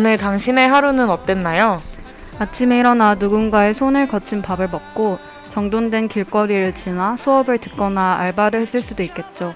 [0.00, 1.82] 오늘 당신의 하루는 어땠나요?
[2.38, 5.18] 아침에 일어나 누군가의 손을 거친 밥을 먹고
[5.50, 9.54] 정돈된 길거리를 지나 수업을 듣거나 알바를 했을 수도 있겠죠.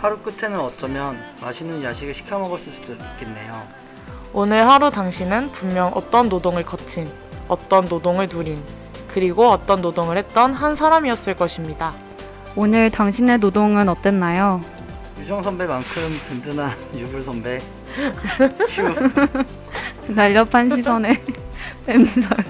[0.00, 3.62] 하루 끝에는 어쩌면 맛있는 야식을 시켜 먹었을 수도 있겠네요.
[4.32, 7.08] 오늘 하루 당신은 분명 어떤 노동을 거친,
[7.46, 8.60] 어떤 노동을 누린,
[9.06, 11.92] 그리고 어떤 노동을 했던 한 사람이었을 것입니다.
[12.56, 14.60] 오늘 당신의 노동은 어땠나요?
[15.20, 17.62] 유정 선배만큼 든든한 유불 선배.
[18.68, 18.94] 휴.
[20.12, 21.22] 날렵한 시선에
[21.86, 22.44] 뺨설.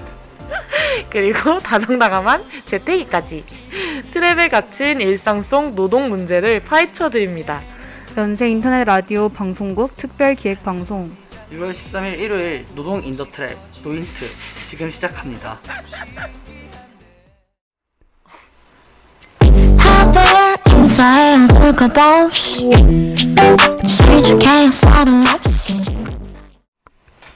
[1.09, 3.43] 그리고 다정다감한 재택이까지
[4.11, 7.61] 트랩에 갇힌 일상 속 노동 문제를 파헤쳐 드립니다.
[8.17, 11.11] 연세 인터넷 라디오 방송국 특별 기획 방송
[11.51, 14.25] 6월 13일 일요일 노동 in the trap 노인트
[14.69, 15.57] 지금 시작합니다.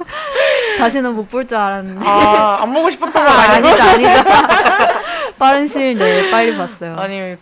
[0.78, 2.04] 다시는 못 볼 줄 알았는데.
[2.06, 3.68] 아, 안 보고 싶었던 건 아, 아니고.
[3.68, 5.00] 아니다, 아니다.
[5.38, 6.96] 빠른 시일 내에 빨리 봤어요.
[6.96, 7.36] 아니,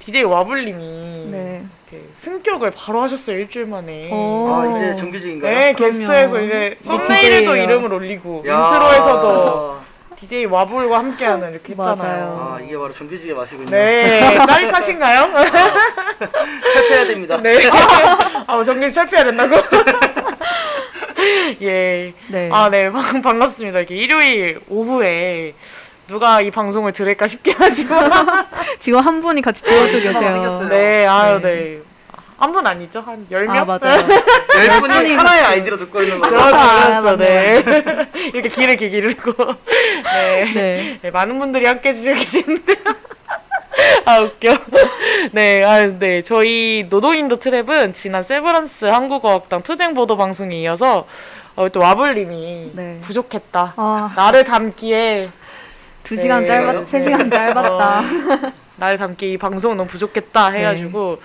[0.00, 1.64] DJ 와블님이 네.
[1.90, 4.10] 이렇게 승격을 바로 하셨어요, 일주일 만에.
[4.12, 4.48] 오.
[4.52, 5.56] 아 이제 정규직인가요?
[5.58, 5.72] 네.
[5.72, 7.64] 게스트에서 이제 썸네일에도 DJ예요.
[7.64, 8.68] 이름을 올리고 야.
[8.68, 9.76] 인트로에서도
[10.24, 11.96] DJ 와불과 함께하는 이렇게 했잖아요.
[11.96, 12.56] 맞아요.
[12.56, 13.70] 아 이게 바로 정규직의 맛이군요.
[13.70, 15.28] 네, 짜릿하신가요?
[16.72, 17.38] 철폐해야 됩니다.
[17.42, 17.58] 네.
[18.46, 19.56] 아, 정규 살펴야 된다고?
[21.62, 22.12] 예.
[22.28, 22.48] 네.
[22.52, 22.90] 아, 네.
[22.90, 23.80] 반- 반갑습니다.
[23.80, 25.54] 이렇게 일요일 오후에
[26.06, 28.10] 누가 이 방송을 들을까 싶긴 하지만.
[28.80, 30.12] 지금 한 분이 같이 들어주고 계세요.
[30.12, 30.68] 생겼어요.
[30.68, 31.54] 네, 아유, 네.
[31.54, 31.80] 네.
[32.36, 33.00] 한 분 아니죠?
[33.00, 33.50] 한 10명?
[33.50, 33.98] 아, 맞아요.
[34.68, 36.34] 열 분이 분이 하나의 아이디로 듣고 있는 거죠.
[36.34, 37.16] 그렇죠, 아, 그렇죠.
[37.16, 37.64] 네.
[38.34, 39.32] 이렇게 길을 기르고.
[40.12, 40.52] 네.
[40.54, 40.98] 네.
[41.02, 42.74] 네, 많은 분들이 함께 해주시고 계시는데.
[44.04, 44.58] 아, 웃겨.
[45.32, 46.22] 네, 아, 네.
[46.22, 51.06] 저희 노동인더 트랩은 지난 세브란스 한국어학당 투쟁 보도 방송에 이어서
[51.56, 52.98] 어, 또 와블님이 네.
[53.02, 53.74] 부족했다.
[53.76, 55.30] 아, 나를 담기에,
[56.02, 56.46] 두 시간 네.
[56.48, 58.02] 짧았, 세 시간 짧았다.
[58.76, 60.58] 나를 담기 이 방송은 너무 부족했다 네.
[60.58, 61.20] 해가지고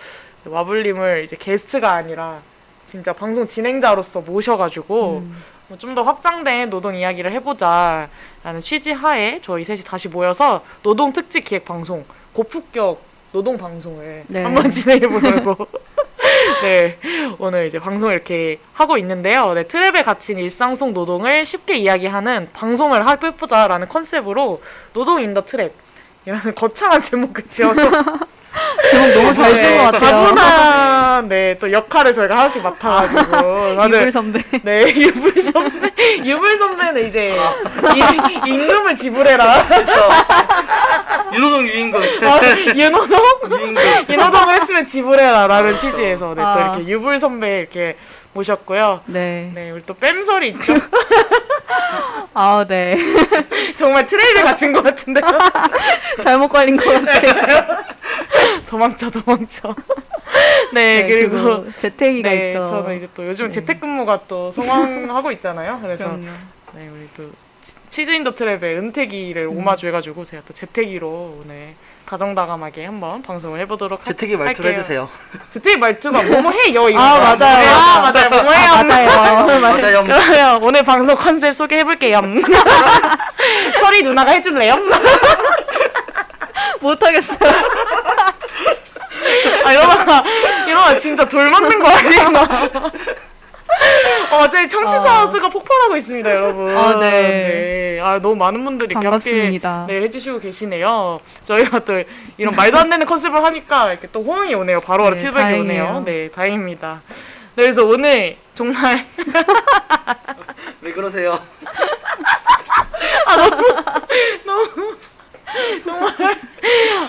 [0.46, 2.40] 와블님을 이제 게스트가 아니라
[2.86, 5.36] 진짜 방송 진행자로서 모셔가지고 음.
[5.78, 12.04] 좀더 확장된 노동 이야기를 해보자라는 취지 하에 저희 셋이 다시 모여서 노동 특집 기획 방송
[12.34, 13.00] 고품격
[13.32, 14.44] 노동 방송을 네.
[14.44, 15.68] 한번 진행해 보려고
[16.64, 16.98] 네
[17.38, 19.54] 오늘 이제 방송을 이렇게 하고 있는데요.
[19.54, 24.62] 네 트랩에 갇힌 일상 속 노동을 쉽게 이야기하는 방송을 해보자라는 컨셉으로
[24.94, 25.72] 노동 인 더 트랩
[26.26, 27.82] 이라는 거창한 제목을 지어서
[28.90, 30.00] 제목 너무 잘 지은 것 같아요.
[30.12, 34.42] 다분한 네 또 역할을 저희가 하나씩 맡아가지고 이불 선배.
[34.64, 35.92] 네, 유불 선배.
[36.24, 37.36] 유불 선배는 이제
[37.96, 39.68] 이, 임금을 지불해라.
[39.68, 40.10] 그렇죠.
[41.34, 42.02] 윤호동 유인공.
[42.02, 42.40] 아,
[42.76, 43.20] 윤호동?
[43.52, 43.84] 유인공.
[44.10, 46.74] 윤호동을 했으면 지불해라라는 취지에서 네, 또 아.
[46.76, 47.96] 이렇게 유불 선배 이렇게
[48.34, 49.02] 모셨고요.
[49.08, 49.52] 네.
[49.54, 50.74] 네, 우리 또 뺨설이 있죠?
[52.34, 52.96] 아, 네.
[53.76, 55.24] 정말 트레일러 같은 것 같은데요?
[56.24, 57.78] 잘못 걸린 것 같아요.
[58.68, 59.76] 도망쳐, 도망쳐.
[60.74, 61.70] 네, 그리고.
[61.72, 62.66] 재택이가 네, 있죠.
[62.66, 63.52] 저는 이제 또 요즘 네.
[63.52, 65.80] 재택근무가 또 성행하고 있잖아요.
[65.82, 66.28] 그래서 그럼요.
[66.76, 67.32] 네, 우리 또
[67.62, 69.58] 치- 치즈 인더 트랩의 은택이를 음.
[69.58, 71.74] 오마주 해가지고 제가 또 재택이로 오늘
[72.10, 74.80] 다정다감하게 한번 방송을 해보도록 할- 재택이 말투를 할게요.
[74.80, 75.08] 해주세요.
[75.54, 77.70] 재택기 말투가 뭐뭐 해요 이거 아, 맞아요.
[77.76, 79.60] 아, 맞아요 뭐뭐 해요 맞아요.
[79.62, 80.04] 맞아요.
[80.06, 82.20] 그러면 오늘 방송 컨셉 소개해볼게요
[83.80, 84.76] 설이 누나가 해줄래요?
[86.82, 87.38] 못하겠어요.
[89.66, 90.24] 아 이러다가
[90.68, 92.26] 이러다 진짜 돌 맞는 거 아니야?
[94.32, 95.28] 어, 갑자기 청취자 아.
[95.28, 96.76] 수가 폭발하고 있습니다, 여러분.
[96.78, 97.12] 아, 네.
[97.12, 98.00] 네.
[98.02, 99.80] 아, 너무 많은 분들이 이렇게 반갑습니다.
[99.82, 101.20] 함께 네, 해주시고 계시네요.
[101.44, 102.02] 저희가 또
[102.38, 104.80] 이런 말도 안 되는 컨셉을 하니까 이렇게 또 호응이 오네요.
[104.82, 105.84] 바로바로 네, 피드백이 다행이에요.
[105.84, 106.04] 오네요.
[106.06, 107.02] 네, 다행입니다.
[107.56, 109.06] 네, 그래서 오늘 정말
[110.82, 111.40] 왜 그러세요?
[113.28, 113.50] 아,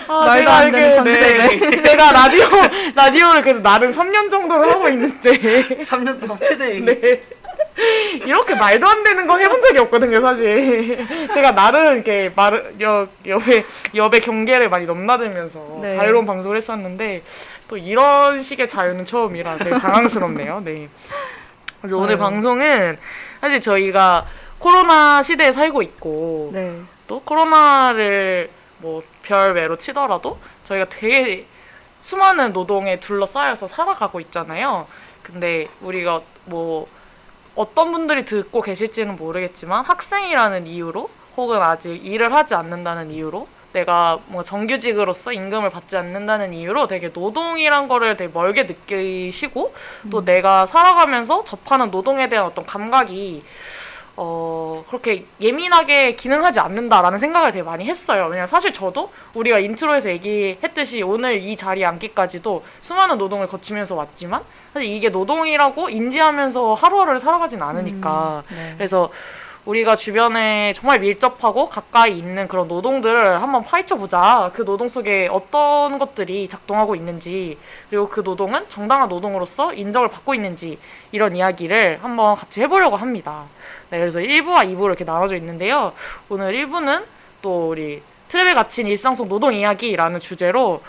[0.07, 2.45] 말도 제가 안 되는 이렇게, 네, 제가 라디오
[2.95, 7.21] 라디오를 그래도 나름 3년 정도를 하고 있는데 3년 동안 최대 네.
[8.25, 11.07] 이렇게 말도 안 되는 건 해본 적이 없거든요, 사실.
[11.33, 13.63] 제가 나름 이렇게 말, 여, 여배,
[13.95, 15.95] 여배 경계를 많이 넘나들면서 네.
[15.95, 17.23] 자유로운 방송을 했었는데,
[17.67, 20.89] 또 이런 식의 자유는 처음이라 되게 당황스럽네요, 네.
[21.79, 22.17] 그래서 오늘 아유.
[22.19, 22.97] 방송은
[23.39, 24.25] 사실 저희가
[24.59, 26.73] 코로나 시대에 살고 있고, 네.
[27.07, 28.49] 또 코로나를
[28.79, 31.45] 뭐 별외로 치더라도 저희가 되게
[31.99, 34.87] 수많은 노동에 둘러싸여서 살아가고 있잖아요.
[35.21, 36.87] 근데 우리가 뭐
[37.55, 44.43] 어떤 분들이 듣고 계실지는 모르겠지만 학생이라는 이유로 혹은 아직 일을 하지 않는다는 이유로 내가 뭐
[44.43, 49.73] 정규직으로서 임금을 받지 않는다는 이유로 되게 노동이란 거를 되게 멀게 느끼시고
[50.09, 53.41] 또 내가 살아가면서 접하는 노동에 대한 어떤 감각이
[54.23, 58.25] 어, 그렇게 예민하게 기능하지 않는다라는 생각을 되게 많이 했어요.
[58.25, 64.91] 왜냐면 사실 저도 우리가 인트로에서 얘기했듯이 오늘 이 자리에 앉기까지도 수많은 노동을 거치면서 왔지만 사실
[64.91, 68.73] 이게 노동이라고 인지하면서 하루하루를 살아가진 않으니까 네.
[68.77, 69.09] 그래서
[69.65, 74.51] 우리가 주변에 정말 밀접하고 가까이 있는 그런 노동들을 한번 파헤쳐 보자.
[74.55, 77.59] 그 노동 속에 어떤 것들이 작동하고 있는지,
[77.89, 80.79] 그리고 그 노동은 정당한 노동으로서 인정을 받고 있는지,
[81.11, 83.43] 이런 이야기를 한번 같이 해보려고 합니다.
[83.91, 85.91] 네, 그래서 1부와 2부로 이렇게 나눠져 있는데요.
[86.29, 87.03] 오늘 1부는
[87.41, 90.81] 또 우리 트랩에 갇힌 일상 속 노동 이야기라는 주제로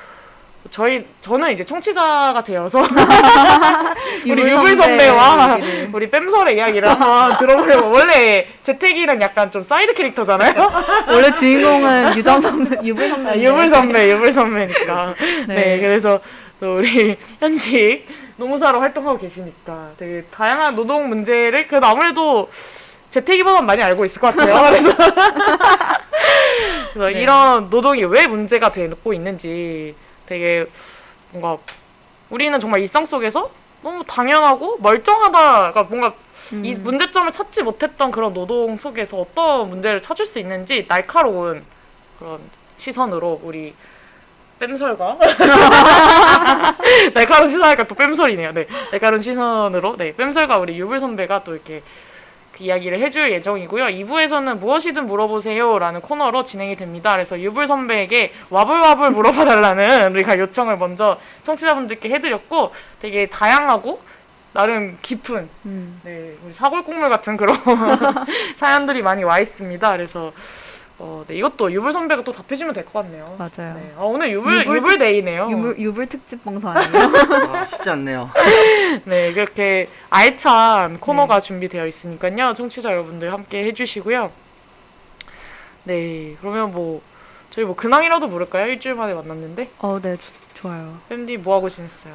[0.71, 2.81] 저희 저는 이제 청취자가 되어서
[4.25, 5.59] 우리 유불 선배와.
[5.93, 10.55] 우리 뺨설의 이야기를 한번 들어보려고 원래 재택이랑 약간 좀 사이드 캐릭터잖아요.
[11.11, 13.31] 원래 주인공은 유정 선배, 유불 선배.
[13.31, 15.15] 아, 유불 선배, 유불 선배니까.
[15.49, 15.55] 네.
[15.55, 15.79] 네.
[15.81, 16.21] 그래서
[16.61, 18.07] 또 우리 현직
[18.37, 22.49] 노무사로 활동하고 계시니까 되게 다양한 노동 문제를 그래도 아무래도
[23.12, 24.55] 재택이보다 많이 알고 있을 것 같아요.
[24.73, 24.97] 그래서,
[26.94, 27.20] 그래서 네.
[27.20, 29.94] 이런 노동이 왜 문제가 되고 있는지
[30.25, 30.67] 되게
[31.31, 31.62] 뭔가
[32.31, 33.50] 우리는 정말 일상 속에서
[33.82, 36.14] 너무 당연하고 멀쩡하다가 뭔가
[36.55, 36.64] 음.
[36.64, 41.62] 이 문제점을 찾지 못했던 그런 노동 속에서 어떤 문제를 찾을 수 있는지 날카로운
[42.19, 42.41] 그런
[42.79, 43.75] 시선으로 우리
[44.58, 45.19] 뺨설과
[47.12, 48.53] 날카로운 시선하니까 또 뺨설이네요.
[48.53, 51.82] 네, 날카로운 시선으로 네 뺨설과 우리 유불 선배가 또 이렇게
[52.53, 53.87] 그 이야기를 해줄 예정이고요.
[53.87, 57.13] 2부에서는 무엇이든 물어보세요라는 코너로 진행이 됩니다.
[57.13, 64.01] 그래서 유불 선배에게 와불와불 물어봐달라는 우리가 요청을 먼저 청취자분들께 해드렸고 되게 다양하고
[64.53, 66.01] 나름 깊은 음.
[66.05, 67.56] 네, 우리 사골국물 같은 그런
[68.56, 69.93] 사연들이 많이 와 있습니다.
[69.93, 70.32] 그래서
[71.05, 73.25] 어, 네, 이것도 유불 선배가 또 답해주면 될 것 같네요.
[73.37, 73.75] 맞아요.
[73.75, 75.49] 네, 어, 오늘 유불 유불 유불, 데이네요.
[75.51, 77.11] 유불, 유불 특집 방송 아니에요?
[77.53, 78.31] 아, 쉽지 않네요.
[79.05, 81.47] 네, 그렇게 알찬 코너가 네.
[81.47, 82.55] 준비되어 있으니까요.
[82.55, 84.31] 청취자 여러분들 함께 해주시고요.
[85.85, 87.03] 네, 그러면 뭐
[87.51, 88.67] 저희 뭐 근황이라도 물을까요?
[88.69, 90.99] 일주일 만에 만났는데 어, 네, 조- 좋아요.
[91.09, 92.15] 팬디 뭐 하고 지냈어요?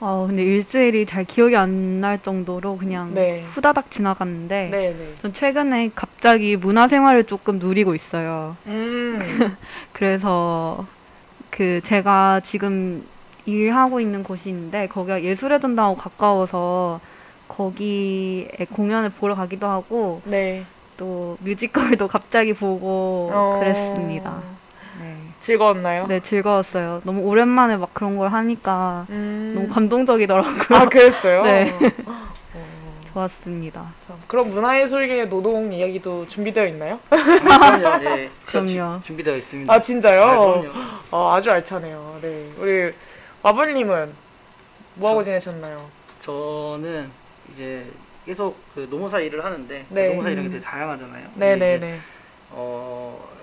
[0.00, 3.42] 어, 근데 일주일이 잘 기억이 안 날 정도로 그냥 네.
[3.48, 5.14] 후다닥 지나갔는데 네, 네.
[5.22, 8.54] 전 최근에 갑자기 문화생활을 조금 누리고 있어요.
[8.66, 9.18] 음,
[9.94, 10.86] 그래서
[11.50, 13.02] 그 제가 지금
[13.46, 17.00] 일하고 있는 곳이 있는데 거기가 예술의 전당하고 가까워서
[17.48, 20.64] 거기에 공연을 보러 가기도 하고 네.
[20.98, 24.42] 또 뮤지컬도 갑자기 보고 어, 그랬습니다.
[25.46, 25.52] 네.
[25.52, 26.06] 즐거웠나요?
[26.08, 27.02] 네, 즐거웠어요.
[27.04, 29.52] 너무 오랜만에 막 그런 걸 하니까 음.
[29.54, 30.54] 너무 감동적이더라고요.
[30.70, 31.44] 아, 그랬어요?
[31.44, 31.72] 네.
[32.04, 32.26] 어.
[33.12, 33.86] 좋았습니다.
[34.26, 36.98] 그럼 문화예술계의 노동 이야기도 준비되어 있나요?
[37.08, 38.04] 그럼요.
[38.04, 38.30] 예.
[38.44, 39.00] 그럼요.
[39.00, 39.72] 준비되어 있습니다.
[39.72, 40.22] 아 진짜요?
[40.22, 40.68] 아, 그럼요.
[41.12, 42.18] 어, 아주 알차네요.
[42.20, 42.92] 네, 우리
[43.42, 44.12] 와블님은
[44.96, 45.88] 뭐 하고 지내셨나요?
[46.20, 47.08] 저는
[47.52, 47.86] 이제
[48.26, 50.08] 계속 그 노무사 일을 하는데 네.
[50.08, 50.50] 노무사 일이 음.
[50.50, 51.28] 되게 다양하잖아요.
[51.32, 51.98] 근데 이제, 네네네.
[52.50, 53.35] 어,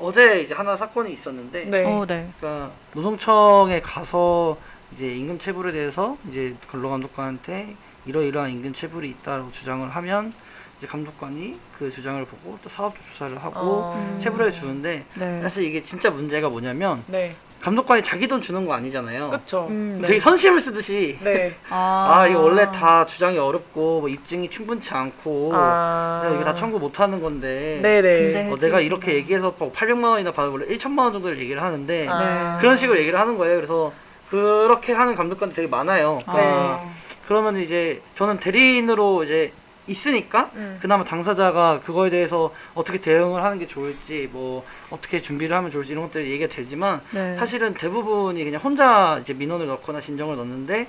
[0.00, 1.84] 어제 이제 하나 사건이 있었는데 네.
[1.84, 2.28] 어, 네.
[2.38, 4.56] 그러니까 노동청에 가서
[4.94, 7.74] 이제 임금 체불에 대해서 이제 근로 감독관한테
[8.06, 10.32] 이러이러한 임금 체불이 있다고 주장을 하면
[10.78, 14.18] 이제 감독관이 그 주장을 보고 또 사업주 조사를 하고 어.
[14.20, 15.40] 체불해 주는데 네.
[15.40, 19.30] 사실 이게 진짜 문제가 뭐냐면 네, 감독관이 자기 돈 주는 거 아니잖아요.
[19.30, 19.66] 그렇죠.
[19.70, 20.06] 음, 네.
[20.08, 21.54] 되게 선심을 쓰듯이 네.
[21.68, 26.20] 아, 아 이거 원래 다 주장이 어렵고 뭐 입증이 충분치 않고 아.
[26.22, 28.02] 내가 이거 다 청구 못 하는 건데 네네.
[28.02, 32.58] 근데- 어, 내가 이렇게 얘기해서 800만 원이나 받아 원래 1천만 원 정도를 얘기를 하는데 아.
[32.60, 33.56] 그런 식으로 얘기를 하는 거예요.
[33.56, 33.92] 그래서
[34.30, 36.18] 그렇게 하는 감독관이 되게 많아요.
[36.26, 36.90] 아, 네.
[37.26, 39.52] 그러면 이제 저는 대리인으로 이제
[39.86, 40.78] 있으니까 음.
[40.80, 46.04] 그나마 당사자가 그거에 대해서 어떻게 대응을 하는 게 좋을지 뭐 어떻게 준비를 하면 좋을지 이런
[46.04, 47.36] 것들이 얘기가 되지만 네.
[47.36, 50.86] 사실은 대부분이 그냥 혼자 이제 민원을 넣거나 진정을 넣는데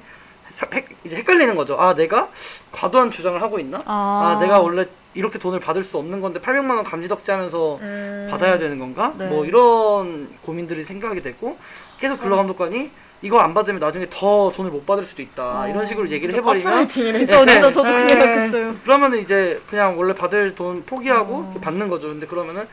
[0.73, 1.79] 헷- 이제 헷갈리는 거죠.
[1.79, 2.29] 아 내가
[2.71, 3.81] 과도한 주장을 하고 있나?
[3.85, 8.27] 아, 내가 원래 이렇게 돈을 받을 수 없는 건데 800만 원 감지덕지하면서 음.
[8.31, 9.13] 받아야 되는 건가?
[9.17, 9.27] 네.
[9.27, 11.57] 뭐 이런 고민들이 생각이 되고
[11.99, 12.89] 계속 근로감독관이
[13.21, 15.67] 이거 안 받으면 나중에 더 돈을 못 받을 수도 있다 어.
[15.67, 16.87] 이런 식으로 얘기를 좀 해버리면.
[16.87, 17.59] 그래서 네.
[17.59, 18.07] 그래서 저도 네.
[18.09, 18.75] 생각했어요.
[18.83, 21.59] 그러면 이제 그냥 원래 받을 돈 포기하고 어.
[21.61, 22.09] 받는 거죠.
[22.09, 22.67] 근데 그러면은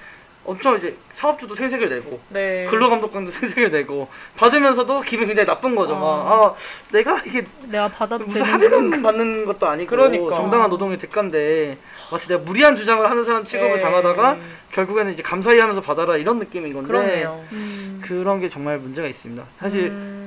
[0.47, 2.67] 엄청 이제 사업주도 생색을 내고 네.
[2.69, 5.95] 근로감독관도 생색을 내고 받으면서도 기분이 굉장히 나쁜 거죠.
[5.95, 5.99] 어.
[5.99, 6.55] 막 아,
[6.93, 10.35] 내가 이게 내가 받아도 무슨 합의금 받는 것도 아니고 그러니까.
[10.35, 11.79] 정당한 노동의 대가인데
[12.13, 13.81] 마치 내가 무리한 주장을 하는 사람 취급을 네.
[13.81, 14.37] 당하다가
[14.73, 17.45] 결국에는 이제 감사히 하면서 받아라 이런 느낌인 건데 그렇네요.
[17.53, 18.03] 음.
[18.05, 19.43] 그런 게 정말 문제가 있습니다.
[19.59, 20.24] 사실 음.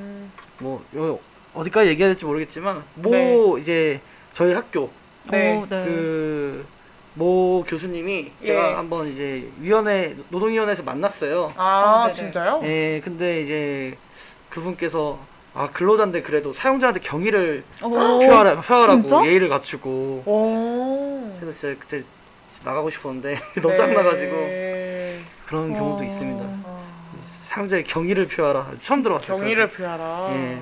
[0.59, 1.19] 뭐 요-
[1.53, 3.61] 어디까지 얘기해야 될지 모르겠지만 모 네.
[3.61, 3.99] 이제
[4.33, 4.89] 저희 학교
[5.31, 5.57] 네.
[5.57, 6.63] 오, 네.
[7.15, 8.45] 그모 교수님이 예.
[8.45, 11.51] 제가 한번 이제 위원회 노동위원회에서 만났어요.
[11.57, 12.11] 아, 아, 네네.
[12.13, 12.61] 진짜요?
[12.63, 13.97] 예, 근데 이제
[14.49, 15.19] 그분께서
[15.53, 17.89] 아 근로자인데 그래도 사용자한테 경의를 오.
[17.89, 19.25] 표하라, 표하라고 진짜?
[19.25, 19.89] 예의를 갖추고
[20.25, 21.35] 오.
[21.39, 22.03] 그래서 진짜 그때
[22.63, 25.19] 나가고 싶었는데 너무 짱나가지고 네.
[25.47, 26.05] 그런 경우도 어.
[26.05, 26.43] 있습니다.
[26.43, 26.77] 아,
[27.57, 29.35] 사용자의 경의를 표하라 처음 들어봤어요.
[29.37, 30.27] 경의를 표하라.
[30.33, 30.59] 예.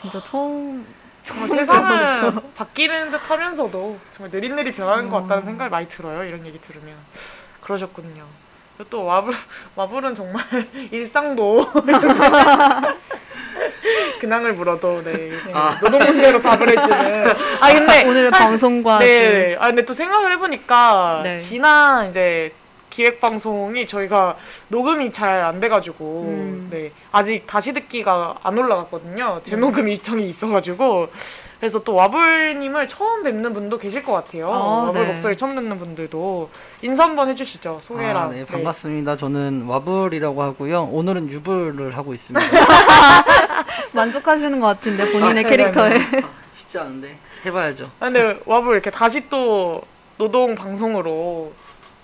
[0.00, 0.86] 진짜 처음
[1.22, 5.22] 정말 세상은 바뀌는 듯 하면서도 정말 느릿느릿 변하는 것 음.
[5.22, 6.24] 같다는 생각이 많이 들어요.
[6.24, 6.94] 이런 얘기 들으면.
[7.60, 8.24] 그러셨군요.
[8.88, 9.34] 또 와불,
[9.76, 10.42] 와불은 정말
[10.90, 11.70] 일상도
[14.20, 15.78] 근황을 물어도 네, 이렇게 아.
[15.80, 17.26] 노동 문제로 답을 해주는.
[17.60, 19.56] 아 근데 오늘의 사실- 방송과 네.
[19.60, 21.36] 아 근데 또 생각을 해보니까 네.
[21.38, 22.52] 지난 이제
[22.90, 24.36] 기획 방송이 저희가
[24.68, 26.68] 녹음이 잘 안 돼가지고 음.
[26.70, 29.40] 네 아직 다시 듣기가 안 올라갔거든요.
[29.42, 31.08] 재녹음 일정이 있어가지고
[31.58, 34.46] 그래서 또 와불님을 처음 뵙는 분도 계실 것 같아요.
[34.48, 35.08] 아, 와불 네.
[35.08, 36.50] 목소리 처음 듣는 분들도
[36.82, 37.78] 인사 한번 해주시죠.
[37.82, 38.16] 소개랑.
[38.16, 39.16] 아, 네, 반갑습니다.
[39.16, 40.84] 저는 와불이라고 하고요.
[40.90, 42.40] 오늘은 유불을 하고 있습니다.
[43.92, 45.88] 만족하시는 것 같은데 본인의 아, 캐릭터에.
[45.90, 46.22] 네네네.
[46.24, 47.16] 아, 쉽지 않은데
[47.46, 47.84] 해봐야죠.
[48.00, 49.82] 아, 근데 와불 이렇게 다시 또
[50.18, 51.52] 노동 방송으로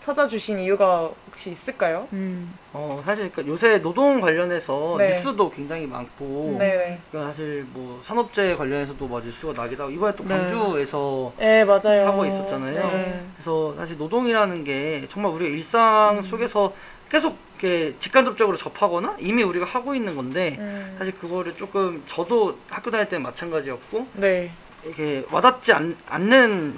[0.06, 2.06] 찾아주신 이유가 혹시 있을까요?
[2.12, 2.56] 음.
[2.72, 5.08] 어 사실 그러니까 요새 노동 관련해서 네.
[5.08, 7.00] 뉴스도 굉장히 많고 네네.
[7.10, 10.30] 그러니까 사실 뭐 산업재해 관련해서도 뭐 뉴스가 나기도 하고 이번에 또 네.
[10.30, 12.04] 광주에서 네 맞아요.
[12.04, 12.82] 사고 있었잖아요.
[12.92, 13.24] 네.
[13.34, 16.72] 그래서 사실 노동이라는 게 정말 우리가 일상 속에서
[17.10, 22.92] 계속 이렇게 직간접적으로 접하거나 이미 우리가 하고 있는 건데 음, 사실 그거를 조금 저도 학교
[22.92, 24.52] 다닐 때는 마찬가지였고 네.
[24.88, 26.74] 이게 와닿지 않, 않는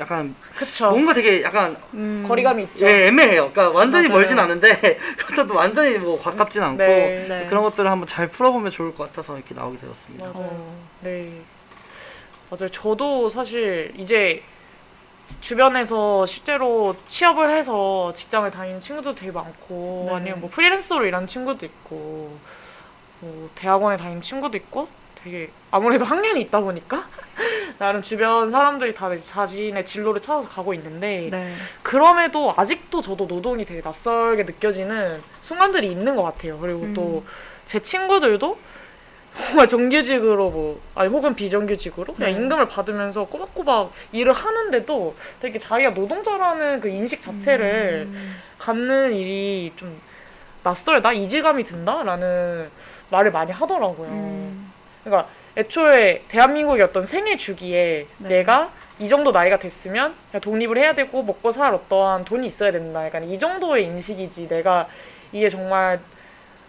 [0.00, 0.90] 약간 그쵸.
[0.90, 2.24] 뭔가 되게 약간 음.
[2.26, 2.86] 거리감이 있죠.
[2.86, 3.50] 예, 애매해요.
[3.52, 4.18] 그러니까 완전히 맞아요.
[4.20, 7.26] 멀진 않은데 그렇다도 완전히 뭐 가깝진 않고 네.
[7.28, 7.46] 네.
[7.48, 10.24] 그런 것들을 한번 잘 풀어보면 좋을 것 같아서 이렇게 나오게 되었습니다.
[10.26, 10.34] 맞아요.
[10.50, 10.76] 어.
[11.02, 11.32] 네.
[12.50, 12.68] 맞아요.
[12.70, 14.42] 저도 사실 이제
[15.40, 20.16] 주변에서 실제로 취업을 해서 직장을 다니는 친구도 되게 많고 네.
[20.16, 22.36] 아니면 뭐 프리랜서로 일하는 친구도 있고
[23.20, 24.88] 뭐 대학원에 다니는 친구도 있고
[25.24, 27.06] 되게 아무래도 학년이 있다 보니까
[27.78, 31.52] 나름 주변 사람들이 다 자신의 진로를 찾아서 가고 있는데 네.
[31.82, 36.58] 그럼에도 아직도 저도 노동이 되게 낯설게 느껴지는 순간들이 있는 것 같아요.
[36.58, 36.94] 그리고 음.
[36.94, 38.58] 또제 친구들도
[39.46, 42.36] 정말 정규직으로 뭐 아니 혹은 비정규직으로 그냥 네.
[42.36, 48.36] 임금을 받으면서 꼬박꼬박 일을 하는데도 되게 자기가 노동자라는 그 인식 자체를 음.
[48.58, 49.98] 갖는 일이 좀
[50.62, 52.70] 낯설다 이질감이 든다라는
[53.10, 54.08] 말을 많이 하더라고요.
[54.08, 54.71] 음.
[55.04, 58.28] 그러니까 애초에 대한민국의 어떤 생애 주기에 네.
[58.28, 63.04] 내가 이 정도 나이가 됐으면 독립을 해야 되고 먹고 살 어떠한 돈이 있어야 된다.
[63.04, 64.86] 약간 이 정도의 인식이지 내가
[65.32, 66.00] 이게 정말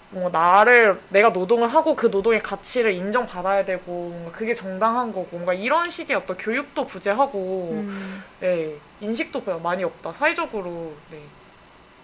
[0.10, 5.54] 뭐 나를 내가 노동을 하고 그 노동의 가치를 인정받아야 되고 뭔가 그게 정당한 거고 뭔가
[5.54, 8.24] 이런 식의 어떤 교육도 부재하고 음.
[8.40, 11.20] 네 인식도 별로 많이 없다 사회적으로 네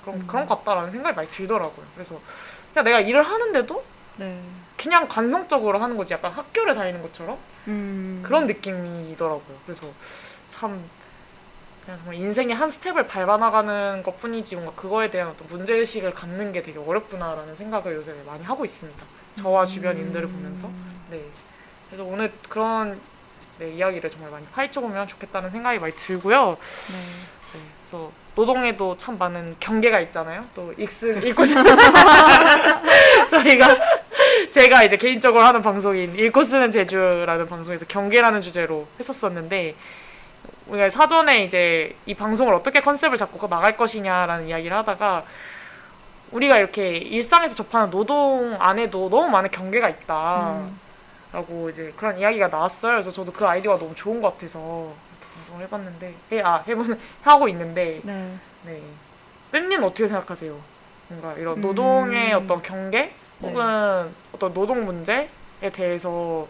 [0.04, 0.28] 그런 음.
[0.28, 1.86] 그런 것 같다라는 생각이 많이 들더라고요.
[1.94, 2.20] 그래서
[2.74, 3.84] 그냥 내가 일을 하는데도
[4.18, 4.40] 네.
[4.82, 8.22] 그냥 관성적으로 하는 거지 약간 학교를 다니는 것처럼 음.
[8.24, 9.58] 그런 느낌이더라고요.
[9.66, 9.88] 그래서
[10.50, 10.82] 참
[11.86, 16.80] 그냥 인생의 한 스텝을 밟아나가는 것뿐이지 뭔가 그거에 대한 어떤 문제 의식을 갖는 게 되게
[16.80, 19.04] 어렵구나라는 생각을 요새 많이 하고 있습니다.
[19.36, 20.70] 저와 주변인들을 보면서
[21.10, 21.26] 네
[21.90, 23.00] 그래서 오늘 그런
[23.58, 26.52] 네, 이야기를 정말 많이 파헤쳐 보면 좋겠다는 생각이 많이 들고요.
[26.52, 26.96] 네.
[27.54, 30.46] 네, 그래서 노동에도 참 많은 경계가 있잖아요.
[30.56, 31.66] 또 읽스 읽고 쓰는
[33.30, 33.76] 저희가
[34.52, 39.76] 제가 이제 개인적으로 하는 방송인 읽고 쓰는 제주라는 방송에서 경계라는 주제로 했었었는데
[40.68, 45.24] 우리가 사전에 이제 이 방송을 어떻게 컨셉을 잡고 나갈 것이냐라는 이야기를 하다가
[46.32, 50.60] 우리가 이렇게 일상에서 접하는 노동 안에도 너무 많은 경계가 있다.
[50.60, 50.80] 음.
[51.32, 52.94] 라고 이제 그런 이야기가 나왔어요.
[52.94, 54.92] 그래서 저도 그 아이디어가 너무 좋은 것 같아서
[55.36, 58.34] 방송을 해봤는데, 해, 아, 해보는, 하고 있는데, 네.
[58.66, 58.82] 네.
[59.52, 60.56] 뺀님 어떻게 생각하세요?
[61.08, 62.44] 뭔가 이런 노동의 음.
[62.44, 63.14] 어떤 경계?
[63.42, 63.48] 네.
[63.50, 65.30] 혹은 어떤 노동 문제에
[65.74, 66.48] 대해서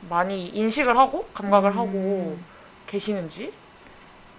[0.00, 1.78] 좀 많이 인식을 하고, 감각을 음.
[1.78, 2.38] 하고
[2.86, 3.52] 계시는지?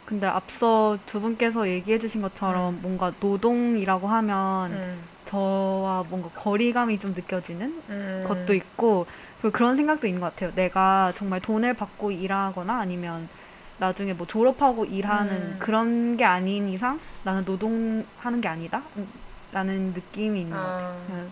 [0.06, 5.04] 근데 앞서 두 분께서 얘기해 주신 것처럼 뭔가 노동이라고 하면 음.
[5.26, 8.24] 저와 뭔가 거리감이 좀 느껴지는 음.
[8.26, 9.06] 것도 있고
[9.42, 10.52] 그리고 그런 생각도 있는 것 같아요.
[10.56, 13.30] 내가 정말 돈을 받고 일하거나 아니면
[13.78, 15.56] 나중에 뭐 졸업하고 일하는 음.
[15.58, 19.08] 그런 게 아닌 이상 나는 노동하는 게 아니다 음,
[19.54, 21.30] 라는 느낌이 있는 것 같아요.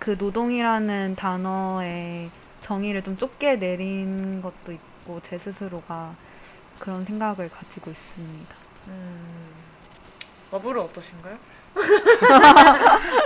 [0.00, 2.30] 그 노동이라는 단어의
[2.62, 6.14] 정의를 좀 좁게 내린 것도 있고 제 스스로가
[6.78, 8.54] 그런 생각을 가지고 있습니다.
[8.88, 9.50] 음.
[10.50, 11.36] 마블은 어떠신가요?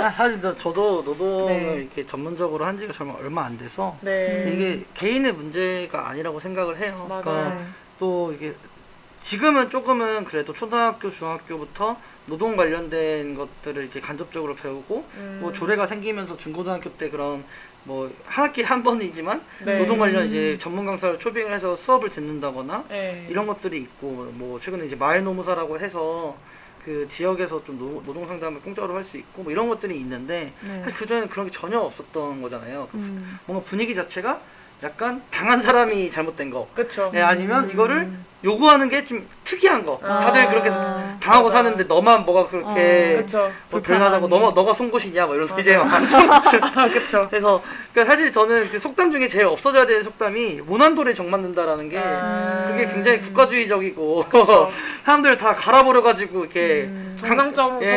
[0.01, 1.75] 아, 사실 저, 저도 노동을 네.
[1.81, 4.53] 이렇게 전문적으로 한 지가 정말 얼마 안 돼서 네.
[4.53, 7.07] 이게 개인의 문제가 아니라고 생각을 해요.
[7.09, 7.23] 맞아요.
[7.23, 7.65] 그러니까
[8.01, 8.53] 또 이게
[9.23, 15.39] 지금은 조금은 그래도 초등학교, 중학교부터 노동 관련된 것들을 이제 간접적으로 배우고 음.
[15.43, 17.45] 뭐 조례가 생기면서 중고등학교 때 그런
[17.85, 19.79] 뭐 한 학기 한 번이지만 네.
[19.79, 23.27] 노동 관련 이제 전문 강사를 초빙을 해서 수업을 듣는다거나 네.
[23.29, 26.37] 이런 것들이 있고 뭐 최근에 이제 마을 노무사라고 해서
[26.85, 30.81] 그 지역에서 좀 노, 노동 상담을 공짜로 할 수 있고 뭐 이런 것들이 있는데 네.
[30.81, 32.89] 사실 그 전에는 그런 게 전혀 없었던 거잖아요.
[32.91, 33.39] 그 음.
[33.47, 34.41] 뭔가 분위기 자체가
[34.83, 37.11] 약간 당한 사람이 잘못된 거, 그쵸.
[37.15, 37.71] 예, 아니면 음.
[37.71, 38.09] 이거를
[38.45, 39.99] 요구하는 게 좀 특이한 거.
[40.03, 40.21] 아.
[40.21, 41.17] 다들 그렇게 아.
[41.23, 41.59] 당하고 맞아.
[41.59, 43.51] 사는데 너만 뭐가 그렇게 그쵸.
[43.71, 44.27] 뭐 불편하니.
[44.29, 45.49] 너가 너가 송곳이냐 뭐 이런.
[45.59, 47.27] 이제 막 아, 그쵸.
[47.31, 51.99] 그래서 그러니까 사실 저는 그 속담 중에 제일 없어져야 되는 속담이 모난돌에 정 맞는다라는 게
[51.99, 52.67] 아.
[52.69, 54.27] 그게 굉장히 국가주의적이고.
[55.05, 57.15] 사람들 다 갈아버려 가지고 이렇게 음.
[57.17, 57.89] 정상점, 예,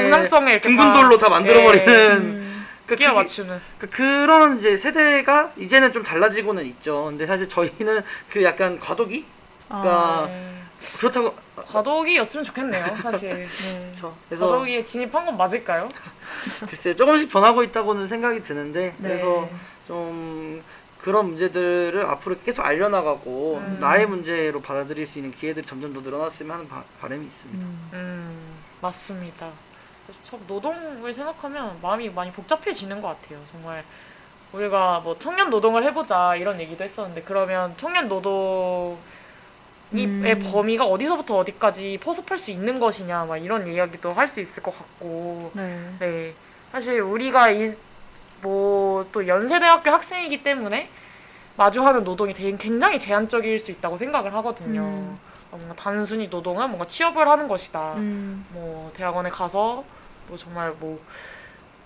[0.51, 1.87] 이렇게 둥근 다, 돌로 다 만들어 버리는
[2.17, 2.46] 음.
[2.87, 3.61] 그 끼워 그게- 맞추는.
[3.79, 7.05] 그 그런 이제 세대가 이제는 좀 달라지고는 있죠.
[7.05, 9.25] 근데 사실 저희는 그 약간 과도기
[9.67, 10.53] 그러니까 아, 네.
[10.97, 13.29] 그렇다고 과도기였으면 좋겠네요, 사실.
[13.33, 13.47] 네.
[14.29, 15.89] 그래서 과도기에 진입한 건 맞을까요?
[16.69, 19.09] 글쎄 조금씩 변하고 있다고는 생각이 드는데 네.
[19.09, 19.49] 그래서
[19.87, 20.63] 좀
[21.01, 23.77] 그런 문제들을 앞으로 계속 알려나가고 음.
[23.79, 27.65] 나의 문제로 받아들일 수 있는 기회들이 점점 더 늘어났으면 하는 바, 바람이 있습니다.
[27.65, 27.89] 음.
[27.93, 28.37] 음,
[28.81, 29.49] 맞습니다.
[30.07, 33.39] 그래서 참 노동을 생각하면 마음이 많이 복잡해지는 것 같아요.
[33.51, 33.83] 정말
[34.53, 38.97] 우리가 뭐 청년 노동을 해보자 이런 얘기도 했었는데 그러면 청년 노동의
[39.93, 40.49] 음.
[40.51, 45.51] 범위가 어디서부터 어디까지 포섭할 수 있는 것이냐 막 이런 이야기도 할 수 있을 것 같고
[45.53, 45.93] 네.
[45.99, 46.33] 네
[46.71, 47.49] 사실 우리가
[48.41, 50.89] 뭐 또 연세대학교 학생이기 때문에
[51.57, 54.81] 마주하는 노동이 굉장히 제한적일 수 있다고 생각을 하거든요.
[54.81, 55.17] 음.
[55.49, 57.93] 뭔가 단순히 노동은 뭔가 취업을 하는 것이다.
[57.95, 58.45] 음.
[58.51, 59.83] 뭐 대학원에 가서
[60.27, 60.99] 뭐 정말 뭐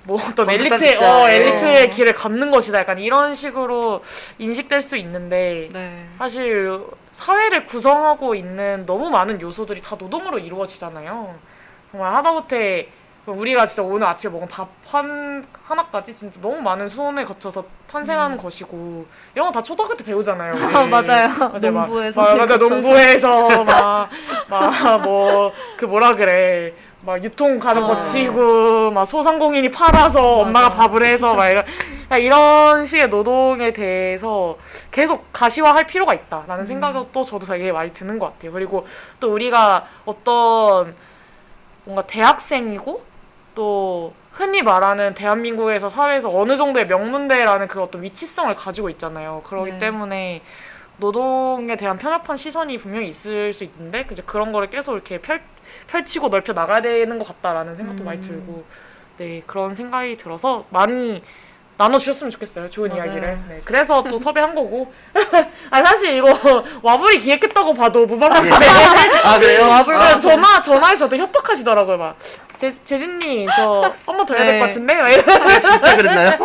[0.04, 0.90] 뭐 어떤 번듯한 엘리트 어
[1.28, 1.36] 직장에.
[1.36, 4.04] 엘리트의 길을 걷는 것이다 약간 이런 식으로
[4.40, 6.06] 인식될 수 있는데 네.
[6.18, 11.36] 사실 사회를 구성하고 있는 너무 많은 요소들이 다 노동으로 이루어지잖아요.
[11.92, 12.88] 정말 하다못해
[13.28, 19.06] 우리가 진짜 오늘 아침에 먹은 밥 한 하나까지 진짜 너무 많은 손을 거쳐서 탄생하는 것이고
[19.36, 20.54] 이런 거 다 초등학교 때 배우잖아요.
[20.56, 20.76] 음.
[20.76, 21.30] 아, 맞아요.
[21.30, 21.72] 맞아요.
[21.72, 22.58] 막- 농부에서 막, 맞아.
[22.58, 24.10] 농구에서 막
[24.50, 27.88] 막 뭐 그 뭐라 그래 막 유통 가는 어.
[27.88, 30.70] 거치고 막 소상공인이 팔아서 엄마가.
[30.70, 34.58] 밥을 해서 막 이런 그러니까 이런 식의 노동에 대해서
[34.92, 36.66] 계속 가시화할 필요가 있다라는 음.
[36.66, 38.52] 생각이 또 저도 되게 많이 드는 것 같아요.
[38.52, 38.88] 그리고
[39.20, 40.96] 또 우리가 어떤
[41.84, 43.02] 뭔가 대학생이고
[43.56, 49.42] 또 흔히 말하는 대한민국에서 사회에서 어느 정도의 명문대라는 그 어떤 위치성을 가지고 있잖아요.
[49.46, 49.78] 그렇기 네.
[49.80, 50.42] 때문에
[50.98, 55.42] 노동에 대한 편협한 시선이 분명히 있을 수 있는데 이제 그런 거를 계속 이렇게 펼,
[55.92, 58.06] 펼치고 넓혀 나가야 되는 것 같다라는 생각도 음.
[58.06, 58.64] 많이 들고
[59.18, 61.22] 네 그런 생각이 들어서 많이
[61.78, 63.04] 나눠주셨으면 좋겠어요 좋은 맞아요.
[63.04, 64.94] 이야기를 네 그래서 또 섭외한 거고
[65.70, 68.50] 아 사실 이거 와불이 기획했다고 봐도 무방한데
[69.24, 69.68] 아 그래요?
[69.68, 72.18] 와불 아, 전화 전화해서 저한테 협박하시더라고요 막
[72.56, 74.60] 재, 재준님 저 한번 더 해야 될 네.
[74.60, 76.38] 것 같은데 막 이러면서 진짜 그랬나요?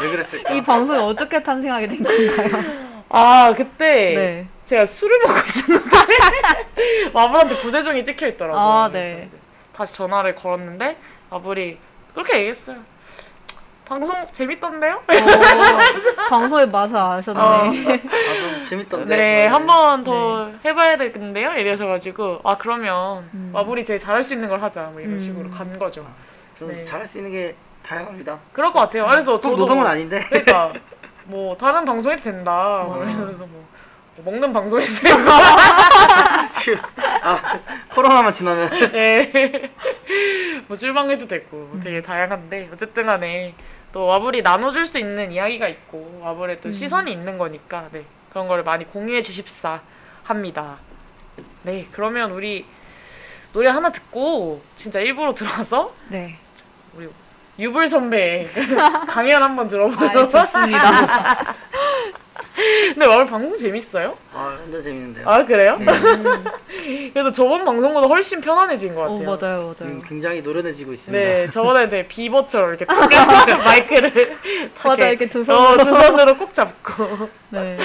[0.00, 0.52] 왜 그랬을까?
[0.52, 2.64] 이 방송이 어떻게 탄생하게 된 건가요?
[3.10, 4.46] 아 그때 네.
[4.70, 8.60] 제가 술을 먹고 있었는데 마블한테 부재중이 찍혀 있더라고요.
[8.60, 9.28] 아, 네.
[9.72, 10.96] 다시 전화를 걸었는데
[11.28, 11.76] 마블이
[12.14, 12.76] 그렇게 얘기했어요.
[13.84, 14.94] 방송 재밌던데요?
[14.94, 15.02] 어,
[16.30, 17.40] 방송의 맛을 아셨네.
[17.40, 17.42] 어.
[17.42, 19.16] 아, 좀 재밌던데.
[19.16, 21.54] 네, 어, 한번더 해봐야 되겠는데요?
[21.54, 23.50] 이러셔가지고, 아, 그러면, 음.
[23.52, 24.90] 와불이 제일 잘할 수 있는 걸 하자.
[24.92, 25.18] 뭐 이런 음.
[25.18, 26.06] 식으로 간 거죠.
[26.56, 26.84] 좀 네.
[26.84, 28.38] 잘할 수 있는 게 다양합니다.
[28.52, 29.08] 그럴 것 같아요.
[29.08, 29.56] 그래서 꼭 저도.
[29.56, 30.24] 노동은 아닌데.
[30.28, 30.72] 그러니까,
[31.26, 32.84] 뭐, 다른 방송 해도 된다.
[32.86, 33.00] 뭐 어.
[33.00, 33.69] 그래서 뭐, 뭐
[34.24, 35.32] 먹는 방송해도 된다.
[37.22, 37.58] 아
[37.94, 39.70] 코로나만 지나면 네.
[40.66, 43.54] 뭐 술방 해도 되고 되게 다양한데 어쨌든 간에
[43.92, 48.62] 또 와불이 나눠줄 수 있는 이야기가 있고 와불의 또 시선이 있는 거니까 네 그런 걸
[48.62, 49.80] 많이 공유해 주십사
[50.24, 50.76] 합니다.
[51.62, 52.64] 네 그러면 우리
[53.52, 56.36] 노래 하나 듣고 진짜 일부러 들어가서 네.
[56.94, 57.08] 우리
[57.58, 58.48] 유불 선배의
[59.08, 61.54] 강연 한번 아, 들어보도록 좋습니다.
[62.94, 64.16] 근데 와불 방송 재밌어요?
[64.34, 65.28] 아 완전 재밌는데요.
[65.28, 65.76] 아 그래요?
[65.78, 65.86] 네.
[67.12, 69.26] 그래도 저번 방송보다 훨씬 편안해진 것 어, 같아요.
[69.26, 69.74] 맞아요, 맞아요.
[69.76, 71.24] 지금 굉장히 노련해지고 있습니다.
[71.24, 72.98] 네, 저번에 네, 비버처럼 이렇게 탁
[73.64, 74.36] 마이크를
[74.84, 75.84] 맞아, 이렇게 두 어, 손으로.
[75.84, 77.76] 두 손으로 꼭 잡고 네.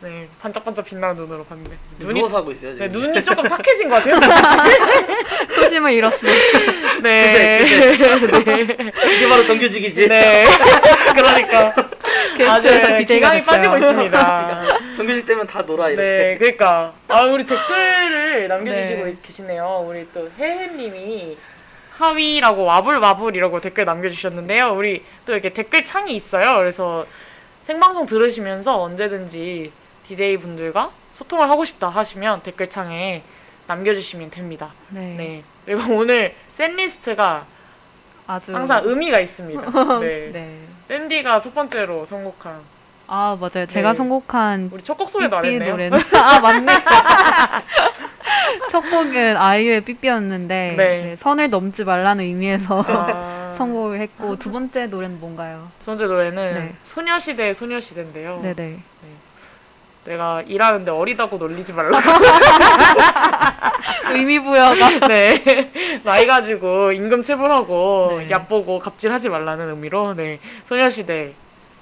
[0.00, 3.02] 네, 반짝반짝 빛나는 눈으로 봤는데 눈이 누워서 하고 있어요 네, 지금.
[3.08, 4.20] 눈이 조금 탁해진 것 같아요.
[5.54, 6.30] 초심을 잃었어요.
[7.02, 10.08] 네, 네, 이게 바로 정규직이지.
[10.08, 10.46] 네.
[11.14, 11.74] 그러니까
[12.48, 13.85] 아주 DJ가 기강이 빠지고 됐어요.
[13.90, 14.94] 있습니다.
[14.96, 16.02] 정규직 때면 다 놀아 이렇게.
[16.02, 19.16] 네, 그러니까 아 우리 댓글을 남겨주시고 네.
[19.22, 19.84] 계시네요.
[19.88, 21.36] 우리 또 혜혜님이
[21.92, 24.74] 하위라고 와불와불이라고 댓글 남겨주셨는데요.
[24.74, 26.56] 우리 또 이렇게 댓글 창이 있어요.
[26.58, 27.06] 그래서
[27.64, 29.72] 생방송 들으시면서 언제든지
[30.04, 33.22] DJ 분들과 소통을 하고 싶다 하시면 댓글 창에
[33.66, 34.72] 남겨주시면 됩니다.
[34.90, 35.14] 네.
[35.16, 35.42] 네.
[35.64, 37.46] 그리고 오늘 샌 리스트가
[38.26, 38.54] 아주.
[38.54, 39.70] 항상 의미가 있습니다.
[40.00, 40.30] 네.
[40.32, 40.58] 네.
[40.88, 42.60] 밴디가 첫 번째로 선곡한
[43.08, 43.66] 아, 맞아요.
[43.66, 43.96] 제가 네.
[43.96, 45.70] 선곡한 우리 첫 곡 소개도 안 했네요.
[45.72, 46.72] 노래는 아 맞네.
[48.70, 50.84] 첫 곡은 아이유의 삐삐였는데 네.
[51.02, 55.70] 네, 선을 넘지 말라는 의미에서 아, 선곡을 했고 두 번째 노래는 뭔가요?
[55.78, 56.74] 두 번째 노래는 네.
[56.82, 58.40] 소녀시대 소녀시대인데요.
[58.42, 58.78] 네네.
[60.04, 62.00] 내가 일하는데 어리다고 놀리지 말라.
[64.12, 65.70] 의미 부여가 네.
[66.04, 68.30] 나이 가지고 임금 체불하고 네.
[68.30, 70.38] 얕보고 갑질하지 말라는 의미로 네.
[70.64, 71.32] 소녀시대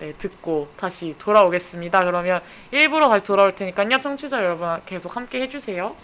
[0.00, 2.04] 네, 듣고 다시 돌아오겠습니다.
[2.04, 2.40] 그러면
[2.72, 4.00] 일부러 다시 돌아올 테니까요.
[4.00, 5.94] 청취자 여러분 계속 함께 해주세요.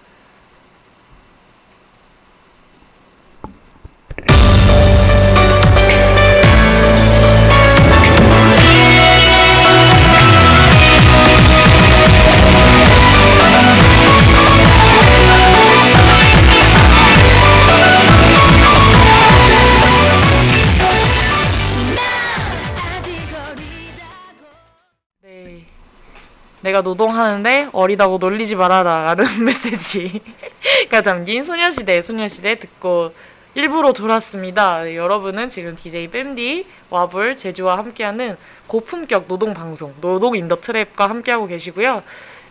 [26.70, 33.12] 내가 노동하는데 어리다고 놀리지 말아라 라는 메시지가 담긴 소녀시대 소녀시대 듣고
[33.54, 34.84] 일부로 돌아왔습니다.
[34.84, 38.36] 네, 여러분은 지금 DJ 뺨디 와불 제주와 함께하는
[38.68, 42.02] 고품격 노동 방송 노동 in the trap과 함께하고 계시고요.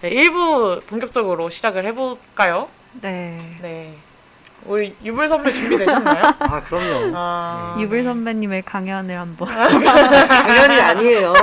[0.02, 2.68] 네, 1부 본격적으로 시작을 해볼까요?
[3.02, 3.40] 네.
[3.62, 3.94] 네.
[4.66, 6.22] 우리 유불 선배 준비되셨나요?
[6.40, 7.14] 아 그럼요.
[7.16, 11.34] 아, 유불 선배님의 강연을 한번 당연히 아니에요.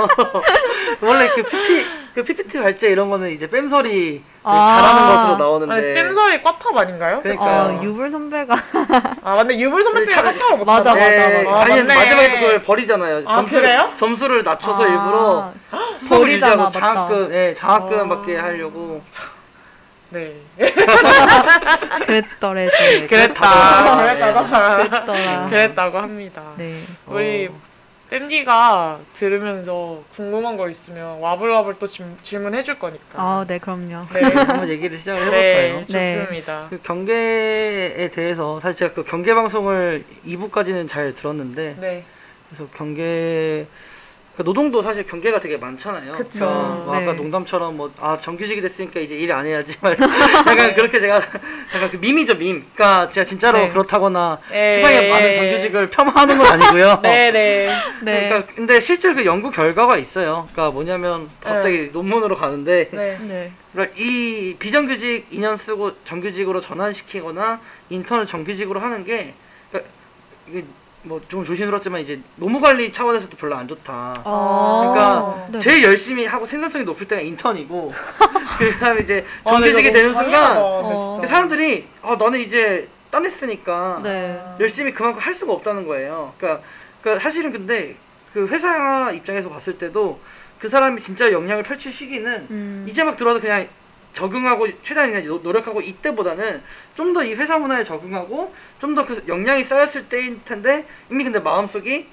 [1.01, 4.81] 원래 그 PP 그 PPT 발제 이런 거는 이제 뺨소리 아.
[4.81, 5.93] 잘하는 것으로 나오는데.
[5.93, 7.19] 땜소리 꽈탑 아닌가요?
[7.21, 7.65] 그러니까.
[7.67, 8.55] 어, 유불 선배가
[9.23, 10.65] 아 근데 유불 선배 때문에 참- 꽈탑을 못하네.
[10.65, 11.55] 맞아, 맞아, 네, 맞아.
[11.55, 11.95] 아, 아니 맞네.
[11.95, 13.21] 마지막에 또 그걸 버리잖아요.
[13.27, 13.93] 아, 점수를 그래요?
[13.97, 15.53] 점수를 낮춰서 아, 일부러
[16.09, 16.71] 버리잖아, 유지하고.
[16.71, 18.15] 장학금, 예, 장학금 아.
[18.15, 19.03] 받게 하려고.
[20.09, 20.33] 네.
[22.07, 22.69] 그랬더래
[23.07, 23.95] 그랬다.
[24.07, 24.17] 네.
[24.17, 25.47] 그랬더라.
[25.51, 26.41] 그랬다고 합니다.
[26.57, 26.81] 네.
[27.05, 27.66] 우리 어.
[28.09, 33.21] 밴디가 들으면서 궁금한 거 있으면 와불와불 또 질, 질문해 줄 거니까.
[33.21, 34.05] 아, 네, 그럼요.
[34.13, 34.21] 네.
[34.47, 35.85] 한번 얘기를 시작을 해볼까요?
[35.85, 36.15] 네, 네.
[36.15, 36.67] 좋습니다.
[36.69, 42.03] 그 경계에 대해서 사실 제가 그 경계 방송을 2부까지는 잘 들었는데 네.
[42.47, 43.86] 그래서 경계 그
[44.43, 46.13] 노동도 사실 경계가 되게 많잖아요.
[46.13, 46.45] 그쵸.
[46.45, 47.17] 그러니까 뭐 아까 네.
[47.17, 49.95] 농담처럼 뭐 아 정규직이 됐으니까 이제 일 안 해야지 말
[50.47, 51.15] 약간 그렇게 제가
[51.73, 52.63] 약간 그 밈이죠 밈.
[52.75, 53.69] 그러니까 제가 진짜로 네.
[53.69, 54.73] 그렇다거나 네.
[54.81, 56.99] 세상에 많은 정규직을 폄하하는 건 아니고요.
[57.03, 57.75] 네, 네.
[58.03, 58.27] 네.
[58.29, 60.47] 그러니까 근데 실제로 그 연구 결과가 있어요.
[60.51, 63.17] 그러니까 뭐냐면 갑자기 논문으로 가는데 네.
[63.21, 63.51] 네.
[63.73, 69.33] 그러니까 이 비정규직 2년 쓰고 정규직으로 전환시키거나 인턴을 정규직으로 하는 게
[69.71, 69.91] 그러니까
[71.03, 74.21] 뭐 좀 조심스럽지만 이제 노무 관리 차원에서도 별로 안 좋다.
[74.23, 74.91] 어.
[74.93, 75.59] 그러니까 네.
[75.59, 77.91] 제일 열심히 하고 생산성이 높을 때가 인턴이고
[78.59, 81.13] 그다음에 이제 아, 정규직이 되는 순간 잔인하다, 어.
[81.15, 81.27] 진짜.
[81.27, 84.41] 사람들이 아 나는 이제 따냈으니까 네.
[84.59, 86.33] 열심히 그만큼 할 수가 없다는 거예요.
[86.37, 86.61] 그러니까,
[87.01, 87.95] 그러니까 사실은 근데
[88.33, 90.19] 그 회사 입장에서 봤을 때도
[90.59, 92.85] 그 사람이 진짜 역량을 펼칠 시기는 음.
[92.89, 93.67] 이제 막 들어도 그냥
[94.13, 96.61] 적응하고 최대한 그냥 노- 노력하고 이때보다는
[96.95, 101.39] 좀 더 이 회사 문화에 적응하고 좀 더 그 역량이 쌓였을 때일 텐데 이미 근데
[101.39, 102.07] 마음속이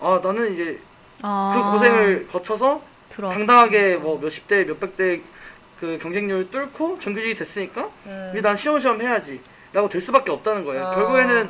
[0.00, 0.78] 아 나는 이제
[1.22, 1.52] 아.
[1.54, 3.28] 그 고생을 거쳐서 들어.
[3.28, 5.20] 당당하게 뭐 몇십 대 몇백 대
[5.80, 8.28] 그 경쟁률을 뚫고 정규직이 됐으니까 음.
[8.32, 9.40] 이제 난 시험 시험 해야지
[9.72, 10.86] 라고 될 수밖에 없다는 거예요.
[10.86, 10.94] 아.
[10.94, 11.48] 결국에는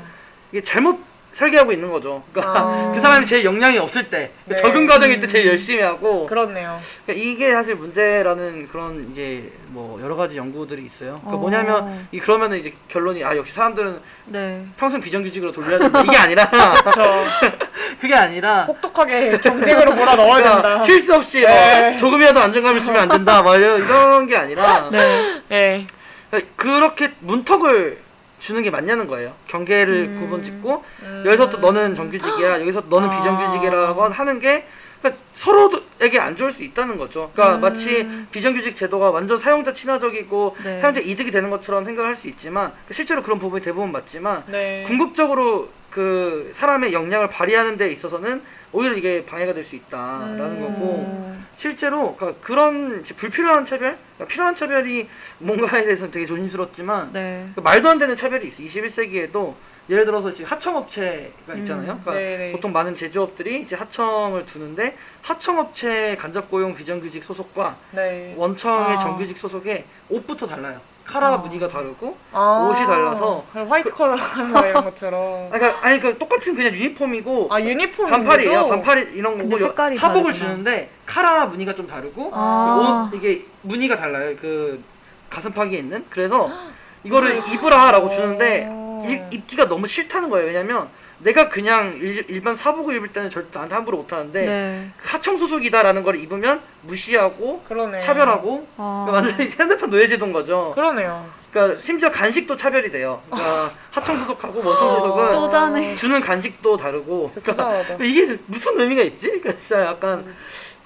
[0.52, 1.00] 이게 잘못
[1.32, 2.22] 설계하고 있는 거죠.
[2.32, 2.92] 그러니까 아.
[2.94, 4.56] 그 사람이 제일 역량이 없을 때 네.
[4.56, 6.78] 적응 과정일 때 제일 열심히 하고 그렇네요.
[7.04, 11.20] 그러니까 이게 사실 문제라는 그런 이제 뭐 여러 가지 연구들이 있어요.
[11.20, 11.38] 그러니까 어.
[11.38, 14.64] 뭐냐면 이 그러면은 이제 결론이 아 역시 사람들은 네.
[14.76, 16.50] 평생 비정규직으로 돌려야 된다 이게 아니라.
[18.00, 20.82] 그게 아니라 혹독하게 경쟁으로 몰아 넣어야 그러니까 된다.
[20.82, 21.88] 쉴수 없이 네.
[21.90, 25.42] 뭐 조금이라도 안정감을 주면 안 된다 막 이런, 이런 게 아니라 네.
[25.48, 25.86] 네.
[26.30, 27.98] 그러니까 그렇게 문턱을
[28.40, 29.32] 주는 게 맞냐는 거예요.
[29.46, 30.20] 경계를 음.
[30.20, 31.22] 구분 짓고 음.
[31.24, 33.16] 여기서부터 너는 정규직이야 여기서 너는 아.
[33.16, 34.66] 비정규직이라고 하는 게
[35.00, 37.30] 그러니까 서로에게 안 좋을 수 있다는 거죠.
[37.32, 37.60] 그러니까 음.
[37.60, 40.80] 마치 비정규직 제도가 완전 사용자 친화적이고 네.
[40.80, 44.84] 사용자 이득이 되는 것처럼 생각할 수 있지만 실제로 그런 부분이 대부분 맞지만 네.
[44.86, 50.60] 궁극적으로 그 사람의 역량을 발휘하는 데 있어서는 오히려 이게 방해가 될 수 있다라는 음.
[50.62, 57.48] 거고 실제로 그러니까 그런 불필요한 차별, 그러니까 필요한 차별이 뭔가에 대해서는 되게 조심스럽지만 네.
[57.54, 58.62] 그 말도 안 되는 차별이 있어.
[58.62, 59.54] 21세기에도
[59.90, 61.92] 예를 들어서 지금 하청업체가 있잖아요.
[61.92, 62.00] 음.
[62.02, 62.52] 그러니까 네네.
[62.52, 68.32] 보통 많은 제조업들이 이제 하청을 두는데 하청업체 간접고용 비정규직 소속과 네.
[68.36, 68.98] 원청의 아.
[68.98, 70.80] 정규직 소속의 옷부터 달라요.
[71.10, 71.36] 카라 아.
[71.38, 72.68] 무늬가 다르고 아.
[72.70, 75.48] 옷이 달라서 화이트 컬러 하는 거 이런 것처럼.
[75.50, 78.68] 아니, 그러니까, 아니 그 똑같은 그냥 유니폼이고 아 유니폼 반팔이에요.
[78.68, 80.50] 반팔 이런 근데 거고 여- 색깔이 하복을 다르구나.
[80.50, 83.10] 주는데 카라 무늬가 좀 다르고 아.
[83.12, 84.36] 옷 이게 무늬가 달라요.
[84.40, 84.82] 그
[85.30, 86.04] 가슴팍에 있는.
[86.10, 86.48] 그래서
[87.02, 88.08] 이거를 무슨 입으라라고 오.
[88.08, 88.68] 주는데
[89.08, 90.46] 일- 입기가 너무 싫다는 거예요.
[90.46, 90.88] 왜냐면
[91.22, 94.90] 내가 그냥 일, 반 사복을 입을 때는 절대 나한테 함부로 못 하는데 네.
[95.02, 98.00] 하청 소속이다라는 걸 입으면 무시하고 그러네.
[98.00, 99.06] 차별하고 아.
[99.06, 100.72] 그러니까 완전히 핸드폰 노예제도인 거죠.
[100.74, 101.26] 그러네요.
[101.52, 103.20] 그러니까 심지어 간식도 차별이 돼요.
[103.28, 105.30] 그러니까 하청 소속하고 원청 소속은 어.
[105.30, 105.94] 쪼잔해.
[105.94, 107.82] 주는 간식도 다르고 그러니까.
[108.04, 109.26] 이게 무슨 의미가 있지?
[109.28, 110.24] 그러니까 진짜 약간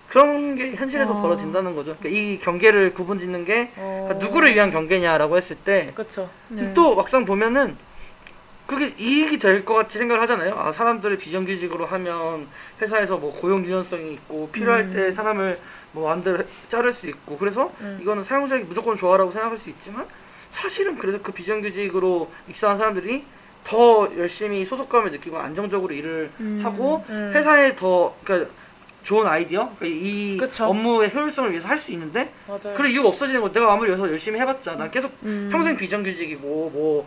[0.09, 1.23] 그런 게 현실에서 어.
[1.23, 1.97] 벌어진다는 거죠.
[1.99, 4.07] 그러니까 이 경계를 구분짓는 게 어.
[4.09, 6.31] 그러니까 누구를 위한 경계냐라고 했을 때또 그쵸.
[6.49, 6.73] 네.
[6.97, 7.77] 막상 보면은
[8.67, 10.55] 그게 이익이 될 것 같이 생각을 하잖아요.
[10.57, 12.47] 아 사람들을 비정규직으로 하면
[12.81, 14.93] 회사에서 뭐 고용 유연성이 있고 필요할 음.
[14.93, 15.59] 때 사람을
[15.93, 17.99] 뭐 해- 자를 수 있고 그래서 음.
[18.01, 20.07] 이거는 사용자에게 무조건 좋아라고 생각할 수 있지만
[20.51, 23.25] 사실은 그래서 그 비정규직으로 입사한 사람들이
[23.65, 26.61] 더 열심히 소속감을 느끼고 안정적으로 일을 음.
[26.65, 27.33] 하고 음.
[27.35, 28.51] 회사에 더 그러니까
[29.05, 30.65] 좋은 아이디어, 그러니까 이 그쵸.
[30.65, 32.75] 업무의 효율성을 위해서 할 수 있는데 맞아요.
[32.75, 33.53] 그런 이유가 없어지는 거.
[33.53, 35.51] 내가 아무리 여기서 열심히 해봤자 난 계속 음.
[35.53, 37.07] 평생 비정규직이고 뭐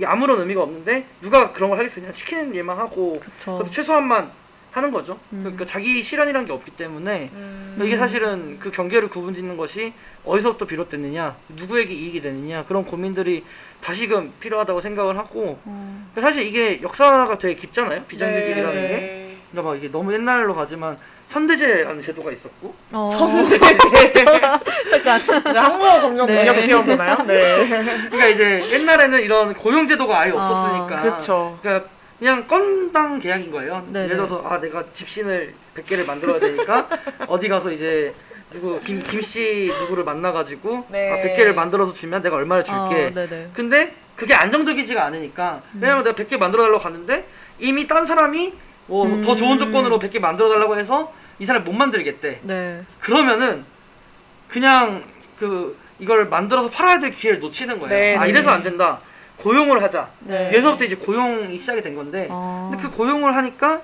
[0.00, 1.96] 이게 아무런 의미가 없는데 누가 그런 걸 하겠어?
[1.96, 3.20] 그냥 시키는 일만 하고.
[3.44, 4.30] 그것도 최소한만
[4.70, 5.18] 하는 거죠.
[5.34, 5.40] 음.
[5.40, 7.78] 그러니까 자기 실현이란 게 없기 때문에 음.
[7.84, 9.92] 이게 사실은 그 경계를 구분짓는 것이
[10.24, 13.44] 어디서부터 비롯됐느냐, 누구에게 이익이 되느냐 그런 고민들이
[13.82, 16.10] 다시금 필요하다고 생각을 하고 어.
[16.14, 18.04] 사실 이게 역사가 되게 깊잖아요.
[18.04, 18.88] 비정규직이라는 게.
[18.88, 19.36] 네.
[19.50, 20.96] 그러니까 막 이게 너무 옛날로 가지만
[21.30, 23.06] 선대제라는 제도가 있었고 어.
[24.90, 25.20] 잠깐.
[25.20, 26.34] 이제 한국어 검정 네.
[26.34, 27.22] 능력 시험 보나요?
[27.24, 27.68] 네.
[27.68, 31.56] 그러니까 이제 옛날에는 이런 고용 제도가 아예 없었으니까 그쵸.
[31.62, 31.88] 그러니까
[32.18, 33.86] 그냥 건당 계약인 거예요.
[33.92, 34.06] 네네.
[34.06, 36.88] 예를 들어서 아 내가 집신을 100개를 만들어야 되니까
[37.28, 38.12] 어디 가서 이제
[38.52, 41.12] 누구 김 김씨 누구를 만나 가지고 네.
[41.12, 43.06] 아 100개를 만들어서 주면 내가 얼마를 줄게.
[43.06, 43.50] 어, 네네.
[43.54, 47.24] 근데 그게 안정적이지가 않으니까 왜냐면 내가 100개 만들어 달라고 갔는데
[47.60, 48.52] 이미 딴 사람이
[48.88, 49.36] 뭐더 음.
[49.36, 52.40] 좋은 조건으로 100개 만들어 달라고 해서 이 사람이 못 만들겠대.
[52.42, 52.82] 네.
[53.00, 53.64] 그러면은
[54.48, 55.02] 그냥
[55.38, 57.94] 그 이걸 만들어서 팔아야 될 기회를 놓치는 거예요.
[57.94, 58.30] 네, 아 네.
[58.30, 59.00] 이래서 안 된다.
[59.38, 60.10] 고용을 하자.
[60.20, 60.48] 네.
[60.48, 62.68] 여기서부터 이제 고용이 시작이 된 건데 어.
[62.70, 63.80] 근데 그 고용을 하니까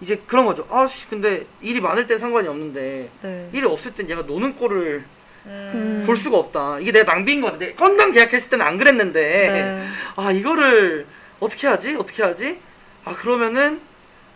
[0.00, 0.66] 이제 그런 거죠.
[0.68, 3.48] 아씨 근데 일이 많을 땐 상관이 없는데 네.
[3.52, 5.04] 일이 없을 땐 얘가 노는 꼴을
[5.46, 6.02] 음.
[6.06, 6.80] 볼 수가 없다.
[6.80, 7.58] 이게 내가 낭비인 것 같아.
[7.58, 9.88] 내 건당 계약했을 때는 안 그랬는데 네.
[10.16, 11.06] 아 이거를
[11.38, 11.94] 어떻게 하지?
[11.94, 12.58] 어떻게 하지?
[13.04, 13.80] 아 그러면은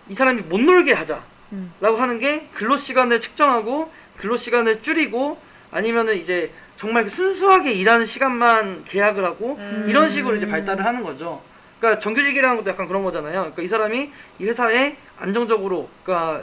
[0.08, 1.20] 이 사람이 못 놀게 하자.
[1.52, 1.72] 음.
[1.80, 5.38] 라고 하는 게 근로 시간을 측정하고 근로 시간을 줄이고
[5.70, 9.86] 아니면은 이제 정말 그 순수하게 일하는 시간만 계약을 하고 음.
[9.88, 11.42] 이런 식으로 이제 발달을 하는 거죠.
[11.78, 13.40] 그러니까 정규직이라는 것도 약간 그런 거잖아요.
[13.40, 16.42] 그러니까 이 사람이 이 회사에 안정적으로 그러니까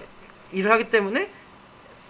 [0.51, 1.29] 일을 하기 때문에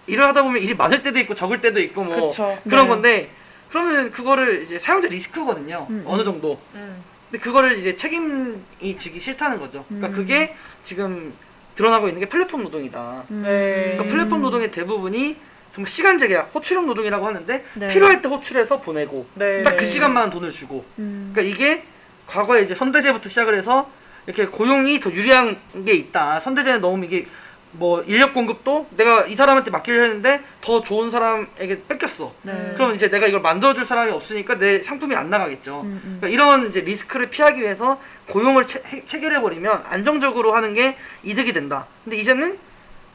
[0.06, 2.58] 일을 하다 보면 일이 많을 때도 있고 적을 때도 있고 뭐 그쵸.
[2.64, 2.88] 그런 네.
[2.88, 3.30] 건데
[3.70, 5.86] 그러면 그거를 이제 사용자 리스크거든요.
[5.90, 6.58] 음, 어느 정도.
[6.74, 7.02] 음.
[7.30, 9.84] 근데 그거를 이제 책임이 지기 싫다는 거죠.
[9.88, 10.12] 그러니까 음.
[10.14, 11.34] 그게 지금
[11.78, 13.22] 드러나고 있는 게 플랫폼 노동이다.
[13.30, 13.42] 음.
[13.44, 13.92] 네.
[13.92, 15.36] 그러니까 플랫폼 노동의 대부분이
[15.70, 17.88] 정말 시간제 계약, 호출형 노동이라고 하는데 네.
[17.88, 19.62] 필요할 때 호출해서 보내고 네.
[19.62, 20.84] 딱그 시간만 돈을 주고.
[20.98, 21.30] 음.
[21.32, 21.84] 그러니까 이게
[22.26, 23.88] 과거에 이제 선대제부터 시작을 해서
[24.26, 26.40] 이렇게 고용이 더 유리한 게 있다.
[26.40, 27.26] 선대제는 너무 이게
[27.72, 32.32] 뭐 인력 공급도 내가 이 사람한테 맡기려 했는데 더 좋은 사람에게 뺏겼어.
[32.42, 32.72] 네.
[32.74, 35.82] 그럼 이제 내가 이걸 만들어줄 사람이 없으니까 내 상품이 안 나가겠죠.
[35.82, 36.18] 음, 음.
[36.20, 41.52] 그러니까 이런 이제 리스크를 피하기 위해서 고용을 체, 해- 체결해 버리면 안정적으로 하는 게 이득이
[41.52, 41.86] 된다.
[42.04, 42.58] 근데 이제는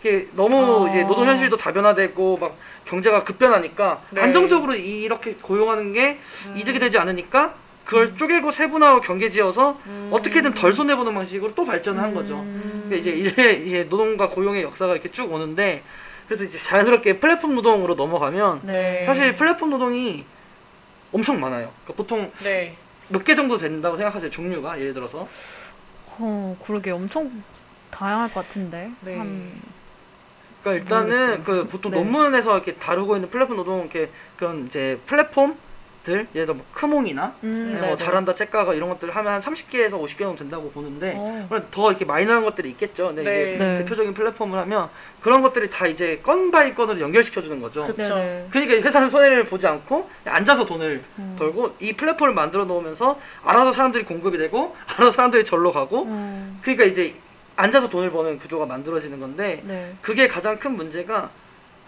[0.01, 0.89] 이게 너무 아.
[0.89, 4.21] 이제 노동 현실도 다변화되고 막 경제가 급변하니까 네.
[4.21, 6.57] 안정적으로 이렇게 고용하는 게 음.
[6.57, 10.09] 이득이 되지 않으니까 그걸 쪼개고 세분화하고 경계지어서 음.
[10.11, 12.39] 어떻게든 덜 손해 보는 방식으로 또 발전을 한 거죠.
[12.39, 12.85] 음.
[12.85, 15.83] 그러니까 이제 이래 이제 노동과 고용의 역사가 이렇게 쭉 오는데
[16.27, 19.03] 그래서 이제 자연스럽게 플랫폼 노동으로 넘어가면 네.
[19.05, 20.23] 사실 플랫폼 노동이
[21.11, 21.71] 엄청 많아요.
[21.83, 22.75] 그러니까 보통 네.
[23.09, 24.31] 몇개 정도 된다고 생각하세요.
[24.31, 25.27] 종류가 예를 들어서
[26.19, 27.43] 어, 그러게 엄청
[27.91, 28.91] 다양할 것 같은데.
[29.01, 29.17] 네.
[29.17, 29.51] 한
[30.63, 31.43] 그러니까 일단은 모르겠어요.
[31.43, 31.97] 그 보통 네.
[31.97, 35.57] 논문에서 이렇게 다루고 있는 플랫폼 노동 이렇게 그런 이제 플랫폼
[36.03, 37.95] 들 예를 들어 뭐 크몽이나 음, 뭐 네네.
[37.95, 41.45] 잘한다 째깍악어 이런 것들 하면 한 30개에서 50개 정도 된다고 보는데 어.
[41.47, 43.07] 물론 더 이렇게 마이너한 것들이 있겠죠.
[43.07, 43.41] 근데 네.
[43.55, 43.77] 이게 네.
[43.79, 44.89] 대표적인 플랫폼을 하면
[45.21, 47.87] 그런 것들이 다 이제 건 by 건으로 연결시켜 주는 거죠.
[47.87, 48.47] 그- 네네.
[48.51, 51.35] 그러니까 회사는 손해를 보지 않고 앉아서 돈을 음.
[51.39, 56.83] 벌고 이 플랫폼을 만들어 놓으면서 알아서 사람들이 공급이 되고 알아서 사람들이 절로 가고 음, 그러니까
[56.83, 57.15] 이제
[57.55, 59.93] 앉아서 돈을 버는 구조가 만들어지는 건데 네.
[60.01, 61.29] 그게 가장 큰 문제가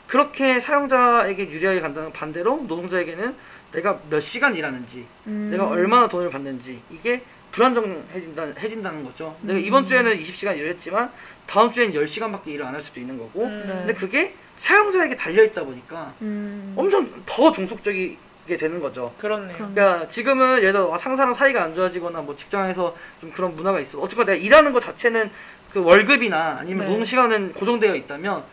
[0.08, 3.36] 그렇게 사용자에게 유리하게 간다는 반대로 노동자에게는
[3.76, 5.50] 내가 몇 시간 일하는지 음.
[5.52, 9.36] 내가 얼마나 돈을 받는지 이게 불안정해진다, 해진다는 거죠.
[9.42, 9.64] 내가 음.
[9.64, 11.10] 이번 주에는 20시간 일을 했지만
[11.46, 13.64] 다음 주에는 10시간밖에 일을 안 할 수도 있는 거고 음.
[13.66, 13.74] 네.
[13.74, 16.74] 근데 그게 사용자에게 달려 있다 보니까 음.
[16.76, 19.12] 엄청 더 종속적이 게 되는 거죠.
[19.18, 19.58] 그렇네요.
[19.58, 24.00] 그러니까 지금은 예를 들어 상사랑 사이가 안 좋아지거나 뭐 직장에서 좀 그런 문화가 있어.
[24.00, 25.32] 어쨌건 내가 일하는 것 자체는
[25.74, 26.92] 그 월급이나 아니면 네.
[26.92, 28.44] 노동 시간은 고정되어 있다면,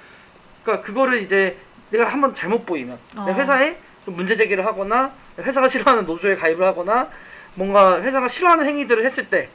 [0.64, 1.58] 그러니까 그거를 이제
[1.90, 3.26] 내가 한번 잘못 보이면 어.
[3.26, 7.08] 내 회사에 좀 문제 제기를 하거나 회사가 싫어하는 노조에 가입을 하거나
[7.54, 9.48] 뭔가 회사가 싫어하는 행위들을 했을 때.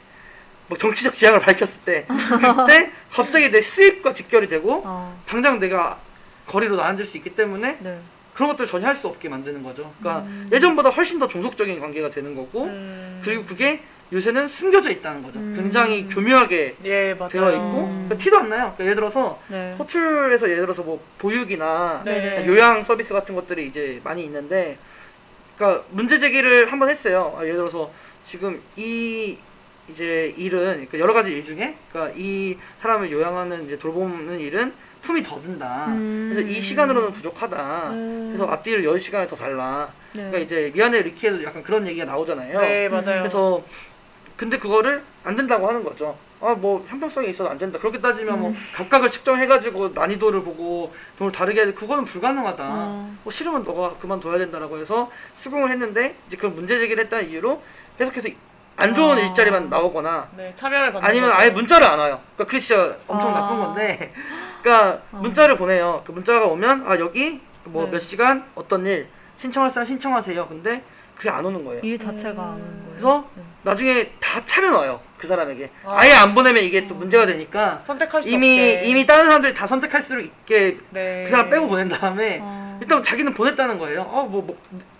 [0.68, 5.18] 뭐 정치적 지향을 밝혔을 때 그때 갑자기 내 수입과 직결이 되고 어.
[5.26, 5.98] 당장 내가
[6.46, 7.98] 거리로 나앉을 수 있기 때문에 네.
[8.34, 9.90] 그런 것들을 전혀 할 수 없게 만드는 거죠.
[9.98, 10.50] 그러니까 음.
[10.52, 13.18] 예전보다 훨씬 더 종속적인 관계가 되는 거고 음.
[13.24, 13.80] 그리고 그게
[14.12, 15.38] 요새는 숨겨져 있다는 거죠.
[15.38, 15.54] 음.
[15.56, 17.16] 굉장히 교묘하게 예.
[17.30, 18.06] 되어 있고 음.
[18.06, 18.72] 그러니까 티도 안 나요.
[18.76, 19.74] 그러니까 예를 들어서 네.
[19.78, 22.44] 호출에서 예를 들어서 뭐 보육이나 네.
[22.46, 24.78] 요양 서비스 같은 것들이 이제 많이 있는데
[25.56, 27.34] 그러니까 문제 제기를 한번 했어요.
[27.36, 27.90] 아, 예를 들어서
[28.24, 29.36] 지금 이
[29.90, 35.22] 이제 일은 그러니까 여러 가지 일 중에 그러니까 이 사람을 요양하는 이제 돌보는 일은 품이
[35.22, 35.86] 더 든다.
[35.88, 36.30] 음.
[36.32, 37.90] 그래서 이 시간으로는 부족하다.
[37.90, 38.34] 음.
[38.34, 39.88] 그래서 앞뒤를 10시간을 더 달라.
[40.12, 40.22] 네.
[40.22, 42.60] 그러니까 이제 미안해 리키에도 약간 그런 얘기가 나오잖아요.
[42.60, 43.20] 네 맞아요.
[43.20, 43.62] 그래서
[44.38, 46.16] 근데 그거를 안 된다고 하는 거죠.
[46.40, 47.80] 아 뭐 형평성이 있어도 안 된다.
[47.80, 48.40] 그렇게 따지면 음.
[48.40, 51.74] 뭐 각각을 측정해가지고 난이도를 보고 돈을 다르게 해야 돼.
[51.74, 52.64] 그거는 불가능하다.
[52.64, 53.14] 어.
[53.24, 57.60] 뭐 싫으면 너가 그만둬야 된다라고 해서 수긍을 했는데 이제 그런 문제 제기를 했다는 이유로
[57.98, 58.28] 계속해서
[58.76, 59.20] 안 좋은 아.
[59.20, 61.40] 일자리만 나오거나 네 차별을 받는 아니면 거죠.
[61.40, 62.20] 아예 문자를 안 와요.
[62.36, 63.40] 그러니까 그게 진짜 엄청 아.
[63.40, 64.14] 나쁜 건데,
[64.62, 65.16] 그러니까 어.
[65.18, 66.04] 문자를 보내요.
[66.06, 67.90] 그 문자가 오면 아 여기 뭐 네.
[67.90, 70.46] 몇 시간 어떤 일 신청할 사람 신청하세요.
[70.46, 70.84] 근데
[71.16, 71.80] 그게 안 오는 거예요.
[71.82, 72.48] 일 자체가 음.
[72.48, 72.88] 안 오는 거예요.
[72.90, 73.42] 그래서 네.
[73.62, 75.00] 나중에 다 차면 와요.
[75.18, 75.96] 그 사람에게 아.
[75.98, 78.88] 아예 안 보내면 이게 또 문제가 되니까 선택할 수 이미 없게.
[78.88, 81.24] 이미 다른 사람들이 다 선택할 수 있게 네.
[81.24, 82.78] 그 사람 빼고 보낸 다음에 어.
[82.80, 84.02] 일단 자기는 보냈다는 거예요.
[84.02, 84.56] 어뭐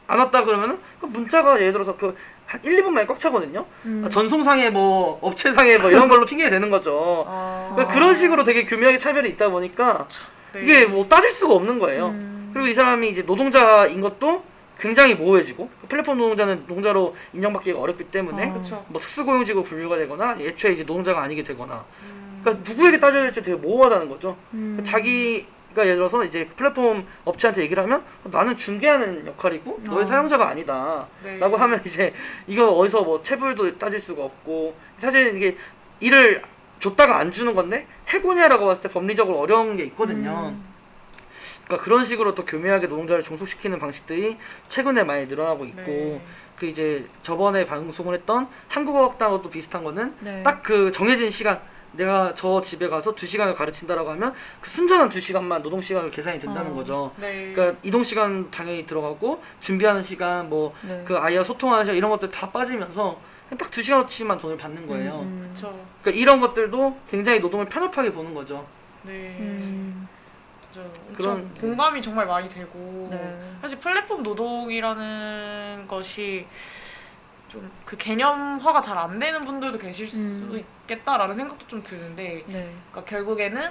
[0.09, 2.17] 안 왔다 그러면은 그 문자가 예를 들어서 그
[2.49, 3.67] 한 1, 2분 만에 꽉 차거든요.
[3.85, 4.09] 음.
[4.11, 7.27] 전송상에 뭐 업체상에 뭐 이런 걸로 핑계를 대는 거죠.
[7.29, 7.73] 아.
[7.75, 10.09] 그러니까 그런 식으로 되게 교묘하게 차별이 있다 보니까
[10.55, 10.63] 네.
[10.63, 12.07] 이게 뭐 따질 수가 없는 거예요.
[12.09, 12.51] 음.
[12.55, 14.43] 그리고 이 사람이 이제 노동자인 것도
[14.79, 18.53] 굉장히 모호해지고 그 플랫폼 노동자는 노동자로 인정받기가 어렵기 때문에 어.
[18.53, 18.85] 그렇죠.
[18.89, 22.41] 뭐 특수고용직으로 분류가 되거나 애초에 이제 노동자가 아니게 되거나 음.
[22.43, 24.37] 그러니까 누구에게 따져야 될지 되게 모호하다는 거죠.
[24.55, 24.81] 음.
[24.85, 30.05] 자기가 예를 들어서 이제 플랫폼 업체한테 얘기를 하면 나는 중개하는 역할이고 너의 어.
[30.05, 31.07] 사용자가 아니다.
[31.25, 31.39] 네.
[31.39, 32.13] 라고 하면 이제
[32.47, 35.57] 이거 어디서 뭐 체불도 따질 수가 없고 사실 이게
[36.01, 36.43] 일을
[36.79, 40.53] 줬다가 안 주는 건데 해고냐라고 봤을 때 법리적으로 어려운 게 있거든요.
[40.55, 40.68] 음.
[41.69, 44.37] 그러니까 그런 식으로 또 교묘하게 노동자를 종속시키는 방식들이
[44.69, 46.21] 최근에 많이 늘어나고 있고 네.
[46.57, 50.43] 그 이제 저번에 방송을 했던 한국어학당하고도 비슷한 거는 네.
[50.43, 51.61] 딱그 정해진 시간
[51.93, 56.39] 내가 저 집에 가서 두 시간을 가르친다라고 하면 그 순전한 두 시간만 노동 시간으로 계산이
[56.41, 56.75] 된다는 어.
[56.75, 57.13] 거죠.
[57.17, 57.53] 네.
[57.53, 61.03] 그러니까 이동 시간 당연히 들어가고 준비하는 시간 뭐 네.
[61.07, 63.21] 그 아이와 소통하는 시간 이런 것들 다 빠지면서
[63.59, 65.21] 딱 두 시간어치만 돈을 받는 거예요.
[65.21, 65.41] 음, 음.
[65.55, 65.79] 그렇죠.
[66.03, 68.67] 그러니까 이런 것들도 굉장히 노동을 편협하게 보는 거죠.
[69.05, 69.37] 네.
[69.41, 69.88] 음.
[70.79, 71.17] 맞아요.
[71.17, 73.41] 그런- 공감이 정말 많이 되고 네.
[73.61, 76.47] 사실 플랫폼 노동이라는 것이
[77.51, 80.63] 좀 그 개념화가 잘 안 되는 분들도 계실 수 음.
[80.85, 82.75] 있겠다라는 생각도 좀 드는데 네.
[82.91, 83.71] 그러니까 결국에는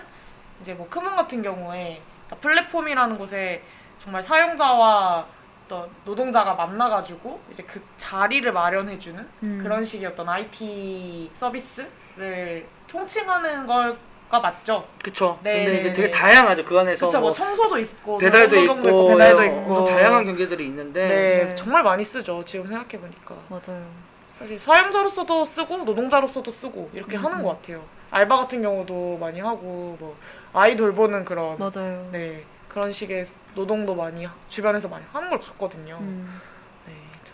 [0.62, 3.62] 이제 뭐 크몬 같은 경우에 그러니까 플랫폼이라는 곳에
[3.99, 5.28] 정말 사용자와
[5.66, 9.60] 어떤 노동자가 만나가지고 이제 그 자리를 마련해주는 음.
[9.62, 13.95] 그런 식의 어떤 IT 서비스를 통칭하는 걸
[14.30, 14.86] 가 맞죠?
[15.01, 15.39] 그쵸?
[15.41, 15.93] 네, 근데 네, 이제 네.
[15.93, 16.65] 되게 다양하죠.
[16.65, 20.65] 그 안에서 그쵸, 뭐 뭐 청소도 있고 배달도 노동노동도 있고, 배달도 어, 있고 다양한 경계들이
[20.65, 21.55] 있는데 네, 네.
[21.55, 22.43] 정말 많이 쓰죠.
[22.43, 23.36] 지금 생각해 보니까.
[23.47, 23.86] 맞아요.
[24.30, 27.43] 사실 사용자로서도 쓰고 노동자로서도 쓰고 이렇게 음, 하는 음.
[27.43, 27.84] 것 같아요.
[28.11, 30.17] 알바 같은 경우도 많이 하고 뭐
[30.53, 32.09] 아이 돌보는 그런 맞아요.
[32.11, 33.23] 네 그런 식의
[33.55, 35.97] 노동도 많이 하- 주변에서 많이 하는 걸 봤거든요.
[35.99, 36.41] 음,
[36.86, 36.93] 네,
[37.25, 37.34] 참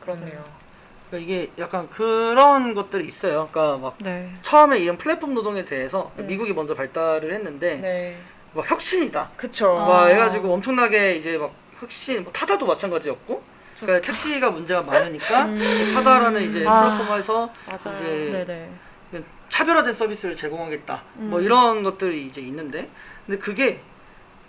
[0.00, 0.44] 그렇네요.
[1.12, 3.48] 그러니까 이게 약간 그런 것들이 있어요.
[3.52, 4.30] 그러니까 막 네.
[4.40, 6.26] 처음에 이런 플랫폼 노동에 대해서 음.
[6.26, 8.16] 미국이 먼저 발달을 했는데 네,
[8.54, 9.30] 막 혁신이다.
[9.36, 9.78] 그쵸.
[9.78, 9.86] 아.
[9.86, 13.42] 막 해가지고 엄청나게 이제 막 혁신, 뭐 타다도 마찬가지였고,
[13.74, 15.90] 저- 그러니까 택시가 문제가 많으니까 음.
[15.92, 16.96] 타다라는 이제 아.
[16.96, 17.96] 플랫폼에서 맞아요.
[17.98, 19.22] 이제 네네.
[19.50, 21.02] 차별화된 서비스를 제공하겠다.
[21.14, 21.44] 뭐 음.
[21.44, 22.88] 이런 것들이 이제 있는데,
[23.26, 23.80] 근데 그게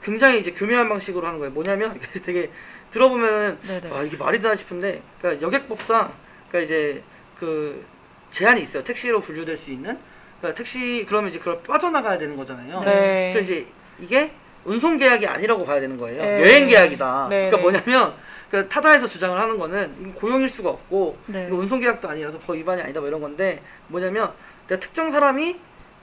[0.01, 1.51] 굉장히 이제 교묘한 방식으로 하는 거예요.
[1.51, 2.49] 뭐냐면 되게
[2.91, 3.89] 들어보면은 네네.
[3.91, 6.22] 와 이게 말이 되나 싶은데, 그러니까 여객법상
[6.53, 7.01] 그러니까 이제
[7.39, 7.83] 그
[8.29, 8.83] 제한이 있어요.
[8.83, 9.97] 택시로 분류될 수 있는.
[10.39, 12.81] 그러니까 택시 그러면 이제 그걸 빠져나가야 되는 거잖아요.
[12.83, 13.33] 네.
[13.33, 13.67] 그래서 이제
[13.99, 14.31] 이게
[14.63, 16.21] 운송 계약이 아니라고 봐야 되는 거예요.
[16.21, 16.41] 네.
[16.41, 17.27] 여행 계약이다.
[17.29, 17.63] 네, 그러니까 네.
[17.63, 18.13] 뭐냐면
[18.51, 21.47] 그 타다에서 주장을 하는 거는 고용일 수가 없고 네.
[21.49, 24.31] 운송 계약도 아니라서 법 위반이 아니다 뭐 이런 건데 뭐냐면
[24.67, 25.55] 내가 특정 사람이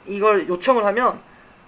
[0.09, 1.21] 이걸 요청을 하면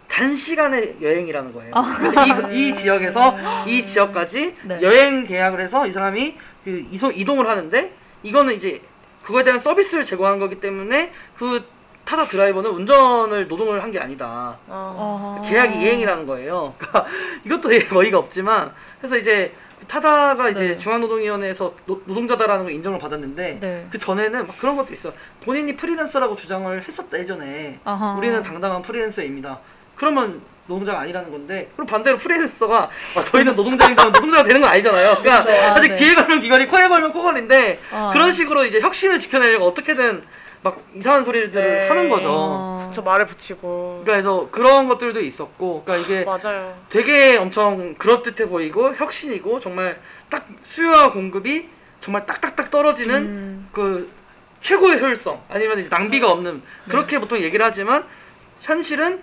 [0.08, 1.72] 단시간의 여행이라는 거예요.
[1.98, 4.78] 그러니까 이, 이 지역에서 이 지역까지 네.
[4.82, 8.80] 여행 계약을 해서 이 사람이 그 이송, 이동을 하는데 이거는 이제
[9.24, 11.64] 그거에 대한 서비스를 제공하는 거기 때문에 그
[12.04, 14.56] 타다 드라이버는 운전을 노동을 한 게 아니다.
[14.66, 15.42] 어.
[15.48, 16.74] 계약이 이행이라는 거예요.
[16.78, 17.06] 그러니까
[17.44, 17.68] 이것도
[17.98, 19.52] 어이가 없지만 그래서 이제
[19.88, 20.76] 타다가 이제 네.
[20.78, 23.86] 중앙노동위원회에서 노, 노동자다라는 걸 인정을 받았는데 네.
[23.90, 25.12] 그 전에는 막 그런 것도 있어.
[25.44, 27.78] 본인이 프리랜서라고 주장을 했었다 예전에.
[27.84, 28.14] 아하.
[28.14, 29.58] 우리는 당당한 프리랜서입니다.
[29.96, 35.16] 그러면 노동자가 아니라는 건데 그럼 반대로 프리랜서가 아, 저희는 노동자인가 하면 노동자가 되는 건 아니잖아요.
[35.18, 35.62] 그러니까 그렇죠.
[35.62, 35.96] 아, 사실 네.
[35.98, 38.10] 귀에 걸면 귀걸이, 코에 걸면 코걸인데 아.
[38.12, 40.22] 그런 식으로 이제 혁신을 지켜내려고 어떻게든
[40.62, 41.88] 막 이상한 소리들을 네.
[41.88, 42.28] 하는 거죠.
[42.30, 42.90] 어.
[42.92, 44.02] 저 말을 붙이고.
[44.04, 46.76] 그래서 그런 것들도 있었고, 그러니까 이게 맞아요.
[46.88, 49.98] 되게 엄청 그럴듯해 보이고 혁신이고 정말
[50.30, 51.68] 딱 수요와 공급이
[52.00, 53.68] 정말 딱딱딱 떨어지는 음.
[53.72, 54.08] 그
[54.60, 56.90] 최고의 효율성 아니면 이제 낭비가 없는 네.
[56.90, 58.04] 그렇게 보통 얘기를 하지만
[58.60, 59.20] 현실은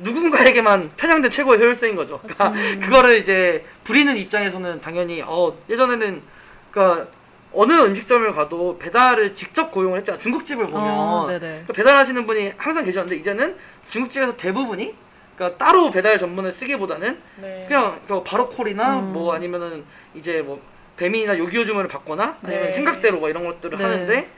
[0.00, 2.18] 누군가에게만 편향된 최고의 효율성인 거죠.
[2.18, 2.80] 그러니까 음.
[2.80, 6.22] 그거를 이제 부리는 입장에서는 당연히 어 예전에는
[6.70, 7.06] 그러니까
[7.52, 10.18] 어느 음식점을 가도 배달을 직접 고용을 했잖아.
[10.18, 11.38] 중국집을 보면 어, 네네.
[11.40, 13.56] 그러니까 배달하시는 분이 항상 계셨는데 이제는
[13.88, 14.94] 중국집에서 대부분이
[15.36, 17.64] 그러니까 따로 배달 전문을 쓰기보다는 네.
[17.68, 19.12] 그냥 그 바로콜이나 음.
[19.12, 19.84] 뭐 아니면은
[20.14, 20.60] 이제 뭐
[20.96, 22.72] 배민이나 요기요 주문을 받거나 아니면 네.
[22.72, 23.84] 생각대로 뭐 이런 것들을 네.
[23.84, 24.28] 하는데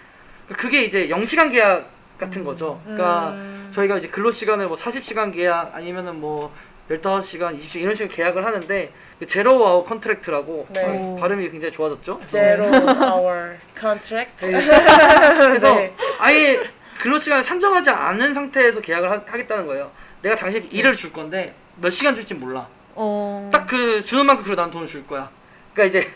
[0.56, 1.90] 그게 이제 영시간 계약
[2.20, 2.80] 같은 거죠.
[2.84, 3.70] 그러니까 음.
[3.72, 6.52] 저희가 이제 근로 시간을 뭐 40시간 계약 아니면은 뭐
[6.90, 10.82] 15시간, 20시간 이런 식으로 계약을 하는데 그 zero hour contract라고 네.
[10.84, 12.20] 어, 발음이 굉장히 좋아졌죠.
[12.24, 14.46] Zero hour contract.
[14.46, 14.60] 네.
[15.38, 15.94] 그래서 네.
[16.18, 16.60] 아예
[17.00, 19.90] 근로 시간을 산정하지 않은 상태에서 계약을 하, 겠다는 거예요.
[20.22, 22.66] 내가 당신 일을 줄 건데 몇 시간 줄지 몰라.
[22.94, 23.48] 어.
[23.52, 25.30] 딱그 주는 만큼 그래 난 돈을 줄 거야.
[25.72, 26.10] 그러니까 이제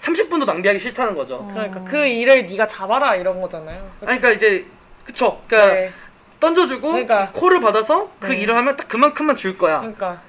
[0.00, 1.48] 30분도 낭비하기 싫다는 거죠.
[1.52, 3.78] 그러니까 그 일을 네가 잡아라 이런 거잖아요.
[4.04, 4.66] 아니 그러니까 이제
[5.08, 5.40] 그쵸.
[5.46, 5.92] 그러니까 네.
[6.38, 7.30] 던져주고 그러니까.
[7.32, 8.36] 콜을 받아서 그 네.
[8.40, 9.78] 일을 하면 딱 그만큼만 줄 거야.
[9.80, 10.20] 그러니까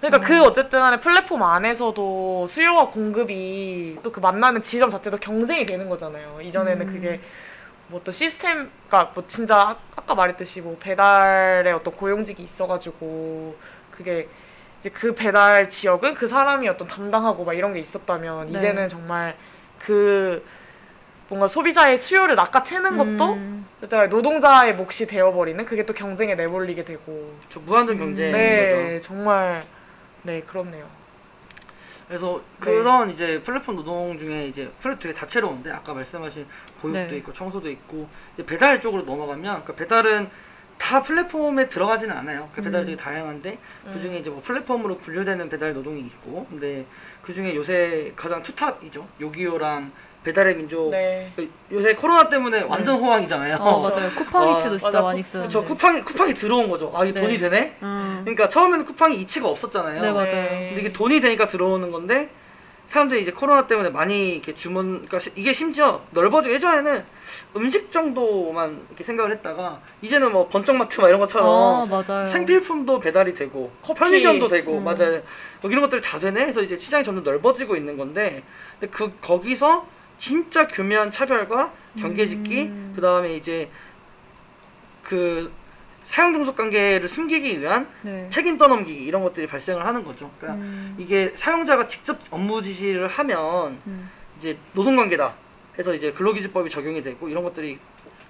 [0.00, 5.88] 그러니까 그 어쨌든 간에 플랫폼 안에서도 수요와 공급이 또 그 만나는 지점 자체도 경쟁이 되는
[5.88, 6.40] 거잖아요.
[6.42, 6.92] 이전에는 음.
[6.92, 7.20] 그게
[7.86, 13.56] 뭐 어떤 시스템, 그러니까 뭐 진짜 아- 아까 말했듯이 뭐 배달의 어떤 고용직이 있어가지고
[13.90, 14.28] 그게
[14.80, 18.58] 이제 그 배달 지역은 그 사람이 어떤 담당하고 막 이런 게 있었다면 네.
[18.58, 19.34] 이제는 정말
[19.78, 20.44] 그
[21.28, 23.63] 뭔가 소비자의 수요를 낚아채는 것도 음.
[23.84, 29.06] 어쨌든 노동자의 몫이 되어버리는 그게 또 경쟁에 내몰리게 되고 저 무한정 경쟁인 네, 거죠.
[29.06, 29.62] 정말
[30.22, 30.86] 네 그렇네요.
[32.08, 32.64] 그래서 네.
[32.64, 36.46] 그런 이제 플랫폼 노동 중에 이제 플랫 되게 다채로운데 아까 말씀하신
[36.80, 37.16] 보육도 네.
[37.18, 40.30] 있고 청소도 있고 이제 배달 쪽으로 넘어가면 그러니까 배달은
[40.78, 42.50] 다 플랫폼에 들어가지는 않아요.
[42.54, 42.86] 그 배달이 음.
[42.86, 44.00] 되게 다양한데 그 음.
[44.00, 46.84] 중에 이제 뭐 플랫폼으로 분류되는 배달 노동이 있고 근데
[47.22, 49.06] 그 중에 요새 가장 투탑이죠.
[49.20, 49.92] 요기요랑
[50.24, 50.90] 배달의 민족.
[50.90, 51.30] 네.
[51.70, 53.56] 요새 코로나 때문에 완전 호황이잖아요.
[53.56, 53.78] 어.
[53.78, 54.10] 맞아요.
[54.16, 55.02] 쿠팡이츠도 아, 진짜 맞아.
[55.02, 55.48] 많이 쿠- 쓰는데.
[55.48, 55.64] 그렇죠.
[55.64, 56.90] 쿠팡이 쿠팡이 들어온 거죠.
[56.94, 57.20] 아, 이게 네.
[57.20, 57.76] 돈이 되네.
[57.82, 58.20] 음.
[58.24, 60.00] 그러니까 처음에는 쿠팡이 이치가 없었잖아요.
[60.02, 60.26] 네 맞아요.
[60.30, 62.30] 근데 이게 돈이 되니까 들어오는 건데
[62.88, 67.02] 사람들이 이제 코로나 때문에 많이 이렇게 주문 그러니까 시- 이게 심지어 넓어지고 예전에는
[67.56, 72.26] 음식 정도만 이렇게 생각을 했다가 이제는 뭐 번쩍마트 막 이런 것처럼 아 맞아요.
[72.26, 73.98] 생필품도 배달이 되고 커피.
[74.00, 74.84] 편의점도 되고 음.
[74.84, 75.22] 맞아요
[75.60, 78.42] 뭐 이런 것들이 다 되네 해서 이제 시장이 점점 넓어지고 있는 건데
[78.78, 79.86] 근데 그 거기서
[80.18, 82.92] 진짜 교묘한 차별과 경계짓기 음.
[82.94, 83.68] 그 다음에 이제
[85.02, 85.52] 그
[86.04, 88.26] 사용 종속 관계를 숨기기 위한 네.
[88.30, 90.30] 책임 떠넘기기 이런 것들이 발생을 하는 거죠.
[90.38, 90.94] 그러니까 음.
[90.98, 94.10] 이게 사용자가 직접 업무 지시를 하면 음.
[94.38, 95.34] 이제 노동 관계다
[95.78, 97.78] 해서 이제 근로기준법이 적용이 되고 이런 것들이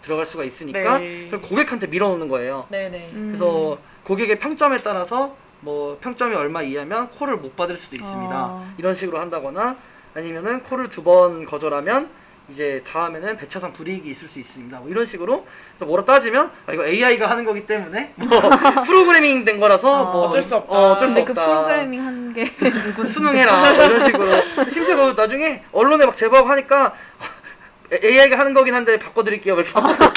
[0.02, 1.24] 들어갈 수가 있으니까 네.
[1.30, 2.66] 그걸 고객한테 밀어놓는 거예요.
[2.70, 3.10] 네네.
[3.14, 3.26] 음.
[3.28, 8.34] 그래서 고객의 평점에 따라서 뭐 평점이 얼마 이하면 콜을 못 받을 수도 있습니다.
[8.34, 8.74] 아.
[8.76, 9.76] 이런 식으로 한다거나
[10.14, 12.08] 아니면은 콜을 두 번 거절하면
[12.50, 14.78] 이제 다음에는 배차상 불이익이 있을 수 있습니다.
[14.80, 18.28] 뭐 이런 식으로 그래서 뭐라 따지면 아, 이거 AI가 하는 거기 때문에 뭐
[18.84, 20.12] 프로그래밍 된 거라서 어.
[20.12, 20.72] 뭐 어쩔 수 없다.
[20.74, 21.34] 어, 어쩔 수 근데 없다.
[21.46, 22.44] 그 프로그래밍 한 게
[23.08, 26.94] 수능해라 뭐 이런 식으로 심지어 그 나중에 언론에 막 제보하니까
[28.02, 29.54] AI가 하는 거긴 한데 바꿔드릴게요.
[29.54, 30.12] 뭐 이렇게 바꿨어.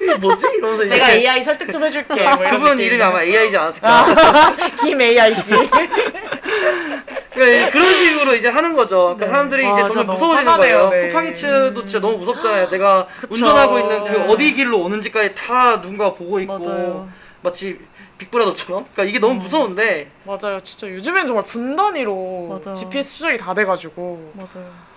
[0.00, 0.46] 이게 뭐지?
[0.56, 2.22] 이러면서 이제 내가 AI 설득 좀 해줄게.
[2.22, 2.78] 뭐 이런 그분.
[2.78, 4.56] 이름이 아마 AI지 않았을까.
[4.80, 5.52] 김 AI 씨.
[7.34, 9.14] 그러니까 그런 식으로 이제 하는 거죠.
[9.16, 9.30] 그러니까 네.
[9.30, 10.88] 사람들이 아, 이제 너무 무서워지는 거예요.
[10.90, 11.08] 네.
[11.08, 12.68] 쿠팡이츠도 진짜 너무 무섭잖아요.
[12.70, 13.34] 내가 그쵸.
[13.34, 14.26] 운전하고 있는 그 네.
[14.28, 17.08] 어디 길로 오는지까지 다 누군가 보고 있고 맞아요.
[17.42, 17.78] 마치
[18.18, 18.84] 빅브라더처럼.
[18.92, 19.38] 그러니까 이게 너무 음.
[19.38, 20.60] 무서운데 맞아요.
[20.62, 22.74] 진짜 요즘엔 정말 분 단위로 맞아.
[22.74, 24.32] GPS 추적이 다 돼가지고.
[24.34, 24.91] 맞아요.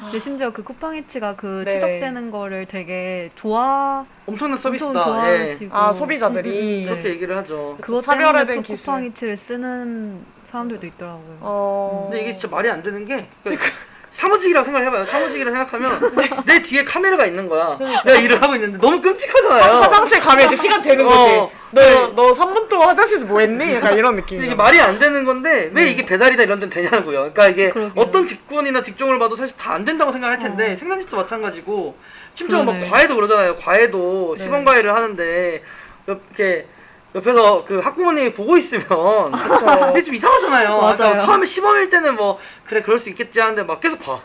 [0.00, 1.74] 근데 심지어 그 쿠팡이츠가 그 네.
[1.74, 5.00] 추적되는 거를 되게 좋아 엄청난 엄청 서비스다.
[5.00, 5.04] 예.
[5.46, 6.84] 좋아하시고 아 소비자들이.
[6.84, 6.88] 음.
[6.88, 7.76] 그렇게 얘기를 하죠.
[7.80, 8.86] 그것 차별화된 때문에 또 기술.
[8.94, 11.38] 쿠팡이츠를 쓰는 사람들도 있더라고요.
[11.40, 12.08] 어.
[12.10, 13.64] 근데 이게 진짜 말이 안 되는 게 그러니까
[14.24, 15.04] 사무직이라고 생각해봐요.
[15.06, 17.78] 사무직이라고 생각하면 내 뒤에 카메라가 있는 거야.
[18.04, 19.80] 내가 일을 하고 있는데 너무 끔찍하잖아요.
[19.80, 21.16] 화장실 가면 이제 시간 재는 거지.
[21.36, 22.12] 어, 너, 네.
[22.14, 23.74] 너 3분 동안 화장실에서 뭐 했니?
[23.76, 24.44] 약간 이런 느낌이야.
[24.44, 27.30] 이게 말이 안 되는 건데 왜 이게 배달이나 이런 데는 되냐고요.
[27.32, 27.92] 그러니까 이게 그러게요.
[27.96, 31.96] 어떤 직군이나 직종을 봐도 사실 다 안 된다고 생각할 텐데 생산직도 마찬가지고
[32.34, 32.90] 심지어 막 그러네.
[32.90, 33.54] 과외도 그러잖아요.
[33.54, 34.42] 과외도 네.
[34.42, 35.62] 시범 과외를 하는데
[36.06, 36.66] 이렇게
[37.14, 38.84] 옆에서 그 학부모님이 보고 있으면
[39.32, 39.66] 그쵸.
[39.90, 40.76] 이게 좀 이상하잖아요.
[40.78, 40.94] 맞아요.
[40.96, 44.20] 그러니까 처음에 시범일 때는 뭐 그래 그럴 수 있겠지 하는데 막 계속 봐.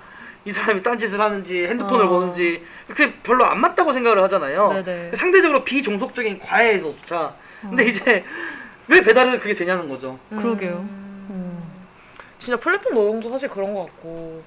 [0.46, 2.10] 이 사람이 딴짓을 하는지 핸드폰을 어.
[2.10, 4.74] 보는지 그게 별로 안 맞다고 생각을 하잖아요.
[4.74, 5.16] 네네.
[5.16, 7.34] 상대적으로 비종속적인 과외에서조차.
[7.62, 8.24] 근데 이제
[8.88, 10.20] 왜 배달은 그게 되냐는 거죠.
[10.30, 10.74] 그러게요.
[10.74, 11.28] 음.
[11.32, 11.64] 음.
[12.38, 14.44] 진짜 플랫폼 노동도 사실 그런 것 같고.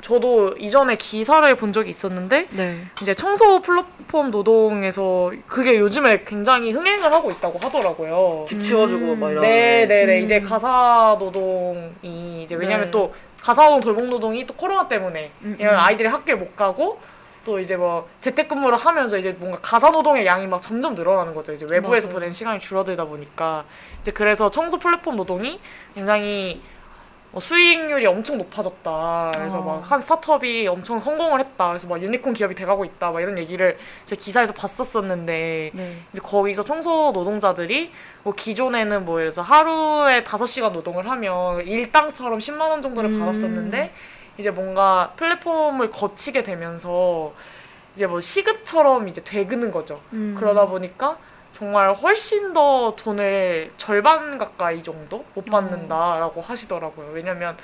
[0.00, 2.76] 저도 이전에 기사를 본 적이 있었는데 네.
[3.02, 8.44] 이제 청소 플랫폼 노동에서 그게 요즘에 굉장히 흥행을 하고 있다고 하더라고요.
[8.48, 9.20] 집 치워주고 음.
[9.20, 9.42] 막 이런.
[9.42, 10.18] 네, 네, 네.
[10.18, 10.22] 음.
[10.22, 12.90] 이제 가사 노동이 이제 왜냐면 네.
[12.90, 15.68] 또 가사 노동 돌봄 노동이 또 코로나 때문에 음, 음.
[15.70, 16.98] 아이들이 학교에 못 가고
[17.44, 21.52] 또 이제 뭐 재택근무를 하면서 이제 뭔가 가사 노동의 양이 막 점점 늘어나는 거죠.
[21.52, 22.14] 이제 외부에서 맞아요.
[22.14, 23.64] 보낸 시간이 줄어들다 보니까
[24.02, 25.60] 이제 그래서 청소 플랫폼 노동이
[25.94, 26.75] 굉장히 어,
[27.40, 29.32] 수익률이 엄청 높아졌다.
[29.34, 29.62] 그래서 어.
[29.62, 31.68] 막한 스타트업이 엄청 성공을 했다.
[31.68, 33.10] 그래서 막 유니콘 기업이 돼가고 있다.
[33.10, 35.96] 막 이런 얘기를 제 기사에서 봤었었는데 네.
[36.12, 42.60] 이제 거기서 청소 노동자들이 뭐 기존에는 뭐 예를 들어서 하루에 5시간 노동을 하면 일당처럼 10만
[42.70, 43.20] 원 정도를 음.
[43.20, 43.92] 받았었는데
[44.38, 47.32] 이제 뭔가 플랫폼을 거치게 되면서
[47.94, 50.00] 이제 뭐 시급처럼 이제 되그는 거죠.
[50.12, 50.36] 음.
[50.38, 51.16] 그러다 보니까
[51.56, 57.12] 정말 훨씬 더 돈을 절반 가까이 정도 못 받는다라고 하시더라고요.
[57.14, 57.56] 왜냐면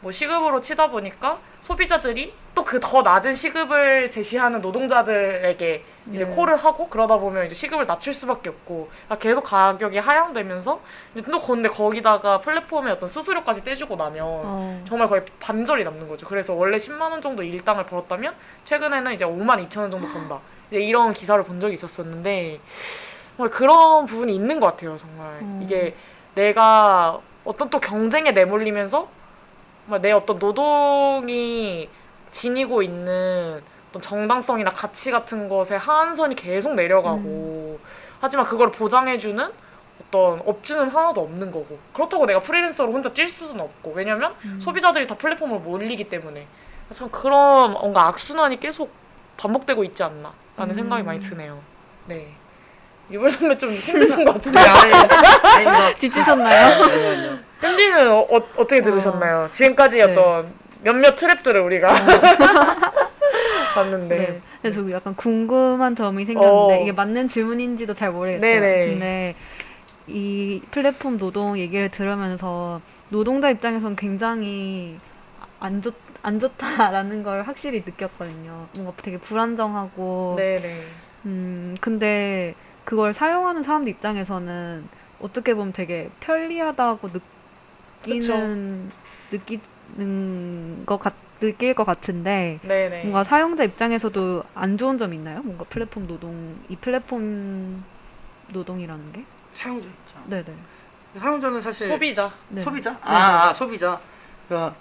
[0.00, 6.34] 뭐 시급으로 치다 보니까 소비자들이 또 그 더 낮은 시급을 제시하는 노동자들에게 이제 네.
[6.34, 10.80] 콜을 하고 그러다 보면 이제 시급을 낮출 수밖에 없고 그러니까 계속 가격이 하향되면서
[11.14, 14.82] 이제 또 근데 거기다가 플랫폼의 어떤 수수료까지 떼주고 나면 어.
[14.86, 16.26] 정말 거의 반절이 남는 거죠.
[16.26, 18.32] 그래서 원래 10만 원 정도 일당을 벌었다면
[18.64, 20.38] 최근에는 이제 5만 2천 원 정도 번다.
[20.70, 22.60] 이제 이런 기사를 본 적이 있었었는데
[23.36, 24.96] 정말 그런 부분이 있는 것 같아요.
[24.96, 25.60] 정말 음.
[25.64, 25.94] 이게
[26.34, 29.08] 내가 어떤 또 경쟁에 내몰리면서
[30.00, 31.88] 내 어떤 노동이
[32.30, 33.60] 지니고 있는
[33.90, 37.78] 어떤 정당성이나 가치 같은 것에 하한선이 계속 내려가고
[38.20, 39.52] 하지만 그걸 보장해주는
[40.00, 44.58] 어떤 업주는 하나도 없는 거고 그렇다고 내가 프리랜서로 혼자 뛸 수는 없고 왜냐면 음.
[44.60, 46.46] 소비자들이 다 플랫폼을 몰리기 때문에
[46.92, 48.90] 참 그런 뭔가 악순환이 계속
[49.36, 50.74] 반복되고 있지 않나라는 음.
[50.74, 51.60] 생각이 많이 드네요.
[52.06, 52.34] 네.
[53.10, 55.94] 유벌 선배 좀 힘드신 것 같은데 네, 아니.
[55.96, 56.82] 지치셨나요?
[56.84, 57.38] 아니요, 아니요.
[57.62, 59.48] 햄디는 어, 어, 어떻게 들으셨나요?
[59.50, 60.02] 지금까지 네.
[60.02, 60.50] 어떤
[60.82, 61.88] 몇몇 트랩들을 우리가
[63.74, 64.40] 봤는데 네.
[64.62, 66.82] 그래서 저 약간 궁금한 점이 생겼는데 어.
[66.82, 68.40] 이게 맞는 질문인지도 잘 모르겠어요.
[68.40, 68.90] 네네.
[68.90, 69.34] 근데
[70.06, 74.96] 이 플랫폼 노동 얘기를 들으면서 노동자 입장에서는 굉장히
[75.60, 78.66] 안, 좋, 안 좋다라는 걸 확실히 느꼈거든요.
[78.72, 80.80] 뭔가 되게 불안정하고 네네
[81.26, 82.54] 음 근데
[82.84, 84.88] 그걸 사용하는 사람들 입장에서는
[85.20, 87.08] 어떻게 보면 되게 편리하다고
[88.04, 88.90] 느끼는
[89.30, 95.40] 느끼는 것 같, 느낄 것 같은데 네네 뭔가 사용자 입장에서도 안 좋은 점이 있나요?
[95.42, 97.82] 뭔가 플랫폼 노동 이 플랫폼
[98.48, 99.24] 노동이라는 게?
[99.52, 100.22] 사용자 입장.
[100.28, 100.44] 네네.
[101.18, 102.60] 사용자는 사실 소비자 네.
[102.60, 102.98] 소비자?
[103.02, 104.00] 아, 아, 소비자.
[104.48, 104.74] 그러니까,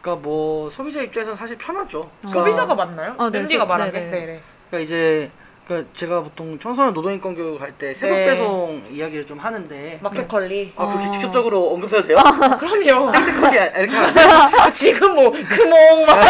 [0.00, 2.10] 그러니까 뭐 소비자 입장에서는 사실 편하죠.
[2.20, 3.14] 그러니까, 소비자가 맞나요?
[3.18, 4.10] 어, 네, 소- 말한 네네.
[4.10, 5.30] 게 네네 그러니까 이제
[5.70, 8.26] 그러니까 제가 보통 청소년 노동인권 교육 할 때 새벽 네.
[8.26, 11.10] 배송 이야기를 좀 하는데 마켓컬리 아 그렇게 아.
[11.12, 12.18] 직접적으로 언급해도 돼요?
[12.58, 14.26] 그럼요 땡땡거리 이렇게 하면 안 돼요?
[14.58, 16.16] 아, 지금 뭐 크몽 막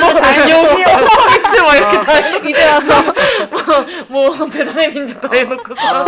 [0.00, 0.10] 뭐,
[0.50, 2.18] 여기 어머니츠 막 이렇게 다
[2.48, 3.14] 이제 와서
[4.08, 6.04] 뭐 배달의 민족 다 해놓고서 아,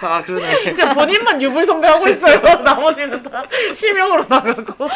[0.00, 0.62] 아 그러네.
[0.64, 2.40] 진짜 본인만 유불 선배 하고 있어요.
[2.62, 3.42] 나머지는 다
[3.74, 4.88] 실명으로 나가고.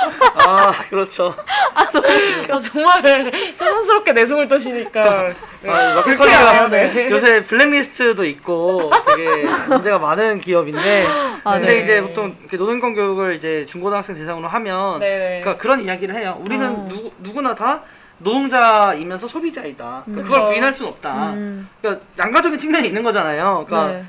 [0.46, 1.34] 아 그렇죠.
[1.74, 5.32] 아, 정말 새삼스럽게 내숭을 떠시니까.
[5.66, 7.10] 아, 그렇게 마켓컬리가 해요, 네.
[7.10, 11.06] 요새 블랙리스트도 있고 되게 문제가 많은 기업인데
[11.44, 11.82] 아, 근데 네.
[11.82, 15.40] 이제 보통 노동권 교육을 이제 중고등학생 대상으로 하면 네네.
[15.40, 16.38] 그러니까 그런 이야기를 해요.
[16.40, 16.86] 우리는 어.
[16.88, 17.82] 누구, 누구나 다
[18.20, 20.02] 노동자이면서 소비자이다.
[20.04, 20.48] 그러니까 그걸 그쵸.
[20.50, 21.32] 부인할 수는 없다.
[21.32, 21.68] 음.
[21.80, 23.64] 그러니까 양가적인 측면이 있는 거잖아요.
[23.66, 24.04] 그러니까 네.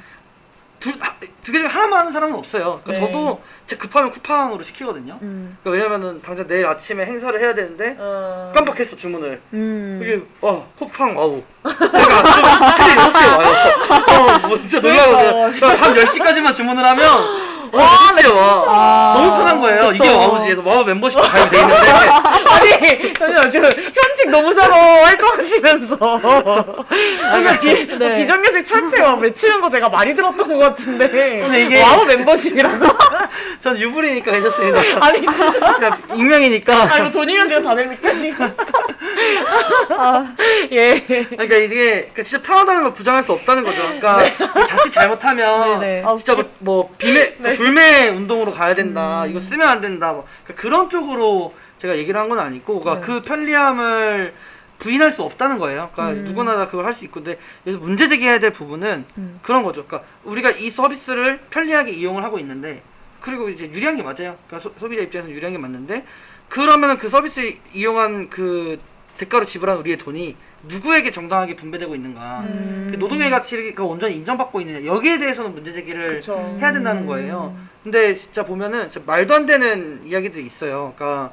[1.43, 2.81] 두개 중에 하나만 하는 사람은 없어요.
[2.83, 2.99] 그러니까 네.
[3.11, 5.17] 저도 진짜 급하면 쿠팡으로 시키거든요.
[5.21, 5.57] 음.
[5.61, 8.51] 그러니까 왜냐면은 당장 내일 아침에 행사를 해야 되는데 어...
[8.55, 9.41] 깜빡했어 주문을.
[9.53, 9.99] 음.
[10.01, 11.41] 이게 와 쿠팡 와우.
[11.63, 14.43] 내가 새벽 6시에 와요.
[14.43, 15.51] 어, 뭐 진짜 놀라거든요.
[15.51, 15.75] 그러니까.
[15.87, 18.63] 한 10시까지만 주문을 하면 와, 와, 6시에 와.
[18.67, 19.13] 아.
[19.17, 19.89] 너무 편한 거예요.
[19.89, 20.03] 그쵸.
[20.03, 20.43] 이게 와우지.
[20.45, 21.91] 그래서 와우 멤버십도 가입돼 있는데
[22.51, 28.17] 아니 잠시만 지금 현직 노무사로 활동하시면서 뭔가 비, 뭐 네.
[28.17, 31.07] 비정규직 철폐 막 외치는 거 제가 많이 들었던 것 같은데
[31.41, 32.85] 근데 이게- 와우 멤버십이라고
[33.61, 35.05] 전 유불이니까 괜찮습니다.
[35.05, 36.73] 아니 진짜 그냥 익명이니까.
[36.91, 38.53] 아 이거 돈이면 지금 다 냅니까 지금
[39.97, 40.25] 아,
[40.71, 40.99] 예
[41.29, 43.81] 그러니까 이게 그 진짜 편하다는 걸 부정할 수 없다는 거죠.
[43.83, 46.03] 그러니까 이 자칫 잘못하면 네네.
[46.17, 49.27] 진짜 뭐, 뭐 비매 불매 운동으로 가야 된다.
[49.27, 50.13] 이거 쓰면 안 된다.
[50.13, 54.33] 뭐 그러니까 그런 쪽으로 제가 얘기를 한 건 아니고, 그러니까 그 편리함을
[54.79, 55.91] 부인할 수 없다는 거예요.
[55.93, 57.37] 그러니까 누구나 다 그걸 할 수 있고, 근데
[57.67, 59.39] 여기서 문제 제기해야 될 부분은 음.
[59.43, 59.85] 그런 거죠.
[59.85, 62.81] 그러니까 우리가 이 서비스를 편리하게 이용을 하고 있는데,
[63.19, 64.37] 그리고 이제 유리한 게 맞아요.
[64.47, 66.03] 그러니까 소, 소비자 입장에서 유리한 게 맞는데,
[66.49, 68.79] 그러면은 그 서비스 이용한 그
[69.17, 72.41] 대가로 지불한 우리의 돈이 누구에게 정당하게 분배되고 있는가?
[72.41, 72.89] 음.
[72.91, 74.85] 그 노동의 가치가 온전히 인정받고 있느냐?
[74.85, 77.55] 여기에 대해서는 문제 제기를 그쵸 해야 된다는 거예요.
[77.83, 80.93] 근데 진짜 보면은 진짜 말도 안 되는 이야기들이 있어요.
[80.95, 81.31] 그러니까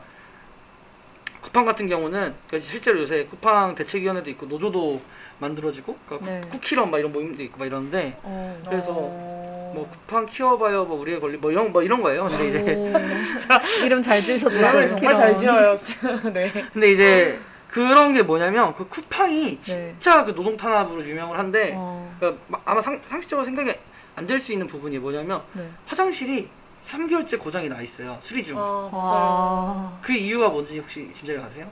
[1.43, 5.01] 쿠팡 같은 경우는 그러니까 실제로 요새 쿠팡 대책위원회도 있고 노조도
[5.39, 6.41] 만들어지고 그러니까 네.
[6.43, 8.63] 쿠- 쿠키런 막 이런 모임도 있고 막 이러는데 어.
[8.69, 9.73] 그래서 어...
[9.75, 12.27] 뭐 쿠팡 키워봐요 뭐 우리의 권리 뭐 이런 뭐 이런 거예요.
[12.27, 14.55] 근데 이제 오, 진짜 이름 잘 지으셨다.
[14.57, 15.75] 이름을 정말 잘 지어요
[16.33, 17.39] 네 근데 이제
[17.87, 19.95] 그런 게 뭐냐면 그 쿠팡이 네.
[19.99, 23.73] 진짜 그 노동 탄압으로 유명을 한데 어, 그러니까 마- 아마 상, 상식적으로 생각이
[24.17, 25.69] 안 될 수 있는 부분이 뭐냐면 네.
[25.87, 26.49] 화장실이
[26.87, 28.17] 3개월째 고장이 나 있어요.
[28.21, 28.57] 수리 중.
[28.59, 31.69] 아 맞아요 아, 그 이유가 뭔지 혹시 짐작이 가세요?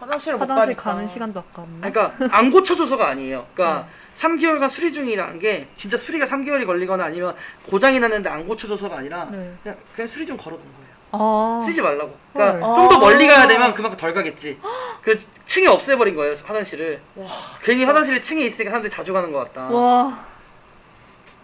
[0.00, 1.76] 화장실을 못 화장실 가니까 가는 시간도 아깝네.
[1.90, 3.46] 그러니까 안 고쳐줘서가 아니에요.
[3.54, 3.86] 그러니까
[4.18, 7.34] 3개월간 수리 중이라는 게 진짜 수리가 3개월이 걸리거나 아니면
[7.66, 9.54] 고장이 났는데 안 고쳐줘서가 아니라 네.
[9.62, 10.89] 그냥, 그냥 수리 좀 걸어둔 거예요.
[11.12, 12.14] 아, 쓰지 말라고.
[12.32, 12.76] 그러니까 헐.
[12.76, 13.48] 좀더 멀리 가야 아.
[13.48, 14.58] 되면 그만큼 덜 가겠지.
[15.02, 17.00] 그 층이 없애버린 거예요 화장실을.
[17.16, 17.26] 와
[17.62, 19.68] 괜히 화장실에 층이 있으니까 사람들이 자주 가는 것 같다.
[19.74, 20.18] 와,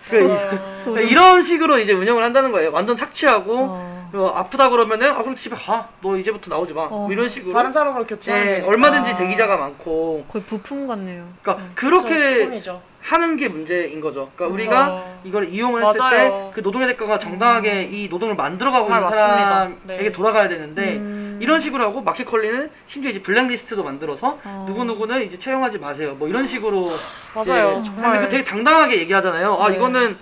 [0.08, 0.78] 그 이- 맞아요.
[0.84, 1.02] 소름.
[1.08, 2.70] 이런 식으로 이제 운영을 한다는 거예요.
[2.72, 4.10] 완전 착취하고 어.
[4.12, 5.88] 뭐 아프다 그러면은 아 그럼 집에 가.
[6.00, 6.82] 너 이제부터 나오지 마.
[6.82, 6.88] 어.
[6.88, 7.52] 뭐 이런 식으로.
[7.52, 8.68] 다른 사람으로 교체하는 예, 되니까.
[8.68, 10.24] 얼마든지 대기자가 많고.
[10.30, 11.26] 거의 부품 같네요.
[11.42, 12.80] 그러니까 그렇게 품이죠.
[13.06, 14.32] 하는 게 문제인 거죠.
[14.34, 14.54] 그러니까.
[14.54, 16.48] 우리가 이걸 이용을 했을 맞아요.
[16.50, 19.48] 때그 노동의 대가가 정당하게 이 노동을 만들어가고 정말 있는 맞습니다.
[19.48, 20.12] 사람에게 네.
[20.12, 21.38] 돌아가야 되는데 음.
[21.40, 24.64] 이런 식으로 하고 마켓컬리는 심지어 이제 블랙리스트도 만들어서 어.
[24.68, 26.16] 누구 누구는 이제 채용하지 마세요.
[26.18, 26.90] 뭐 이런 식으로
[27.32, 27.78] 맞아요.
[27.78, 28.04] 이제 정말.
[28.06, 29.54] 하는데 그 되게 당당하게 얘기하잖아요.
[29.54, 29.76] 아 네.
[29.76, 30.16] 이거는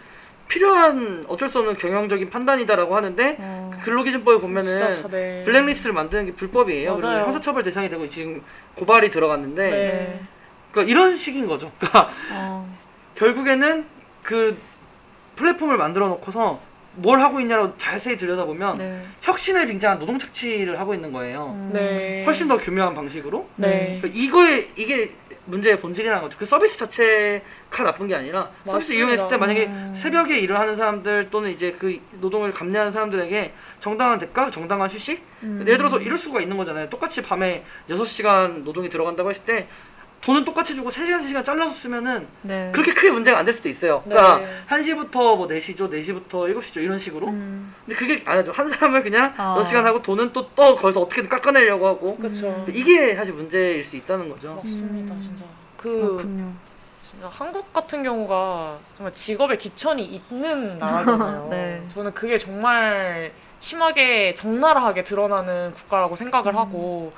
[0.49, 3.71] 필요한 어쩔 수 없는 경영적인 판단이다라고 하는데 어.
[3.73, 5.43] 그 근로기준법에 진짜 보면은 저- 네.
[5.47, 6.97] 블랙리스트를 만드는 게 불법이에요.
[6.97, 7.23] 그리고 맞아요.
[7.25, 8.43] 형사처벌 대상이 되고 지금
[8.75, 10.21] 고발이 들어갔는데 네.
[10.75, 11.71] 그러니까 이런 식인 거죠.
[11.79, 12.77] 그러니까 어.
[13.15, 13.87] 결국에는
[14.23, 14.59] 그
[15.37, 16.61] 플랫폼을 만들어 놓고서
[16.97, 19.03] 뭘 하고 있냐고 자세히 들여다보면 네.
[19.23, 21.55] 혁신을 빙자한 노동 착취를 하고 있는 거예요.
[21.57, 21.71] 음.
[21.73, 22.25] 네.
[22.25, 23.49] 훨씬 더 교묘한 방식으로.
[23.57, 23.99] 네.
[24.01, 25.11] 그러니까 이거에 이게
[25.47, 26.39] 문제의 본질이라는 거죠.
[26.39, 28.99] 그 서비스 자체가 나쁜 게 아니라 서비스 맞습니다.
[28.99, 29.95] 이용했을 때 만약에 음.
[29.97, 35.23] 새벽에 일을 하는 사람들 또는 이제 그 노동을 감내하는 사람들에게 정당한 대가, 정당한 휴식?
[35.43, 35.61] 음.
[35.63, 36.89] 예를 들어서 이럴 수가 있는 거잖아요.
[36.89, 39.67] 똑같이 밤에 6시간 노동이 들어간다고 했을 때
[40.25, 42.71] 돈은 똑같이 주고 3시간, 3시간 잘라서 쓰면은 네.
[42.73, 44.03] 그렇게 크게 문제가 안 될 수도 있어요.
[44.07, 44.49] 그러니까 네.
[44.71, 47.29] 1시부터 뭐 4시죠, 4시부터 7시죠 이런 식으로.
[47.29, 47.75] 음.
[47.85, 48.51] 근데 그게 아니죠.
[48.53, 49.61] 한 사람을 그냥 아.
[49.61, 52.17] 6시간 하고 돈은 또, 또 거기서 어떻게든 깎아내려고 하고.
[52.17, 52.65] 그렇죠.
[52.73, 54.55] 이게 사실 문제일 수 있다는 거죠.
[54.65, 55.21] 맞습니다, 음.
[55.21, 55.45] 진짜.
[55.77, 56.53] 그 그렇군요.
[57.01, 61.49] 진짜 한국 같은 경우가 정말 직업의 기천이 있는 나라잖아요.
[61.53, 61.83] 네.
[61.93, 66.57] 저는 그게 정말 심하게 적나라하게 드러나는 국가라고 생각을 음.
[66.57, 67.13] 하고.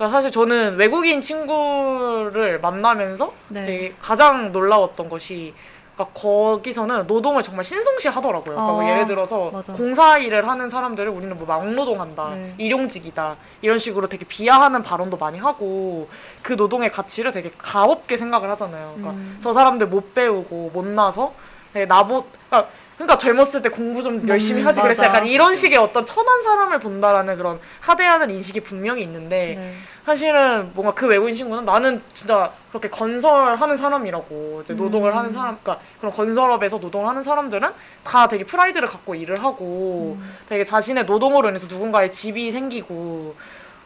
[0.00, 3.66] 그러니까 사실 저는 외국인 친구를 만나면서 네.
[3.66, 5.52] 되게 가장 놀라웠던 것이
[5.94, 8.54] 그러니까 거기서는 노동을 정말 신성시 하더라고요.
[8.54, 9.74] 그러니까 뭐 아, 예를 들어서 맞아.
[9.74, 12.54] 공사 일을 하는 사람들을 우리는 뭐 막노동한다, 네.
[12.56, 16.08] 일용직이다 이런 식으로 되게 비하하는 발언도 많이 하고
[16.40, 18.94] 그 노동의 가치를 되게 가볍게 생각을 하잖아요.
[18.96, 19.36] 그러니까 음.
[19.38, 21.34] 저 사람들 못 배우고 못 나서
[21.74, 25.14] 네, 나보 그러니까 그러니까 젊었을 때 공부 좀 열심히 음, 하지 그래서 맞아.
[25.14, 29.74] 약간 이런 식의 어떤 천한 사람을 본다라는 그런 하대하는 인식이 분명히 있는데 네.
[30.04, 35.16] 사실은 뭔가 그 외국인 친구는 나는 진짜 그렇게 건설하는 사람이라고 이제 노동을 음.
[35.16, 37.70] 하는 사람, 그러니까 그런 건설업에서 노동을 하는 사람들은
[38.04, 40.34] 다 되게 프라이드를 갖고 일을 하고 음.
[40.50, 43.34] 되게 자신의 노동으로 인해서 누군가의 집이 생기고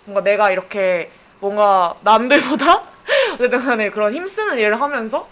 [0.07, 2.83] 뭔가 내가 이렇게 뭔가 남들보다
[3.35, 5.29] 어쨌든 간에 그런 힘쓰는 일을 하면서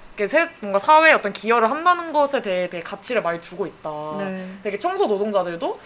[0.60, 3.90] 뭔가 사회에 어떤 기여를 한다는 것에 대해 되게 가치를 많이 두고 있다.
[4.18, 4.46] 네.
[4.62, 5.80] 되게 청소 노동자들도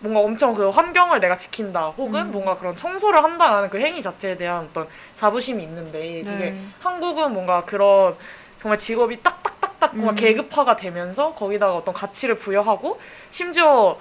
[0.00, 2.32] 뭔가 엄청 그 환경을 내가 지킨다 혹은 음.
[2.32, 6.62] 뭔가 그런 청소를 한다라는 그 행위 자체에 대한 어떤 자부심이 있는데 되게 네.
[6.80, 8.14] 한국은 뭔가 그런
[8.58, 10.14] 정말 직업이 딱딱딱딱 음.
[10.14, 13.96] 계급화가 되면서 거기다가 어떤 가치를 부여하고 심지어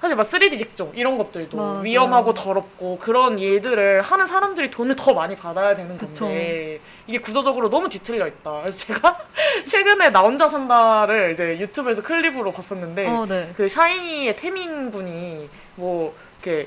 [0.00, 1.80] 사실 막 3D 직종 이런 것들도 맞아요.
[1.82, 7.88] 위험하고 더럽고 그런 일들을 하는 사람들이 돈을 더 많이 받아야 되는 건데 이게 구조적으로 너무
[7.88, 8.60] 뒤틀려 있다.
[8.62, 9.18] 그래서 제가
[9.66, 13.52] 최근에 나 혼자 산다를 이제 유튜브에서 클립으로 봤었는데 어, 네.
[13.56, 16.66] 그 샤이니의 태민 군이 뭐 이렇게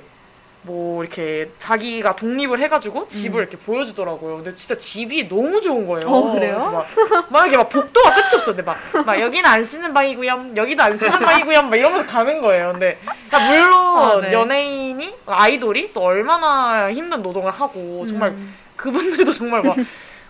[0.64, 4.38] 뭐 이렇게 자기가 독립을 해가지고 집을 이렇게 보여주더라고요.
[4.38, 6.08] 근데 진짜 집이 너무 좋은 거예요.
[6.08, 6.14] 음.
[6.14, 6.58] 어, 그래요?
[6.58, 6.86] 막,
[7.30, 8.46] 막 이렇게 막 복도가 끝이 없어.
[8.48, 10.52] 근데 막, 막 여기는 안 쓰는 방이고요.
[10.56, 11.64] 여기도 안 쓰는 방이고요.
[11.64, 12.72] 막 이러면서 가는 거예요.
[12.72, 12.98] 근데
[13.30, 14.34] 그러니까 물론 아, 네.
[14.34, 18.54] 연예인이 아이돌이 또 얼마나 힘든 노동을 하고 정말 음.
[18.76, 19.76] 그분들도 정말 막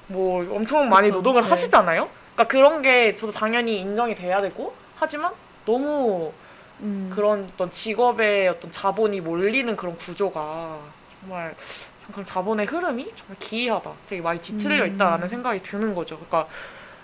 [0.07, 1.17] 뭐 엄청 많이 그쵸.
[1.17, 1.49] 노동을 네.
[1.49, 2.09] 하시잖아요.
[2.33, 5.31] 그러니까 그런 게 저도 당연히 인정이 돼야 되고 하지만
[5.65, 6.31] 너무
[6.83, 7.11] 음.
[7.13, 10.79] 그런 어떤 직업의 어떤 자본이 몰리는 그런 구조가
[11.21, 11.55] 정말
[11.99, 13.91] 참 그런 자본의 흐름이 정말 기이하다.
[14.09, 14.95] 되게 많이 뒤틀려 음.
[14.95, 16.17] 있다라는 생각이 드는 거죠.
[16.17, 16.47] 그러니까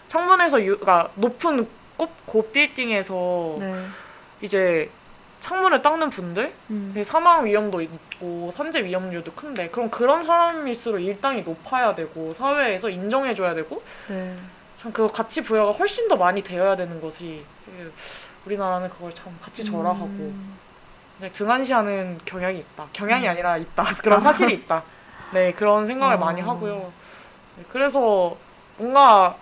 [0.08, 1.68] 창문에서 유, 그러니까 높은
[1.98, 3.86] 고, 고빌딩에서 네.
[4.42, 4.90] 이제
[5.40, 6.94] 창문을 닦는 분들 음.
[7.06, 13.82] 사망 위험도 있고 산재 위험률도 큰데 그럼 그런 사람일수록 일당이 높아야 되고 사회에서 인정해줘야 되고
[14.08, 14.36] 네.
[14.78, 17.90] 참 그 가치 부여가 훨씬 더 많이 되어야 되는 것이 되게
[18.50, 20.58] 우리나라는 그걸 참 같이 절하하고 음.
[21.20, 22.88] 네, 등한시하는 경향이 있다.
[22.94, 23.84] 경향이 아니라 있다.
[24.02, 24.84] 그런 사실이 있다.
[25.34, 26.18] 네 그런 생각을 어.
[26.18, 26.92] 많이 하고요.
[27.58, 28.36] 네, 그래서
[28.78, 29.36] 뭔가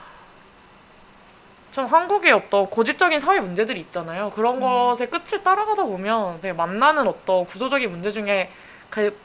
[1.72, 4.32] 참 한국의 어떤 고질적인 사회 문제들이 있잖아요.
[4.32, 8.67] 그런 것의 끝을 따라가다 보면 되게 만나는 어떤 구조적인 문제 중에 그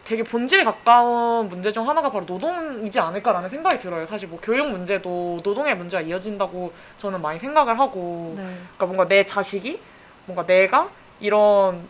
[0.04, 4.04] 되게 본질에 가까운 문제 중 하나가 바로 노동이지 않을까라는 생각이 들어요.
[4.04, 8.42] 사실 뭐 교육 문제도 노동의 문제가 이어진다고 저는 많이 생각을 하고 네.
[8.76, 9.80] 그러니까 뭔가 내 자식이
[10.26, 10.88] 뭔가 내가
[11.20, 11.80] 이런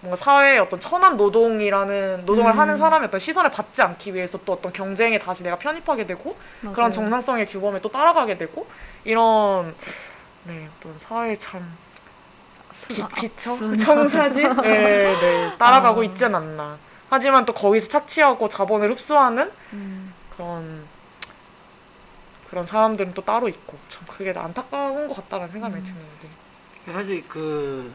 [0.00, 2.58] 뭔가 사회의 어떤 천한 노동이라는 노동을 음.
[2.58, 6.74] 하는 사람의 어떤 시선을 받지 않기 위해서 또 어떤 경쟁에 다시 내가 편입하게 되고 맞아요.
[6.74, 8.66] 그런 정상성의 규범에 또 따라가게 되고
[9.04, 9.74] 이런
[10.44, 11.76] 네 어떤 사회 참
[12.88, 16.04] 비, 비처 순- 청사진 네, 네 따라가고 아.
[16.04, 16.78] 있진 않나
[17.10, 20.14] 하지만 또 거기서 착취하고 자본을 흡수하는 음.
[20.34, 20.84] 그런
[22.48, 25.84] 그런 사람들은 또 따로 있고 참 그게 안타까운 것 같다는 생각이 음.
[25.84, 27.92] 드는데 사실 그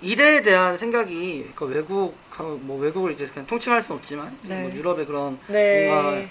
[0.00, 2.16] 일에 대한 생각이 그 외국
[2.62, 4.62] 뭐 외국을 이제 그냥 통칭할 수는 없지만 이제 네.
[4.62, 6.28] 뭐 유럽의 그런 네 뭔가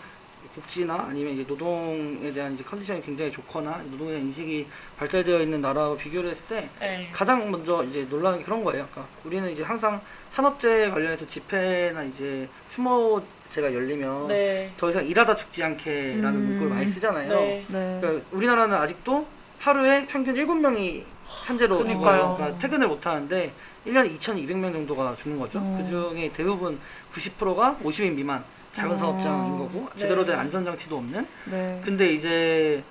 [0.56, 4.68] 복지나 아니면 이제 노동에 대한 이제 컨디션이 굉장히 좋거나 노동에 대한 인식이
[4.98, 7.10] 발달되어 있는 나라와 비교를 했을 때 네.
[7.14, 8.88] 가장 먼저 이제 놀라는 게 그런 거예요.
[8.92, 10.02] 그러니까 우리는 이제 항상
[10.32, 14.72] 산업재해 관련해서 집회나 이제 추모제가 열리면 네.
[14.78, 16.46] 더 이상 일하다 죽지 않게라는 음.
[16.48, 17.30] 문구를 많이 쓰잖아요.
[17.30, 17.66] 네.
[17.68, 17.98] 네.
[18.02, 19.28] 그러니까 우리나라는 아직도
[19.60, 21.86] 하루에 평균 7명이 산재로.
[21.86, 22.36] 죽어요.
[22.38, 23.52] 그러니까 퇴근을 못 하는데
[23.86, 25.60] 1년에 2,200명 정도가 죽는 거죠.
[25.60, 25.80] 어.
[25.82, 26.80] 그 중에 대부분
[27.14, 28.98] 90%가 50인 미만 작은 어.
[28.98, 30.42] 사업장인 거고 제대로 된 네.
[30.42, 31.28] 안전장치도 없는.
[31.46, 31.82] 네.
[31.84, 32.84] 근데 이제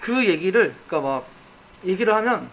[0.00, 1.26] 그 얘기를 그러니까 막
[1.84, 2.48] 얘기를 하면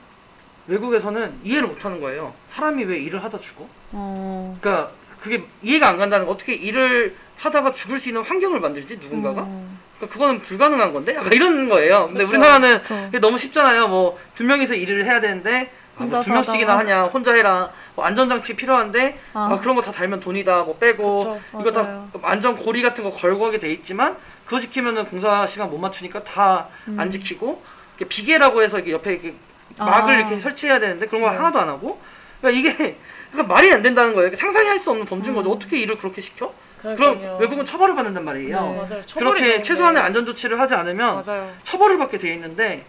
[0.70, 2.34] 외국에서는 이해를 못 하는 거예요.
[2.50, 3.68] 사람이 왜 일을 하다 죽어?
[3.92, 4.56] 어.
[4.62, 9.42] 그러니까 그게 이해가 안 간다는 거 어떻게 일을 하다가 죽을 수 있는 환경을 만들지 누군가가?
[9.42, 9.70] 어.
[9.98, 12.06] 그러니까 그거는 불가능한 건데 약간 이런 거예요.
[12.08, 12.32] 근데 그쵸.
[12.32, 13.20] 우리나라는 그쵸.
[13.20, 13.88] 너무 쉽잖아요.
[13.88, 16.78] 뭐 두 명이서 일을 해야 되는데 아, 뭐두 명씩이나.
[16.78, 17.70] 하냐 혼자 해라.
[17.96, 19.50] 뭐 안전장치 필요한데 아.
[19.52, 20.64] 아, 그런 거 다 달면 돈이다.
[20.64, 21.40] 뭐 빼고 그쵸.
[21.60, 22.06] 이거 다.
[22.22, 24.16] 안전 고리 같은 거 걸고 하게 돼 있지만
[24.46, 27.12] 그거 지키면은 공사 시간 못 맞추니까 다안 음.
[27.12, 27.62] 지키고
[28.08, 29.34] 비계라고 해서 이렇게 옆에 이렇게
[29.80, 30.20] 막을 아.
[30.20, 31.38] 이렇게 설치해야 되는데 그런 거 네.
[31.38, 32.00] 하나도 안 하고
[32.42, 32.98] 그러니까 이게
[33.32, 34.36] 그러니까 말이 안 된다는 거예요.
[34.36, 35.52] 상상이 할 수 없는 범죄인 거죠.
[35.52, 35.56] 음.
[35.56, 36.54] 어떻게 일을 그렇게 시켜?
[36.82, 38.62] 그럼 외국은 처벌을 받는단 말이에요.
[38.62, 38.76] 네.
[38.78, 39.06] 맞아요.
[39.06, 39.62] 처벌이 그렇게.
[39.62, 41.52] 최소한의 안전 조치를 하지 않으면 맞아요.
[41.64, 42.86] 처벌을 받게 돼 있는데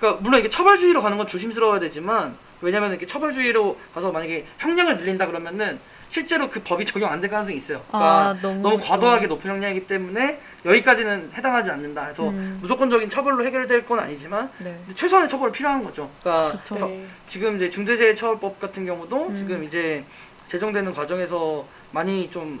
[0.00, 5.26] 그러니까 물론 이게 처벌주의로 가는 건 조심스러워야 되지만 왜냐면 이렇게 처벌주의로 가서 만약에 형량을 늘린다
[5.26, 5.78] 그러면은
[6.14, 7.82] 실제로 그 법이 적용 안 될 가능성이 있어요.
[7.88, 12.02] 그러니까 아, 너무, 너무 과도하게 높은 형량이기 때문에 여기까지는 해당하지 않는다.
[12.04, 12.58] 그래서 음.
[12.60, 14.78] 무조건적인 처벌로 해결될 건 아니지만 네.
[14.94, 16.08] 최소한의 처벌이 필요한 거죠.
[16.20, 17.04] 그러니까 네.
[17.26, 19.34] 지금 이제 중대재해처벌법 같은 경우도 음.
[19.34, 20.04] 지금 이제
[20.46, 22.60] 제정되는 과정에서 많이 좀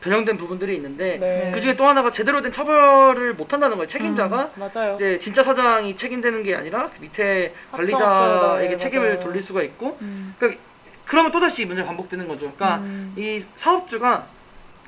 [0.00, 1.50] 변형된 부분들이 있는데 네.
[1.52, 3.88] 그 중에 또 하나가 제대로 된 처벌을 못 한다는 거예요.
[3.88, 4.94] 책임자가 맞아요.
[4.94, 9.20] 이제 진짜 사장이 책임되는 게 아니라 그 밑에 관리자에게 네, 책임을 맞아요.
[9.20, 10.36] 돌릴 수가 있고 음.
[10.38, 10.60] 그러니까
[11.08, 12.52] 그러면 또다시 이 문제가 반복되는 거죠.
[12.52, 13.14] 그러니까 음.
[13.16, 14.26] 이 사업주가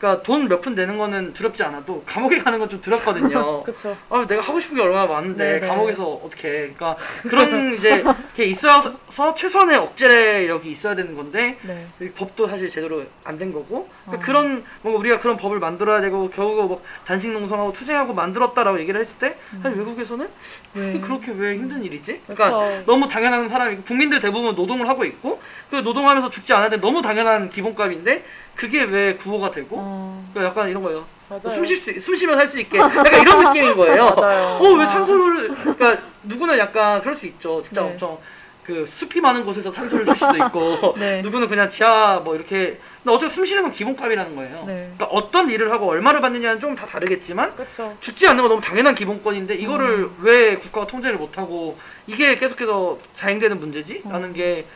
[0.00, 3.62] 그러니까 돈 몇 푼 내는 거는 두렵지 않아도 감옥에 가는 건 좀 두렵거든요.
[3.64, 3.96] 그쵸.
[4.08, 5.66] 아, 내가 하고 싶은 게 얼마나 많은데 네네.
[5.68, 6.52] 감옥에서 어떻게 해.
[6.74, 6.96] 그러니까
[7.28, 8.02] 그런 이제
[8.34, 11.86] 게 있어서 최소한의 억제력이 있어야 되는 건데 네.
[12.00, 14.26] 이 법도 사실 제대로 안 된 거고 그러니까 어.
[14.26, 19.16] 그런 뭔가 우리가 그런 법을 만들어야 되고 겨우 뭐 단식 농성하고 투쟁하고 만들었다라고 얘기를 했을
[19.18, 20.28] 때 사실 외국에서는
[20.74, 20.92] 왜?
[20.92, 22.20] 그게 그렇게 왜 힘든 일이지?
[22.26, 22.82] 그러니까 그쵸.
[22.86, 25.40] 너무 당연한 사람이고 국민들 대부분 노동을 하고 있고
[25.70, 28.24] 그 노동하면서 죽지 않아야 돼 너무 당연한 기본값인데
[28.60, 30.22] 그게 왜 구호가 되고 어.
[30.34, 31.02] 그러니까 약간 이런 거예요.
[31.30, 31.48] 맞아요.
[31.48, 34.14] 숨쉴 수, 숨 쉬면 살수 있게 약간 이런 느낌인 거예요.
[34.14, 34.58] 맞아요.
[34.60, 34.86] 어왜 아.
[34.86, 37.62] 산소를 그러니까 누구는 약간 그럴 수 있죠.
[37.62, 37.88] 진짜 네.
[37.92, 38.18] 엄청
[38.62, 41.22] 그 숲이 많은 곳에서 산소를 쉴 수도 있고 네.
[41.22, 44.64] 누구는 그냥 지하 뭐 이렇게 근데 어차피 숨 쉬는 건 기본값이라는 거예요.
[44.66, 44.90] 네.
[44.96, 47.96] 그러니까 어떤 일을 하고 얼마를 받느냐는 좀 다 다르겠지만 그쵸.
[48.00, 50.16] 죽지 않는 건 너무 당연한 기본권인데 이거를 음.
[50.20, 54.02] 왜 국가가 통제를 못하고 이게 계속해서 자행되는 문제지?
[54.04, 54.10] 어.
[54.12, 54.66] 라는 게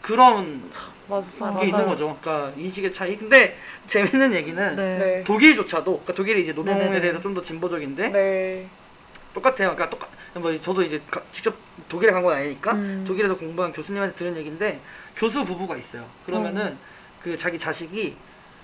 [0.00, 0.62] 그런
[1.08, 1.52] 맞아.
[1.54, 2.16] 게게 있는 거죠.
[2.20, 3.16] 그러니까 인식의 차이.
[3.16, 4.98] 근데 재밌는 얘기는 네.
[4.98, 5.24] 네.
[5.24, 7.00] 독일조차도 그러니까 독일이 이제 노동에 네네네.
[7.00, 8.66] 대해서 좀 더 진보적인데 네.
[9.34, 9.74] 똑같아요.
[9.74, 11.54] 그러니까 똑같 뭐 저도 이제 가- 직접
[11.88, 13.04] 독일에 간 건 아니니까 음.
[13.06, 14.80] 독일에서 공부한 교수님한테 들은 얘기인데
[15.16, 16.04] 교수 부부가 있어요.
[16.24, 16.76] 그러면은 어.
[17.22, 18.16] 그 자기 자식이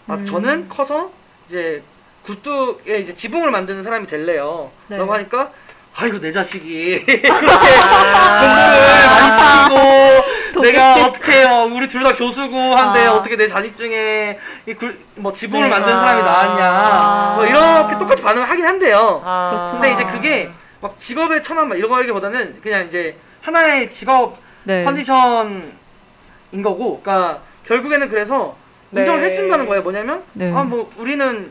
[0.07, 0.25] 아 음.
[0.25, 1.11] 저는 커서
[1.49, 1.83] 이제
[2.25, 4.71] 굴뚝에 이제 지붕을 만드는 사람이 될래요.
[4.89, 4.97] 네.
[4.99, 5.51] 라고 하니까
[5.95, 7.49] 아이고 내 자식이 공부를
[9.09, 10.38] 많이 시키고 독일.
[10.63, 13.15] 내가 어떻게 해요 우리 둘 다 교수고 한데 아.
[13.15, 15.69] 어떻게 내 자식 중에 이 굴, 뭐 지붕을 네.
[15.69, 17.35] 만드는 사람이 나왔냐 아.
[17.37, 19.23] 뭐 이렇게 똑같이 반응을 하긴 한대요.
[19.25, 19.71] 아.
[19.73, 24.85] 근데 이제 그게 막 직업의 천함 막 이런 거기보다는 그냥 이제 하나의 직업 네.
[24.85, 25.73] 컨디션인
[26.63, 28.57] 거고, 그러니까 결국에는 그래서
[28.91, 29.01] 네.
[29.01, 29.83] 인정을 해준다는 거예요.
[29.83, 30.53] 뭐냐면 네.
[30.53, 31.51] 아뭐 우리는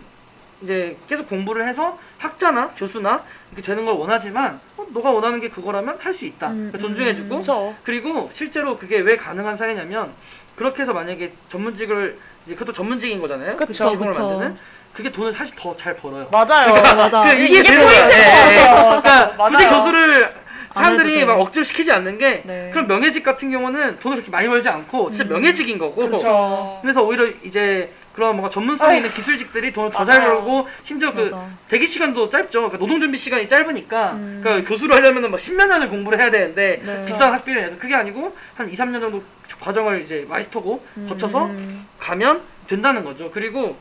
[0.61, 5.97] 이제 계속 공부를 해서 학자나 교수나 이렇게 되는 걸 원하지만 어, 너가 원하는 게 그거라면
[5.99, 6.47] 할 수 있다.
[6.49, 7.75] 음, 그러니까 존중해주고 그쵸.
[7.83, 10.11] 그리고 실제로 그게 왜 가능한 사례냐면
[10.55, 13.55] 그렇게 해서 만약에 전문직을 이제 그것도 전문직인 거잖아요.
[13.57, 14.27] 그 그쵸, 지붕을 그쵸.
[14.27, 14.57] 만드는
[14.93, 16.27] 그게 돈을 사실 더 잘 벌어요.
[16.31, 16.73] 맞아요.
[16.73, 17.23] 맞아.
[17.25, 17.97] 그 이게, 이게 예, 것 예.
[17.99, 19.01] 같아요.
[19.01, 19.51] 그러니까 맞아요.
[19.51, 20.33] 굳이 교수를
[20.73, 21.25] 사람들이 해도 돼.
[21.25, 22.69] 막 억지로 시키지 않는 게 네.
[22.71, 25.29] 그런 명예직 같은 경우는 돈을 그렇게 많이 벌지 않고 진짜 음.
[25.33, 26.79] 명예직인 거고 그쵸.
[26.81, 30.19] 그래서 오히려 이제 그런 뭔가 전문성 있는 기술직들이 돈을 더 잘.
[30.21, 31.47] 벌고 심지어 그 맞아.
[31.67, 32.61] 대기 시간도 짧죠.
[32.61, 34.39] 그러니까 노동 준비 시간이 짧으니까 음.
[34.41, 37.03] 그러니까 교수를 하려면은 막 십몇 년을 공부를 해야 되는데 네.
[37.03, 39.21] 비싼 학비를 내서 그게 아니고 한 2, 3년 정도
[39.59, 41.85] 과정을 이제 마이스터고 거쳐서 음.
[41.99, 43.29] 가면 된다는 거죠.
[43.29, 43.77] 그리고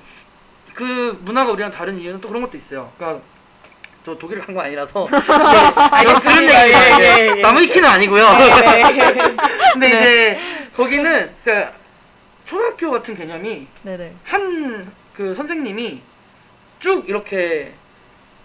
[0.74, 2.92] 그 문화가 우리랑 다른 이유는 또 그런 것도 있어요.
[2.98, 3.22] 그러니까
[4.04, 5.08] 저 독일을 간거 아니라서
[6.02, 6.42] 이거 들은.
[6.42, 6.96] 얘기예요.
[7.00, 7.40] 예, 예, 예.
[7.40, 8.26] 남의 키는 아니고요.
[9.72, 9.96] 근데 네.
[9.98, 10.40] 이제
[10.76, 11.72] 거기는 그러니까
[12.50, 14.12] 초등학교 같은 개념이 네네.
[14.24, 14.86] 한
[15.16, 16.02] 그 선생님이
[16.78, 17.72] 쭉 이렇게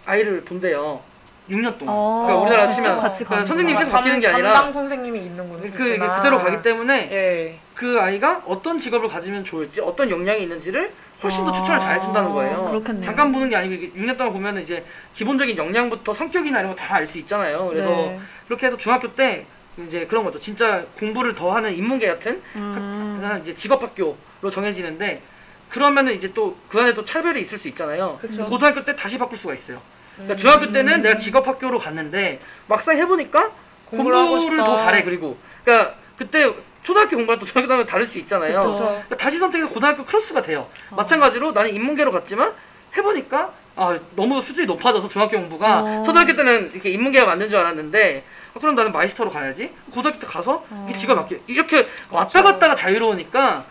[0.05, 1.01] 아이를 본대요.
[1.49, 1.93] 6년 동안.
[1.93, 3.45] 어, 그러니까 우리나라 직접 치면 같이 그러니까 가는구나.
[3.45, 5.71] 선생님이 계속 바뀌는 게 아니라 담당 선생님이 있는군.
[5.73, 7.59] 그 이게 그대로 가기 때문에 예.
[7.75, 12.29] 그 아이가 어떤 직업을 가지면 좋을지 어떤 역량이 있는지를 훨씬 더 아, 추천을 잘 해준다는
[12.33, 12.67] 거예요.
[12.69, 13.03] 그렇겠네요.
[13.03, 16.95] 잠깐 보는 게 아니고 이게 6년 동안 보면 이제 기본적인 역량부터 성격이나 이런 거 다
[16.95, 17.67] 알 수 있잖아요.
[17.67, 18.17] 그래서 네.
[18.47, 19.45] 그렇게 해서 중학교 때
[19.87, 20.39] 이제 그런 거죠.
[20.39, 23.17] 진짜 공부를 더 하는 인문계 같은 음.
[23.19, 25.21] 그냥 이제 직업학교로 정해지는데
[25.69, 28.17] 그러면은 이제 또 그 안에 또 차별이 있을 수 있잖아요.
[28.21, 28.45] 그쵸.
[28.45, 29.77] 고등학교 때 다시 바꿀 수가 있어요.
[29.77, 30.23] 음.
[30.23, 33.51] 그러니까 중학교 때는 내가 직업학교로 갔는데 막상 해보니까
[33.85, 34.57] 공부를 하고 공부를.
[34.63, 35.03] 더 잘해.
[35.03, 38.71] 그리고 그러니까 그때 초등학교 공부랑 또 중학교 공부랑 다를 수 있잖아요.
[38.73, 40.67] 그러니까 다시 선택해서 고등학교 크로스가 돼요.
[40.89, 40.95] 어.
[40.95, 42.51] 마찬가지로 나는 인문계로 갔지만
[42.97, 46.03] 해보니까 아 너무 수준이 높아져서 중학교 공부가 어.
[46.05, 49.71] 초등학교 때는 이렇게 인문계가 맞는 줄 알았는데 아, 그럼 나는 마이스터로 가야지.
[49.91, 50.97] 고등학교 때 가서 이게 어.
[50.97, 53.63] 지가 맞게 이렇게 왔다 갔다가 자유로우니까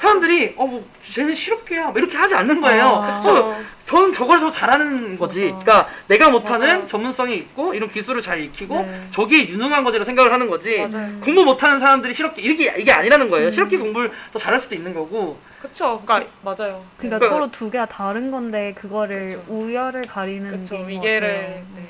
[0.00, 2.84] 사람들이 어 뭐 쟤는 실업계야 뭐 이렇게 하지 않는 거예요.
[2.86, 3.16] 아.
[3.18, 5.44] 어, 저는 저걸 더 잘하는 거지.
[5.50, 5.58] 맞아.
[5.64, 6.86] 그러니까 내가 못하는 맞아요.
[6.86, 9.06] 전문성이 있고 이런 기술을 잘 익히고 네.
[9.10, 10.78] 저기에 유능한 거지라 생각을 하는 거지.
[10.78, 11.20] 맞아요.
[11.20, 13.48] 공부 못하는 사람들이 실업계 이게 이게 아니라는 거예요.
[13.48, 13.50] 음.
[13.50, 15.36] 실업계 공부를 더 잘할 수도 있는 거고.
[15.60, 16.00] 그쵸.
[16.04, 16.82] 그러니까 맞아요.
[16.96, 19.44] 그러니까 그러니까- 서로 두 개가 다른 건데 그거를 그쵸.
[19.48, 20.78] 우열을 가리는 그쵸.
[20.78, 21.34] 것 위계를.
[21.34, 21.48] 같아요.
[21.76, 21.84] 네.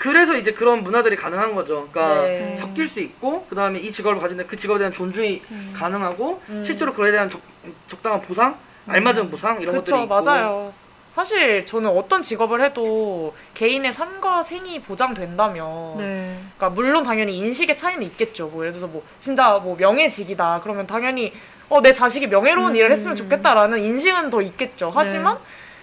[0.00, 1.86] 그- 그래서 이제 그런 문화들이 가능한 거죠.
[1.92, 2.56] 그러니까 네.
[2.56, 5.74] 섞일 수 있고 그 다음에 이 직업을 가진 그 직업에 대한 존중이 음.
[5.76, 6.64] 가능하고 음.
[6.64, 7.40] 실제로 그에 대한 적,
[7.86, 10.04] 적당한 보상, 알맞은 보상 이런 것들이 그쵸.
[10.04, 10.22] 있고.
[10.22, 10.72] 맞아요.
[11.14, 16.38] 사실 저는 어떤 직업을 해도 개인의 삶과 생이 보장된다면 네.
[16.56, 18.46] 그러니까 물론 당연히 인식의 차이는 있겠죠.
[18.46, 20.60] 뭐 예를 들어서 뭐 진짜 뭐 명예직이다.
[20.62, 21.32] 그러면 당연히
[21.68, 23.16] 어 내 자식이 명예로운 음, 일을 했으면 음.
[23.16, 24.90] 좋겠다라는 인식은 더 있겠죠.
[24.94, 25.40] 하지만 네.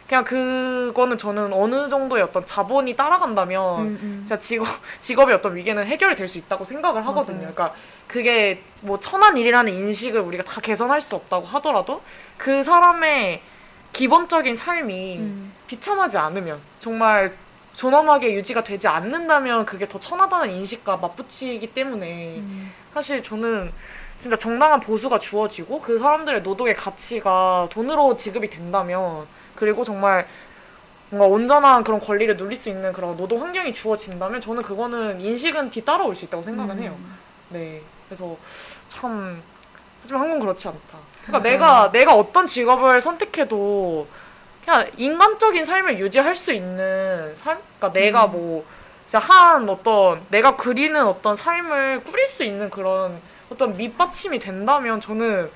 [0.08, 4.16] 그냥 그거는 저는 어느 정도의 어떤 자본이 따라간다면 음, 음.
[4.20, 4.68] 진짜 직업
[5.02, 7.40] 직업의 어떤 위계는 해결이 될 수 있다고 생각을 하거든요.
[7.42, 7.54] 맞아요.
[7.54, 7.76] 그러니까
[8.08, 12.02] 그게 뭐 천한 일이라는 인식을 우리가 다 개선할 수 없다고 하더라도
[12.38, 13.42] 그 사람의
[13.94, 15.54] 기본적인 삶이 음.
[15.68, 17.34] 비참하지 않으면 정말
[17.74, 22.74] 존엄하게 유지가 되지 않는다면 그게 더 천하다는 인식과 맞붙이기 때문에 음.
[22.94, 23.72] 사실 저는
[24.20, 29.28] 진짜 정당한 보수가 주어지고 그 사람들의 노동의 가치가 돈으로 지급이 된다면
[29.58, 30.26] 그리고 정말
[31.10, 36.16] 뭔가 온전한 그런 권리를 누릴 수 있는 그런 노동 환경이 주어진다면 저는 그거는 인식은 뒤따라올
[36.16, 36.96] 수 있다고 생각은 해요.
[36.98, 37.18] 음.
[37.50, 37.82] 네.
[38.08, 38.38] 그래서
[38.88, 39.42] 참
[40.02, 40.98] 하지만 한국은 그렇지 않다.
[41.26, 44.08] 그러니까 내가 내가 어떤 직업을 선택해도
[44.64, 47.58] 그냥 인간적인 삶을 유지할 수 있는 삶?
[47.78, 48.32] 그러니까 내가 음.
[48.32, 48.66] 뭐
[49.06, 55.50] 진짜 한 어떤 내가 그리는 어떤 삶을 꾸릴 수 있는 그런 어떤 밑받침이 된다면 저는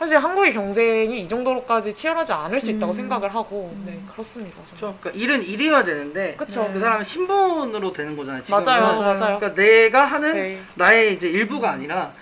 [0.00, 2.94] 사실 한국의 경쟁이 이 정도로까지 치열하지 않을 수 있다고 음.
[2.94, 4.56] 생각을 하고 네 그렇습니다.
[4.64, 4.66] 저는.
[4.78, 4.96] 그렇죠.
[4.98, 6.66] 그러니까 일은 일이어야 되는데 그쵸.
[6.72, 8.42] 그 사람은 신분으로 되는 거잖아요.
[8.42, 8.64] 지금은.
[8.64, 9.38] 맞아요, 맞아요.
[9.38, 10.58] 그러니까 내가 하는 네.
[10.76, 12.12] 나의 이제 일부가 아니라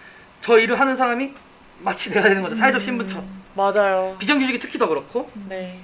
[0.41, 1.33] 저 일을 하는 사람이
[1.79, 2.57] 마치 내가 되는 거죠.
[2.57, 3.25] 사회적 신분처럼.
[3.55, 4.17] 맞아요.
[4.19, 5.31] 비정규직이 특히 더 그렇고.
[5.49, 5.79] 네.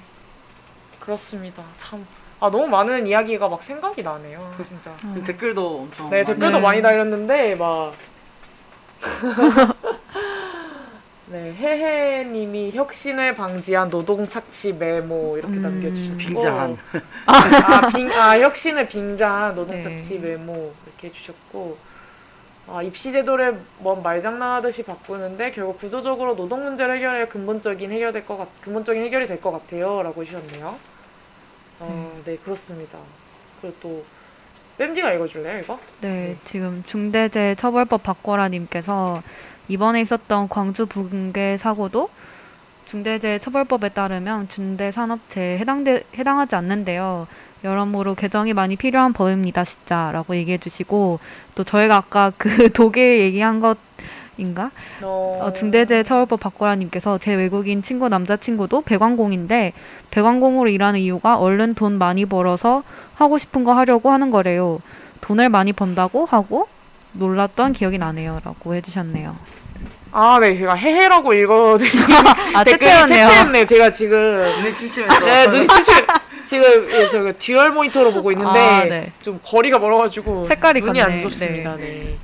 [0.99, 1.63] 그렇습니다.
[1.77, 2.05] 참.
[2.41, 4.53] 아, 너무 많은 이야기가 막 생각이 나네요.
[4.61, 4.91] 진짜.
[5.05, 5.23] 음.
[5.25, 6.61] 댓글도 엄청 네, 많이 댓글도 네.
[6.61, 7.93] 많이 달렸는데, 막.
[11.27, 15.61] 네, 해해님이 혁신을 방지한 노동 착취 메모 이렇게 음.
[15.63, 16.17] 남겨주셨고.
[16.17, 16.77] 빙자한.
[17.25, 19.81] 아, 빙, 아, 혁신을 빙자한 노동 네.
[19.81, 21.77] 착취 메모 이렇게 해주셨고.
[22.67, 28.47] 아, 입시 제도를 뭔 말장난하듯이 바꾸는데 결국 구조적으로 노동 문제를 해결해야 근본적인 해결될 것 같,
[28.61, 30.75] 근본적인 해결이 될 것 같아요라고 해주셨네요.
[31.79, 32.97] 어, 네 그렇습니다.
[33.61, 34.05] 그리고 또
[34.79, 35.79] 뺨지가 읽어줄래요 이거?
[36.01, 36.37] 네, 네.
[36.45, 39.21] 지금 중대재해처벌법 바꿔라님께서
[39.67, 42.09] 이번에 있었던 광주 붕괴 사고도
[42.85, 47.27] 중대재해처벌법에 따르면 중대산업재해에 해당되, 해당하지 않는데요.
[47.63, 51.19] 여러모로 개정이 많이 필요한 법입니다, 진짜 라고 얘기해 주시고
[51.55, 54.69] 또 저희가 아까 그 독일 얘기한 것인가?
[55.01, 59.73] 어, 어, 중대재해처벌법 바꿔라님께서 제 외국인 친구 남자친구도 배관공인데
[60.11, 62.83] 배관공으로 일하는 이유가 얼른 돈 많이 벌어서
[63.15, 64.79] 하고 싶은 거 하려고 하는 거래요.
[65.21, 66.67] 돈을 많이 번다고 하고
[67.17, 69.35] 놀랐던 기억이 나네요 라고 해주셨네요.
[70.11, 72.03] 아, 네 제가 해해라고 읽어드리니
[72.55, 73.27] 아 댓글이 채채였네요.
[73.27, 73.65] 채채였네.
[73.65, 74.17] 제가 지금
[74.61, 75.25] 눈이 침침해서.
[75.25, 75.93] 네 눈이 침침.
[76.45, 79.11] 지금 예, 저기 dual 모니터로 보고 있는데 아, 네.
[79.21, 81.13] 좀 거리가 멀어가지고 색깔이 눈이 같네.
[81.13, 81.75] 안 좋습니다.
[81.75, 82.15] 네.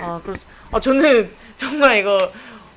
[0.00, 0.34] 아 그렇.
[0.72, 2.18] 아 저는 정말 이거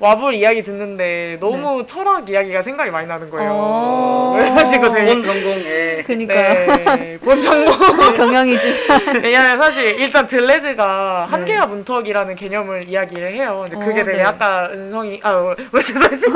[0.02, 3.48] 와불 이야기 듣는데 너무 철학 이야기가 생각이 많이 나는 거예요.
[3.48, 3.56] 네.
[3.56, 4.34] 어.
[4.36, 6.96] 그래가지고 되게 본 전공에 그니까요.
[6.96, 7.72] 네, 본 전공.
[8.12, 8.86] 경영이지.
[9.22, 11.36] 왜냐면 사실 일단 들레즈가 네.
[11.36, 13.62] 한계와 문턱이라는 개념을 이야기를 해요.
[13.68, 14.24] 이제 그게 어, 되게 네.
[14.24, 16.26] 아까 은성이 아왜 죄송하시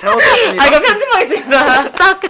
[0.00, 0.62] 잘못했습니다.
[0.62, 1.92] 아 이거 편집하겠습니다.
[1.92, 2.20] 짝.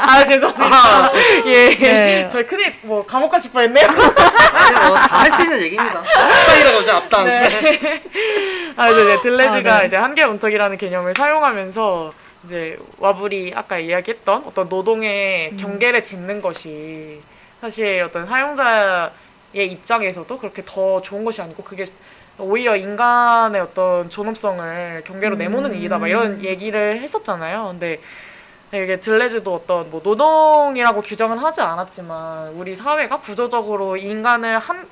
[0.00, 1.12] 아 죄송합니다.
[1.46, 1.68] 예.
[1.76, 2.28] 네.
[2.28, 3.86] 저희 큰일 뭐 감옥 가실 뻔했네요.
[3.88, 6.02] 다할 수 있는 얘기입니다.
[6.16, 6.92] 앞당이라고 하죠.
[6.92, 7.24] 앞당.
[7.26, 8.02] 네.
[8.76, 9.86] 아 이제 네, 들레즈가 아, 네.
[9.86, 12.12] 이제 한계 문턱이라는 개념을 사용하면서
[12.44, 15.56] 이제 와불이 아까 이야기했던 어떤 노동의 음.
[15.56, 17.20] 경계를 짓는 것이
[17.60, 19.10] 사실 어떤 사용자의
[19.54, 21.86] 입장에서도 그렇게 더 좋은 것이 아니고 그게
[22.38, 25.76] 오히려 인간의 어떤 존엄성을 경계로 내모는 음.
[25.76, 27.68] 일이다 막 이런 얘기를 했었잖아요.
[27.70, 28.00] 근데
[28.72, 34.86] 이게 들레즈도 어떤 뭐 노동이라고 규정은 하지 않았지만 우리 사회가 구조적으로 인간을 한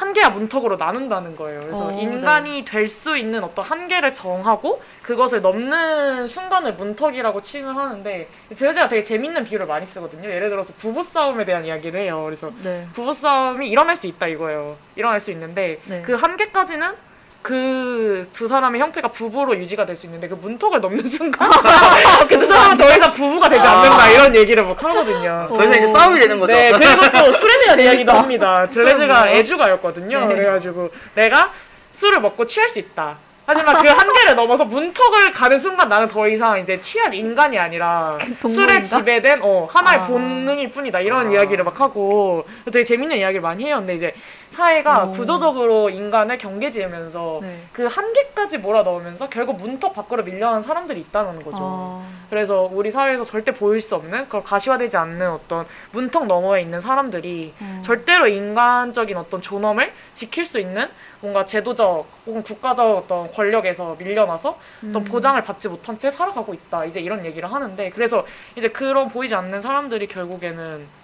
[0.00, 1.60] 한계와 문턱으로 나눈다는 거예요.
[1.60, 8.88] 그래서 어, 인간이 될수 있는 어떤 한계를 정하고 그것을 넘는 순간을 문턱이라고 칭을 하는데 들레즈가
[8.88, 10.28] 되게 재밌는 비유를 많이 쓰거든요.
[10.28, 12.22] 예를 들어서 부부 싸움에 대한 이야기를 해요.
[12.24, 12.86] 그래서 네.
[12.94, 14.78] 부부 싸움이 일어날 수 있다 이거예요.
[14.96, 16.00] 일어날 수 있는데 네.
[16.00, 17.09] 그 한계까지는
[17.42, 21.48] 그 두 사람의 형태가 부부로 유지가 될 수 있는데 그 문턱을 넘는 순간
[22.28, 25.46] 그 두 사람은 더 이상 부부가 되지 않는다 이런 얘기를 막 하거든요.
[25.48, 25.92] 더 이상 이제 오.
[25.92, 26.52] 싸움이 되는 거죠.
[26.52, 28.66] 네 그리고 또 술에 대한 이야기도 합니다.
[28.66, 29.36] 싸움이요?
[29.38, 30.26] 애주가였거든요.
[30.26, 30.34] 네.
[30.34, 31.50] 그래가지고 내가
[31.92, 33.16] 술을 먹고 취할 수 있다.
[33.46, 38.16] 하지만 그 한계를 넘어서 문턱을 가는 순간 나는 더 이상 이제 취한 인간이 아니라
[38.46, 38.82] 술에 동물인가?
[38.82, 40.06] 지배된 어 하나의 아.
[40.06, 41.30] 본능일 뿐이다 이런 아.
[41.32, 43.78] 이야기를 막 하고 되게 재밌는 이야기를 많이 해요.
[43.78, 44.14] 근데 이제
[44.50, 45.12] 사회가 오.
[45.12, 47.58] 구조적으로 인간을 경계지으면서 네.
[47.72, 51.58] 그 한계까지 몰아넣으면서 결국 문턱 밖으로 밀려나는 사람들이 있다는 거죠.
[51.60, 56.80] 어, 그래서 우리 사회에서 절대 보일 수 없는 그걸 가시화되지 않는 어떤 문턱 너머에 있는
[56.80, 57.82] 사람들이 어.
[57.84, 60.88] 절대로 인간적인 어떤 존엄을 지킬 수 있는
[61.20, 65.04] 뭔가 제도적 혹은 국가적 어떤 권력에서 밀려나서 어떤 음.
[65.04, 66.84] 보장을 받지 못한 채 살아가고 있다.
[66.86, 68.26] 이제 이런 얘기를 하는데 그래서
[68.56, 70.99] 이제 그런 보이지 않는 사람들이 결국에는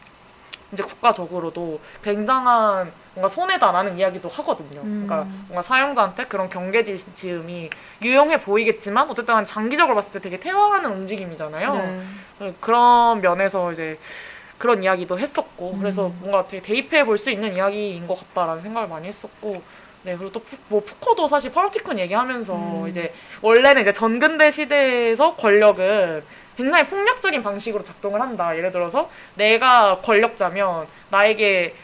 [0.73, 4.81] 이제 국가적으로도 굉장한 뭔가 손해다라는 이야기도 하거든요.
[4.83, 5.05] 음.
[5.07, 7.71] 그러니까 뭔가 사용자한테 그런 경계 지- 지음이
[8.03, 12.05] 유용해 보이겠지만 어쨌든 간에 장기적으로 봤을 때 되게 태화하는 움직임이잖아요.
[12.41, 12.55] 네.
[12.61, 13.99] 그런 면에서 이제
[14.59, 15.79] 그런 이야기도 했었고 음.
[15.81, 19.62] 그래서 뭔가 되게 대입해 볼 수 있는 이야기인 것 같다라는 생각을 많이 했었고
[20.07, 22.89] 네 그리고 또뭐 푸코도 사실 파운티콘 얘기하면서 음.
[22.89, 26.23] 이제 원래는 이제 전근대 시대에서 권력은
[26.57, 28.57] 굉장히 폭력적인 방식으로 작동을 한다.
[28.57, 31.75] 예를 들어서 내가 권력자면 나에게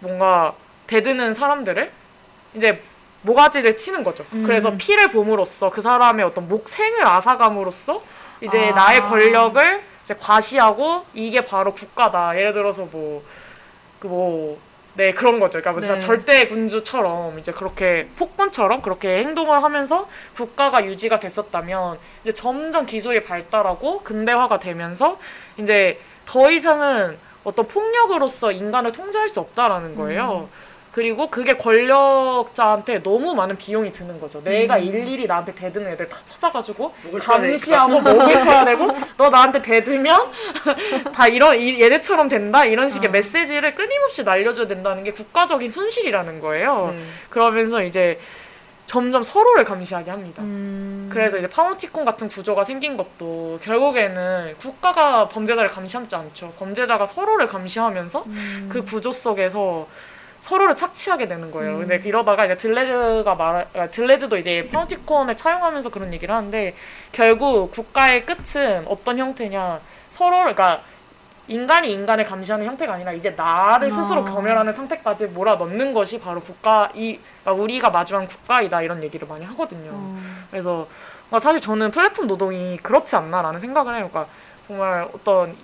[0.00, 0.52] 뭔가
[0.88, 1.92] 대드는 사람들을
[2.54, 2.82] 이제
[3.22, 4.26] 모가지를 치는 거죠.
[4.32, 4.42] 음.
[4.42, 8.02] 그래서 피를 봄으로써 그 사람의 어떤 목 생을 앗아감으로써
[8.40, 8.74] 이제 아.
[8.74, 12.36] 나의 권력을 이제 과시하고 이게 바로 국가다.
[12.36, 13.22] 예를 들어서 뭐
[14.00, 14.58] 그뭐
[15.00, 15.62] 네 그런 거죠.
[15.62, 15.98] 그러니까 뭐 네.
[15.98, 24.02] 절대 군주처럼 이제 그렇게 폭군처럼 그렇게 행동을 하면서 국가가 유지가 됐었다면 이제 점점 기술이 발달하고
[24.02, 25.18] 근대화가 되면서
[25.56, 30.50] 이제 더 이상은 어떤 폭력으로서 인간을 통제할 수 없다라는 거예요.
[30.92, 34.42] 그리고 그게 권력자한테 너무 많은 비용이 드는 거죠.
[34.42, 36.92] 내가 일일이 나한테 대드는 애들 다 찾아가지고.
[37.20, 40.30] 감시하고 목을 쳐야 되고 너 나한테 대들면
[41.14, 43.12] 다 이런 이- 얘네처럼 된다 이런 식의 어.
[43.12, 46.90] 메시지를 끊임없이 날려줘야 된다는 게 국가적인 손실이라는 거예요.
[46.92, 47.04] 네.
[47.30, 48.18] 그러면서 이제
[48.86, 50.42] 점점 서로를 감시하게 합니다.
[50.42, 51.08] 음.
[51.12, 56.52] 그래서 이제 파운티콘 같은 구조가 생긴 것도 결국에는 국가가 범죄자를 감시하지 않죠.
[56.58, 58.68] 범죄자가 서로를 감시하면서 음.
[58.72, 59.86] 그 구조 속에서
[60.40, 61.74] 서로를 착취하게 되는 거예요.
[61.74, 61.78] 음.
[61.80, 66.74] 근데 이러다가 이제 들레즈가 말, 아, 들레즈도 이제 파운티콘을 차용하면서 그런 얘기를 하는데
[67.12, 70.80] 결국 국가의 끝은 어떤 형태냐 서로 그러니까
[71.48, 74.24] 인간이 인간을 감시하는 형태가 아니라 이제 나를 스스로 아.
[74.24, 79.90] 검열하는 상태까지 몰아넣는 것이 바로 국가 이 그러니까 우리가 마주한 국가이다 이런 얘기를 많이 하거든요.
[79.92, 80.18] 어.
[80.50, 80.86] 그래서
[81.26, 84.08] 그러니까 사실 저는 플랫폼 노동이 그렇지 않나라는 생각을 해요.
[84.10, 84.32] 그러니까
[84.66, 85.56] 정말 어떤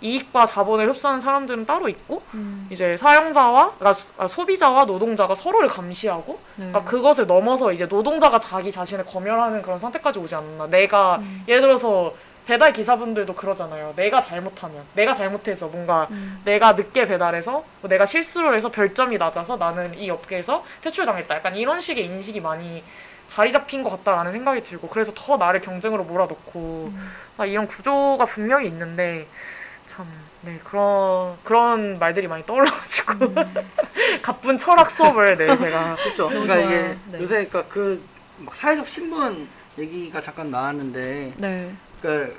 [0.00, 2.66] 이익과 자본을 흡수하는 사람들은 따로 있고 음.
[2.70, 6.66] 이제 사용자와 그러니까 소- 아, 소비자와 노동자가 서로를 감시하고 네.
[6.70, 10.66] 그러니까 그것을 넘어서 이제 노동자가 자기 자신을 검열하는 그런 선택까지 오지 않나.
[10.68, 11.44] 내가 음.
[11.48, 12.14] 예를 들어서
[12.46, 13.92] 배달 기사분들도 그러잖아요.
[13.94, 16.40] 내가 잘못하면 내가 잘못해서 뭔가 음.
[16.44, 21.36] 내가 늦게 배달해서 뭐 내가 실수를 해서 별점이 낮아서 나는 이 업계에서 퇴출당했다.
[21.36, 22.82] 약간 이런 식의 인식이 많이
[23.28, 26.90] 자리 잡힌 것 같다라는 생각이 들고 그래서 더 나를 경쟁으로 몰아넣고
[27.38, 29.59] 아, 이런 구조가 분명히 있는데 참
[30.42, 33.34] 네 그런 그런 말들이 많이 떠올라가지고
[34.22, 36.28] 가쁜 철학 수업을 네 제가 그렇죠.
[36.28, 36.66] 그러니까 좋아요.
[36.66, 37.20] 이게 네.
[37.20, 39.46] 요새 그러니까 그막 사회적 신분
[39.78, 41.70] 얘기가 잠깐 나왔는데 네.
[42.00, 42.34] 그러니까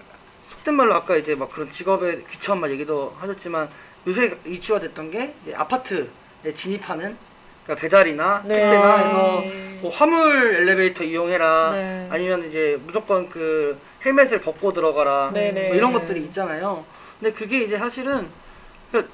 [0.50, 3.70] 속된 말로 아까 이제 막 그런 직업의 귀처한 말 얘기도 하셨지만
[4.08, 6.08] 요새 이슈화 됐던 게 이제 아파트에
[6.56, 7.16] 진입하는
[7.64, 8.54] 그러니까 배달이나 네.
[8.56, 9.44] 택배나 해서
[9.82, 12.08] 뭐 화물 엘리베이터 이용해라 네.
[12.10, 15.68] 아니면 이제 무조건 그 헬멧을 벗고 들어가라 네네.
[15.68, 16.00] 뭐 이런 네.
[16.00, 16.84] 것들이 있잖아요.
[17.22, 18.28] 근데 그게 이제 사실은
[18.92, 19.08] 그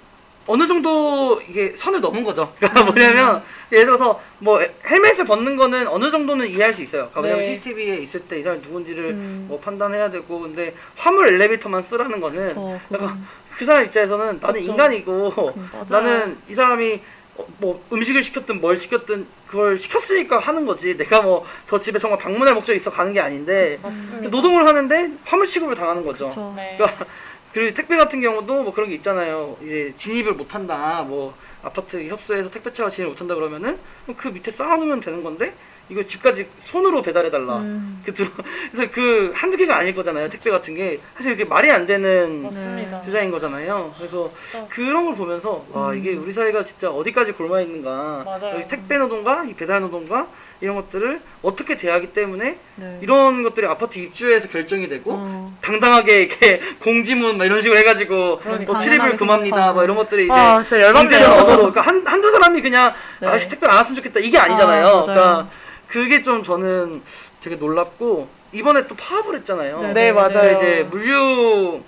[0.47, 2.53] 어느 정도 이게 선을 넘은 거죠.
[2.57, 7.09] 그러니까 뭐냐면 예를 들어서 뭐 헬멧을 벗는 거는 어느 정도는 이해할 수 있어요.
[7.11, 7.47] 그러니까 왜냐면 네.
[7.55, 9.45] CCTV에 있을 때 이 사람이 누군지를 음.
[9.49, 13.25] 뭐 판단해야 되고 근데 화물 엘리베이터만 쓰라는 거는 어, 약간
[13.57, 14.71] 그 사람 입장에서는 나는 그렇죠.
[14.71, 15.31] 인간이고
[15.73, 15.85] 맞아요.
[15.89, 17.01] 나는 이 사람이
[17.35, 20.95] 어, 뭐 음식을 시켰든 뭘 시켰든 그걸 시켰으니까 하는 거지.
[20.95, 24.29] 내가 뭐 저 집에 정말 방문할 목적이 있어 가는 게 아닌데 맞습니다.
[24.29, 26.29] 노동을 하는데 화물 취급을 당하는 거죠.
[26.29, 26.53] 그렇죠.
[26.55, 26.75] 네.
[26.77, 27.05] 그러니까
[27.53, 29.57] 그리고 택배 같은 경우도 뭐 그런 게 있잖아요.
[29.63, 31.03] 이제 진입을 못 한다.
[31.07, 31.33] 뭐
[31.63, 33.77] 아파트 협소해서 택배차가 진입 못 한다 그러면은
[34.15, 35.53] 그 밑에 쌓아 놓으면 되는 건데
[35.89, 37.57] 이거 집까지 손으로 배달해 달라.
[37.57, 38.01] 음.
[38.05, 38.29] 그 들어
[38.71, 40.29] 그래서 그 한두 개가 아닐 거잖아요.
[40.29, 43.01] 택배 같은 게 사실 그게 말이 안 되는 맞습니다.
[43.01, 43.93] 디자인 거잖아요.
[43.97, 44.67] 그래서 진짜.
[44.67, 45.97] 그런 걸 보면서 와 음.
[45.97, 48.23] 이게 우리 사회가 진짜 어디까지 골마 있는가.
[48.25, 48.55] 맞아요.
[48.55, 50.27] 여기 택배 노동과 이 배달 노동과
[50.59, 52.99] 이런 것들을 어떻게 대하기 때문에 네.
[53.01, 55.53] 이런 것들이 아파트 입주에서 결정이 되고 어.
[55.61, 58.73] 당당하게 이렇게 공지문 막 이런 식으로 해가지고 그러니까.
[58.73, 59.73] 뭐 출입을 금합니다 생각하고.
[59.75, 61.43] 뭐 이런 것들이 이제 아 진짜 정제된 열받네요.
[61.43, 63.27] 언어로 그러니까 한 한두 사람이 그냥 네.
[63.27, 64.87] 아씨 택배 안 왔으면 좋겠다 이게 아니잖아요.
[64.87, 65.03] 아, 맞아요.
[65.05, 65.47] 그러니까
[65.87, 67.01] 그게 좀 저는
[67.41, 69.81] 되게 놀랍고 이번에 또 파업을 했잖아요.
[69.81, 70.29] 네, 네 맞아요.
[70.29, 71.81] 그러니까 이제 물류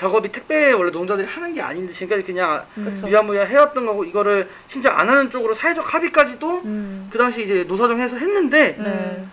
[0.00, 3.06] 작업이 택배 원래 농자들이 하는 게 아닌데 지금까지 그냥 그쵸.
[3.06, 7.08] 무야무야 해왔던 거고 이거를 심지어 안 하는 쪽으로 사회적 합의까지도 음.
[7.12, 9.26] 그 당시 이제 노사정해서 했는데 네.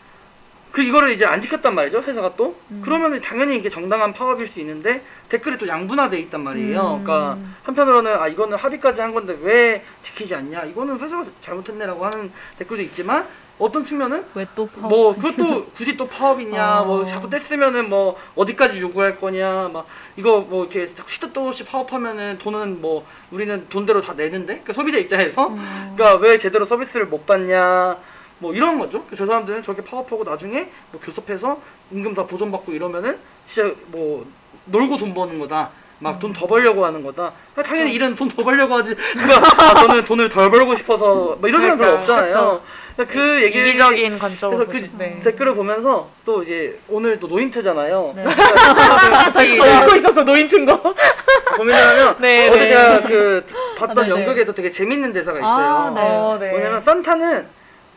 [0.78, 2.56] 그 이거를 이제 안 지켰단 말이죠 회사가 또?
[2.70, 2.84] 음.
[2.86, 7.00] 그러면 당연히 이게 정당한 파업일 수 있는데 댓글이 또 양분화돼 있단 말이에요.
[7.00, 7.04] 음.
[7.04, 10.66] 그러니까 한편으로는 아 이거는 합의까지 한 건데 왜 지키지 않냐?
[10.66, 13.28] 이거는 회사가 잘못했네라고 하는 댓글도 있지만
[13.58, 16.82] 어떤 측면은 왜또 뭐 그것도 굳이 또 파업이냐?
[16.82, 16.86] 어.
[16.86, 19.72] 뭐 자꾸 뗐으면은 뭐 어디까지 요구할 거냐?
[19.74, 24.62] 막 이거 뭐 이렇게 자꾸 시도 또 없이 파업하면은 돈은 뭐 우리는 돈대로 다 내는데?
[24.64, 25.48] 그 소비자 입장에서?
[25.48, 25.94] 음.
[25.96, 27.98] 그러니까 왜 제대로 서비스를 못 받냐
[28.40, 29.04] 뭐 이런 거죠.
[29.16, 31.60] 저 사람들은 저렇게 파업하고 나중에 뭐 교섭해서
[31.92, 34.26] 임금 다 보존받고 이러면은 진짜 뭐
[34.66, 35.70] 놀고 돈 버는 거다.
[36.00, 37.32] 막 돈 더 벌려고 하는 거다.
[37.56, 38.94] 아, 당연히 일은 돈 더 벌려고 하지.
[39.18, 42.62] 누가 아, 저는 돈을 덜 벌고 싶어서 뭐 이런 사람 별로 그러니까, 없잖아요.
[42.96, 45.20] 그러니까 그 얘기를 이기적인 관점으로 그래서 그 네.
[45.24, 48.14] 댓글을 보면서 또 이제 오늘 또 노인트잖아요.
[48.16, 48.24] 네.
[48.24, 50.80] 그러니까 저 읽고 있었어 노인튼 거.
[51.56, 52.68] 고민하면 네, 어제 네.
[52.68, 53.46] 제가 그
[53.80, 54.10] 봤던 아, 네네.
[54.22, 55.50] 연극에서 되게 재밌는 대사가 있어요.
[55.50, 56.02] 아, 네.
[56.02, 56.52] 어, 네.
[56.52, 57.48] 뭐냐면 산타는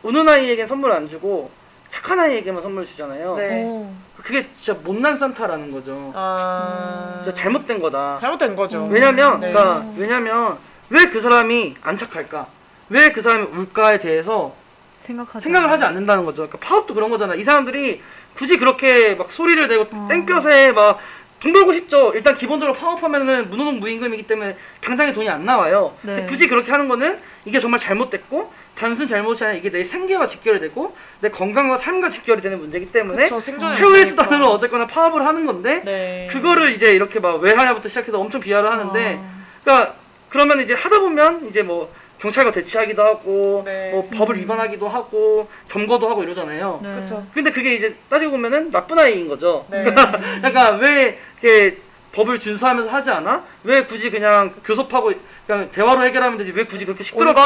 [0.03, 1.49] 우는 아이에겐 선물 안 주고
[1.89, 3.35] 착한 아이에게만 선물 주잖아요.
[3.35, 3.63] 네.
[3.63, 3.91] 오.
[4.17, 6.11] 그게 진짜 못난 산타라는 거죠.
[6.15, 8.17] 아 진짜 잘못된 거다.
[8.19, 8.85] 잘못된 거죠.
[8.89, 9.51] 왜냐면 네.
[9.51, 10.57] 그러니까 왜냐면
[10.89, 12.47] 왜 그 사람이 안 착할까?
[12.89, 14.53] 왜 그 사람이 울까에 대해서
[15.01, 15.73] 생각하지 생각을 않아요.
[15.73, 16.47] 하지 않는다는 거죠.
[16.47, 17.33] 그러니까 파업도 그런 거잖아.
[17.35, 18.01] 이 사람들이
[18.35, 20.07] 굳이 그렇게 막 소리를 내고 어.
[20.09, 20.99] 땡볕에 막
[21.41, 22.11] 돈 벌고 싶죠.
[22.13, 25.93] 일단 기본적으로 파업하면은 무노동 무임금이기 때문에 당장에 돈이 안 나와요.
[26.03, 26.13] 네.
[26.15, 30.59] 근데 굳이 그렇게 하는 거는 이게 정말 잘못됐고 단순 잘못이 아니라 이게 내 생계와 직결이
[30.59, 34.05] 되고 내 건강과 삶과 직결이 되는 문제이기 때문에 그쵸, 최후의.
[34.05, 36.27] 수단으로 어쨌거나 파업을 하는 건데 네.
[36.31, 39.31] 그거를 이제 이렇게 막 왜 하냐부터 시작해서 엄청 비하를 하는데 어.
[39.63, 39.95] 그러니까
[40.29, 41.91] 그러면 이제 하다 보면 이제 뭐
[42.21, 43.89] 경찰과 대치하기도 하고 네.
[43.91, 46.79] 뭐 법을 위반하기도 하고 점거도 하고 이러잖아요.
[46.83, 46.95] 네.
[46.95, 47.25] 그쵸.
[47.33, 49.65] 근데 그게 이제 따지고 보면은 나쁜 아이인 거죠.
[49.71, 49.83] 네.
[50.39, 51.77] 그러니까 왜 이렇게
[52.11, 53.43] 법을 준수하면서 하지 않아?
[53.63, 55.13] 왜 굳이 그냥 교섭하고
[55.47, 56.51] 그냥 대화로 해결하면 되지?
[56.51, 57.41] 왜 굳이 그렇게 시끄럽게.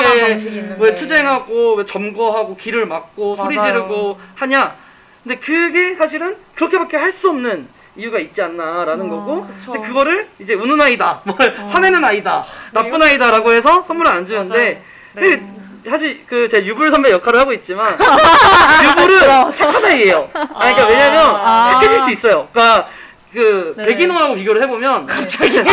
[0.79, 3.73] 왜 투쟁하고 왜 점거하고 길을 막고 소리 맞아요.
[3.73, 4.75] 지르고 하냐?
[5.23, 9.71] 근데 그게 사실은 그렇게밖에 할 수 없는 이유가 있지 않나라는 어, 거고 그쵸.
[9.71, 11.35] 근데 그거를 이제 우는 아이다, 뭐
[11.69, 14.83] 화내는 아이다, 나쁜 이거 아이다라고 해서 선물을 안 주는데.
[15.13, 15.21] 네.
[15.21, 15.55] 그
[15.89, 17.93] 사실 그 제가 유불 선배 역할을 하고 있지만
[18.83, 20.29] 유불은 착한 아이예요.
[20.33, 21.71] 아 그러니까 왜냐면 아.
[21.73, 22.47] 착해질 수 있어요.
[22.51, 22.87] 그러니까
[23.31, 23.85] 그 네.
[23.85, 25.61] 백인호하고 비교를 해보면 갑자기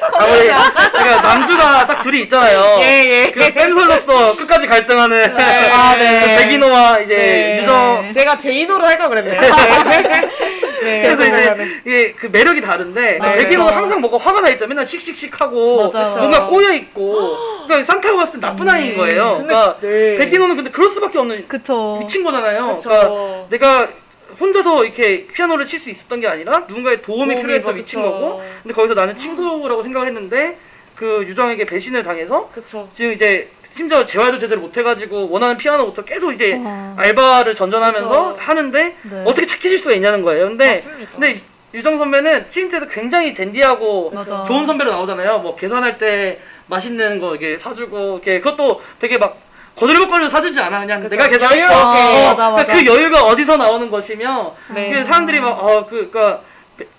[0.00, 0.48] 아, 우리
[0.92, 2.78] 그러니까 남주가 딱 둘이 있잖아요.
[2.82, 3.30] 예, 예.
[3.30, 6.36] 그 뺨솔로서 끝까지 갈등하는 아, 네.
[6.36, 7.62] 그 백인호와 이제 네.
[7.62, 9.40] 유정 제가 제인호를 할까 그랬네요.
[9.40, 10.22] 네.
[11.02, 11.64] 그래서 죄송합니다.
[11.64, 13.32] 이제 이게 그 매력이 다른데 네.
[13.36, 14.66] 백인호는 항상 뭐가 화가 나 있죠.
[14.66, 16.16] 맨날 씩씩씩하고 맞아요.
[16.16, 17.36] 뭔가 꼬여 있고
[17.66, 19.36] 그러니까 산타가 봤을 때 나쁜 아이인 거예요.
[19.38, 20.16] 근데 그러니까 네.
[20.16, 21.98] 백인호는 근데 그럴 수밖에 없는 그쵸.
[22.00, 22.76] 미친 거잖아요.
[22.76, 22.88] 그쵸.
[22.88, 23.88] 그러니까 내가
[24.40, 28.12] 혼자서 이렇게 피아노를 칠 수 있었던 게 아니라 누군가의 도움이 도움이 필요했던 뭐, 미친 그쵸.
[28.12, 30.58] 거고 근데 거기서 나는 친구라고 생각을 했는데
[30.94, 32.88] 그 유정에게 배신을 당해서 그쵸.
[32.94, 36.94] 지금 이제 심지어 재활도 제대로 못 해가지고 원하는 피아노부터 계속 이제 어.
[36.98, 38.36] 알바를 전전하면서 그쵸.
[38.38, 39.22] 하는데 네.
[39.26, 40.48] 어떻게 착해질 수가 있냐는 거예요.
[40.48, 41.12] 근데 맞습니다.
[41.12, 41.40] 근데
[41.74, 44.42] 유정 선배는 시인 때도 굉장히 댄디하고 맞아.
[44.44, 45.38] 좋은 선배로 나오잖아요.
[45.38, 46.36] 뭐 계산할 때
[46.66, 49.38] 맛있는 거 이게 사주고 이렇게 그것도 되게 막
[49.76, 51.08] 거들먹거리도 사주지 않아 그냥.
[51.08, 51.60] 내가 계산할게.
[51.60, 51.74] 여유롭게.
[51.82, 52.66] 어, 맞아, 맞아.
[52.66, 54.92] 그러니까 그 여유가 어디서 나오는 것이며 네.
[54.92, 56.40] 그 사람들이 막어그 그러니까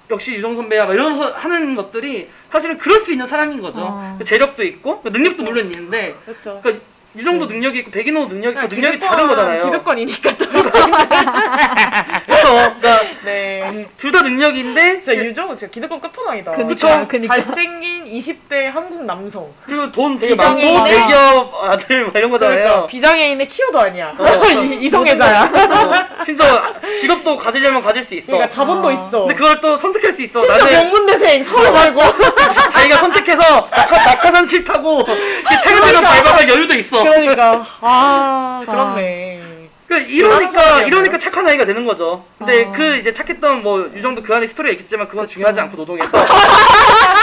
[0.10, 3.82] 역시 유정 선배야 막 이러면서 하는 것들이 사실은 그럴 수 있는 사람인 거죠.
[3.82, 4.16] 어.
[4.18, 6.60] 그 재력도 있고 그 능력도 물론 있는데 그쵸.
[6.62, 6.84] 그러니까
[7.16, 9.64] 유정도 능력이 있고 백인호 능력이 있고 그냥 능력이 다른 거잖아요.
[9.66, 10.62] 기득권이니까 또 있는.
[12.26, 12.74] 그렇죠.
[12.80, 13.88] 그러니까 네.
[13.98, 16.52] 둘다 능력인데 진짜 유정은 진짜 기득권 끝판왕이다.
[16.54, 17.36] 그니까, 그니까.
[17.36, 19.48] 잘생긴 20대 한국 남성.
[19.66, 22.64] 그리고 돈 되게 많고 비장애인의- 대기업 아들 막 이런 거잖아요.
[22.64, 24.14] 그러니까 비장애인의 키워도 아니야.
[24.18, 24.26] 어.
[24.82, 25.42] 이성애자야.
[25.44, 28.28] 어, 심지어 직업도 가지려면 가질 수 있어.
[28.28, 28.92] 그러니까 자본도 아.
[28.92, 29.20] 있어.
[29.22, 30.40] 근데 그걸 또 선택할 수 있어.
[30.40, 32.02] 심지어 나는 명문대생 서울 살고.
[32.74, 36.02] 자기가 선택해서 낙하, 낙하산 싫다고 차근차근 그러니까.
[36.10, 37.03] 밟아갈 여유도 있어.
[37.04, 39.42] 그러니까 아 그렇네.
[39.88, 42.24] 그 이러니까 이러니까 착한 아이가 되는 거죠.
[42.40, 42.72] 근데 어.
[42.72, 46.26] 그 이제 착했던 뭐 유정도 그 안에 스토리가 있겠지만 그건 중요하지 않고 노동에서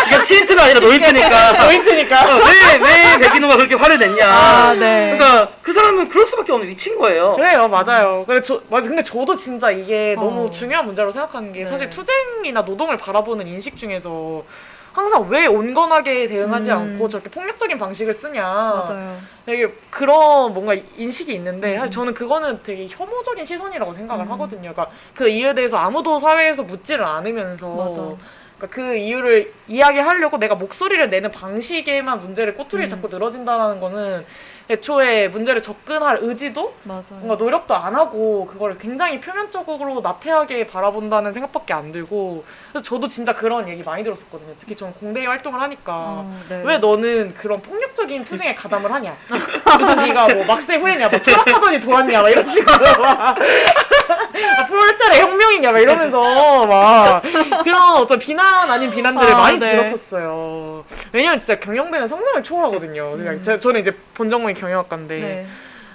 [0.06, 1.52] 이건 치인트가 아니라 노인트니까.
[1.58, 2.26] 포인트니까.
[2.80, 4.24] 왜왜 백인호가 그렇게 화를 냈냐.
[4.24, 5.16] 아, 네.
[5.18, 7.34] 그러니까 그 사람은 그럴 수밖에 없는 위치인 거예요.
[7.34, 8.24] 그래요, 맞아요.
[8.26, 8.86] 그래 저 맞아.
[8.86, 10.20] 근데 저도 진짜 이게 어.
[10.20, 11.64] 너무 중요한 문제로 생각하는 게 네.
[11.64, 14.44] 사실 투쟁이나 노동을 바라보는 인식 중에서
[14.92, 16.76] 항상 왜 온건하게 대응하지 음.
[16.76, 18.42] 않고 저렇게 폭력적인 방식을 쓰냐.
[18.42, 19.16] 맞아요.
[19.46, 24.32] 되게 그런 뭔가 인식이 있는데 사실 저는 그거는 되게 혐오적인 시선이라고 생각을 음.
[24.32, 24.72] 하거든요.
[24.72, 28.16] 그러니까 그 이유에 대해서 아무도 사회에서 묻지를 않으면서 맞아.
[28.58, 32.90] 그러니까 그 이유를 이야기하려고 내가 목소리를 내는 방식에만 문제를 꼬투리를 음.
[32.90, 34.24] 잡고 늘어진다는 거는
[34.70, 37.02] 애초에 문제를 접근할 의지도 맞아요.
[37.10, 43.34] 뭔가 노력도 안 하고 그거를 굉장히 표면적으로 나태하게 바라본다는 생각밖에 안 들고 그래서 저도 진짜
[43.34, 44.54] 그런 얘기 많이 들었었거든요.
[44.58, 46.62] 특히 저는 공대에 활동을 하니까 어, 네.
[46.64, 49.16] 왜 너는 그런 폭력적인 투쟁에 가담을 하냐?
[49.64, 51.08] 그래서 네가 뭐 막세 후예냐?
[51.08, 52.22] 막 철학하더니 돌았냐?
[52.22, 55.72] 막 이런 식으로 막 아, 프롤레타리아 혁명이냐?
[55.72, 57.22] 막 이러면서 막
[57.64, 59.72] 그런 어떤 비난 아닌 비난들을 아, 많이 네.
[59.72, 60.84] 들었었어요.
[61.12, 63.16] 왜냐면 진짜 경영대는 상상을 초월하거든요.
[63.16, 65.46] 그러니까 제- 저는 이제 본 전공이 경영학과인데 네.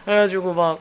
[0.04, 0.80] 그래가지고 막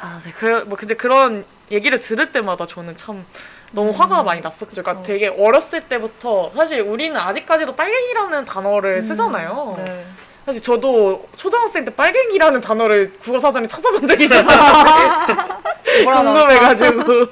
[0.00, 3.24] 아, 네, 그래 뭐 근데 그런 얘기를 들을 때마다 저는 참
[3.72, 4.82] 너무 화가 많이 났었죠.
[4.82, 5.02] 그러니까 어.
[5.02, 9.82] 되게 어렸을 때부터 사실 우리는 아직까지도 빨갱이라는 단어를 음, 쓰잖아요.
[9.84, 10.04] 네.
[10.44, 14.58] 사실 저도 초등학생 때 빨갱이라는 단어를 국어 사전에 찾아본 적이 있었어요.
[16.04, 17.26] 궁금해가지고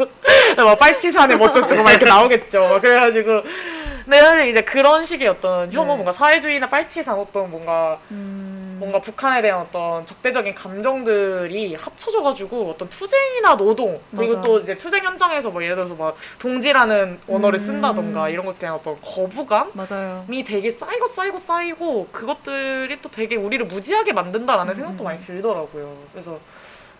[0.56, 2.68] 막 빨치산에 뭐 어쩌고 막 이렇게 나오겠죠.
[2.68, 3.42] 막 그래가지고
[4.08, 5.94] 근데 사실 이제 그런 식의 어떤 혐오 네.
[5.96, 8.76] 뭔가 사회주의나 빨치산 어떤 뭔가 음.
[8.78, 14.46] 뭔가 북한에 대한 어떤 적대적인 감정들이 합쳐져가지고 어떤 투쟁이나 노동 그리고 맞아.
[14.46, 17.66] 또 이제 투쟁 현장에서 뭐 예를 들어서 막 동지라는 언어를 음.
[17.66, 20.24] 쓴다던가 이런 것에 대한 어떤 거부감 맞아요.
[20.30, 24.74] 이 되게 쌓이고 쌓이고 쌓이고 그것들이 또 되게 우리를 무지하게 만든다라는 음.
[24.74, 25.94] 생각도 많이 들더라고요.
[26.12, 26.40] 그래서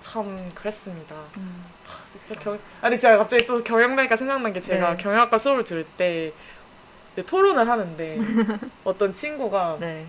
[0.00, 1.14] 참 그랬습니다.
[1.38, 1.64] 음.
[2.26, 5.02] 진짜 경, 아니 진짜 갑자기 또 경영대니까 생각난 게 제가 네.
[5.02, 6.32] 경영학과 수업을 들을 때
[7.24, 8.18] 토론을 하는데
[8.84, 10.06] 어떤 친구가 네.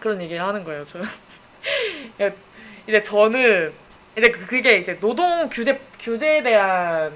[0.00, 0.84] 그런 얘기를 하는 거예요.
[0.84, 1.06] 저는
[2.88, 3.72] 이제 저는
[4.16, 7.12] 이제 그- 그게 이제 노동 규제 규제에 대한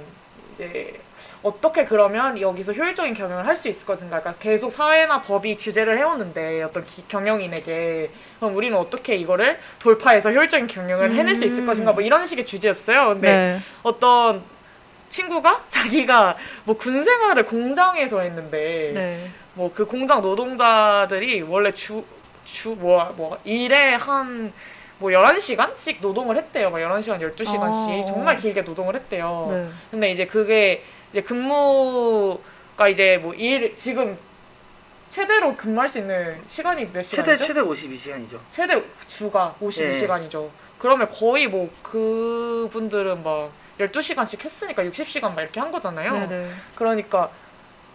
[0.54, 0.92] 이제
[1.42, 4.20] 어떻게 그러면 여기서 효율적인 경영을 할 수 있을 것인가?
[4.20, 10.66] 그러니까 계속 사회나 법이 규제를 해오는데 어떤 기- 경영인에게 그럼 우리는 어떻게 이거를 돌파해서 효율적인
[10.66, 11.66] 경영을 해낼 수 있을 음.
[11.66, 11.92] 것인가?
[11.92, 13.08] 뭐 이런 식의 주제였어요.
[13.10, 13.60] 근데 네.
[13.82, 14.42] 어떤
[15.08, 19.30] 친구가 자기가 뭐 군 생활을 공장에서 했는데 네.
[19.54, 22.04] 뭐그 공장 노동자들이 원래 주
[22.44, 24.52] 주 뭐뭐 일에 한
[24.98, 26.70] 뭐 11시간씩 노동을 했대요.
[26.70, 28.02] 막 11시간, 12시간씩.
[28.02, 28.04] 어.
[28.06, 29.48] 정말 길게 노동을 했대요.
[29.52, 29.68] 네.
[29.90, 34.16] 근데 이제 그게 이제 근무가 이제 뭐 일 지금
[35.10, 37.44] 최대로 근무할 수 있는 시간이 몇 최대 시간이죠?
[37.46, 38.38] 최대 52시간이죠.
[38.48, 40.48] 최대 주가 52시간이죠.
[40.78, 46.12] 그러면 거의 뭐 그분들은 막 12시간씩 했으니까 60시간 막 이렇게 한 거잖아요.
[46.12, 46.27] 네.
[46.28, 46.51] 네.
[46.74, 47.31] 그러니까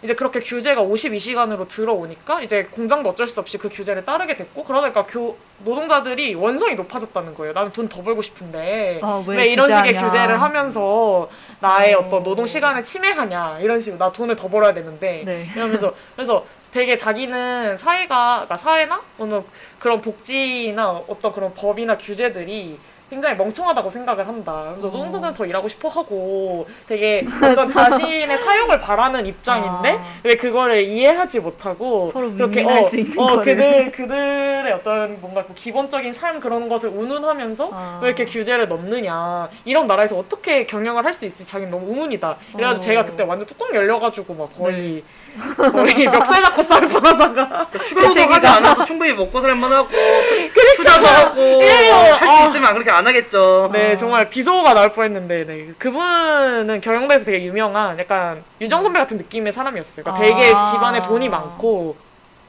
[0.02, 5.04] 이제 그렇게 규제가 52시간으로 들어오니까 이제 공장도 어쩔 수 없이 그 규제를 따르게 됐고 그러니까
[5.06, 7.52] 교 노동자들이 원성이 높아졌다는 거예요.
[7.52, 9.94] 나는 돈 더 벌고 싶은데 아, 왜, 왜, 이런 식의.
[9.94, 11.30] 규제를 하면서
[11.60, 11.98] 나의 어.
[12.00, 15.48] 어떤 노동 시간을 침해하냐 이런 식으로 나 돈을 더 벌어야 되는데 네.
[15.54, 19.40] 이러면서 그래서 되게 자기는 사회가 그러니까 사회나 어느
[19.78, 22.76] 그런 복지나 어떤 그런 법이나 규제들이
[23.12, 24.68] 굉장히 멍청하다고 생각을 한다.
[24.70, 24.90] 그래서 어.
[24.90, 30.04] 노동자들은 더 일하고 싶어 하고 되게 어떤 자신의 사용을 바라는 입장인데 아.
[30.24, 32.80] 왜 그거를 이해하지 못하고 그렇게 어,
[33.18, 33.40] 어.
[33.40, 38.00] 그들 그들의 어떤 뭔가 그 기본적인 삶 그런 것을 운운하면서 아.
[38.02, 42.36] 왜 이렇게 규제를 넣느냐 이런 나라에서 어떻게 경영을 할 수 있을지 자기는 너무 의문이다.
[42.56, 42.86] 그래가지고 어.
[42.86, 45.04] 제가 그때 완전 뚜껑 열려가지고 막 거의
[45.56, 49.88] 거의 멱살 잡고 싸울 뻔하다가 추가 노동하지 않아도 충분히 먹고 살만하고
[50.76, 52.48] 투자도 하고 예, 할수 아.
[52.48, 53.70] 있으면 그렇게 안 하겠죠.
[53.72, 55.68] 네 정말 비속어가 나올 뻔했는데 네.
[55.78, 60.04] 그분은 경영대에서 되게 유명한 약간 유정 선배 같은 느낌의 사람이었어요.
[60.04, 60.60] 그러니까 되게 아.
[60.60, 61.96] 집안에 돈이 많고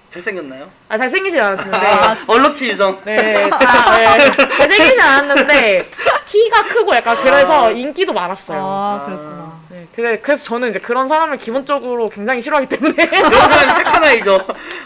[0.09, 0.69] 잘생겼나요?
[0.89, 3.01] 아 잘생기진 않았는데 아, 얼럭키 유정.
[3.03, 4.31] 네, 자, 네.
[4.31, 5.87] 잘생기진 않았는데
[6.25, 8.59] 키가 크고 약간 그래서 인기도 많았어요.
[8.61, 9.62] 아, 그렇구나.
[9.95, 14.39] 네, 그래, 그래서 저는 이제 그런 사람을 기본적으로 굉장히 싫어하기 때문에 여기는 착한 아이죠.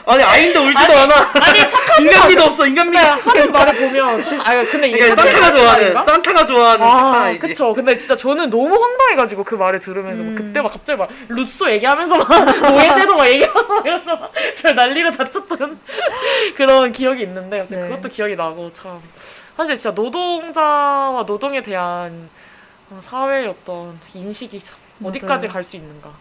[0.05, 1.31] 아니 아이인데 울지도 아니, 않아.
[1.35, 2.91] 아니 착하지 인간미도 없어 인간미.
[2.97, 6.03] 그냥 하는 말을 보면 좀, 아 근데 이게 그러니까 산타가 착한 좋아하는?
[6.03, 7.39] 산타가 좋아하는 착한 아, 아이지.
[7.39, 7.73] 그쵸.
[7.73, 10.35] 근데 진짜 저는 너무 황당해가지고 그 말을 들으면서 막 음.
[10.35, 15.79] 그때 막 갑자기 막 루소 얘기하면서 막 노예제도 막 얘기하고 이러면서 막저 난리를 다쳤던
[16.57, 17.88] 그런 기억이 있는데 갑자기 네.
[17.88, 18.99] 그것도 기억이 나고 참
[19.55, 22.29] 사실 진짜 노동자와 노동에 대한
[22.89, 25.48] 어, 사회의 어떤 인식이 참 어디까지.
[25.48, 26.11] 갈 수 있는가.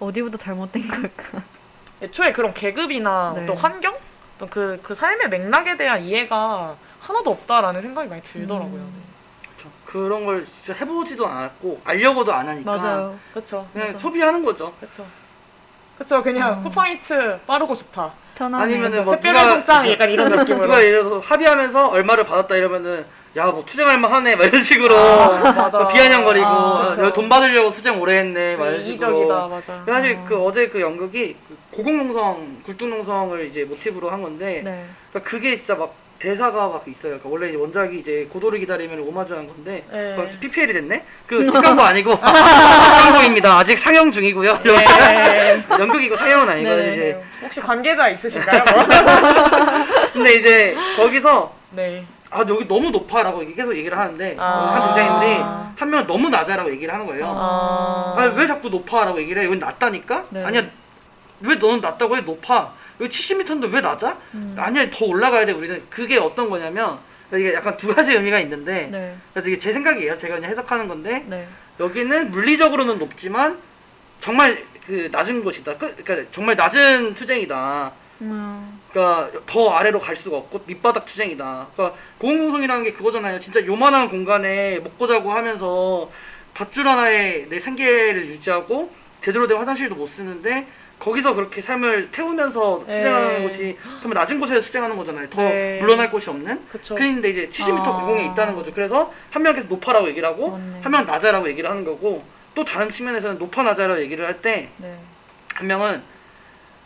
[0.00, 1.42] 어디보다 잘못된 걸까?
[2.02, 3.42] 애초에 그런 계급이나 네.
[3.44, 3.94] 어떤 환경,
[4.36, 8.80] 어떤 그, 그 삶의 맥락에 대한 이해가 하나도 없다라는 생각이 많이 들더라고요.
[8.80, 9.02] 음.
[9.56, 9.70] 그렇죠.
[9.86, 13.18] 그런 걸 진짜 해보지도 않았고 알려고도 안 하니까 맞아요.
[13.32, 13.66] 그렇죠.
[13.72, 13.98] 그냥 맞아.
[13.98, 14.72] 소비하는 거죠.
[14.80, 15.06] 그쵸.
[15.96, 16.62] 그쵸, 그냥 음.
[16.64, 18.10] 쿠팡이츠 빠르고 좋다.
[18.34, 18.64] 편하네.
[18.64, 20.66] 아니면은 뭐 샛별 누가- 송장 약간 이런 느낌으로.
[20.66, 24.96] 누가 예를 들어서 합의하면서 얼마를 받았다 이러면은 야 뭐 투쟁할 만 하네 막 이런 식으로
[24.96, 25.78] 아, 맞아.
[25.78, 27.12] 뭐 비아냥거리고 아, 아, 그쵸.
[27.12, 29.82] 돈 받으려고 투쟁 오래 했네 막 이런 이기적이다, 식으로 맞아.
[29.86, 30.24] 사실 어.
[30.26, 34.84] 그 어제 그 연극이 그 고공농성 굴뚝농성을 이제 모티브로 한 건데 네.
[35.10, 37.18] 그러니까 그게 진짜 막 대사가 막 있어요.
[37.18, 40.14] 그러니까 원래 이제 원작이 이제 고도를 기다리면 오마주한 건데 네.
[40.16, 41.02] 그거 PPL이 됐네.
[41.26, 43.58] 그 특강고 아니고 특강고입니다.
[43.58, 44.60] 아직 상영 중이고요.
[44.62, 45.62] 네.
[45.70, 46.76] 연극이고 상영은 아니고요.
[46.76, 46.92] 네.
[46.92, 48.64] 이제 혹시 관계자 있으신가요?
[50.14, 52.04] 근데 이제 거기서 네.
[52.34, 54.74] 아 여기 너무 높아라고 계속 얘기를 하는데 아.
[54.74, 57.26] 한 등장인물이 한명 너무 낮아라고 얘기를 하는 거예요.
[57.28, 58.14] 아.
[58.18, 59.46] 아 왜 자꾸 높아라고 얘기를 해?
[59.46, 60.24] 여기 낮다니까?
[60.30, 60.42] 네.
[60.44, 60.64] 아니야
[61.40, 62.22] 왜 너는 낮다고 해?
[62.22, 62.72] 높아.
[63.00, 64.16] 여기 70m인데 왜 낮아?
[64.34, 64.54] 음.
[64.58, 66.98] 아니야 더 올라가야 돼 우리는 그게 어떤 거냐면
[67.32, 69.14] 이게 약간 두 가지 의미가 있는데 네.
[69.32, 70.16] 그래서 이게 제 생각이에요.
[70.16, 71.46] 제가 그냥 해석하는 건데 네.
[71.78, 73.58] 여기는 물리적으로는 높지만
[74.18, 75.76] 정말 그 낮은 곳이다.
[75.76, 77.92] 끝, 그러니까 정말 낮은 투쟁이다.
[78.20, 78.80] 음.
[78.90, 81.68] 그러니까 더 아래로 갈 수가 없고 밑바닥 투쟁이다.
[81.74, 83.40] 그러니까 고공농성이라는 게 그거잖아요.
[83.40, 86.10] 진짜 요만한 공간에 먹고 자고 하면서
[86.54, 90.66] 밧줄 하나에 내 생계를 유지하고 제대로 된 화장실도 못 쓰는데
[90.98, 92.94] 거기서 그렇게 삶을 태우면서 네.
[92.94, 95.28] 투쟁하는 곳이 정말 낮은 곳에서 투쟁하는 거잖아요.
[95.28, 95.78] 더 네.
[95.80, 96.60] 물러날 곳이 없는.
[96.94, 98.00] 그런데 이제 70m 아.
[98.00, 98.72] 고공에 있다는 거죠.
[98.72, 100.52] 그래서 한 명께서 높아라고 얘기를 하고.
[100.82, 102.24] 한 명은 낮아라고 얘기를 하는 거고
[102.54, 104.96] 또 다른 측면에서는 높아 낮아라고 얘기를 할 때한 네.
[105.62, 106.02] 명은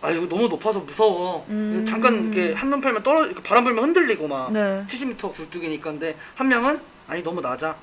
[0.00, 1.44] 아 이거 너무 높아서 무서워.
[1.48, 1.84] 음.
[1.88, 4.84] 잠깐 이렇게 한눈 팔면 떨어 이렇게 바람 불면 흔들리고 막 네.
[4.88, 7.74] 70m 굴뚝이니까 근데 한 명은 아니 너무 낮아.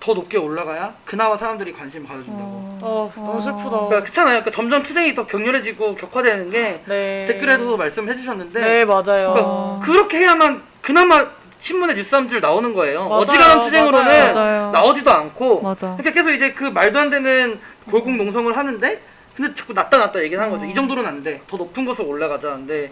[0.00, 2.42] 더 높게 올라가야 그나마 사람들이 관심 가져준다고.
[2.82, 3.10] 어.
[3.16, 3.70] 아 너무 슬프다.
[3.70, 4.40] 그러니까 그렇잖아요.
[4.40, 7.24] 그러니까 점점 투쟁이 더 격렬해지고 격화되는 게 네.
[7.26, 9.32] 댓글에서도 말씀해 주셨는데 네 맞아요.
[9.32, 11.26] 그러니까 그렇게 해야만 그나마
[11.60, 13.08] 신문에 뉴스 한줄 나오는 거예요.
[13.08, 14.34] 맞아요, 어지간한 투쟁으로는 맞아요.
[14.34, 14.70] 맞아요.
[14.72, 15.96] 나오지도 않고 맞아.
[15.96, 17.58] 그러니까 계속 이제 그 말도 안 되는
[17.90, 19.00] 골국 농성을 하는데
[19.36, 20.64] 근데 자꾸 낮다 낮다 얘기를 하는 거죠.
[20.66, 20.70] 어.
[20.70, 21.40] 이 정도는 안 돼.
[21.48, 22.90] 더 높은 곳을 올라가자는데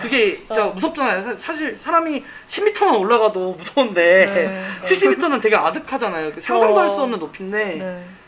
[0.00, 0.66] 그게 진짜.
[0.66, 1.22] 무섭잖아요.
[1.22, 4.66] 사- 사실 사람이 10m만 올라가도 무서운데 네.
[4.86, 6.32] 70m는 되게 아득하잖아요.
[6.32, 7.74] 그 상상도 할 수 없는 높이인데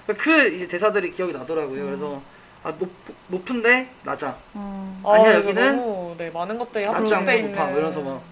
[0.06, 0.14] 네.
[0.18, 1.84] 그 이제 대사들이 기억이 나더라고요.
[1.84, 2.20] 그래서
[2.64, 2.90] 아 높,
[3.28, 4.36] 높은데 낮아.
[4.54, 5.00] 어.
[5.04, 7.64] 아니야, 이거 여기는 너무, 네 많은 것들이 낮지 합쳐져 않고 높아.
[7.66, 8.22] 뭐 이러면서 막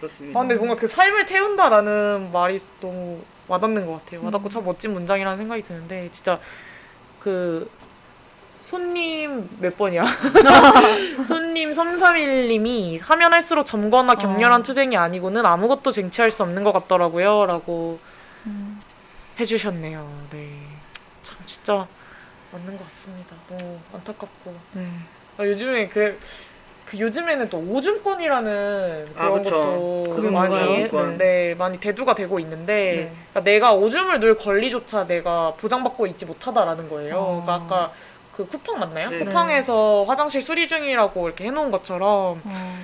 [0.00, 0.38] 그렇습니다.
[0.38, 4.24] 아 근데 뭔가 그 삶을 태운다라는 말이 너무 와닿는 것 같아요.
[4.24, 6.38] 와닿고 참 멋진 문장이라는 생각이 드는데 진짜
[7.20, 7.68] 그
[8.68, 10.04] 손님 몇 번이야?
[11.24, 14.62] 손님 331님이 하면 할수록 점거나 격렬한 어.
[14.62, 17.46] 투쟁이 아니고는 아무것도 쟁취할 수 없는 것 같더라고요.
[17.46, 17.98] 라고
[18.44, 18.78] 음.
[19.40, 20.06] 해주셨네요.
[20.32, 20.50] 네.
[21.22, 21.86] 참 진짜
[22.52, 23.36] 맞는 것 같습니다.
[23.48, 24.54] 너무 안타깝고.
[24.72, 24.86] 네.
[25.38, 26.18] 아, 요즘에 그,
[26.84, 29.60] 그 요즘에는 또 오줌권이라는 아, 그런 그쵸.
[29.62, 30.54] 것도 그게 많이?
[30.54, 31.16] 오줌권.
[31.16, 33.12] 네, 많이 대두가 되고 있는데 네.
[33.30, 37.16] 그러니까 내가 오줌을 넣을 권리조차 내가 보장받고 있지 못하다라는 거예요.
[37.16, 37.42] 어.
[37.42, 37.92] 그러니까 아까
[38.38, 39.10] 그 쿠팡 맞나요?
[39.10, 39.18] 네.
[39.24, 42.78] 쿠팡에서 화장실 수리 중이라고 이렇게 해놓은 것처럼 어.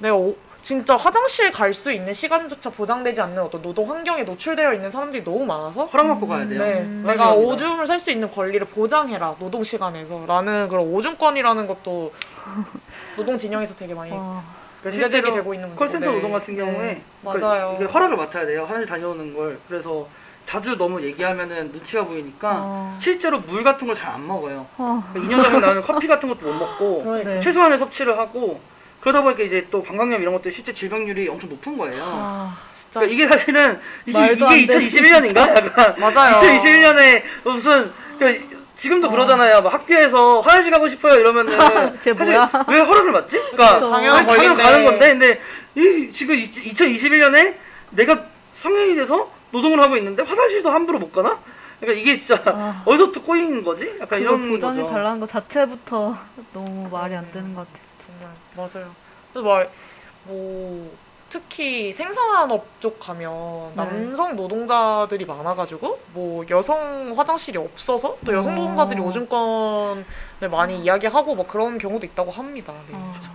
[0.00, 4.90] 내가 오- 진짜 화장실 갈 수 있는 시간조차 보장되지 않는 어떤 노동 환경에 노출되어 있는
[4.90, 6.60] 사람들이 너무 많아서 허락받고 가야 돼요.
[6.60, 7.04] 네, 음.
[7.06, 7.48] 내가 맞습니다.
[7.48, 12.12] 오줌을 살 수 있는 권리를 보장해라 노동 시간에서라는 그런 오줌권이라는 것도
[13.16, 14.42] 노동 진영에서 되게 많이 어.
[14.82, 16.16] 문제 제기되고 있는 문제고 콜센터 네.
[16.16, 17.74] 노동 같은 경우에 네, 그러니까 맞아요.
[17.76, 18.62] 이게 허락을 맡아야 돼요.
[18.62, 19.58] 화장실 다녀오는 걸.
[19.68, 20.08] 그래서
[20.48, 22.98] 자주 너무 얘기하면은 눈치가 보이니까 어.
[22.98, 24.66] 실제로 물 같은 걸 잘 안 먹어요.
[24.78, 25.04] 어.
[25.12, 27.40] 그러니까 2년 전에 나는 커피 같은 것도 못 먹고 그러니까 네.
[27.40, 28.58] 최소한의 섭취를 하고
[29.02, 32.02] 그러다 보니까 이제 또 방광염 이런 것들 실제 질병률이 엄청 높은 거예요.
[32.02, 35.36] 아 진짜 그러니까 이게 사실은 이게, 이게 돼, 2021년인가?
[35.54, 36.36] 약간 맞아요.
[36.38, 39.60] 2021년에 무슨 그 지금도 그러잖아요.
[39.60, 41.52] 막 학교에서 화장실 가고 싶어요 이러면은
[42.00, 42.50] 쟤 사실 뭐야?
[42.68, 43.38] 왜 허락을 받지?
[43.50, 43.80] 그러니까.
[43.90, 44.62] 당연한 당연 권리인데.
[44.62, 45.40] 가는 건데 근데
[45.74, 47.54] 이 지금 2021년에
[47.90, 51.38] 내가 성인이 돼서 노동을 하고 있는데 화장실도 함부로 못 가나?
[51.80, 52.82] 그러니까 이게 진짜 아.
[52.84, 53.96] 어디서부터 꼬인 거지?
[54.00, 54.92] 약간 이런 보장해 거죠.
[54.92, 56.16] 달라는 것 자체부터
[56.52, 57.86] 너무 말이 안 되는 것 같아요.
[58.06, 58.94] 정말 맞아요.
[59.32, 59.88] 그래서 막
[60.28, 60.90] 뭐
[61.30, 63.76] 특히 생산업 쪽 가면 네.
[63.76, 68.56] 남성 노동자들이 많아가지고 뭐 여성 화장실이 없어서 또 여성 어.
[68.56, 70.04] 노동자들이 오줌권을
[70.50, 72.72] 많이 이야기하고 막 그런 경우도 있다고 합니다.
[72.88, 73.12] 네, 어.
[73.14, 73.30] 그쵸.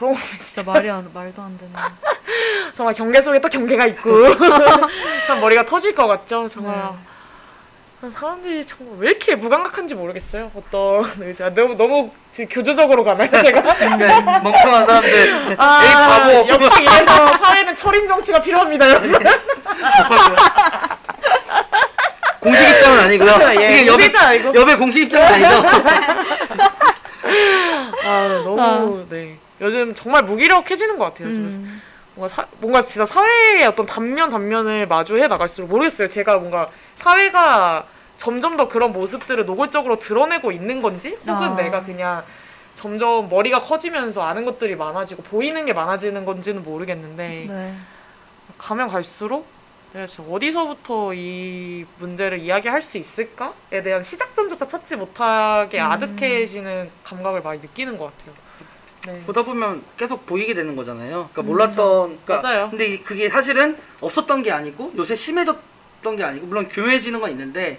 [0.00, 1.74] 그런 거 진짜 진짜 말이 안 말도 안 되는.
[2.72, 4.34] 정말 경계 속에 또 경계가 있고
[5.26, 6.48] 참 머리가 터질 것 같죠.
[6.48, 6.82] 정말
[8.00, 8.10] 네.
[8.10, 10.50] 사람들이 정말 왜 이렇게 무감각한지 모르겠어요.
[10.54, 13.60] 어떤 네, 제가 너무 너무 지금 교조적으로 가나요, 제가?
[13.98, 19.12] 네, 멍청한 사람들 아, 에이 바보 역시 이래서 사회는 철인 정치가 필요합니다, 여러분.
[22.40, 23.38] 공식 입장은 아니고요.
[23.60, 24.10] 예, 이게 여배.
[24.54, 25.68] 여배 공식 입장은 아니죠.
[28.02, 29.36] 아, 너무 네.
[29.60, 31.32] 요즘 정말 무기력해지는 것 같아요.
[31.32, 31.82] 좀 음.
[32.14, 36.08] 뭔가 사, 뭔가 진짜 사회의 어떤 단면 단면을 마주해 나갈수록 모르겠어요.
[36.08, 41.56] 제가 뭔가 사회가 점점 더 그런 모습들을 노골적으로 드러내고 있는 건지, 혹은 아.
[41.56, 42.22] 내가 그냥
[42.74, 47.74] 점점 머리가 커지면서 아는 것들이 많아지고 보이는 게 많아지는 건지는 모르겠는데 네.
[48.58, 49.46] 가면 갈수록
[49.92, 55.90] 진짜 어디서부터 이 문제를 이야기할 수 있을까에 대한 시작점조차 찾지 못하게 음.
[55.90, 58.34] 아득해지는 감각을 많이 느끼는 것 같아요.
[59.06, 59.22] 네.
[59.26, 61.30] 보다 보면 계속 보이게 되는 거잖아요.
[61.32, 62.70] 그러니까 몰랐던 그러니까 맞아요.
[62.70, 67.78] 근데 이- 그게 사실은 없었던 게 아니고 요새 심해졌던 게 아니고 물론 교묘해지는 건 있는데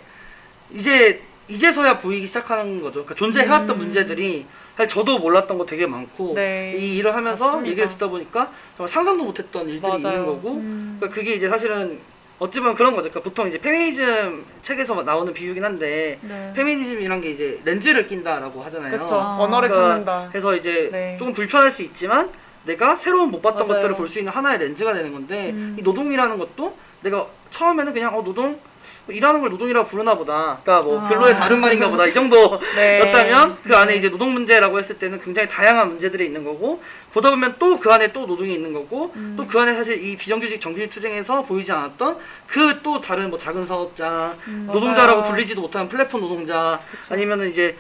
[0.74, 3.04] 이제 이제서야 보이기 시작하는 거죠.
[3.06, 3.78] 그러니까 존재해왔던 음.
[3.78, 4.46] 문제들이
[4.78, 6.76] 사실 저도 몰랐던 거 되게 많고 네.
[6.78, 7.70] 이 일을 하면서 맞습니다.
[7.70, 10.26] 얘기를 듣다 보니까 정말 상상도 못했던 일들이 있는 맞아요.
[10.26, 10.96] 거고 음.
[11.00, 12.00] 그러니까 그게 이제 사실은
[12.42, 13.10] 어찌 보면 그런 거죠.
[13.12, 16.52] 그러니까 보통 이제 페미니즘 책에서 나오는 비유긴 한데 네.
[16.56, 18.92] 페미니즘이란 게 이제 렌즈를 낀다라고 하잖아요.
[18.92, 19.14] 그렇죠.
[19.16, 19.38] 아.
[19.40, 20.32] 언어를 그러니까 찾는다.
[20.34, 21.16] 해서 이제 네.
[21.20, 22.32] 조금 불편할 수 있지만
[22.66, 23.82] 내가 새로운 못 봤던 맞아요.
[23.82, 25.76] 것들을 볼 수 있는 하나의 렌즈가 되는 건데 음.
[25.80, 28.60] 이 노동이라는 것도 내가 처음에는 그냥 어 노동 뭐
[29.08, 30.60] 일하는 걸 노동이라고 부르나 보다.
[30.64, 31.08] 그러니까 뭐 아.
[31.10, 32.06] 근로의 다른 말인가 보다.
[32.06, 32.14] 이 네.
[32.14, 36.82] 정도였다면 그 안에 이제 노동 문제라고 했을 때는 굉장히 다양한 문제들이 있는 거고
[37.14, 39.34] 보다 보면 또 그 안에 또 노동이 있는 거고 음.
[39.38, 42.18] 또그 안에 사실 이 비정규직 정규직 투쟁에서 보이지 않았던
[42.48, 44.68] 그 또 다른 뭐 작은 사업자 음.
[44.72, 45.32] 노동자라고 맞아요.
[45.32, 47.14] 불리지도 못하는 플랫폼 노동자 그쵸.
[47.14, 47.76] 아니면은 이제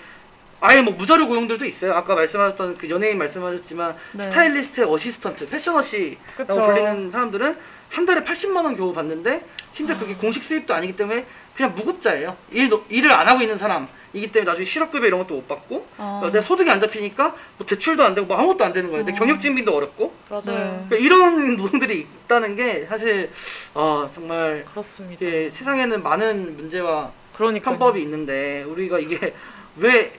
[0.59, 1.93] 아예 뭐 무자료 고용들도 있어요.
[1.93, 4.23] 아까 말씀하셨던 그 연예인 말씀하셨지만 네.
[4.23, 6.65] 스타일리스트 assistant, 패션 어시라고 그쵸.
[6.65, 7.57] 불리는 사람들은
[7.91, 9.43] 한 달에 80만 원 겨우 받는데
[9.73, 12.35] 심지어 그게 공식 수입도 아니기 때문에 그냥 무급자예요.
[12.51, 16.25] 일 일을 안 하고 있는 사람이기 때문에 나중에 실업급여 이런 것도 못 받고 어.
[16.31, 19.05] 내 소득이 안 잡히니까 뭐 대출도 안 되고 뭐 아무것도 안 되는 거예요.
[19.05, 19.15] 내 어.
[19.15, 20.41] 경력 증빙도 어렵고 맞아요.
[20.45, 20.85] 네.
[20.89, 23.29] 그러니까 이런 노동들이 있다는 게 사실
[23.73, 25.25] 아 정말 그렇습니다.
[25.25, 29.33] 이게 세상에는 많은 문제와 그러니까 편법이 있는데 우리가 이게
[29.77, 30.13] 왜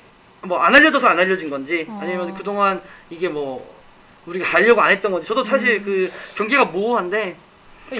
[0.45, 2.01] 뭐 안 알려져서 안 알려진 건지 어.
[2.03, 3.65] 아니면 그동안 이게 뭐
[4.27, 5.83] 우리가 알려고 안 했던 건지 저도 사실 음.
[5.85, 7.37] 그 경계가 모호한데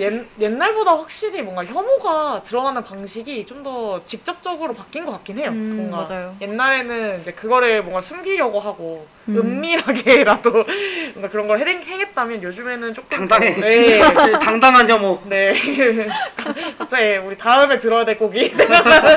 [0.01, 5.51] 옛, 옛날보다 확실히 뭔가 혐오가 드러나는 방식이 좀 더 직접적으로 바뀐 것 같긴 해요.
[5.53, 6.35] 음, 뭔가 맞아요.
[6.41, 9.37] 옛날에는 이제 그거를 뭔가 숨기려고 하고 음.
[9.37, 10.51] 은밀하게라도
[11.15, 14.01] 뭔가 그런 걸 행, 행했다면 요즘에는 조금 당당해 더- 네.
[14.41, 15.55] 당당한 혐오 네.
[16.79, 19.17] 갑자기 우리 다음에 들어야 될 곡이 생각나는.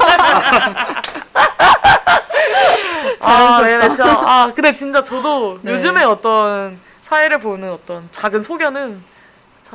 [3.22, 4.06] 아, 네, 네, 진짜.
[4.06, 5.72] 아, 근데 진짜 저도 네.
[5.72, 9.02] 요즘에 어떤 사회를 보는 어떤 작은 소견은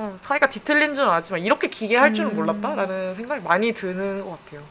[0.00, 2.36] 참 사회가 뒤틀린 줄은 알지만 이렇게 기괴할 줄은 음.
[2.36, 4.62] 몰랐다라는 생각이 많이 드는 것 같아요.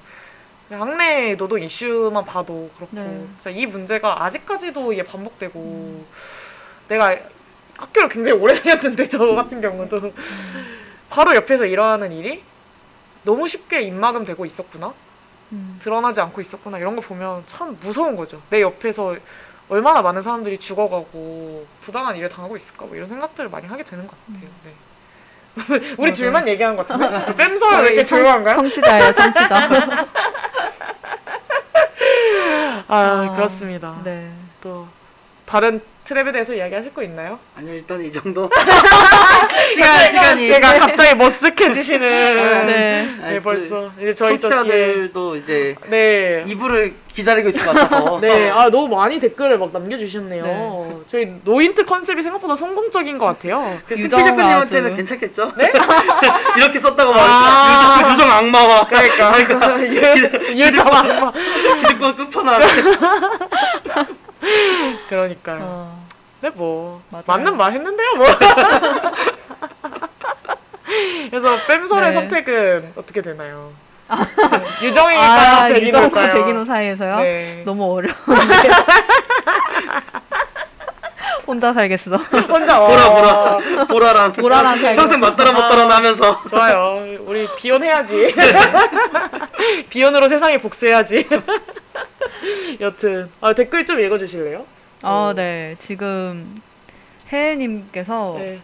[0.71, 3.25] 학내 노동 이슈만 봐도 그렇고 네.
[3.35, 6.05] 진짜 이 문제가 아직까지도 이게 반복되고
[6.87, 7.15] 내가
[7.77, 10.13] 학교를 굉장히 오래 다녔는데 저 같은 경우도
[11.09, 12.43] 바로 옆에서 일어나는 일이
[13.23, 14.93] 너무 쉽게 입막음 되고 있었구나
[15.53, 15.79] 음.
[15.81, 19.15] 드러나지 않고 있었구나 이런 거 보면 참 무서운 거죠 내 옆에서
[19.69, 24.15] 얼마나 많은 사람들이 죽어가고 부당한 일을 당하고 있을까 뭐 이런 생각들을 많이 하게 되는 것
[24.27, 24.71] 같아요 네.
[25.97, 26.13] 우리.
[26.13, 28.55] 둘만 얘기한 것 같은데 뺨서는 왜 이렇게 조용한가요?
[28.55, 30.05] 청취자예요, 청취자.
[32.87, 34.29] 아 아, 그렇습니다 네.
[34.61, 34.87] 또
[35.45, 35.79] 다른
[36.09, 37.37] 트랩에 대해서 이야기하실 거 있나요?
[37.55, 38.49] 아니요 일단 이 정도
[39.75, 42.65] 시간 시간이 제가 갑자기 머쓱해지시는 네.
[42.65, 46.43] 네, 아니, 벌써 이제 저희 청취자들도 이제 네.
[46.47, 51.03] 이불을 기다리고 있을 것 같아서 네, 아 너무 많이 댓글을 막 남겨주셨네요.
[51.05, 53.79] 저희 노인트 컨셉이 생각보다 성공적인 것 같아요.
[53.87, 54.95] 그 유정 스피저크님한테는 아주.
[54.95, 55.53] 괜찮겠죠?
[55.57, 55.71] 네?
[56.57, 57.97] 이렇게 썼다고 아.
[58.01, 58.13] 말이죠.
[58.13, 59.33] 유정 악마와 그러니까
[60.55, 61.31] 유정 악마.
[61.81, 62.61] 기득권 끝판왕.
[65.09, 65.59] 그러니까요.
[65.61, 65.98] 어,
[66.39, 67.23] 근데 뭐 맞아요.
[67.27, 68.27] 맞는 말 했는데요, 뭐.
[71.29, 72.11] 그래서 뺨설의 네.
[72.11, 73.71] 선택은 어떻게 되나요?
[74.09, 74.15] 네.
[74.87, 76.05] 유정일까요, 아, 백인일까요?
[76.05, 77.17] 유정과 백인호 사이에서요?
[77.17, 77.61] 네.
[77.65, 78.15] 너무 어려운데.
[81.45, 82.15] 혼자 살겠어.
[82.15, 83.57] 혼자 보라 와.
[83.57, 87.03] 보라 보라랑 보라랑 잘 평생 맞따라 못따라 하면서 좋아요.
[87.21, 88.35] 우리 비혼해야지.
[89.89, 91.27] 비혼으로 세상에 복수해야지.
[92.79, 94.63] 여튼 아, 댓글 좀 읽어주실래요?
[95.01, 95.75] 아, 네.
[95.79, 96.61] 지금
[97.31, 98.59] 혜혜님께서 네.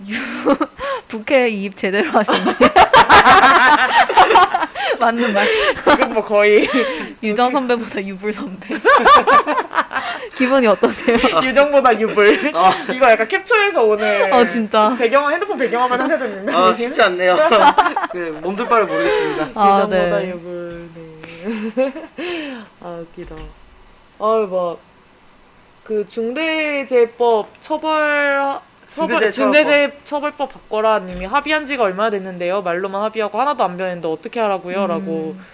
[1.08, 2.54] 부캐 이입 제대로 하셨네.
[4.98, 5.46] 맞는 말.
[5.82, 6.68] 지금 뭐 거의
[7.22, 8.68] 유정 선배보다 유불 선배.
[10.36, 11.18] 기분이 어떠세요?
[11.42, 12.52] 유정보다 유불.
[12.54, 14.94] 아, 이거 약간 capture해서 오늘 어, 진짜.
[14.98, 16.52] 배경화 핸드폰 배경화만 하셔야 되는데.
[16.54, 17.36] 아 쉽지 않네요.
[18.12, 19.50] 그 몸둘 바를 모르겠습니다.
[19.54, 20.30] 아, 유정보다 네.
[20.30, 20.88] 유불.
[21.74, 21.92] 네.
[22.82, 23.34] 아 웃기다.
[24.18, 24.78] 아막
[25.90, 29.32] 그 중대재해법 처벌 처벌, 중대재해처벌법.
[29.32, 32.62] 중대재해 처벌법 바꿔라 님이 합의한 지가 얼마나 됐는데요.
[32.62, 34.86] 말로만 합의하고 하나도 안 변했는데 어떻게 하라고요?
[34.86, 35.44] 라고 음.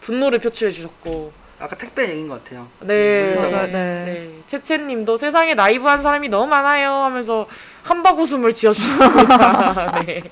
[0.00, 2.68] 분노를 표출해 주셨고 아까 택배 얘기인 것 같아요.
[2.80, 3.50] 네, 맞아요.
[3.50, 3.66] 맞아요.
[3.66, 3.72] 네.
[3.72, 4.04] 네.
[4.06, 4.30] 네.
[4.46, 7.46] 채채님도 세상에 나이브한 사람이 너무 많아요 하면서
[7.82, 10.00] 한박 웃음을 지어주셨습니다.
[10.06, 10.22] 네.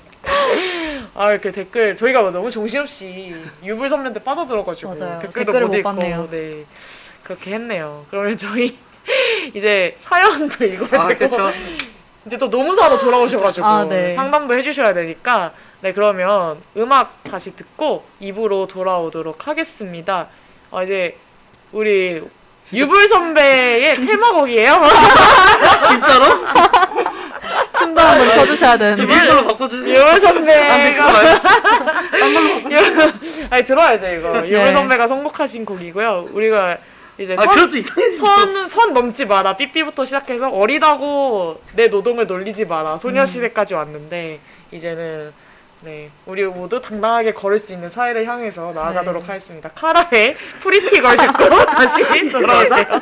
[1.13, 5.19] 아 이렇게 댓글 저희가 너무 정신없이 유불 선배한테 빠져들어가지고 맞아요.
[5.19, 6.29] 댓글도 댓글을 못못 읽고 봤네요.
[6.31, 6.65] 네
[7.21, 8.07] 그렇게 했네요.
[8.09, 8.75] 그러면 저희
[9.53, 11.51] 이제 사연도 읽어야 아 되고 그렇죠.
[12.25, 14.11] 이제 또 노무사로 돌아오셔가지고 아, 네.
[14.13, 15.51] 상담도 해주셔야 되니까
[15.81, 20.27] 네 그러면 음악 다시 듣고 입으로 돌아오도록 하겠습니다.
[20.69, 21.17] 어, 이제
[21.71, 22.21] 우리
[22.73, 24.81] 유불 선배의 테마곡이에요.
[25.89, 26.25] 진짜로?
[27.77, 29.05] 춤도 한번 춰주셔야 저 되는데.
[29.05, 29.93] 밀걸로 바꿔주세요.
[29.95, 30.77] 유불 안 선배가
[31.11, 31.41] 말요
[33.49, 34.37] 아니 들어야죠 이거.
[34.47, 34.71] 유불 네.
[34.73, 36.29] 선배가 선곡하신 곡이고요.
[36.31, 36.77] 우리가
[37.21, 37.71] 이제 아 선.
[38.17, 39.55] 선, 선 넘지 마라.
[39.55, 42.97] 삐삐부터 시작해서 어리다고 내 노동을 놀리지 마라.
[42.97, 44.39] 소녀시대까지 왔는데
[44.71, 45.31] 이제는
[45.81, 49.27] 네 우리 모두 당당하게 걸을 수 있는 사회를 향해서 나아가도록 네.
[49.27, 49.69] 하겠습니다.
[49.69, 53.01] 카라의 Pretty Girl 듣고 다시 돌아오자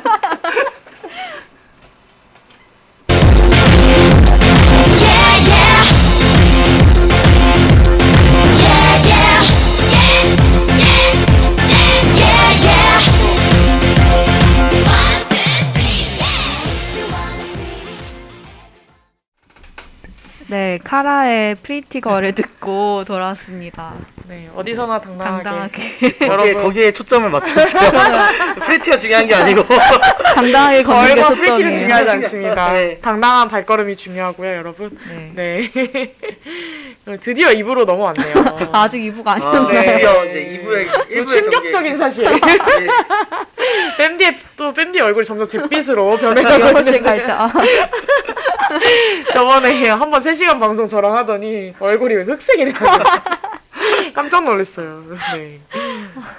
[20.50, 23.92] 네, 카라의 Pretty Girl을 듣고 돌아왔습니다.
[24.26, 27.90] 네, 어디서나 당당하게, 당당하게 거기에, 거기에 초점을 맞췄어요.
[28.66, 29.62] pretty가 중요한 게 아니고.
[30.34, 31.74] 당당하게 걷는 게 girl과 pretty는.
[31.74, 32.72] 중요하지 않습니다.
[32.72, 32.98] 네.
[33.00, 34.90] 당당한 발걸음이 중요하고요, 여러분.
[35.34, 35.70] 네.
[35.72, 36.14] 네.
[37.20, 38.34] 드디어 2부로 넘어왔네요.
[38.72, 39.68] 아직 2부가 아, 아니었나요?
[39.68, 39.92] 네.
[39.94, 42.26] 드디어 이제 2부의 지금 충격적인 사실.
[43.98, 47.50] 밴디의 또 밴디 얼굴이 점점 잿빛으로 변해가고 연습생 있는데 아,
[49.32, 52.74] 저번에 한번 3시 간 방송 저랑 하더니 얼굴이 왜 흑색이 돼요.
[54.14, 55.02] 깜짝 놀랐어요.
[55.34, 55.60] 네.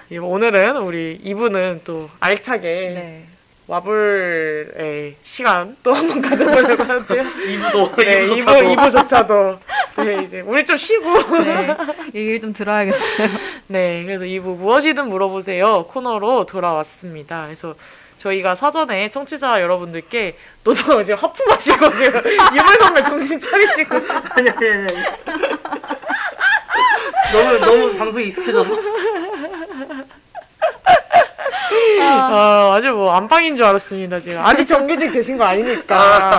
[0.10, 3.26] 이- 오늘은 우리 2부는 또 알차게 네.
[3.68, 7.24] 와불의 시간 또 한 번 가져보려고 하는데요.
[7.24, 9.60] 2부도 네, 2부, 2부 조차도.
[10.04, 11.38] 네, 이제 우리 좀 쉬고.
[11.44, 11.76] 네.
[12.14, 13.28] 얘기를 좀 들어야겠어요.
[13.68, 17.46] 네, 그래서 2부 무엇이든 물어보세요 코너로 돌아왔습니다.
[17.46, 17.76] 그래서
[18.22, 22.22] 저희가 사전에 청취자 여러분들께 노동 지금 하품하시고 지금
[22.56, 24.88] 유물 선배 정신 차리시고 아니 아니 아니.
[27.34, 28.70] 너무 너무 방송이 익숙해져서.
[32.02, 35.96] 아, 아주 뭐 안방인 줄 알았습니다 지금 아직 정규직 되신 거 아니니까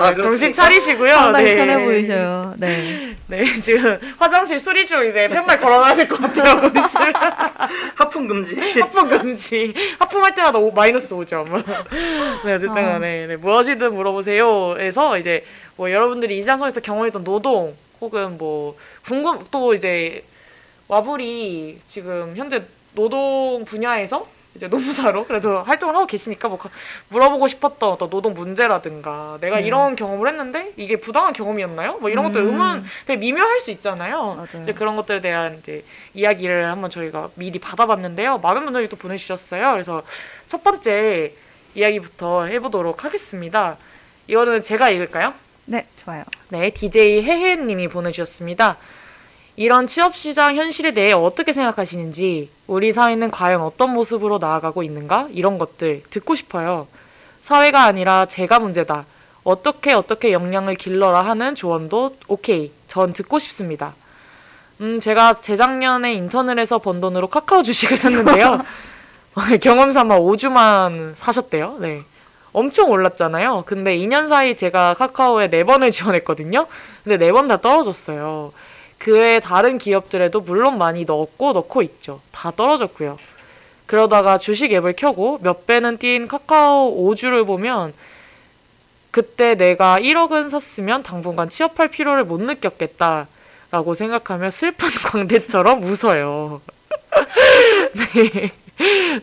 [0.07, 0.53] 아, 정신?
[0.53, 1.13] 차리시고요.
[1.13, 1.57] 상당히 네.
[1.57, 2.55] 편해 보이셔요.
[2.59, 3.15] 네.
[3.29, 6.71] 네, 지금 화장실 수리중 이제 팻말 걸어놔야 될 것 같아요.
[7.97, 8.57] 하품 금지.
[8.81, 9.73] 하품 금지.
[9.99, 11.65] 하품할 때마다 오, 마이너스 5점.
[12.45, 12.93] 네, 어쨌든 아.
[12.93, 15.45] 간에 네, 무엇이든 물어보세요에서 이제
[15.77, 20.23] 뭐 여러분들이 이장소에서 경험했던 노동 혹은 뭐 궁금 또 이제
[20.89, 22.63] 와불이 지금 현재
[22.95, 26.69] 노동 분야에서 이제 노무사로 그래도 활동을 하고 계시니까 뭐 가-
[27.09, 29.67] 물어보고 싶었던 어떤 노동 문제라든가 내가 네.
[29.67, 31.99] 이런 경험을 했는데 이게 부당한 경험이었나요?
[31.99, 32.47] 뭐 이런 것들 음.
[32.49, 34.35] 의문 되게 미묘할 수 있잖아요.
[34.35, 34.63] 맞아요.
[34.63, 35.85] 이제 그런 것들에 대한 이제
[36.15, 38.39] 이야기를 한번 저희가 미리 받아봤는데요.
[38.39, 39.73] 많은 분들이 또 보내주셨어요.
[39.73, 40.03] 그래서
[40.47, 41.33] 첫 번째
[41.75, 43.79] 이야기부터 해보도록 하겠습니다.
[44.27, 45.33] 이거는 제가 읽을까요?
[45.65, 46.25] 네, 좋아요.
[46.51, 48.77] 네, DJ 해해님이 보내주셨습니다.
[49.57, 55.29] 이런 취업시장 현실에 대해 어떻게 생각하시는지, 우리 사회는 과연 어떤 모습으로 나아가고 있는가?
[55.33, 56.87] 이런 것들 듣고 싶어요.
[57.43, 59.05] 사회가 아니라 제가 문제다.
[59.45, 62.73] 어떻게 어떻게 역량을 길러라 하는 조언도 오케이.
[62.87, 63.95] 전 듣고 싶습니다.
[64.81, 68.63] 음, 제가 재작년에 인턴을 해서 번 돈으로 카카오 주식을 샀는데요.
[69.61, 71.77] 경험 삼아 5주만 사셨대요.
[71.81, 72.03] 네.
[72.53, 73.65] 엄청 올랐잖아요.
[73.67, 76.67] 근데 2년 사이 제가 카카오에 4번을 지원했거든요.
[77.03, 78.53] 근데 4번 다 떨어졌어요.
[79.03, 82.21] 그 외에 다른 기업들에도 물론 많이 넣었고 넣고 있죠.
[82.31, 83.17] 다 떨어졌고요.
[83.87, 87.95] 그러다가 주식 앱을 켜고 몇 배는 뛴 카카오 5주를 보면
[89.11, 96.61] 그때 내가 1억은 샀으면 당분간 취업할 필요를 못 느꼈겠다라고 생각하며 슬픈 광대처럼 웃어요.
[98.15, 98.53] 네.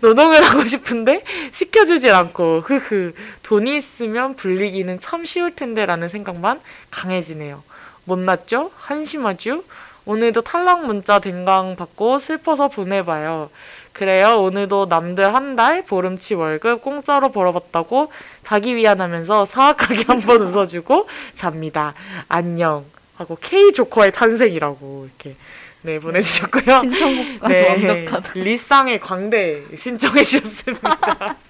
[0.01, 6.59] 노동을 하고 싶은데 시켜주질 않고 흐흐 돈이 있으면 불리기는 참 쉬울 텐데라는 생각만
[6.91, 7.63] 강해지네요.
[8.09, 8.71] 못났죠?
[8.75, 9.63] 한심하죠?
[10.05, 13.49] 오늘도 탈락 문자 댕강 받고 슬퍼서 보내봐요.
[13.93, 14.41] 그래요.
[14.41, 18.11] 오늘도 남들 한 달 보름치 월급 공짜로 벌어봤다고
[18.43, 21.93] 자기 위안하면서 사악하게 한 번 웃어주고 잡니다.
[22.27, 22.85] 안녕.
[23.17, 25.35] 하고 K 조커의 탄생이라고 이렇게
[25.81, 26.81] 네 보내주셨고요.
[26.81, 28.31] 신청곡까지 완벽하다.
[28.35, 31.35] 리쌍의 광대 신청해 주셨습니다.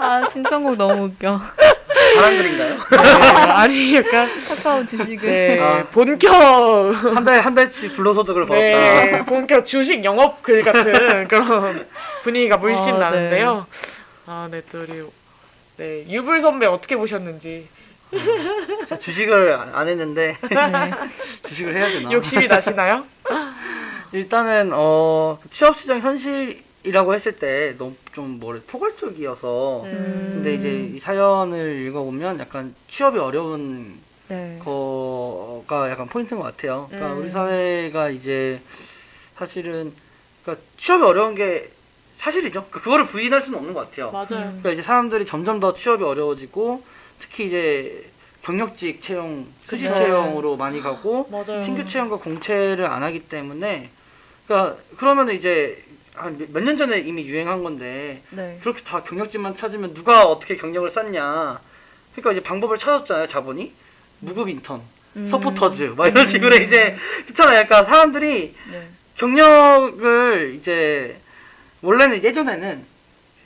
[0.00, 1.40] 아, 신청곡 너무 웃겨.
[2.14, 2.74] 잘한 글인가요?
[2.90, 2.96] 네,
[3.52, 5.28] 아니 약간 카카오 지식을.
[5.28, 5.84] 네 아.
[5.90, 8.64] 본격 한 달 한 달치 불로소득을 벌었다.
[8.66, 11.86] 네 본격 주식 영업 글 같은 그런
[12.22, 13.66] 분위기가 물씬 아, 나는데요.
[14.26, 15.02] 아네 또 우리
[15.76, 17.68] 네 유불 선배 어떻게 보셨는지
[18.86, 20.90] 제가 주식을 안- 안 했는데 네.
[21.48, 22.10] 주식을 해야 되나?
[22.12, 23.04] 욕심이 나시나요?
[24.12, 30.30] 일단은 어 취업 시장 현실 이라고 했을 때 너무 좀 뭐래 포괄적이어서 음.
[30.36, 33.98] 근데 이제 이 사연을 읽어보면 약간 취업이 어려운
[34.28, 34.58] 네.
[34.64, 36.86] 거가 약간 포인트인 것 같아요.
[36.88, 37.20] 그러니까 음.
[37.20, 38.60] 우리 사회가 이제
[39.36, 39.92] 사실은
[40.42, 41.70] 그러니까 취업이 어려운 게
[42.16, 42.66] 사실이죠.
[42.70, 44.10] 그- 그거를 부인할 수는 없는 것 같아요.
[44.10, 44.26] 맞아요.
[44.28, 46.82] 그러니까 이제 사람들이 점점 더 취업이 어려워지고
[47.18, 48.06] 특히 이제
[48.42, 49.94] 경력직 채용, 수시 그쵸.
[49.94, 51.60] 채용으로 많이 가고 맞아요.
[51.62, 53.90] 신규 채용과 공채를 안 하기 때문에
[54.46, 55.84] 그러니까 그러면 이제
[56.18, 58.58] 한몇 년 전에 이미 유행한 건데 네.
[58.60, 61.60] 그렇게 다 경력직만 찾으면 누가 어떻게 경력을 쌓냐.
[62.12, 63.72] 그러니까 이제 방법을 찾았잖아요, 자본이.
[64.20, 64.82] 무급 인턴,
[65.16, 65.26] 음.
[65.28, 66.96] 서포터즈, 막 이런 식으로 이제
[67.26, 67.66] 그렇잖아요.
[67.66, 68.88] 그러니까 사람들이 네.
[69.16, 71.18] 경력을 이제
[71.82, 72.84] 원래는 예전에는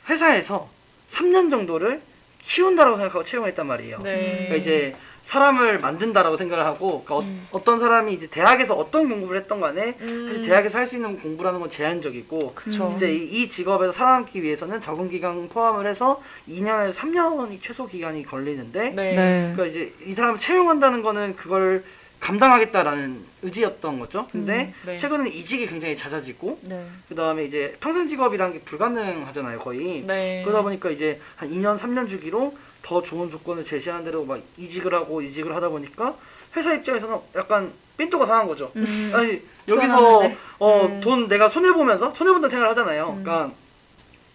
[0.09, 0.71] 회사에서
[1.11, 2.01] 3년 정도를
[2.43, 3.99] 키운다라고 생각하고 채용했단 말이에요.
[4.03, 4.47] 네.
[4.49, 7.47] 그러니까 이제 사람을 만든다라고 생각을 하고 그러니까 음.
[7.53, 10.27] 어, 떤 사람이 이제 대학에서 어떤 공부를 했던 간에 음.
[10.29, 12.89] 사실 대학에서 할 수 있는 공부라는 건 제한적이고 그쵸.
[12.91, 18.91] 진짜 이, 이 직업에서 살아남기 위해서는 적응 기간 포함을 해서 2년에서 3년이 최소 기간이 걸리는데
[18.91, 19.15] 네.
[19.15, 19.53] 네.
[19.55, 21.85] 그러니까 이제 이 사람을 채용한다는 거는 그걸
[22.21, 24.27] 감당하겠다라는 의지였던 거죠.
[24.31, 24.97] 근데 음, 네.
[24.97, 26.85] 최근에는 이직이 굉장히 잦아지고 네.
[27.09, 30.03] 그 다음에 이제 평생 직업이라는 게 불가능하잖아요, 거의.
[30.07, 30.43] 네.
[30.45, 35.23] 그러다 보니까 이제 한 2년, 3년 주기로 더 좋은 조건을 제시하는 대로 막 이직을 하고
[35.23, 36.15] 이직을 하다 보니까
[36.57, 38.73] 회사 입장에서는 약간 삔또가 상한 거죠.
[38.77, 39.11] 음.
[39.15, 40.37] 아니 여기서 불안한데?
[40.59, 41.01] 어 음.
[41.01, 43.19] 돈 내가 손해 보면서 손해 본다는 생각을 하잖아요.
[43.23, 43.51] 그러니까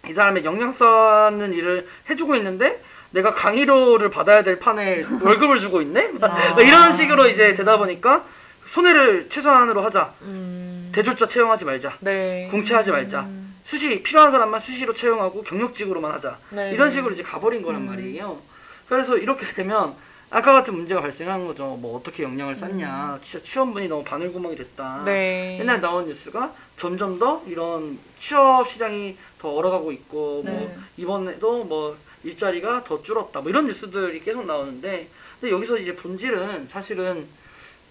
[0.08, 6.12] 이 사람의 영양 쌓는 일을 해주고 있는데 내가 강의료를 받아야 될 판에 월급을 주고 있네.
[6.18, 8.24] 막 이런 식으로 이제 되다 보니까
[8.66, 10.12] 손해를 최소한으로 하자.
[10.22, 10.90] 음.
[10.94, 11.96] 대졸자 채용하지 말자.
[12.00, 12.48] 네.
[12.50, 13.26] 공채하지 말자.
[13.68, 16.38] 수시 필요한 사람만 수시로 채용하고 경력직으로만 하자.
[16.52, 16.72] 네.
[16.72, 18.40] 이런 식으로 이제 가버린 거란 말이에요.
[18.88, 19.94] 그래서 이렇게 되면
[20.30, 21.76] 아까 같은 문제가 발생하는 거죠.
[21.78, 23.18] 뭐 어떻게 역량을 쌓냐.
[23.20, 25.02] 진짜 취업문이 너무 바늘구멍이 됐다.
[25.04, 25.58] 네.
[25.60, 30.50] 옛날 나온 뉴스가 점점 더 이런 취업 시장이 더 얼어가고 있고 네.
[30.50, 33.42] 뭐 이번에도 뭐 일자리가 더 줄었다.
[33.42, 35.10] 뭐 이런 뉴스들이 계속 나오는데
[35.42, 37.26] 근데 여기서 이제 본질은 사실은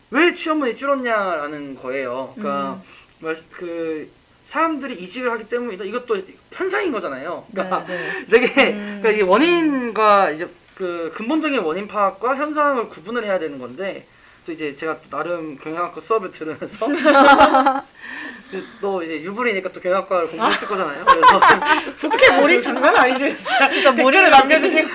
[0.10, 2.34] 왜 취업문이 줄었냐라는 거예요.
[2.36, 2.82] 그러니까
[3.20, 4.10] 말- 그
[4.48, 5.84] 사람들이 이직을 하기 때문이다.
[5.84, 6.22] 이것도
[6.54, 7.46] 현상인 거잖아요.
[7.52, 8.26] 그러니까 네.
[8.32, 14.06] 되게 그러니까 이 원인과 이제 그 근본적인 원인 파악과 현상을 구분을 해야 되는 건데
[14.46, 16.88] 또 이제 제가 또 나름 경영학과 수업을 들으면서
[18.50, 21.04] 그또 이제 유불이니까 또 경영학과를 공부했을 거잖아요.
[21.04, 21.42] 그래서
[22.00, 23.70] 국회 몰입 장난 아니죠 진짜.
[23.70, 24.88] 진짜 몰입을 남겨주시고.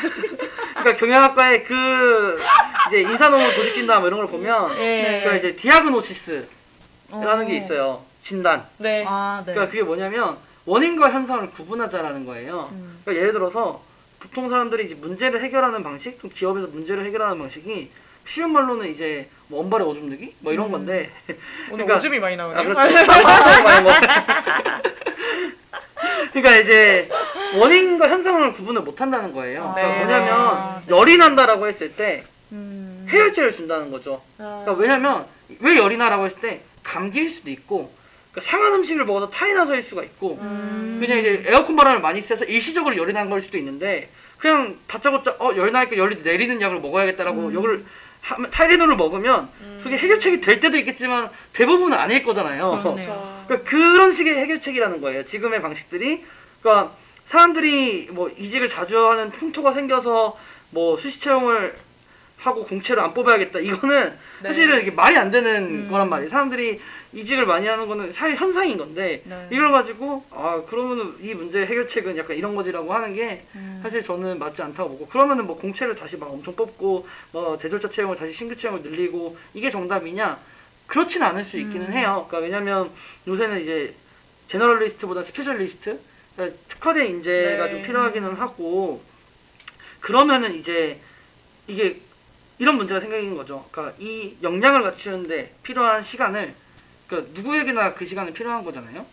[0.79, 2.41] 그러니까 경영학과의 그
[2.89, 5.21] 이제 인사노무 조직 진단 뭐 이런 걸 보면 네.
[5.23, 8.12] 그러니까 이제 디아그노시스라는 게 있어요.
[8.23, 8.65] 진단.
[8.79, 9.05] 네.
[9.07, 9.53] 아, 네.
[9.53, 12.69] 그러니까 그게 뭐냐면 원인과 현상을 구분하자라는 거예요.
[12.73, 13.01] 음.
[13.05, 13.83] 그러니까 예를 들어서
[14.21, 17.91] 보통 사람들이 이제 문제를 해결하는 방식, 또 기업에서 문제를 해결하는 방식이
[18.25, 22.61] 쉬운 말로는 이제 뭐 원발에 오줌 누기 뭐 이런 건데 오늘 그러니까- 오줌이 많이 나오네요.
[22.61, 22.81] 아 그렇죠.
[26.33, 27.09] 그러니까 이제
[27.57, 29.73] 원인과 현상을 구분을 못 한다는 거예요.
[29.77, 29.83] 네.
[29.83, 32.23] 그러니까 뭐냐면 아, 열이 난다라고 했을 때
[32.53, 33.07] 음.
[33.11, 34.23] 해열제를 준다는 거죠.
[34.37, 35.27] 그러니까 왜냐면
[35.59, 37.93] 왜 열이 나라고 했을 때 감기일 수도 있고
[38.33, 40.97] 그러니까 상한 음식을 먹어서 탈이 나서일 수가 있고 음.
[41.01, 45.55] 그냥 이제 에어컨 바람을 많이 쐬서 일시적으로 열이 난 걸 수도 있는데 그냥 다짜고짜 어
[45.57, 47.55] 열 나니까 열이 내리는 약을 먹어야겠다라고 음.
[48.23, 49.49] 하- 타이레놀을 먹으면
[49.83, 52.81] 그게 해결책이 될 때도 있겠지만 대부분은 아닐 거잖아요.
[53.47, 55.25] 그러니까 그런 식의 해결책이라는 거예요.
[55.25, 56.25] 지금의 방식들이.
[56.63, 56.93] 그러니까
[57.27, 60.39] 사람들이 뭐 이직을 자주 하는 풍토가 생겨서
[60.71, 61.75] 뭐 수시 채용을
[62.43, 63.61] 하고 공채를 안 뽑아야겠다.
[63.61, 64.13] 이거는
[64.43, 64.49] 네.
[64.49, 65.89] 사실은 이게 말이 안 되는 음.
[65.89, 66.29] 거란 말이에요.
[66.29, 66.81] 사람들이
[67.13, 69.49] 이직을 많이 하는 거는 사회 현상인 건데 네.
[69.53, 73.79] 이걸 가지고 아 그러면은 이 문제 해결책은 약간 이런 거지라고 하는 게 음.
[73.83, 78.17] 사실 저는 맞지 않다고 보고 그러면은 뭐 공채를 다시 막 엄청 뽑고 뭐 대졸자 채용을
[78.17, 80.39] 다시 신규 채용을 늘리고 이게 정답이냐
[80.89, 81.93] 그렇진 않을 수 있기는 음.
[81.93, 82.27] 해요.
[82.29, 82.91] 그러니까 왜냐면
[83.29, 83.95] 요새는 이제
[84.49, 86.01] generalist보다 specialist
[86.35, 87.71] 그러니까 특화된 인재가 네.
[87.71, 89.01] 좀 필요하기는 하고
[90.01, 90.99] 그러면은 이제
[91.69, 92.01] 이게
[92.63, 93.67] 이런 문제가 생기는 거죠.
[93.73, 96.55] 그러니까 이 역량을 갖추는데 필요한 시간을
[97.09, 99.05] 그러니까 누구에게나 그 시간이 필요한 거잖아요.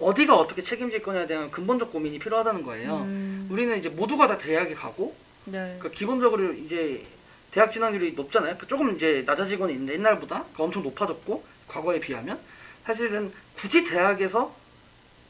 [0.00, 3.02] 어디가 어떻게 책임질 거냐에 대한 근본적 고민이 필요하다는 거예요.
[3.02, 3.46] 음.
[3.48, 5.14] 우리는 이제 모두가 다 대학에 가고
[5.44, 5.76] 네.
[5.78, 7.06] 그러니까 기본적으로 이제
[7.52, 8.56] 대학 진학률이 높잖아요.
[8.58, 12.40] 그 조금 이제 낮아지고는 있는데 옛날보다 그러니까 엄청 높아졌고 과거에 비하면
[12.84, 14.52] 사실은 굳이 대학에서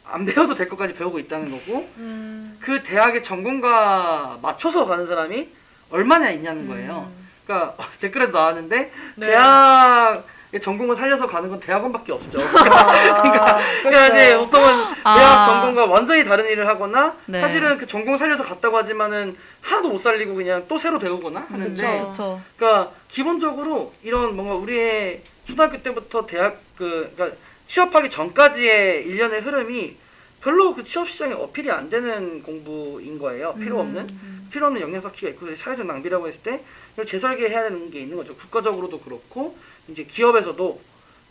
[0.07, 2.57] 안 배워도 될 것까지 배우고 있다는 거고 음.
[2.59, 5.47] 그 대학의 전공과 맞춰서 가는 사람이
[5.91, 7.20] 얼마나 있냐는 거예요.
[7.45, 9.27] 그러니까 댓글에도 나왔는데 네.
[9.27, 12.39] 대학의 전공을 살려서 가는 건 대학원밖에 없죠.
[12.39, 14.15] 그러니까 그렇죠.
[14.15, 15.17] 이제 보통은 아.
[15.17, 17.41] 대학 전공과 완전히 다른 일을 하거나 네.
[17.41, 22.41] 사실은 그 전공 살려서 갔다고 하지만은 하나도 못 살리고 그냥 또 새로 배우거나 하는데 그쵸.
[22.57, 27.37] 그러니까 기본적으로 이런 뭔가 우리의 초등학교 때부터 대학 그 그러니까
[27.67, 29.97] 취업하기 전까지의 일련의 흐름이
[30.43, 33.55] 별로 그 취업 시장에 어필이 안 되는 공부인 거예요.
[33.55, 34.07] 필요 없는
[34.51, 36.63] 필요 없는 역량 쌓기가 있고 사회적 낭비라고 했을 때
[36.93, 38.35] 이걸 재설계해야 되는 게 있는 거죠.
[38.37, 39.57] 국가적으로도 그렇고
[39.89, 40.81] 이제 기업에서도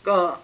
[0.02, 0.40] 그러니까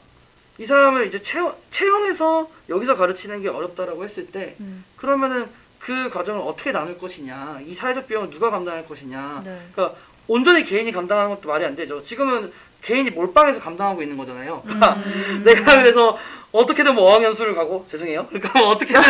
[0.59, 4.85] 이 사람을 이제 채용, 채용해서 여기서 가르치는 게 어렵다라고 했을 때 음.
[4.97, 5.49] 그러면은
[5.79, 9.69] 그 과정을 어떻게 나눌 것이냐 이 사회적 비용을 누가 감당할 것이냐 네.
[9.73, 9.99] 그러니까
[10.29, 12.03] 온전히 개인이 감당하는 것도 말이 안 되죠.
[12.03, 12.53] 지금은
[12.87, 14.63] 개인이 몰빵해서 감당하고 있는 거잖아요.
[14.63, 15.43] 그러니까 음.
[15.45, 16.17] 내가 그래서
[16.53, 18.27] 어떻게든 뭐 어학연수를 가고 죄송해요.
[18.31, 19.03] 그러니까 뭐 어떻게든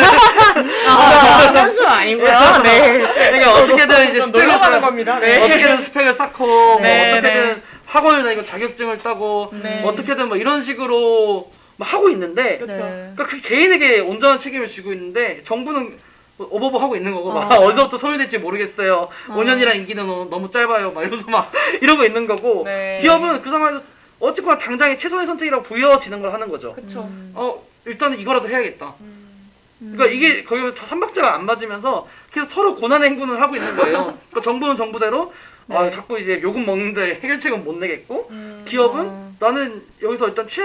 [0.89, 2.63] 아, 현수 아니고요.
[2.63, 2.99] 네.
[2.99, 5.19] 그러니까 어떻게든 이제 좀 스펙을 놀러가는 쌓- 겁니다.
[5.21, 5.37] 네.
[5.37, 7.63] 어떻게든 스펙을 쌓고 뭐 네, 어떻게든 네.
[7.85, 9.81] 학원을 다니고 자격증을 따고 네.
[9.83, 12.81] 뭐 어떻게든 뭐 이런 식으로 막 하고 있는데 그렇죠.
[12.81, 13.11] 네.
[13.15, 15.99] 그러니까 그 개인에게 온전한 책임을 지고 있는데 정부는
[16.39, 17.57] 오버버 하고 있는 거고 막 어.
[17.65, 19.09] 어디서부터 소멸될지 모르겠어요.
[19.29, 20.93] 5년이란 임기는 너무, 짧아요.
[20.93, 21.51] 막 이러면서 막
[21.81, 22.99] 이러고 있는 거고 네.
[23.01, 23.83] 기업은 그 상황에서
[24.21, 26.75] 어쨌거나 당장의 최선의 선택이라고 보여지는 걸 하는 거죠.
[26.75, 27.09] 그쵸.
[27.35, 28.95] 어 일단은 이거라도 해야겠다.
[29.01, 29.93] 음.
[29.95, 34.05] 그러니까 이게 거기 다 삼박자가 안 맞으면서 계속 서로 고난의 행군을 하고 있는 거예요.
[34.31, 35.33] 그러니까 정부는 정부대로
[35.69, 35.91] 아 네.
[35.91, 38.65] 자꾸 이제 요금 먹는데 해결책은 못 내겠고 음.
[38.67, 39.33] 기업은 어.
[39.39, 40.63] 나는 여기서 일단 최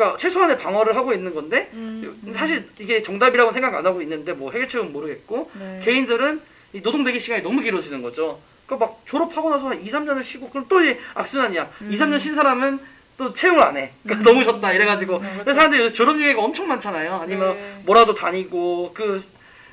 [0.00, 2.32] 그러니까 최소한의 방어를 하고 있는 건데 음.
[2.34, 5.80] 사실 이게 정답이라고 생각 안 하고 있는데 뭐 해결책은 모르겠고 네.
[5.84, 6.40] 개인들은
[6.72, 8.40] 이 노동 대기 시간이 너무 길어지는 거죠.
[8.64, 11.70] 그러니까 막 졸업하고 나서 한 2, 3년을 쉬고 그럼 또 이제 악순환이야.
[11.82, 11.92] 음.
[11.92, 12.80] 2, 3년 쉰 사람은
[13.18, 13.90] 또 채용을 안 해.
[14.02, 15.18] 그러니까 너무 쉬었다 이래가지고.
[15.18, 17.16] 음, 그래서 사람들이 요새 졸업 유예가 엄청 많잖아요.
[17.16, 17.82] 아니면 네.
[17.84, 19.22] 뭐라도 다니고 그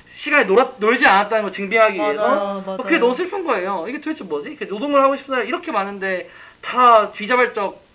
[0.08, 2.28] 시간에 놀아, 놀지 않았다는 걸 증빙하기 위해서.
[2.28, 2.62] 맞아요.
[2.66, 2.76] 맞아요.
[2.78, 3.86] 그게 너무 슬픈 거예요.
[3.88, 4.56] 이게 도대체 뭐지?
[4.56, 6.28] 그 노동을 하고 싶은 사람이 이렇게 많은데
[6.60, 7.87] 다 비자발적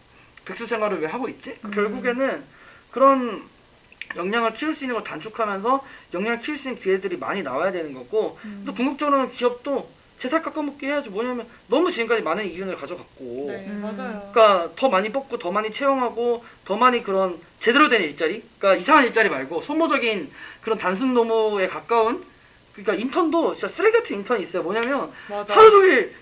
[0.45, 1.57] 백수 생활을 왜 하고 있지?
[1.65, 1.71] 음.
[1.71, 2.43] 결국에는
[2.91, 3.43] 그런
[4.15, 8.37] 역량을 키울 수 있는 걸 단축하면서 역량을 키울 수 있는 기회들이 많이 나와야 되는 거고
[8.45, 8.63] 음.
[8.65, 9.89] 또 궁극적으로는 기업도
[10.19, 13.81] 제살 깎아먹기 해야지 뭐냐면 너무 지금까지 많은 이윤을 가져갔고 네, 음.
[13.81, 14.29] 맞아요.
[14.31, 19.05] 그러니까 더 많이 뽑고 더 많이 채용하고 더 많이 그런 제대로 된 일자리 그러니까 이상한
[19.05, 22.23] 일자리 말고 소모적인 그런 단순 노무에 가까운
[22.73, 25.53] 그러니까 인턴도 진짜 쓰레기 같은 인턴이 있어요 뭐냐면 맞아.
[25.55, 26.15] 하루 종일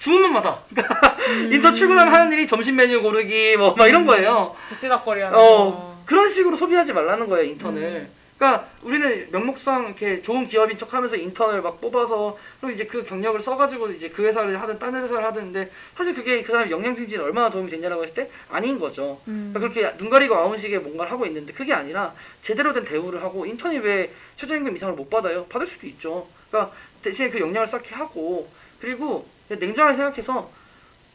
[0.00, 1.52] 주문만 받아 그러니까 음.
[1.52, 5.96] 인턴 출근하면 하는 일이 점심 메뉴 고르기 뭐 막 이런 거예요 지치닥거리 하는 어 거.
[6.06, 8.08] 그런 식으로 소비하지 말라는 거예요 인턴을
[8.38, 13.90] 그러니까 우리는 명목상 이렇게 좋은 기업인 척하면서 인턴을 막 뽑아서 그리고 이제 그 경력을 써가지고
[13.92, 17.68] 이제 그 회사를 하든 딴 회사를 하든데 사실 그게 그 사람 역량 증진에 얼마나 도움이
[17.68, 19.52] 됐냐라고 했을 때 아닌 거죠 음.
[19.52, 23.80] 그러니까 그렇게 눈 가리고 아운식의 뭔가를 하고 있는데 그게 아니라 제대로 된 대우를 하고 인턴이
[23.80, 25.44] 왜 최저임금 이상을 못 받아요?
[25.44, 26.26] 받을 수도 있죠.
[26.50, 28.48] 그러니까 대신에 그 역량을 쌓게 하고
[28.80, 30.50] 그리고 냉정하게 생각해서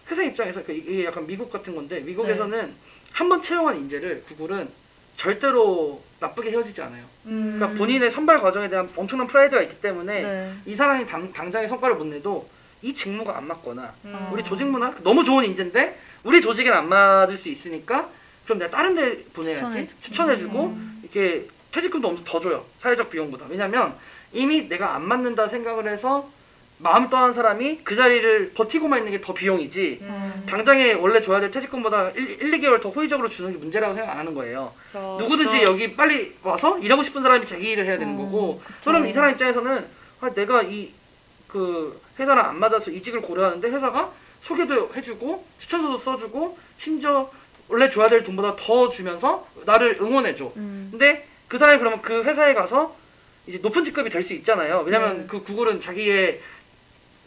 [0.09, 2.73] 회사 입장에서 그 이게 약간 미국 같은 건데 미국에서는
[3.11, 4.67] 한번 채용한 인재를 구글은
[5.15, 7.03] 절대로 나쁘게 헤어지지 않아요.
[7.27, 7.55] 음.
[7.55, 10.53] 그러니까 본인의 선발 과정에 대한 엄청난 프라이드가 있기 때문에 네.
[10.65, 12.47] 이 사람이 당, 당장의 성과를 못 내도
[12.81, 14.29] 이 직무가 안 맞거나 음.
[14.31, 18.09] 우리 조직 문화 너무 좋은 인재인데 우리 조직에는 안 맞을 수 있으니까
[18.43, 20.99] 그럼 내가 다른 데 보내야지 추천해- 추천해 주고 음.
[21.01, 23.95] 이렇게 퇴직금도 엄청 더 줘요 사회적 비용보다 왜냐면
[24.33, 26.29] 이미 내가 안 맞는다 생각을 해서
[26.77, 30.43] 마음 떠난 사람이 그 자리를 버티고만 있는 게 더 비용이지 음.
[30.47, 34.17] 당장에 원래 줘야 될 퇴직금보다 1, 1, 2개월 더 호의적으로 주는 게 문제라고 생각 안
[34.19, 35.63] 하는 거예요 어, 누구든지.
[35.63, 38.91] 여기 빨리 와서 일하고 싶은 사람이 자기 일을 해야 되는 어, 거고 그쵸.
[38.91, 39.85] 그럼 이 사람 입장에서는
[40.21, 40.91] 아, 내가 이
[41.47, 44.11] 그 회사랑 안 맞아서 이직을 고려하는데 회사가
[44.41, 47.31] 소개도 해주고 추천서도 써주고 심지어
[47.69, 50.89] 원래 줘야 될 돈보다 더 주면서 나를 응원해줘 음.
[50.91, 52.93] 근데 그 사람이 그러면 그 회사에 가서
[53.47, 55.27] 이제 높은 직급이 될 수 있잖아요 왜냐면 네.
[55.27, 56.41] 그 구글은 자기의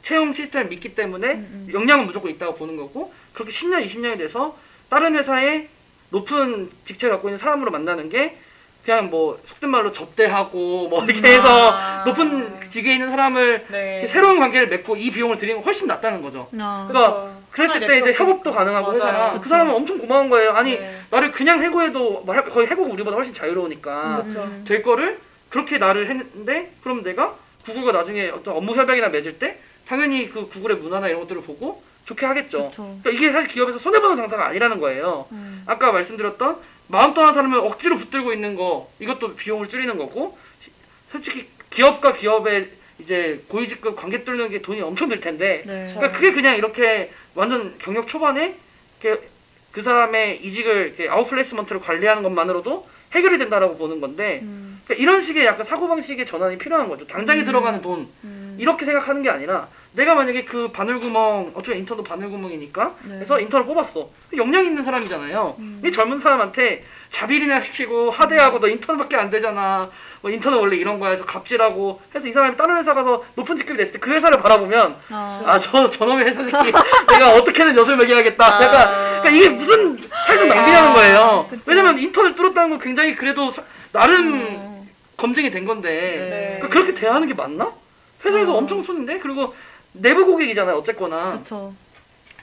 [0.02, 1.72] 채용 시스템을 믿기 때문에 음, 음.
[1.72, 4.56] 역량은 무조건 있다고 보는 거고 그렇게 10년 20년이 돼서
[4.88, 5.68] 다른 회사에
[6.10, 8.38] 높은 직책을 갖고 있는 사람으로 만나는 게
[8.84, 12.04] 그냥 뭐 속된 말로 접대하고 뭐 이렇게 해서 아.
[12.06, 14.06] 높은 직에 있는 사람을 네.
[14.06, 16.48] 새로운 관계를 맺고 이 비용을 들이는 건 훨씬 낫다는 거죠.
[16.58, 16.86] 아.
[16.88, 17.38] 그러니까 그쵸.
[17.50, 18.12] 그랬을 때 이제.
[18.14, 18.94] 협업도 가능하고.
[18.94, 20.52] 회사랑 그 사람은 엄청 고마운 거예요.
[20.52, 21.00] 아니 네.
[21.10, 24.24] 나를 그냥 해고해도 말- 거의 해고가 우리보다 훨씬 자유로우니까.
[24.26, 24.64] 음.
[24.66, 25.20] 될 거를
[25.50, 27.34] 그렇게 나를 했는데 그럼 내가
[27.66, 29.60] 구글과 나중에 어떤 업무 협약이나 맺을 때
[29.92, 32.70] 당연히 그 구글의 문화나 이런 것들을 보고 좋게 하겠죠.
[32.76, 35.26] 그러니까 이게 사실 기업에서 손해보는 장사가 아니라는 거예요.
[35.32, 35.62] 음.
[35.66, 36.58] 아까 말씀드렸던
[36.88, 40.70] 마음 떠난 사람을 억지로 붙들고 있는 거 이것도 비용을 줄이는 거고 시-
[41.10, 45.84] 솔직히 기업과 기업의 이제 고위직급 관계 뚫는 게 돈이 엄청 들 텐데 네.
[45.88, 48.56] 그러니까 그게 그냥 이렇게 완전 경력 초반에
[49.00, 54.80] 그 사람의 이직을 outplacement를 관리하는 것만으로도 해결이 된다라고 보는 건데 음.
[54.84, 57.06] 그러니까 이런 식의 약간 사고방식의 전환이 필요한 거죠.
[57.06, 57.44] 당장에 음.
[57.44, 58.47] 들어가는 돈 음.
[58.58, 63.14] 이렇게 생각하는 게 아니라 내가 만약에 그 바늘구멍 어차피 인턴도 바늘구멍이니까 네.
[63.14, 65.82] 그래서 인턴을 뽑았어 역량 있는 사람이잖아요 음.
[65.84, 69.88] 이 젊은 사람한테 자비리나 시키고 하대하고 너 인턴밖에 안 되잖아
[70.20, 73.76] 뭐 인턴은 원래 이런 거야 저 갑질하고 해서 이 사람이 다른 회사 가서 높은 직급이
[73.78, 75.42] 됐을 때 그 회사를 바라보면 아.
[75.46, 76.70] 아저 저놈의 회사 새끼
[77.10, 78.62] 내가 어떻게든 엿을 먹여야겠다 아.
[78.62, 78.88] 약간
[79.22, 81.62] 그러니까 이게 무슨 사회적 낭비라는 아, 거예요 그쵸.
[81.66, 83.62] 왜냐면 인턴을 뚫었다는 건 굉장히 그래도 사-
[83.92, 84.86] 나름 어.
[85.16, 86.56] 검증이 된 건데 네.
[86.60, 87.72] 그러니까 그렇게 대하는 게 맞나?
[88.24, 88.58] 회사에서 어.
[88.58, 89.54] 엄청 손인데 그리고
[89.92, 91.72] 내부 고객이잖아요 어쨌거나 그쵸.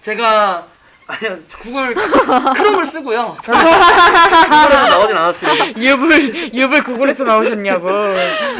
[0.01, 0.65] 제가
[1.07, 7.89] 아니요 구글 크롬을 쓰고요 저는 구글에서 나오진 않았습니다 유불 유불 구글에서 나오셨냐고.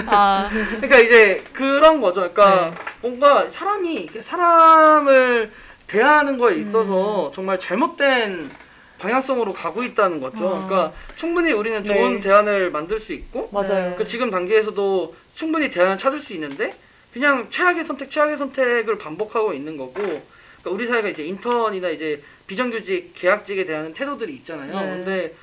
[0.08, 0.48] 아.
[0.52, 2.72] 그러니까 이제 그런 거죠 그러니까 네.
[3.02, 5.52] 뭔가 사람이 사람을
[5.88, 8.50] 대하는 거에 있어서 정말 잘못된
[9.00, 10.66] 방향성으로 가고 있다는 거죠 어.
[10.68, 11.94] 그러니까 충분히 우리는 네.
[11.94, 13.96] 좋은 대안을 만들 수 있고 맞아요.
[13.98, 16.76] 그 지금 단계에서도 충분히 대안을 찾을 수 있는데
[17.16, 23.14] 그냥 최악의 선택, 최악의 선택을 반복하고 있는 거고 그러니까 우리 사회가 이제 인턴이나 이제 비정규직,
[23.16, 24.78] 계약직에 대한 태도들이 있잖아요.
[24.78, 24.86] 네.
[24.98, 25.34] 근데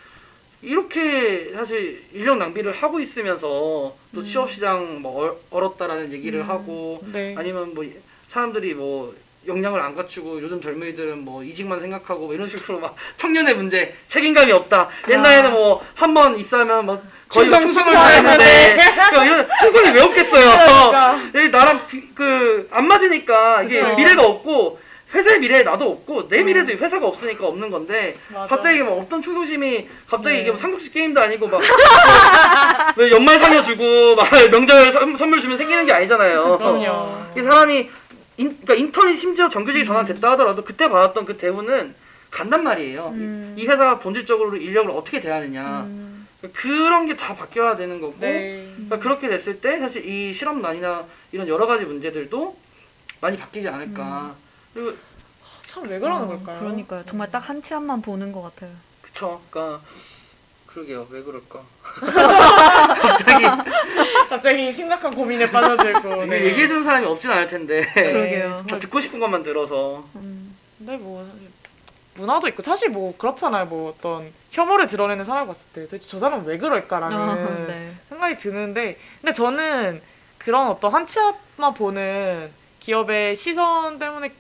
[0.61, 3.47] 이렇게 사실 인력 낭비를 하고 있으면서
[4.15, 4.23] 또 음.
[4.23, 7.35] 취업 시장 뭐 얼- 얼었다라는 얘기를 하고 네.
[7.39, 7.87] 아니면 뭐
[8.29, 9.15] 사람들이 뭐
[9.47, 14.53] 역량을 안 갖추고 요즘 젊은이들은 뭐 이직만 생각하고 뭐 이런 식으로 막 청년의 문제 책임감이
[14.53, 18.77] 없다 옛날에는 뭐 한 번 입사하면 뭐 거의 충성, 충성을 충성 다했는데
[19.11, 21.21] 그 충성이 왜 없겠어요 그러니까.
[21.35, 23.97] 이 나랑 그 안 맞으니까 이게 그쵸.
[23.97, 24.81] 미래가 없고
[25.15, 28.47] 회사의 미래에 나도 없고 내 미래도 회사가 없으니까 없는 건데 맞아.
[28.57, 30.43] 갑자기 막 없던 충성심이 갑자기 네.
[30.43, 31.61] 이게 뭐 삼국지 게임도 아니고 막
[32.97, 36.59] 왜 연말 상여 주고 막 명절 선- 선물 주면 생기는 게 아니잖아요.
[36.59, 37.17] 그럼요.
[37.37, 37.91] 이 사람이
[38.39, 41.95] 인, 그러니까 인턴이 심지어 정규직이 전환됐다 하더라도 그때 받았던 그 대우는
[42.31, 43.09] 간단 말이에요.
[43.15, 43.55] 음.
[43.57, 46.22] 이 회사가 본질적으로 인력을 어떻게 대하느냐 음.
[46.53, 48.69] 그런 게 다 바뀌어야 되는 거고 네.
[48.75, 52.57] 그러니까 그렇게 됐을 때 사실 이 실업난이나 이런 여러 가지 문제들도
[53.21, 54.35] 많이 바뀌지 않을까.
[54.75, 54.93] 그리고
[55.67, 56.59] 참 왜 그러는 어, 걸까요?
[56.61, 57.05] 그러니까요.
[57.07, 58.71] 정말 딱 한치 앞만 보는 것 같아요.
[59.01, 59.41] 그쵸.
[59.51, 59.81] 그러니까
[60.67, 61.07] 그러게요.
[61.11, 61.63] 왜 그럴까?
[63.03, 63.45] 갑자기
[64.29, 66.25] 갑자기 심각한 고민에 빠져들고.
[66.25, 67.87] 이게 얘기해 주는 사람이 없진 않을 텐데.
[67.95, 68.65] 그러게요.
[68.69, 70.05] 다 듣고 싶은 것만 들어서.
[70.17, 70.57] 음.
[70.79, 71.27] 근데 뭐
[72.15, 73.67] 문화도 있고 사실 뭐 그렇잖아요.
[73.67, 77.35] 뭐 어떤 혐오를 드러내는 사람을 봤을 때 도대체 저 사람은 왜 그럴까라는 아,
[77.67, 77.95] 네.
[78.09, 80.03] 생각이 드는데 근데 저는
[80.39, 84.33] 그런 어떤 한치 앞만 보는 기업의 시선 때문에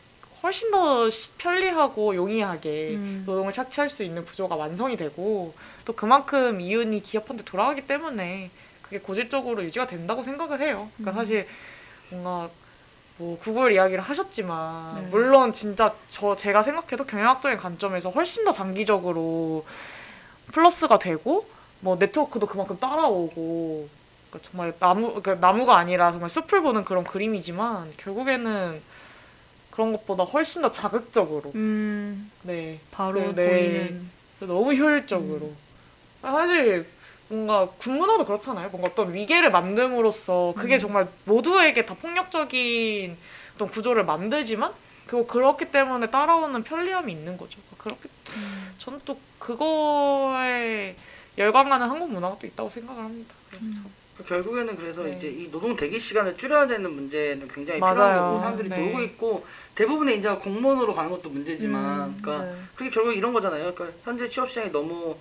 [0.42, 3.22] 훨씬 더 시- 편리하고 용이하게 음.
[3.24, 5.54] 노동을 착취할 수 있는 구조가 완성이 되고
[5.84, 8.50] 또 그만큼 이윤이 기업한테 돌아가기 때문에
[8.82, 10.90] 그게 고질적으로 유지가 된다고 생각을 해요.
[10.96, 11.14] 그러니까 음.
[11.24, 11.46] 사실
[12.10, 12.50] 뭔가
[13.18, 15.08] 뭐 구글 이야기를 하셨지만 네.
[15.10, 19.66] 물론 진짜 저 제가 생각해도 경영학적인 관점에서 훨씬 더 장기적으로
[20.52, 21.46] 플러스가 되고
[21.80, 23.88] 뭐 네트워크도 그만큼 따라오고
[24.30, 28.80] 그러니까 정말 나무 그러니까 나무가 아니라 정말 숲을 보는 그런 그림이지만 결국에는
[29.70, 33.48] 그런 것보다 훨씬 더 자극적으로 음, 네 바로 네, 네.
[33.48, 34.10] 보이는.
[34.40, 35.52] 너무 효율적으로
[36.20, 36.86] 사실
[37.32, 40.78] 뭔가 군문화도 그렇잖아요 뭔가 어떤 위계를 만듦으로써 그게 음.
[40.78, 43.16] 정말 모두에게 다 폭력적인
[43.54, 44.72] 어떤 구조를 만들지만
[45.06, 48.74] 그거 그렇기 때문에 따라오는 편리함이 있는 거죠 그렇게 음.
[48.76, 50.94] 저는 또 그거에
[51.38, 53.72] 열광하는 한국 문화가 또 있다고 생각을 합니다 그래서 음.
[53.74, 53.92] 참-
[54.28, 55.14] 결국에는 그래서 네.
[55.16, 57.94] 이제 이 노동 대기 시간을 줄여야 되는 문제는 굉장히 맞아요.
[57.94, 58.76] 필요한 거고 사람들이 네.
[58.78, 59.44] 놀고 있고
[59.74, 62.54] 대부분의 인재가 공무원으로 가는 것도 문제지만 음, 그러니까 네.
[62.76, 63.72] 그게 결국 이런 거잖아요.
[63.74, 65.16] 그러니까 현재 취업 시장이 너무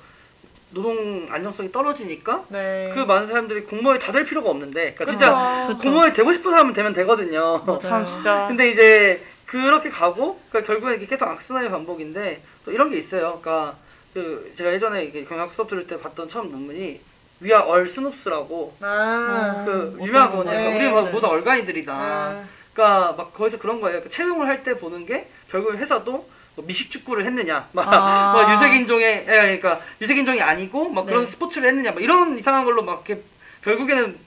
[0.71, 2.91] 노동 안정성이 떨어지니까 네.
[2.93, 5.79] 그 많은 사람들이 공무원이 다 될 필요가 없는데 그러니까 진짜 그쵸.
[5.79, 7.77] 공무원이 되고 싶은 사람은 되면 되거든요.
[7.79, 12.97] 참 진짜 근데 이제 그렇게 가고 그러니까 결국엔 이게 계속 악순환의 반복인데 또 이런 게
[12.97, 13.39] 있어요.
[13.41, 13.75] 그러니까
[14.13, 16.99] 그 제가 예전에 이게 경영 수업 들을 때 봤던 처음 논문이
[17.41, 20.57] We are all snoops라고 아, 그 유명한 건가요?
[20.57, 21.11] 거는 네, 우리 막 네.
[21.11, 21.93] 모두 얼간이들이다.
[21.93, 22.43] 아,
[22.73, 24.01] 그러니까 막 거기서 그런 거예요.
[24.01, 28.33] 그 채용을 할 때 보는 게 결국 회사도 뭐 미식 축구를 했느냐, 막, 아.
[28.33, 31.31] 뭐 유색인종의 예, 그러니까 유색인종이 아니고 막 그런 네.
[31.31, 33.23] 스포츠를 했느냐, 막 이런 이상한 걸로 막 이렇게
[33.63, 34.17] 결국에는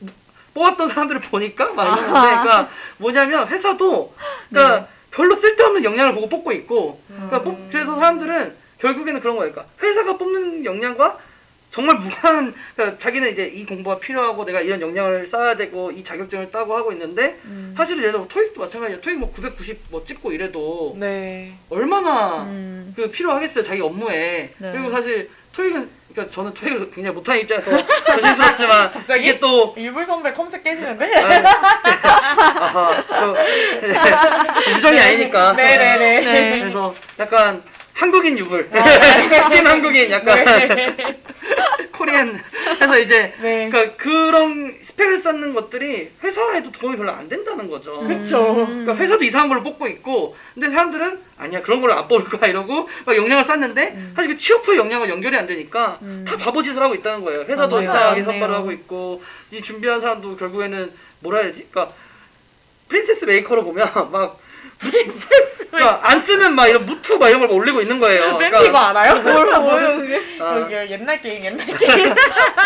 [0.54, 1.96] 뽑았던 사람들을 보니까 막 아.
[1.96, 2.68] 그러니까
[2.98, 4.14] 뭐냐면 회사도
[4.50, 4.86] 그러니까 네.
[5.10, 7.44] 별로 쓸데없는 역량을 보고 뽑고 있고, 그러니까 음.
[7.44, 9.52] 뽑- 그래서 사람들은 결국에는 그런 거예요.
[9.52, 11.18] 그러니까 회사가 뽑는 역량과
[11.74, 16.52] 정말 무한, 그러니까 자기는 이제 이 공부가 필요하고 내가 이런 역량을 쌓아야 되고 이 자격증을
[16.52, 17.74] 따고 하고 있는데 음.
[17.76, 19.00] 사실 예를 들어 토익도 마찬가지예요.
[19.00, 21.52] 토익 뭐 990 뭐 찍고 이래도 네.
[21.68, 22.92] 얼마나 음.
[22.94, 24.52] 그 필요하겠어요 자기 업무에.
[24.56, 24.70] 네.
[24.72, 27.72] 그리고 사실 토익은 그러니까 저는 토익을 굉장히 못하는 입장에서
[28.06, 29.24] 조심스럽지만 갑자기?
[29.24, 31.12] 이게 또 일불 선배 컴색 깨지는데?
[31.12, 33.34] 아하 저
[34.76, 35.54] 유정이 아니니까.
[35.54, 36.20] 네네네.
[36.20, 36.60] 네.
[36.60, 37.60] 그래서 약간
[37.94, 39.48] 한국인 유불, 아.
[39.48, 41.20] 찐 한국인 약간 네.
[41.92, 42.40] Korean
[42.80, 43.70] 해서 이제 네.
[43.70, 48.00] 그러니까 그런 스펙을 쌓는 것들이 회사에도 도움이 별로 안 된다는 거죠.
[48.00, 48.64] 그쵸.
[48.64, 48.66] 음.
[48.66, 52.88] 그러니까 회사도 이상한 걸로 뽑고 있고 근데 사람들은 아니야 그런 걸로 안 뽑을 거야 이러고
[53.04, 56.24] 막 역량을 쌓는데 사실 그 취업 후에 역량과 연결이 안 되니까 음.
[56.26, 57.82] 다 바보짓을 하고 있다는 거예요 회사도 아.
[57.82, 58.24] 이상하게.
[58.24, 59.22] 선발을 하고 있고
[59.52, 61.94] 이 준비한 사람도 결국에는 뭐라 해야 되지 그러니까
[62.88, 64.38] Princess Maker로 보면 막
[64.90, 68.78] Princess 그러니까 안 쓰는 막 이런 무투 막 이런 걸 올리고 있는 거예요 밴디 이거
[68.78, 69.16] 알아요?
[69.22, 70.20] 뭐예요 그게?
[70.40, 72.14] 아, 여기 옛날 게임 옛날 게임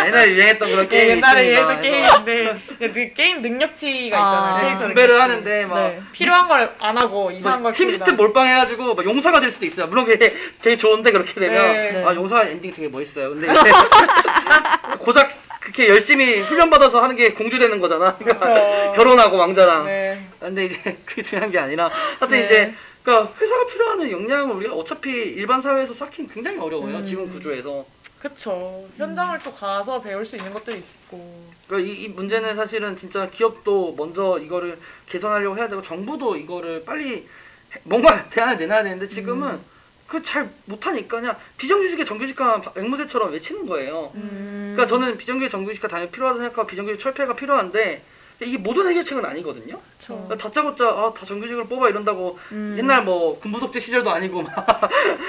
[0.07, 1.55] 옛날에 유행했던 그런 예, 게임이 옛날에.
[1.55, 4.25] 얘도 게임인데 그 게임 능력치가 아.
[4.27, 5.21] 있잖아요 네, 캐릭터 분배를.
[5.23, 6.01] 하는데 막 네.
[6.13, 8.13] 필요한 걸 안 하고 이상한 걸 키우다.
[8.13, 9.87] 몰빵 해가지고 막 용사가 될 수도 있어요.
[9.87, 10.33] 물론 그게
[10.63, 12.05] 되게 좋은데 그렇게 되면 네.
[12.07, 13.31] 아 용사 엔딩 되게 멋있어요.
[13.31, 13.49] 근데
[14.99, 15.31] 고작
[15.69, 18.17] 그렇게 열심히 훈련 받아서 하는 게 공주 되는 거잖아.
[18.17, 18.47] 그쵸.
[18.97, 19.85] 결혼하고 왕자랑.
[19.85, 20.27] 네.
[20.41, 22.45] 근데 이제 그게 중요한 게 아니라 하여튼 네.
[22.45, 26.97] 이제 그러니까 회사가 필요하는 역량을 우리가 어차피 일반 사회에서 쌓기는 굉장히 어려워요.
[26.97, 27.05] 음.
[27.05, 27.85] 지금 구조에서.
[28.19, 33.31] 그쵸 현장을 또 가서 배울 수 있는 것들이 있고 그러니까 이, 이 문제는 사실은 진짜
[33.31, 34.77] 기업도 먼저 이거를
[35.07, 39.61] 개선하려고 해야 되고 정부도 이거를 빨리 해- 뭔가 대안을 내놔야 되는데 지금은
[40.09, 44.11] 그 잘 못하니까 그냥 비정규직의 정규직과 앵무새처럼 외치는 거예요.
[44.15, 44.73] 음.
[44.75, 48.03] 그러니까 저는 비정규직 정규직과 당연히 필요하다고 생각하고 비정규직 철폐가 필요한데
[48.41, 49.79] 이게 모든 해결책은 아니거든요.
[49.99, 50.15] 그쵸.
[50.15, 52.77] 그러니까 다짜고짜 아, 다 정규직으로 뽑아 이런다고 음.
[52.79, 54.43] 옛날 뭐 군부 독재 시절도 아니고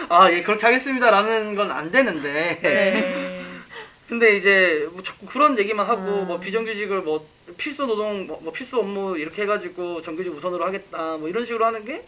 [0.09, 3.43] 막아예 그렇게 하겠습니다라는 건 안 되는데 네.
[4.07, 6.27] 근데 이제 뭐 자꾸 그런 얘기만 하고 음.
[6.27, 7.27] 뭐 비정규직을 뭐
[7.57, 11.83] 필수 노동 뭐, 뭐 필수 업무 이렇게 해가지고 정규직 우선으로 하겠다 뭐 이런 식으로 하는
[11.83, 12.05] 게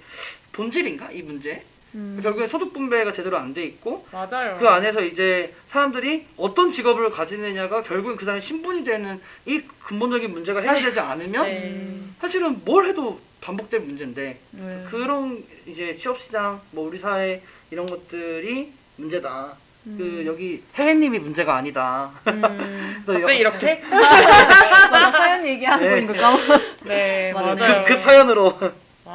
[0.53, 1.63] 본질인가 이 문제
[1.95, 2.19] 음.
[2.23, 4.55] 결국엔 소득 분배가 제대로 안 돼 있고 맞아요.
[4.59, 10.61] 그 안에서 이제 사람들이 어떤 직업을 가지느냐가 결국엔 그 사람의 신분이 되는 이 근본적인 문제가
[10.61, 11.97] 해결되지 않으면 네.
[12.21, 14.85] 사실은 뭘 해도 반복될 문제인데 네.
[14.89, 17.41] 그런 이제 취업 시장 뭐 우리 사회
[17.71, 19.55] 이런 것들이 문제다.
[19.83, 22.11] 그 여기 혜혜님이 문제가 아니다.
[22.27, 22.41] 음.
[23.07, 23.81] 갑자기 여- 이렇게?
[23.89, 25.99] 맞아 사연 얘기하고 네.
[25.99, 26.61] 있는 거 까먹.
[26.85, 27.55] 네, 맞아요.
[27.55, 27.83] 맞아요.
[27.83, 28.59] 급, 급 사연으로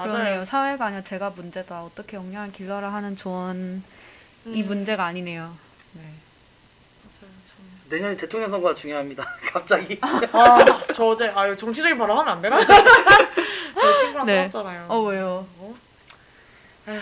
[0.02, 0.34] 그러네요.
[0.36, 0.44] 맞아요.
[0.44, 1.82] 사회가 아니라 제가 문제다.
[1.82, 3.80] 어떻게 영향을 길러라 하는 조언이
[4.46, 4.64] 음.
[4.66, 5.52] 문제가 아니네요.
[5.92, 6.02] 네.
[6.02, 7.56] 맞아요, 참.
[7.88, 9.24] 내년에 대통령 선거가 중요합니다.
[9.52, 10.58] 갑자기 아,
[10.94, 12.58] 저 어제 아 정치적인 발언 하면 안 되나?
[13.74, 14.48] 저 친구랑 네.
[14.48, 14.86] 싸웠잖아요.
[14.88, 15.46] 어 왜요?
[15.58, 15.74] 어?
[16.88, 17.00] 에휴.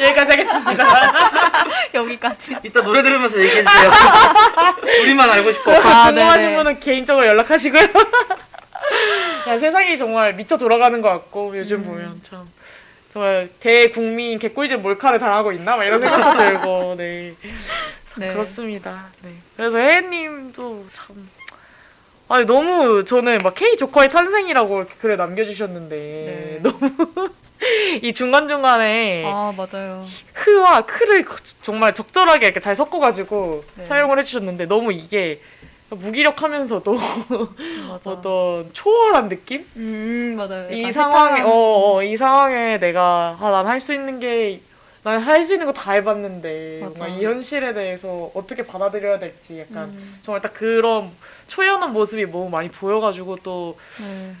[0.00, 0.84] 여기까지 하겠습니다.
[1.94, 2.56] 여기까지.
[2.64, 3.90] 이따 노래 들으면서 얘기해 주세요.
[5.02, 5.72] 우리만 알고 싶어.
[5.72, 6.56] 아, 궁금하신 네네.
[6.56, 7.82] 분은 개인적으로 연락하시고요.
[9.48, 11.84] 야, 세상이 정말 미쳐 돌아가는 것 같고 요즘 음.
[11.84, 12.48] 보면 참
[13.12, 17.34] 정말 대국민 개꿀집 몰카를 당하고 있나 막 이런 생각도 들고 네.
[18.08, 18.32] 참 네.
[18.32, 19.06] 그렇습니다.
[19.22, 19.30] 네.
[19.56, 21.28] 그래서 혜님도 참
[22.28, 26.60] 아니 너무 저는 막 K 조커의 탄생이라고 글을 남겨주셨는데 네.
[26.62, 26.90] 너무
[28.02, 30.06] 이 중간 중간에 아 맞아요.
[30.34, 33.84] 흐와 크를 거- 정말 적절하게 이렇게 잘 섞어가지고 네.
[33.84, 35.40] 사용을 해주셨는데 너무 이게
[35.90, 36.92] 무기력하면서도
[37.88, 38.00] 맞아.
[38.10, 39.64] 어떤 초월한 느낌?
[39.76, 40.68] 음 맞아요.
[40.70, 44.60] 이 상황에 색다른- 어, 어, 이 상황에 내가 아, 난 할 수 있는 게
[45.02, 46.94] 난 할 수 있는 거 다 해봤는데 맞아.
[46.94, 51.10] 뭔가 이 현실에 대해서 어떻게 받아들여야 될지 약간 음, 정말 딱 그런
[51.46, 54.34] 초연한 모습이 너무 많이 보여가지고 또 네.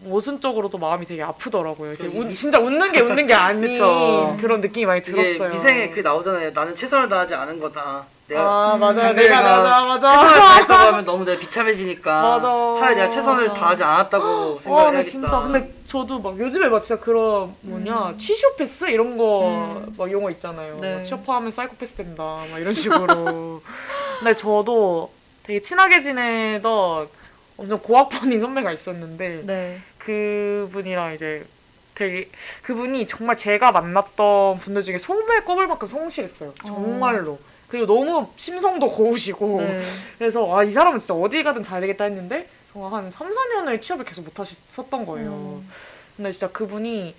[0.00, 1.92] 모순적으로도 마음이 되게 아프더라고요.
[1.92, 4.36] 이렇게 그 웃- 이- 진짜 웃는 게 웃는 게 아닌 그쵸.
[4.42, 5.50] 그런 느낌이 많이 이게 들었어요.
[5.54, 6.50] 미생에 그 나오잖아요.
[6.50, 8.04] 나는 최선을 다하지 않은 거다.
[8.28, 8.98] 내가 아 음, 맞아요.
[8.98, 10.18] 장래가 내가 맞아 맞아.
[10.18, 12.74] 최선을 다했다고 하면 너무 내가 비참해지니까 맞아.
[12.78, 13.60] 차라리 내가 최선을 맞아.
[13.60, 15.02] 다하지 않았다고 와, 생각을 근데 해야겠다.
[15.10, 19.94] 진짜 근데 저도 막 요즘에 막 진짜 그런 뭐냐 취시오패스 이런 거 음.
[19.96, 20.78] 막 용어 있잖아요.
[20.80, 20.94] 네.
[20.96, 23.62] 뭐 취업하면 사이코패스 된다 막 이런 식으로.
[24.20, 25.10] 근데 저도
[25.44, 27.08] 되게 친하게 지내던
[27.56, 29.80] 엄청 고학번인 선배가 있었는데 네.
[29.98, 31.46] 그분이랑 이제
[31.94, 32.28] 되게
[32.62, 36.52] 그분이 정말 제가 만났던 분들 중에 소매 꼽을 만큼 성실했어요.
[36.66, 37.38] 정말로.
[37.68, 39.80] 그리고 너무 심성도 고우시고 네.
[40.18, 44.04] 그래서 아 이 사람은 진짜 어디 가든 잘 되겠다 했는데 정말 한 3, 4년을 취업을
[44.04, 45.30] 계속 못 하셨던 거예요.
[45.30, 45.70] 음.
[46.16, 47.14] 근데 진짜 그분이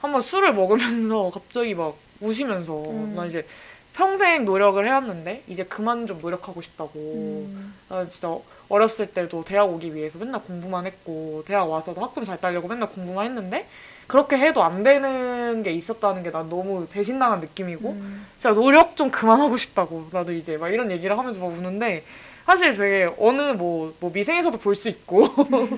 [0.00, 3.14] 한번 술을 먹으면서 갑자기 막 우시면서 음.
[3.16, 3.46] 나 이제
[3.94, 7.74] 평생 노력을 해왔는데 이제 그만 좀 노력하고 싶다고 음.
[7.88, 8.36] 나 진짜
[8.68, 13.26] 어렸을 때도 대학 오기 위해서 맨날 공부만 했고 대학 와서도 학점 잘 따려고 맨날 공부만
[13.26, 13.66] 했는데
[14.06, 18.26] 그렇게 해도 안 되는 게 있었다는 게 난 너무 배신당한 느낌이고 음.
[18.38, 22.04] 진짜 노력 좀 그만하고 싶다고 나도 이제 막 이런 얘기를 하면서 막 우는데
[22.44, 25.28] 사실 되게 어느 뭐, 뭐 미생에서도 볼 수 있고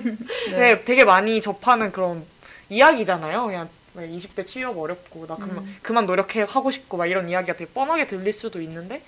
[0.51, 0.57] 네.
[0.57, 2.25] 되게, 되게 많이 접하는 그런
[2.69, 3.45] 이야기잖아요.
[3.45, 5.75] 그냥 왜 20대 취업 어렵고 나 그만 음.
[5.81, 9.01] 그만 노력해 하고 싶고 막 이런 이야기가 되게 뻔하게 들릴 수도 있는데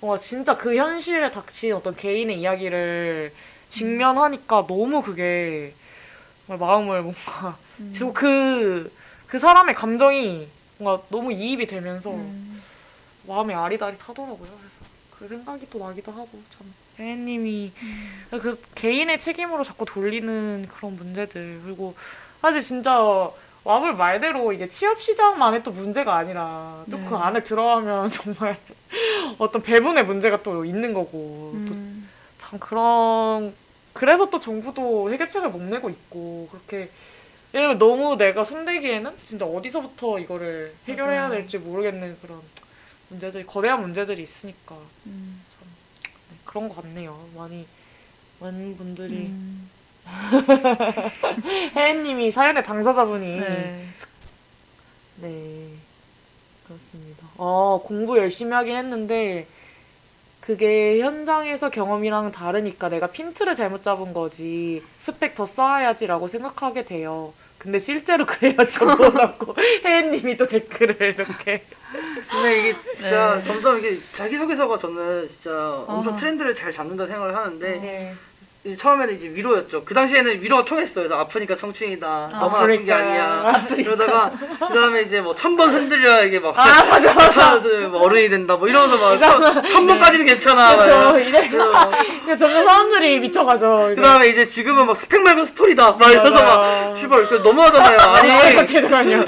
[0.00, 3.32] 어 진짜 그 현실에 닥친 어떤 개인의 이야기를
[3.68, 5.74] 직면하니까 너무 그게
[6.46, 8.12] 마음을 뭔가 음.
[8.12, 8.92] 그그
[9.26, 10.48] 그 사람의 감정이
[10.78, 12.62] 뭔가 너무 이입이 되면서 음.
[13.26, 14.36] 마음이 아리다리타더라고요.
[14.38, 17.72] 그래서 그 생각이 또 나기도 하고 참 혜님이
[18.30, 21.94] 그 개인의 책임으로 자꾸 돌리는 그런 문제들 그리고
[22.40, 23.00] 사실 진짜
[23.64, 27.06] 와블 말대로 이게 취업 시장만의 또 문제가 아니라 또 네.
[27.08, 28.58] 그 안에 들어가면 정말
[29.38, 32.08] 어떤 배분의 문제가 또 있는 거고 또 음.
[32.38, 33.54] 참 그런
[33.92, 36.90] 그래서 또 정부도 해결책을 못 내고 있고 그렇게
[37.52, 41.32] 왜냐면 너무 내가 손대기에는 진짜 어디서부터 이거를 해결해야 맞아요.
[41.34, 42.40] 될지 모르겠는 그런
[43.10, 44.74] 문제들이 거대한 문제들이 있으니까
[45.06, 45.42] 음.
[45.50, 45.68] 참
[46.30, 47.18] 네, 그런 것 같네요.
[47.36, 47.66] 많이
[48.40, 49.68] 많은 분들이 음.
[51.76, 53.86] 혜혜님이 사연의 당사자분이 네.
[55.16, 55.68] 네.
[56.66, 57.26] 그렇습니다.
[57.36, 59.46] 아 공부 열심히 하긴 했는데
[60.40, 67.32] 그게 현장에서 경험이랑 다르니까 내가 핀트를 잘못 잡은 거지 스펙 더 쌓아야지라고 생각하게 돼요.
[67.62, 71.64] 근데 실제로 그래야 적어놨고 혜혜님이 또 댓글을 이렇게
[72.28, 73.42] 근데 이게 진짜 네.
[73.44, 76.16] 점점 이게 자기소개서가 저는 진짜 엄청 아.
[76.16, 78.14] 트렌드를 잘 잡는다 생각을 하는데 네.
[78.64, 79.82] 이제 처음에는 이제 위로였죠.
[79.84, 80.94] 그 당시에는 위로가 통했어요.
[81.02, 82.28] 그래서 아프니까 청춘이다.
[82.38, 82.92] 너무 아픈 게.
[82.92, 83.66] 아니야.
[83.68, 84.30] 그러다가
[84.68, 87.60] 그 다음에 이제 뭐 천 번 흔들려야 이게 막 아 맞아 맞아.
[87.90, 88.54] 뭐 어른이 된다.
[88.56, 90.76] 뭐 이러면서 막천 번까지는 괜찮아.
[90.76, 90.96] 그렇죠.
[91.72, 91.90] 막
[92.24, 93.90] 이제 점점 사람들이 미쳐가죠.
[93.94, 94.00] 이제.
[94.00, 95.96] 그 다음에 이제 지금은 막 스펙 말고 스토리다.
[95.98, 96.42] 막 이러면서.
[96.44, 97.98] 막 슈발 그 너무하잖아요.
[98.14, 99.24] 아니, 아니 잠깐만요.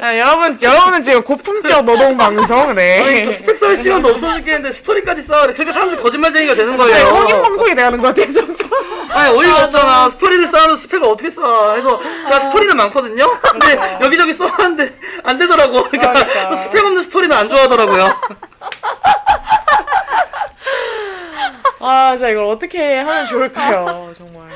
[0.00, 3.24] 아, 여러분, 여러분은 지금 고품격 노동 방송, 아니 네.
[3.26, 5.54] 그 스펙 쌓을 시간도 없어지겠는데 스토리까지 쌓으래.
[5.54, 7.04] 그러니까 사람들이 거짓말쟁이가 되는 네, 거예요.
[7.06, 8.75] 성인 방송이 돼가는 것 같아요, 점점.
[9.10, 10.10] 아니 어이가 없잖아.
[10.10, 11.72] 스토리를 쌓아도 스펙을 어떻게 쌓아?
[11.72, 13.26] 그래서 제가 스토리는 많거든요.
[13.40, 15.84] 근데 여기저기 써봤는데 안 되더라고.
[15.84, 16.48] 그러니까, 그러니까.
[16.50, 18.20] 또 스펙 없는 스토리는 안 좋아하더라고요.
[21.78, 24.50] 아, 진짜 이걸 어떻게 하면 좋을까요, 정말.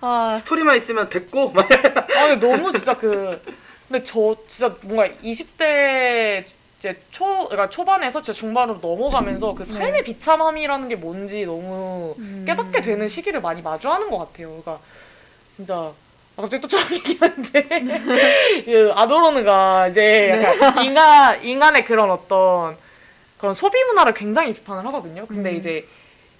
[0.00, 1.50] 아, 스토리만 있으면 됐고.
[1.50, 3.42] 막 아, 근데 너무 진짜 그,
[3.88, 6.44] 근데 저 진짜 뭔가 20대
[6.78, 12.14] 이제 초, 그러니까 초반에서 진짜 중반으로 넘어가면서 그 삶의 비참함이라는 게 뭔지 너무
[12.46, 14.48] 깨닫게 되는 시기를 많이 마주하는 것 같아요.
[14.48, 14.78] 그러니까
[15.56, 17.84] 진짜 아, 갑자기 또 처음 얘기하는데.
[18.64, 22.76] 그 아도로느가 이제 약간 인간 인간의 그런 어떤
[23.38, 25.26] 그런 소비 문화를 굉장히 비판을 하거든요.
[25.26, 25.86] 근데 이제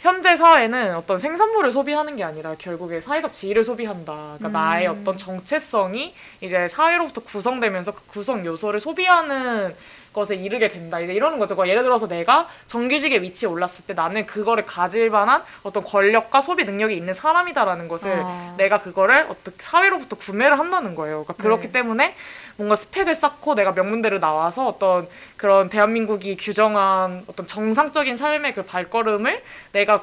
[0.00, 4.36] 현대 사회는 어떤 생산물을 소비하는 게 아니라 결국에 사회적 지위를 소비한다.
[4.38, 9.74] 그러니까 나의 어떤 정체성이 이제 사회로부터 구성되면서 그 구성 요소를 소비하는
[10.16, 10.98] 것에 이르게 된다.
[10.98, 11.54] 이제 이러는 거죠.
[11.54, 16.64] 그러니까 예를 들어서 내가 정규직의 위치에 올랐을 때 나는 그거를 가질 만한 어떤 권력과 소비
[16.64, 18.54] 능력이 있는 사람이다라는 것을 아.
[18.56, 21.24] 내가 그거를 어떤 사회로부터 구매를 한다는 거예요.
[21.24, 21.72] 그러니까 그렇기 네.
[21.72, 22.14] 때문에
[22.56, 25.06] 뭔가 스펙을 쌓고 내가 명문대를 나와서 어떤
[25.36, 30.02] 그런 대한민국이 규정한 어떤 정상적인 삶의 그 발걸음을 내가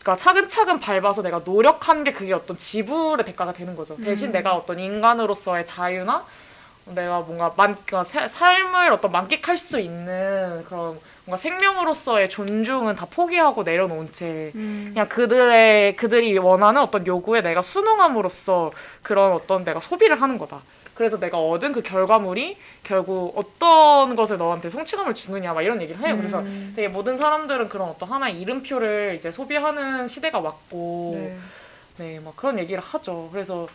[0.00, 3.94] 그러니까 차근차근 밟아서 내가 노력한 게 그게 어떤 지불의 대가가 되는 거죠.
[3.96, 6.24] 대신 내가 어떤 인간으로서의 자유나
[6.86, 13.06] 내가 뭔가 만, 그러니까 사- 삶을 어떤 만끽할 수 있는 그런 뭔가 생명으로서의 존중은 다
[13.08, 18.72] 포기하고 내려놓은 채 음, 그냥 그들의 그들이 원하는 어떤 요구에 내가 순응함으로써
[19.02, 20.60] 그런 어떤 내가 소비를 하는 거다.
[20.94, 26.16] 그래서 내가 얻은 그 결과물이 결국 어떤 것을 너한테 성취감을 주느냐 막 이런 얘기를 해요.
[26.16, 26.72] 그래서 음.
[26.76, 31.38] 되게 모든 사람들은 그런 어떤 하나의 이름표를 이제 소비하는 시대가 왔고 네.
[31.98, 33.28] 네, 막 그런 얘기를 하죠.
[33.32, 33.68] 그래서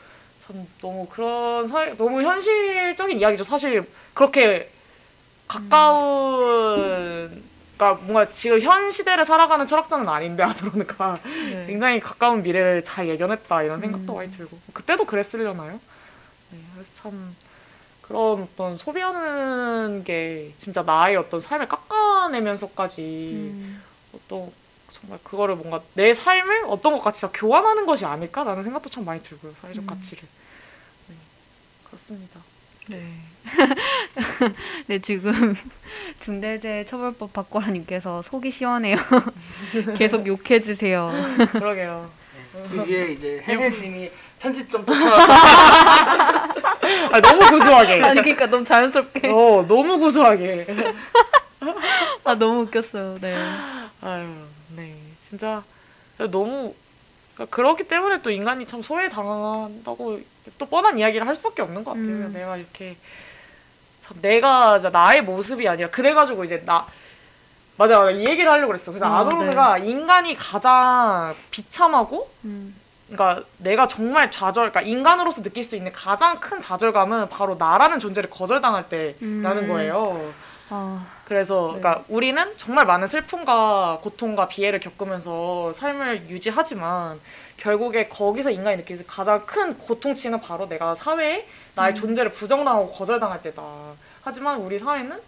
[0.48, 3.44] 참 너무 그런 사 너무 현실적인 이야기죠.
[3.44, 4.72] 사실 그렇게
[5.48, 7.44] 가까운
[7.78, 11.66] 그러니까 뭔가 지금 현 시대를 살아가는 철학자는 아닌데 아드로니까 네.
[11.68, 15.80] 굉장히 가까운 미래를 잘 예견했다 이런 생각도 많이 들고 그때도 그랬으려나요?
[16.52, 17.36] 네, 그래서 참
[18.02, 23.02] 그런 어떤 소비하는 게 진짜 나의 어떤 삶을 깎아내면서까지
[23.54, 23.84] 음.
[24.16, 24.50] 어떤
[24.90, 29.54] 정말 그거를 뭔가 내 삶을 어떤 것과 진짜 교환하는 것이 아닐까라는 생각도 참 많이 들고요
[29.62, 30.24] 사회적 가치를
[31.08, 31.16] 네
[31.86, 32.40] 그렇습니다
[32.90, 33.04] 네.
[34.88, 35.54] 네, 지금
[36.20, 38.98] 중대재해처벌법 박고라님께서 속이 시원해요.
[39.98, 41.12] 계속 욕해주세요.
[41.52, 42.10] 그러게요
[42.74, 44.10] 이게 이제 혜혜님이
[44.40, 45.16] 편집 좀 쫓아.
[47.12, 49.28] 아 너무 구수하게 아니, 그러니까 너무 자연스럽게.
[49.30, 50.66] 어 너무 구수하게
[52.24, 53.18] 아, 너무 웃겼어요.
[53.22, 53.36] 네.
[54.02, 54.57] 아유 네
[55.28, 55.64] 진짜
[56.32, 56.74] 너무
[57.34, 60.20] 그러니까 그렇기 때문에 또 인간이 참 소외당한다고
[60.58, 62.08] 또 뻔한 이야기를 할 수밖에 없는 것 같아요.
[62.08, 62.34] 음.
[62.34, 62.96] 내가 이렇게
[64.02, 66.88] 참 내가 나의 모습이 아니라 그래가지고 이제 나
[67.76, 68.92] 맞아 이 얘기를 하려고 그랬어.
[68.92, 72.76] 그래서 아, 아도로느가 인간이 가장 비참하고 음.
[73.08, 78.30] 그러니까 내가 정말 좌절, 그러니까 인간으로서 느낄 수 있는 가장 큰 좌절감은 바로 나라는 존재를
[78.30, 79.68] 거절당할 때라는 음.
[79.68, 80.34] 거예요.
[80.70, 81.80] 아, 그래서 네.
[81.80, 87.20] 그러니까 우리는 정말 많은 슬픔과 고통과 비애를 겪으면서 삶을 유지하지만
[87.58, 93.64] 결국에 거기서 인간이 느끼는 가장 큰 고통치는 바로 내가 사회에 나의 존재를 부정당하고 거절당할 때다.
[94.24, 95.20] 하지만 우리 사회는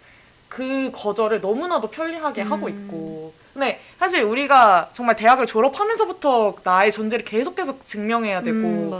[0.48, 2.70] 그 거절을 너무나도 편리하게 하고 음.
[2.70, 3.34] 있고.
[3.54, 8.56] 근데 사실 우리가 정말 대학을 졸업하면서부터 나의 존재를 계속 계속 증명해야 되고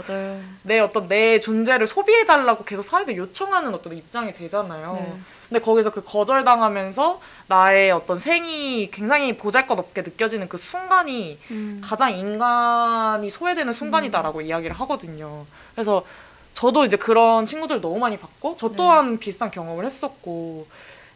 [0.09, 0.57] 음.
[0.63, 4.93] 내 어떤 내 존재를 소비해달라고 계속 사회에 요청하는 어떤 입장이 되잖아요.
[4.93, 5.21] 네.
[5.51, 11.81] 근데 거기서 그 거절당하면서 나의 어떤 생이 굉장히 보잘것없게 느껴지는 그 순간이 음.
[11.83, 15.45] 가장 인간이 소외되는 순간이다라고 이야기를 하거든요.
[15.75, 16.05] 그래서
[16.53, 20.67] 저도 이제 그런 친구들 너무 많이 봤고 저 또한 비슷한 경험을 했었고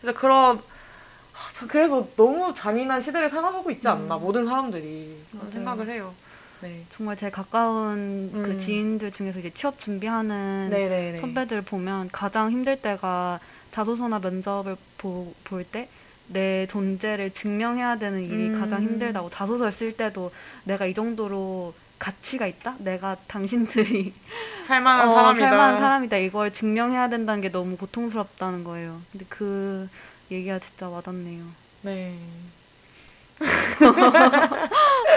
[0.01, 0.61] 그래서 그런
[1.69, 5.49] 그래서 너무 잔인한 시대를 살아가고 있지 않나 모든 사람들이 그런.
[5.49, 6.13] 생각을 해요.
[6.59, 6.83] 네.
[6.93, 8.59] 정말 제 가까운 그 음.
[8.59, 11.21] 지인들 중에서 이제 취업 준비하는 네네네.
[11.21, 13.39] 선배들 보면 가장 힘들 때가
[13.75, 15.87] 자소서나 면접을 볼 때
[16.27, 18.59] 내 존재를 증명해야 되는 일이 음.
[18.59, 20.31] 가장 힘들다고 자소서를 쓸 때도
[20.63, 22.75] 내가 이 정도로 가치가 있다?
[22.79, 24.13] 내가 당신들이
[24.67, 25.49] 살만한 어, 사람이다.
[25.49, 29.01] 살만한 사람이다 이걸 증명해야 된다는 게 너무 고통스럽다는 거예요.
[29.11, 29.87] 근데 그
[30.31, 31.43] 얘기가 진짜 와닿네요.
[31.83, 32.15] 네.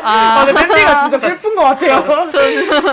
[0.03, 2.27] 아, 근데 팬티가 진짜 슬픈 것 같아요.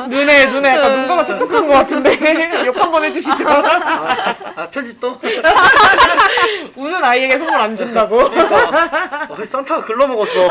[0.08, 2.12] 눈에 눈에 약간 눈가가 촉촉한 것 같은데
[2.66, 3.50] 욕 한 번 해주시죠.
[3.50, 5.20] 아, 아 편집도?
[6.76, 8.30] 우는 아이에게 선물 안 준다고.
[8.30, 10.50] 그러니까 어, 산타가 글러 먹었어.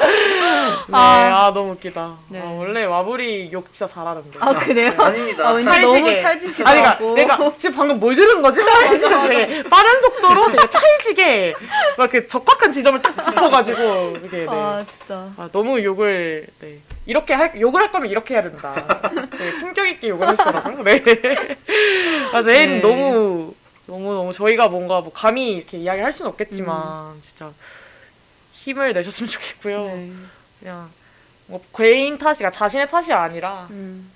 [0.00, 2.16] 네, 아 너무 웃기다.
[2.28, 2.40] 네.
[2.40, 4.38] 아, 원래 와불이 욕 진짜 잘하는데.
[4.40, 4.92] 아 그래요?
[4.98, 5.48] 아닙니다.
[5.48, 5.86] 아, 왠지 찰지게.
[5.86, 7.14] 너무 아니, 찰지시더라고.
[7.14, 8.60] 그러니까 내가 지금 방금 뭘 들은 거지?
[8.64, 11.54] 되게 빠른 속도로 되게 찰지게
[11.98, 14.46] 막 그 적확한 지점을 딱 짚어가지고 이게 네.
[14.48, 15.28] 아 진짜.
[15.36, 16.78] 아, 너무 욕을 네.
[17.06, 18.74] 이렇게 할 욕을 할 거면 이렇게 해야 된다.
[19.38, 20.82] 네, 품격 있게 욕을 하시더라고요.
[20.82, 21.00] 네.
[21.02, 22.80] 그래서 애는 네.
[22.80, 23.54] 너무
[23.86, 27.50] 너무 너무 저희가 뭔가 뭐 감히 이렇게 이야기를 할 수는 없겠지만 진짜
[28.60, 29.84] 힘을 내셨으면 좋겠고요.
[29.86, 30.12] 네.
[30.58, 30.90] 그냥
[31.46, 34.10] 뭐 개인 탓이 그러니까 자신의 탓이 아니라 음.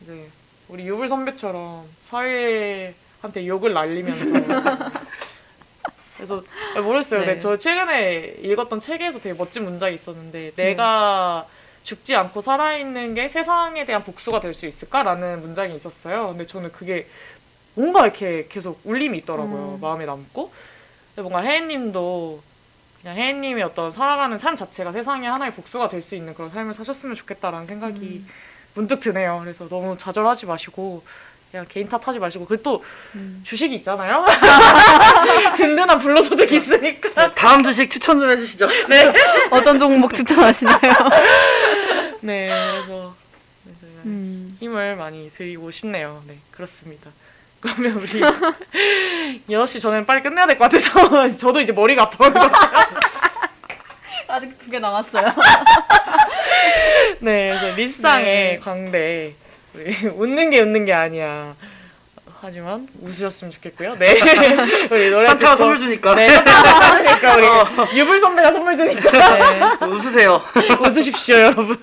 [0.00, 0.26] 네.
[0.68, 4.32] 우리 유불 선배처럼 사회한테 욕을 날리면서
[6.16, 6.42] 그래서
[6.76, 7.20] 아, 모르겠어요.
[7.20, 7.26] 네.
[7.34, 7.38] 네.
[7.38, 11.46] 저 최근에 읽었던 책에서 되게 멋진 문장이 있었는데 내가
[11.82, 16.28] 죽지 않고 살아있는 게 세상에 대한 복수가 될 수 있을까라는 문장이 있었어요.
[16.28, 17.06] 근데 저는 그게
[17.74, 19.74] 뭔가 이렇게 계속 울림이 있더라고요.
[19.76, 19.80] 음.
[19.80, 20.52] 마음에 남고.
[21.16, 22.42] 뭔가 혜인님도
[23.04, 27.14] 그냥 혜인님의 어떤 살아가는 삶 자체가 세상에 하나의 복수가 될 수 있는 그런 삶을 사셨으면
[27.16, 28.28] 좋겠다라는 생각이 음.
[28.72, 29.40] 문득 드네요.
[29.42, 31.04] 그래서 너무 좌절하지 마시고
[31.50, 33.42] 그냥 개인 탓하지 마시고 그리고 또 음.
[33.44, 34.24] 주식이 있잖아요.
[35.56, 37.34] 든든한 불로소득 이 있으니까.
[37.34, 38.66] 다음 주식 추천 좀 해주시죠.
[39.52, 40.78] 어떤 종목 추천하시나요?
[42.22, 43.14] 네, 그래서,
[43.64, 44.56] 그래서 음.
[44.60, 46.22] 힘을 많이 드리고 싶네요.
[46.26, 47.10] 네, 그렇습니다.
[47.64, 48.20] 그러면 우리
[49.48, 52.30] 6시 전에는 빨리 끝내야 될 것 같아서 저도 이제 머리가 아파요.
[54.28, 55.28] 아직 두 개 남았어요.
[57.20, 58.58] 네, 그래서 리쌍의 네.
[58.62, 59.34] 광대
[59.74, 61.54] 우리 웃는 게 웃는 게 아니야.
[62.40, 63.96] 하지만 웃으셨으면 좋겠고요.
[63.98, 64.20] 네,
[64.90, 69.10] 우리 노래 산타가 듣고 선물 주니까 네, 그러니까 우리 유불 선배가 선물 주니까
[69.80, 70.42] 네, 웃으세요.
[70.80, 71.78] 웃으십시오, 여러분.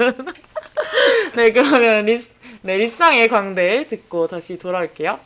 [1.33, 2.23] 네, 그러면 리,
[2.61, 5.19] 네, 리쌍의 광대 듣고 다시 돌아올게요.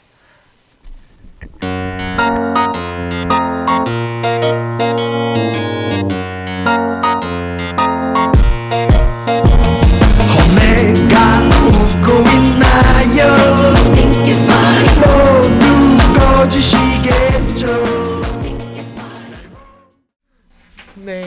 [21.06, 21.24] 네.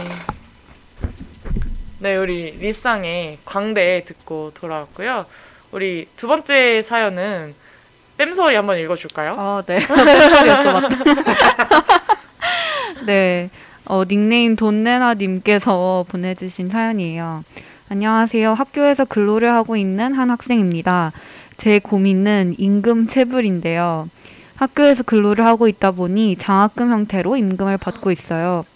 [2.01, 5.24] 네, 우리 리쌍의 광대 듣고 돌아왔고요.
[5.70, 7.55] 우리 두 번째 사연은
[8.19, 9.36] 뺨소리 한번 읽어줄까요?
[9.39, 9.78] 아, 네.
[9.86, 10.89] 여쭤봤다.
[13.07, 13.49] 네.
[13.86, 17.45] 어, 닉네임 돈내나님께서 보내주신 사연이에요.
[17.89, 18.53] 안녕하세요.
[18.53, 21.12] 학교에서 근로를 하고 있는 한 학생입니다.
[21.57, 24.09] 제 고민은 임금 체불인데요.
[24.57, 28.66] 학교에서 근로를 하고 있다 보니 장학금 형태로 임금을 받고 있어요.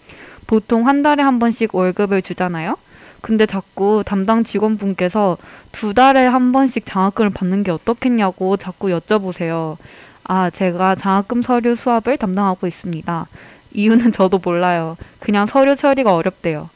[0.47, 2.77] 보통 한 달에 한 번씩 월급을 주잖아요.
[3.23, 5.37] 근데 자꾸 담당 직원분께서
[5.71, 9.77] 두 달에 한 번씩 장학금을 받는 게 어떻겠냐고 자꾸 여쭤보세요.
[10.25, 13.27] 아, 제가 장학금 서류 수합을 담당하고 있습니다.
[13.71, 14.97] 이유는 저도 몰라요.
[15.21, 16.69] 그냥 서류 처리가 어렵대요.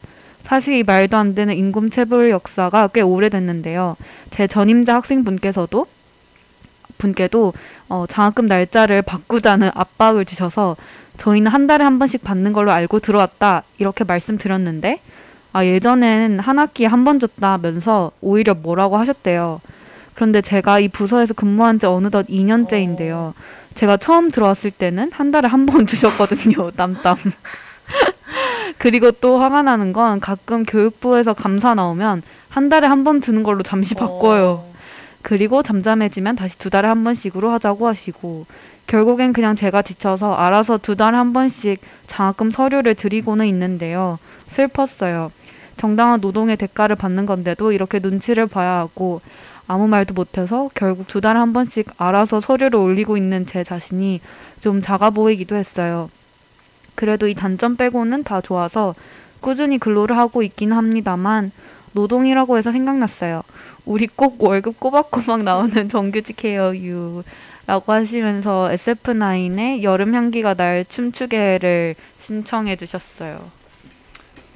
[0.43, 3.97] 사실 이 말도 안 되는 임금 체불 역사가 꽤 오래됐는데요.
[4.31, 5.85] 제 전임자 학생분께서도
[6.97, 7.51] 분께도
[7.89, 10.77] 어, 장학금 날짜를 바꾸자는 압박을 주셔서
[11.17, 15.01] 저희는 한 달에 한 번씩 받는 걸로 알고 들어왔다 이렇게 말씀드렸는데
[15.53, 19.61] 아 예전엔 한 학기에 한 번 줬다면서 오히려 뭐라고 하셨대요.
[20.15, 23.33] 그런데 제가 이 부서에서 근무한 지 어느덧 2년째인데요.
[23.75, 26.71] 제가 처음 들어왔을 때는 한 달에 한 번 주셨거든요.
[26.71, 27.15] 땀땀.
[28.77, 33.63] 그리고 또 화가 나는 건 가끔 교육부에서 감사 나오면 한 달에 한 번 주는 걸로
[33.63, 34.63] 잠시 바꿔요.
[35.21, 38.45] 그리고 잠잠해지면 다시 두 달에 한 번씩으로 하자고 하시고
[38.87, 44.19] 결국엔 그냥 제가 지쳐서 알아서 두 달에 한 번씩 장학금 서류를 드리고는 있는데요.
[44.49, 45.31] 슬펐어요.
[45.77, 49.21] 정당한 노동의 대가를 받는 건데도 이렇게 눈치를 봐야 하고
[49.67, 54.21] 아무 말도 못해서 결국 두 달에 한 번씩 알아서 서류를 올리고 있는 제 자신이
[54.61, 56.09] 좀 작아 보이기도 했어요.
[56.95, 58.95] 그래도 이 단점 빼고는 다 좋아서
[59.39, 61.51] 꾸준히 근로를 하고 있긴 합니다만
[61.93, 63.43] 노동이라고 해서 생각났어요.
[63.85, 67.23] 우리 꼭 월급 꼬박꼬박 나오는 정규직 헤어유
[67.67, 73.56] 라고 하시면서 SF9의 여름 향기가 날 춤추게를 신청해 주셨어요.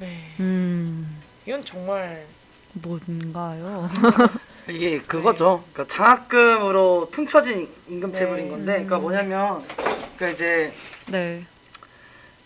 [0.02, 0.18] 네.
[0.40, 2.26] 음, 이건 정말
[2.72, 3.88] 뭔가요?
[4.68, 5.62] 이게 그거죠.
[5.72, 8.50] 그러니까 장학금으로 퉁쳐진 임금 체불인 네.
[8.50, 9.62] 건데, 그러니까 뭐냐면,
[10.16, 10.72] 그러니까 이제
[11.12, 11.44] 네.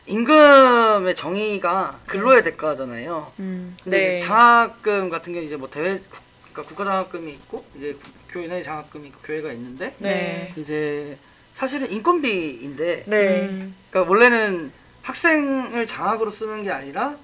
[0.05, 3.33] 임금의 정의가 근로의 대가잖아요.
[3.41, 4.17] 음, 근데 네.
[4.19, 6.21] 이제 장학금 같은 경우 이제 뭐 대외 국-
[6.53, 10.53] 그러니까 국가 장학금이 있고 이제 구- 교인의 장학금이 있고 교회가 있는데 네.
[10.57, 11.17] 이제
[11.55, 13.41] 사실은 인건비인데 네.
[13.47, 14.73] 음, 그러니까 원래는
[15.03, 17.17] 학생을 장학으로 쓰는 게 아니라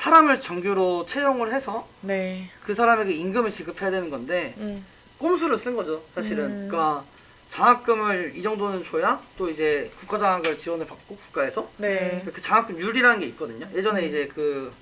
[0.00, 2.48] 사람을 정규로 채용을 해서 네.
[2.64, 4.82] 그 사람에게 임금을 지급해야 되는 건데 음.
[5.18, 6.68] 꼼수를 쓴 거죠 사실은 음.
[6.68, 7.04] 그러니까
[7.50, 12.22] 장학금을 이 정도는 줘야 또 이제 국가 장학을 지원을 받고 국가에서 네.
[12.24, 14.72] 그 장학금률이라는 게 있거든요 예전에 이제 그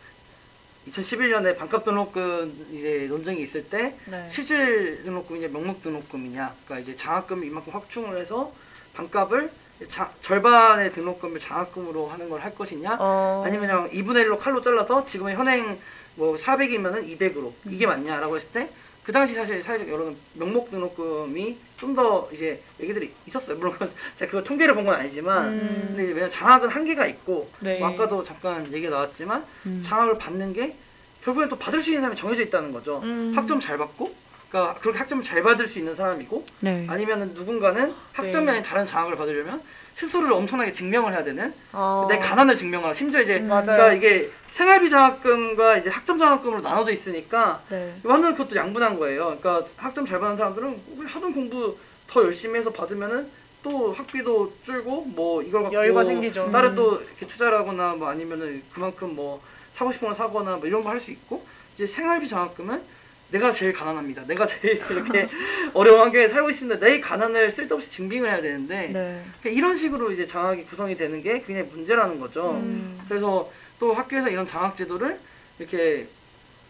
[0.86, 4.28] 2011년에 반값 등록금 이제 논쟁이 있을 때 네.
[4.30, 8.52] 실질 등록금이냐 명목 등록금이냐 그러니까 이제 장학금을 이만큼 확충을 해서
[8.94, 9.50] 반값을
[9.86, 13.42] 자, 절반의 등록금을 장학금으로 하는 걸 할 것이냐 어.
[13.46, 15.78] 아니면 그냥 2분의 1로 칼로 잘라서 지금의 현행
[16.16, 18.68] 뭐 400이면은 200으로 이게 맞냐라고 했을 때
[19.04, 23.56] 그 당시 사실 사회적 여론은 명목 등록금이 좀 더 이제 얘기들이 있었어요.
[23.56, 25.84] 물론 그건 제가 그 통계를 본 건 아니지만 음.
[25.88, 27.78] 근데 왜냐면 장학은 한계가 있고 네.
[27.78, 29.82] 뭐 아까도 잠깐 얘기가 나왔지만 음.
[29.82, 30.76] 장학을 받는 게
[31.24, 33.00] 결국엔 또 받을 수 있는 사람이 정해져 있다는 거죠.
[33.02, 33.32] 음.
[33.34, 34.12] 학점 잘 받고
[34.48, 36.86] 그러니까 그렇게 학점 잘 받을 수 있는 사람이고 네.
[36.88, 38.52] 아니면은 누군가는 학점이 네.
[38.52, 39.60] 아닌 다른 장학을 받으려면
[39.96, 42.06] 스스로를 엄청나게 증명을 해야 되는 어.
[42.08, 42.94] 내 가난을 증명하라.
[42.94, 43.64] 심지어 이제 맞아요.
[43.64, 47.94] 그러니까 이게 생활비 장학금과 이제 학점 장학금으로 나눠져 있으니까 네.
[48.04, 49.36] 완전 그것도 양분한 거예요.
[49.40, 51.76] 그러니까 학점 잘 받는 사람들은 하던 공부
[52.06, 53.28] 더 열심히 해서 받으면은
[53.62, 56.50] 또 학비도 줄고 뭐 이걸 갖고 여유가 생기죠.
[56.52, 56.74] 다른 음.
[56.76, 59.42] 또 이렇게 투자를 하거나 뭐 아니면은 그만큼 뭐
[59.72, 61.44] 사고 싶은 걸 사거나 뭐 이런 거 할 수 있고
[61.74, 62.80] 이제 생활비 장학금은
[63.30, 64.24] 내가 제일 가난합니다.
[64.26, 65.26] 내가 제일 이렇게
[65.74, 66.80] 어려운 환경에 살고 있습니다.
[66.80, 69.22] 내 가난을 쓸데없이 증빙을 해야 되는데 네.
[69.40, 72.52] 그러니까 이런 식으로 이제 장학이 구성이 되는 게 굉장히 문제라는 거죠.
[72.52, 72.98] 음.
[73.08, 75.18] 그래서 또 학교에서 이런 장학 제도를
[75.58, 76.06] 이렇게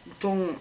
[0.09, 0.57] 보통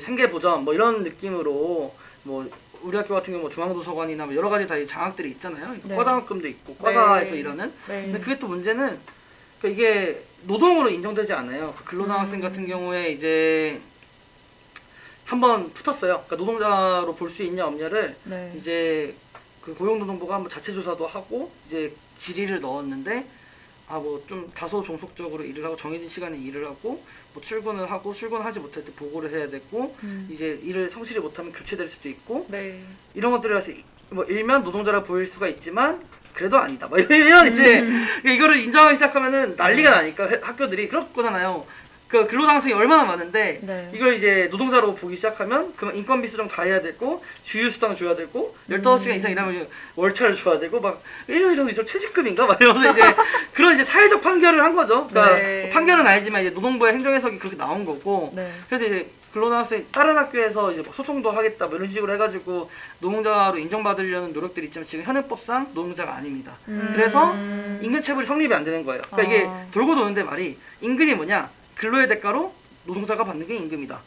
[0.00, 2.50] 생계 보전 뭐 이런 느낌으로 뭐
[2.82, 5.76] 우리 학교 같은 경우 뭐 중앙도서관이나 뭐 여러 가지 다이 장학들이 있잖아요.
[5.82, 5.94] 네.
[5.96, 7.40] 과장학금도 있고 과사에서 네.
[7.40, 7.72] 일하는.
[7.88, 8.02] 네.
[8.04, 8.98] 근데 그게 또 문제는
[9.60, 11.74] 그러니까 이게 노동으로 인정되지 않아요.
[11.76, 12.40] 그 근로장학생 음.
[12.40, 13.80] 같은 경우에 이제
[15.26, 16.24] 한번 붙었어요.
[16.26, 18.52] 그러니까 노동자로 볼 수 있냐 없냐를 네.
[18.56, 19.14] 이제
[19.62, 23.26] 그 고용노동부가 한번 자체 조사도 하고 이제 질의를 넣었는데
[23.88, 27.02] 아 뭐 좀 다소 종속적으로 일을 하고 정해진 시간에 일을 하고
[27.34, 30.28] 뭐 출근을 하고 출근하지 못할 때 보고를 해야 되고 음.
[30.30, 32.80] 이제 일을 성실히 못하면 교체될 수도 있고 네.
[33.14, 36.02] 이런 것들이라서 이- 뭐 일면 노동자라 보일 수가 있지만
[36.34, 36.86] 그래도 아니다.
[36.86, 38.06] 뭐 이런 이제 음.
[38.26, 41.66] 이거를 인정하기 시작하면은 난리가 나니까 해- 학교들이 그럴 거잖아요.
[42.12, 43.90] 그 근로장학생이 얼마나 많은데 네.
[43.94, 49.16] 이걸 이제 노동자로 보기 시작하면 그만 인건비 수정 다 해야 되고 주휴수당 줘야 되고 15시간
[49.16, 49.66] 이상 일하면
[49.96, 53.00] 월차를 줘야 되고 막 1년 정도 있으면 퇴직금인가 막 이러면서 이제
[53.54, 55.06] 그런 이제 사회적 판결을 한 거죠.
[55.06, 55.70] 그러니까 네.
[55.70, 58.52] 판결은 아니지만 이제 노동부의 행정해석이 그렇게 나온 거고 네.
[58.68, 62.70] 그래서 이제 근로장학생 다른 학교에서 이제 막 소송도 하겠다 뭐 이런 식으로 해가지고
[63.00, 66.52] 노동자로 인정받으려는 노력들이 있지만 지금 현행법상 노동자가 아닙니다.
[66.66, 67.80] 그래서 음.
[67.82, 69.00] 임금 체불이 성립이 안 되는 거예요.
[69.10, 69.64] 그러니까 이게 아.
[69.72, 71.48] 돌고 도는데 말이 임금이 뭐냐?
[71.82, 72.52] 근로의 대가로
[72.84, 73.98] 노동자가 받는 게 임금이다.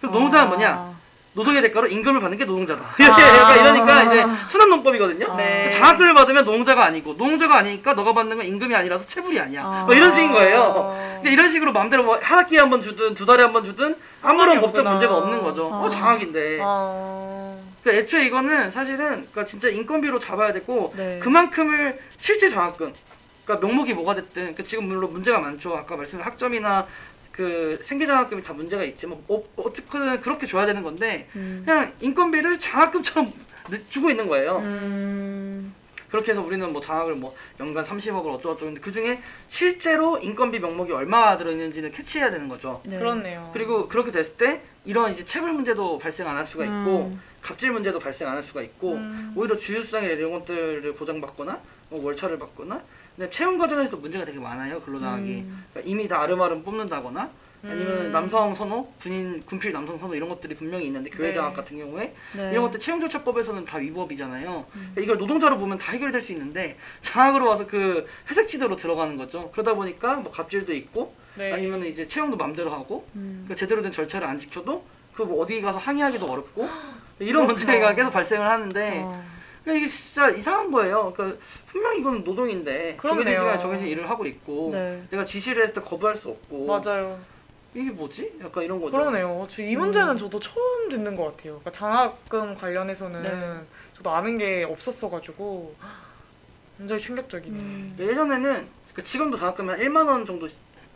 [0.00, 0.68] 그럼 노동자는 뭐냐?
[0.70, 0.94] 아.
[1.34, 2.82] 노동의 대가로 임금을 받는 게 노동자다.
[2.82, 2.94] 아.
[3.04, 5.36] 약간 이러니까 이제 순환 논법이거든요.
[5.36, 5.68] 네.
[5.70, 9.62] 장학금을 받으면 노동자가 아니고 노동자가 아니니까 너가 받는 건 임금이 아니라서 체불이 아니야.
[9.64, 9.84] 아.
[9.84, 10.60] 뭐 이런 식인 거예요.
[10.62, 10.96] 어.
[11.20, 13.94] 그러니까 이런 식으로 마음대로 뭐 한 학기에 한 번 주든 두 달에 한 번 주든
[14.22, 14.84] 아무런 법적.
[14.86, 15.66] 문제가 없는 거죠.
[15.68, 15.90] 어 아.
[15.90, 16.58] 장학인데.
[16.62, 17.62] 어.
[17.82, 21.18] 그러니까 애초에 이거는 사실은 그러니까 진짜 인건비로 잡아야 되고 네.
[21.22, 22.92] 그만큼을 실제 장학금
[23.44, 26.86] 그러니까 명목이 뭐가 됐든 그러니까 지금 물론 문제가 많죠 아까 말씀드린 학점이나
[27.32, 31.62] 그 생계장학금이 다 문제가 있지만 어, 어떻게든 그렇게 줘야 되는 건데 음.
[31.64, 33.32] 그냥 인건비를 장학금처럼
[33.70, 35.74] 내- 주고 있는 거예요 음.
[36.10, 40.92] 그렇게 해서 우리는 뭐 장학을 뭐 연간 30억을 어쩌고저쩌고 했는데 그 중에 실제로 인건비 명목이
[40.92, 42.98] 얼마 들어있는지는 캐치해야 되는 거죠 네.
[42.98, 43.50] 그렇네요.
[43.52, 47.20] 그리고 그렇게 됐을 때 이런 이제 체불 문제도 발생 안 할 수가 있고 음.
[47.42, 49.32] 갑질 문제도 발생 안 할 수가 있고 음.
[49.36, 52.82] 오히려 주휴수당이나 이런 것들을 보장받거나 뭐 월차를 받거나
[53.20, 55.64] 근데 채용 과정에서도 문제가 되게 많아요 근로장학이 음.
[55.74, 57.28] 그러니까 이미 다 아름아름 뽑는다거나
[57.62, 58.12] 아니면 음.
[58.12, 61.34] 남성 선호 군인 군필 남성 선호 이런 것들이 분명히 있는데 교회 네.
[61.34, 62.50] 장학 같은 경우에 네.
[62.50, 67.46] 이런 것들 채용 절차법에서는 다 위법이잖아요 그러니까 이걸 노동자로 보면 다 해결될 수 있는데 장학으로
[67.46, 71.52] 와서 그 회색 지도로 들어가는 거죠 그러다 보니까 뭐 갑질도 있고 네.
[71.52, 73.44] 아니면 이제 채용도 맘대로 하고 음.
[73.46, 74.82] 그 제대로 된 절차를 안 지켜도
[75.12, 76.66] 그 뭐 어디 가서 항의하기도 어렵고
[77.20, 77.52] 이런 그렇구나.
[77.52, 79.39] 문제가 계속 발생을 하는데 어.
[79.64, 81.12] 그러니까 이게 진짜 이상한 거예요.
[81.14, 83.38] 그러니까 분명 이건 노동인데 정해진 그렇네요.
[83.38, 85.02] 시간에 정해진 일을 하고 있고 네.
[85.10, 87.18] 내가 지시를 했을 때 거부할 수 없고 맞아요.
[87.74, 88.38] 이게 뭐지?
[88.42, 88.92] 약간 이런 거죠.
[88.96, 89.46] 그러네요.
[89.48, 91.60] 저 이 문제는 저도 처음 듣는 것 같아요.
[91.60, 93.60] 그러니까 장학금 관련해서는 네.
[93.96, 95.74] 저도 아는 게 없었어가지고
[96.78, 97.60] 굉장히 충격적이네요.
[97.62, 97.96] 음.
[97.98, 100.48] 예전에는 그러니까 지금도 장학금이 한 1만 원 정도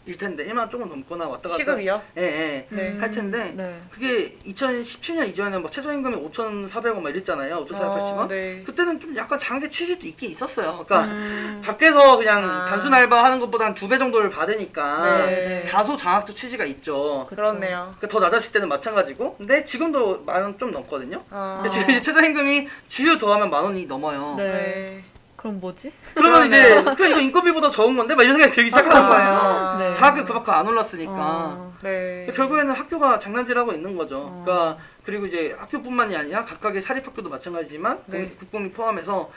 [0.07, 2.03] 일 텐데 1만 원 조금 넘거나 왔다 갔다 시급이요?
[2.19, 2.67] 예, 예.
[2.69, 2.99] 네.
[2.99, 3.81] 할 텐데 네.
[3.91, 7.65] 그게 2017년 이전에는 막 최저임금이 5,400원 막 이랬잖아요.
[7.65, 8.19] 5,480원.
[8.19, 8.63] 어, 네.
[8.67, 10.85] 그때는 좀 약간 장학의 취지도 있긴 있었어요.
[10.87, 11.63] 그러니까 음.
[11.65, 12.67] 밖에서 그냥 아.
[12.67, 15.65] 단순 알바 하는 것보다 한 두 배 정도를 받으니까 네.
[15.65, 17.27] 다소 장학도 취지가 있죠.
[17.31, 17.95] 그렇네요.
[17.99, 21.23] 그러니까 더 낮았을 때는 마찬가지고 근데 지금도 만 원 좀 넘거든요.
[21.31, 21.61] 아.
[21.63, 24.35] 근데 지금 최저임금이 주휴 더하면 만 원이 넘어요.
[24.37, 25.03] 네.
[25.45, 25.51] 네.
[25.51, 25.93] 그럼 뭐지?
[26.15, 29.29] 그러면 이제 그 이거 인건비보다 적은 건데 막 이런 생각이 들기 시작하는 거예요.
[29.29, 29.93] 아, 네.
[29.93, 31.13] 장학금 그만큼 안 올랐으니까.
[31.15, 31.75] 어.
[31.83, 32.27] 네.
[32.35, 34.21] 결국에는 학교가 장난질하고 있는 거죠.
[34.21, 34.43] 어.
[34.45, 38.25] 그러니까 그리고 이제 학교뿐만이 아니라 각각의 사립학교도 마찬가지지만 네.
[38.25, 39.31] 국- 국공립 포함해서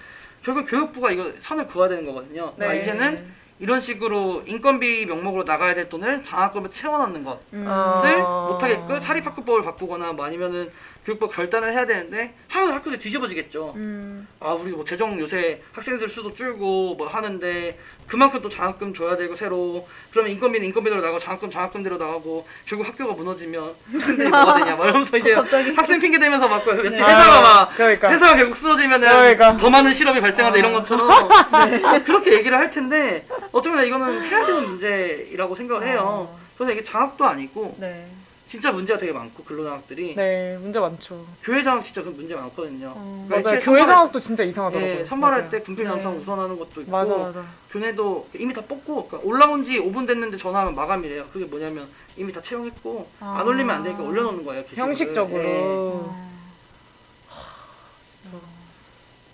[0.43, 2.53] 결국 교육부가 이거 선을 그어야 되는 거거든요.
[2.55, 2.81] 그러니까 네.
[2.81, 7.65] 이제는 이런 식으로 인건비 명목으로 나가야 될 돈을 장학금에 채워넣는 것을 음.
[7.67, 8.47] 아.
[8.49, 10.69] 못하게끔 사립학교법을 바꾸거나 뭐 아니면은
[11.07, 13.71] 교육부 결단을 해야 되는데 하면 학교들 뒤집어지겠죠.
[13.77, 14.27] 음.
[14.41, 19.33] 아 우리 뭐 재정 요새 학생들 수도 줄고 뭐 하는데 그만큼 또 장학금 줘야 되고
[19.33, 24.83] 새로 그러면 인건비는 인건비대로 나가고 장학금 장학금대로 나가고 결국 학교가 무너지면 학생들이 뭐가 되냐 막
[24.83, 27.07] 이러면서 이제 학생 핑계 대면서 막 왠지 네.
[27.07, 28.09] 회사가 막 그러니까.
[28.09, 29.55] 회사가 결국 쓰러지면은 그러니까.
[29.55, 31.07] 더 많은 실업이 발생한다 이런 것처럼
[32.03, 36.35] 그렇게 얘기를 할 텐데 어쩌면 이거는 해야 되는 문제라고 생각을 해요.
[36.57, 38.16] 그래서 이게 장학도 아니고 네.
[38.47, 41.25] 진짜 문제가 되게 많고 근로장학들이 네, 문제 많죠.
[41.43, 42.93] 교회 장학 진짜 그 문제 많거든요.
[42.95, 43.25] 어.
[43.27, 43.61] 그러니까 맞아요.
[43.61, 44.99] 교회 장학도 진짜 이상하더라고요.
[44.99, 45.51] 예, 선발할 맞아요.
[45.51, 46.19] 때 군필 남성 네.
[46.19, 47.45] 우선하는 것도 있고 맞아, 맞아.
[47.69, 51.25] 교내도 이미 다 뽑고 그러니까 올라온 지 5분 됐는데 전화하면 마감이래요.
[51.33, 53.37] 그게 뭐냐면 이미 다 채용했고 아.
[53.39, 54.63] 안 올리면 안 되니까 올려놓는 거예요.
[54.63, 54.87] 게시글을.
[54.87, 55.43] 형식적으로.
[55.43, 55.59] 예.
[55.61, 56.27] 어.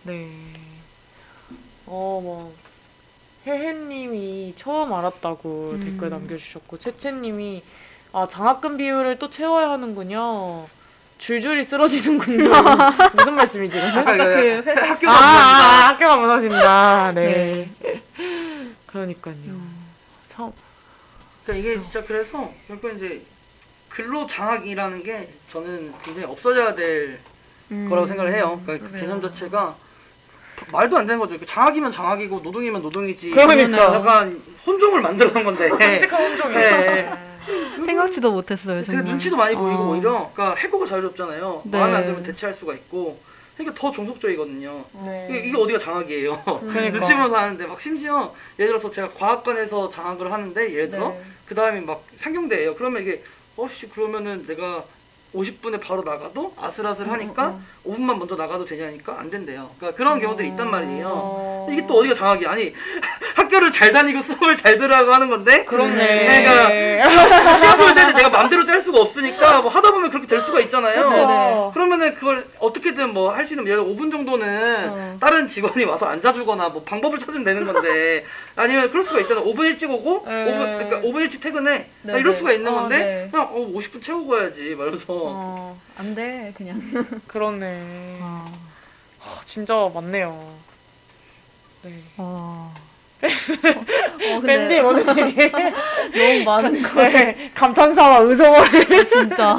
[0.03, 0.29] 네.
[1.85, 2.53] 어, 뭐
[3.45, 5.79] 혜혜님이 처음 알았다고 음.
[5.81, 7.61] 댓글 남겨주셨고 채채님이
[8.13, 10.65] 아 장학금 비율을 또 채워야 하는군요.
[11.17, 12.49] 줄줄이 쓰러지는군요.
[13.15, 13.79] 무슨 말씀이지?
[13.79, 15.15] 아까 그그 회사- 학교가 아, 무너진다.
[15.15, 17.11] 아, 학교가 무너진다.
[17.13, 17.69] 네.
[18.87, 19.35] 그러니까요.
[20.27, 20.51] 참
[21.45, 23.21] 그러니까 이게 진짜 그래서 결국 이제
[23.89, 27.19] 근로 장학이라는 게 저는 굉장히 없어져야 될
[27.71, 27.87] 음.
[27.89, 28.61] 거라고 생각을 해요.
[28.65, 28.99] 그러니까 그.
[28.99, 29.75] 개념 자체가
[30.71, 31.39] 말도 안 되는 거죠.
[31.39, 33.31] 그 장학이면 장학이고 노동이면 노동이지.
[33.31, 33.95] 그러니까.
[33.95, 35.69] 약간 혼종을 만들어 놓은 건데.
[35.69, 36.59] 끔찍한 혼종이죠.
[36.59, 37.11] 예.
[37.85, 39.05] 생각지도 못했어요 되게 정말.
[39.05, 39.91] 눈치도 많이 보이고 어.
[39.91, 41.61] 오히려 그러니까 해고가 자유롭잖아요.
[41.65, 41.77] 네.
[41.77, 43.19] 마음에 안 들면 대체할 수가 있고
[43.55, 44.83] 그러니까 더 종속적이거든요.
[45.05, 45.27] 네.
[45.29, 46.41] 이게, 이게 어디가 장학이에요?
[46.43, 46.91] 그러니까.
[46.91, 51.21] 눈치 보면서 하는데 막 심지어 예를 들어서 제가 과학관에서 장학을 하는데 예를 들어 네.
[51.45, 52.75] 그 다음에 막 상경대예요.
[52.75, 53.23] 그러면 이게
[53.55, 54.83] 어씨 그러면은 내가
[55.35, 59.69] 50분에 바로 나가도 아슬아슬하니까 음, 5분만 먼저 나가도 되냐니까 안 된대요.
[59.77, 61.07] 그러니까 그런 경우들이 있단 말이에요.
[61.11, 61.67] 어.
[61.71, 62.73] 이게 또 어디가 장학이 아니
[63.35, 66.43] 학교를 잘 다니고 수업을 잘 들으라고 하는 건데 그렇네.
[66.43, 66.69] 그러니까
[67.57, 71.09] 시험을 짤때 내가 마음대로 짤 수가 없으니까 뭐 하다 보면 그렇게 될 수가 있잖아요.
[71.09, 71.27] 그쵸.
[71.27, 71.69] 네.
[71.73, 75.17] 그러면은 그걸 어떻게든 뭐 할 수 있는 예를 들어 5분 정도는 어.
[75.19, 78.23] 다른 직원이 와서 앉아주거나 뭐 방법을 찾으면 되는 건데
[78.55, 80.45] 아니면 그럴 수가 있잖아 5분 일찍 오고 네.
[80.45, 82.37] 5분 그러니까 5분 일찍 퇴근해 네, 나 이럴 네.
[82.37, 83.27] 수가 있는 어, 건데 네.
[83.31, 86.81] 그냥 어 50분 채우고 가야지 말면서 어, 안 돼, 그냥.
[87.27, 88.17] 그렇네.
[88.21, 88.45] 어.
[89.21, 90.53] 아, 진짜 많네요.
[91.83, 92.01] 네.
[92.17, 92.73] 어.
[94.45, 95.49] 밴디 오늘 되게
[96.13, 97.01] 너무 많은 거.
[97.03, 99.55] 네, 감탄사와 의정어를 진짜.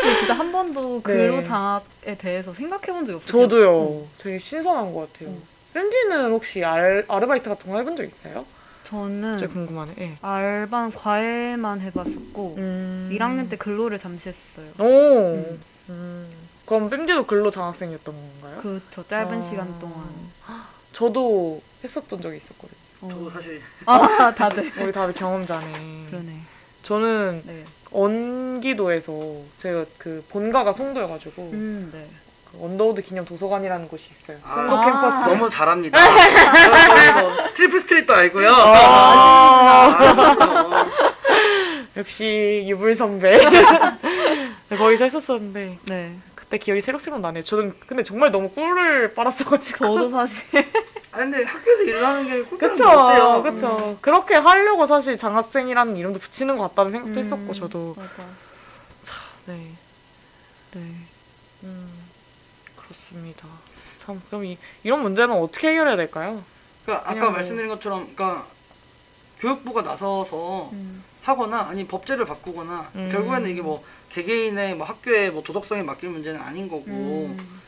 [0.00, 1.02] 근데 진짜 한 번도 네.
[1.02, 3.42] 근로장학에 대해서 생각해 본 적이 없어요.
[3.42, 4.06] 저도요.
[4.18, 5.30] 되게 신선한 것 같아요.
[5.30, 5.42] 음.
[5.74, 8.44] 밴디는 혹시 알, 아르바이트 같은 거 해본 적 있어요?
[8.88, 9.94] 저는 진짜 궁금하네.
[9.98, 10.16] 예.
[10.22, 13.10] 알바 과외만 해봤었고 음.
[13.12, 14.66] 1학년 때 근로를 잠시 했어요.
[14.78, 15.34] 오.
[15.34, 15.60] 음.
[15.90, 16.30] 음.
[16.64, 18.60] 그럼 밴디도 근로 장학생이었던 건가요?
[18.62, 19.42] 그저 짧은 아.
[19.42, 20.06] 시간 동안.
[20.92, 22.78] 저도 했었던 적이 있었거든요.
[23.02, 23.08] 어.
[23.08, 26.06] 저도 사실 아 다들 우리 다들 경험자네.
[26.10, 26.40] 그러네.
[26.82, 27.64] 저는 네.
[27.90, 29.12] 언기도에서
[29.58, 32.08] 제가 그 본가가 송도여가지고 음 네.
[32.52, 34.38] 그 언더우드 기념 도서관이라는 곳이 있어요.
[34.46, 35.28] 송도 아, 캠퍼스.
[35.28, 35.98] 너무 잘합니다.
[37.20, 38.50] 뭐 Triple Street도 알고요.
[38.50, 40.86] 아, 아,
[41.96, 43.38] 역시 유불 선배.
[44.70, 46.14] 네, 거기서 했었었는데 네.
[46.34, 47.42] 그때 기억이 새록새록 나네요.
[47.42, 49.84] 저는 근데 정말 너무 꿀을 빨았어가지고.
[49.84, 50.46] 저도 사실
[51.12, 53.42] 아 근데 학교에서 일을 하는 게게 그쵸, 어때요?
[53.42, 53.98] 그쵸.
[54.00, 57.18] 그렇게 하려고 사실 장학생이라는 이름도 붙이는 것 같다는 생각도 음.
[57.18, 57.94] 했었고, 저도.
[57.96, 59.14] 맞아.
[59.46, 59.72] 네,
[60.72, 60.80] 네.
[61.64, 61.88] 음,
[63.02, 63.46] 그렇습니다.
[63.98, 66.42] 참, 그럼 이, 이런 문제는 어떻게 해결해야 될까요?
[66.84, 68.46] 그러니까 아까 뭐- 말씀드린 것처럼 그러니까
[69.38, 71.04] 교육부가 나서서 음.
[71.22, 73.08] 하거나 아니 법제를 바꾸거나 음.
[73.12, 77.60] 결국에는 이게 뭐 개개인의 뭐 학교의 뭐 도덕성에 맡길 문제는 아닌 거고 음.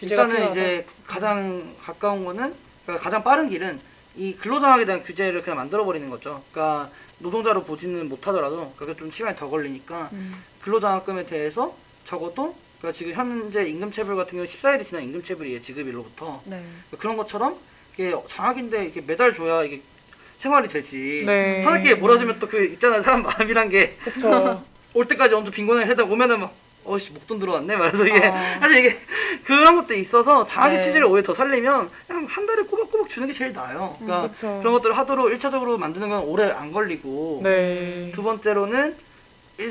[0.00, 0.50] 일단은 필요하다.
[0.52, 2.54] 이제 가장 가까운 거는
[2.84, 3.80] 그러니까 가장 빠른 길은
[4.16, 6.42] 이 근로장학에 대한 규제를 그냥 만들어 버리는 거죠.
[6.52, 10.32] 그러니까 노동자로 보지는 못하더라도 그게 좀 시간이 더 걸리니까 음.
[10.62, 11.74] 근로장학금에 대해서
[12.04, 16.62] 적어도 그러니까 지금 현재 임금체불 같은 경우 14일이 지난 임금체불이에요 지급일로부터 네.
[16.98, 17.56] 그런 것처럼
[17.94, 19.80] 이게 장학인데 이게 매달 줘야 이게
[20.38, 21.24] 생활이 되지.
[21.26, 21.64] 네.
[21.64, 23.96] 한 학기에 몰아주면 또 그 있잖아 사람 마음이란 게
[24.94, 25.04] 올.
[25.06, 26.52] 때까지 엄청 빈곤을 해다 오면은 막
[26.84, 28.58] 어씨 목돈 들어왔네 말해서 이게 아.
[28.60, 28.98] 사실 이게
[29.44, 30.84] 그런 것도 있어서 장학의 네.
[30.84, 33.96] 취지를 오히려 더 살리면 그냥 한 달에 꼬박꼬박 주는 게 제일 나아요.
[33.98, 34.58] 그러니까 그쵸.
[34.60, 38.12] 그런 것들을 하도록 1차적으로 만드는 건 오래 안 걸리고 네.
[38.14, 39.07] 두 번째로는 이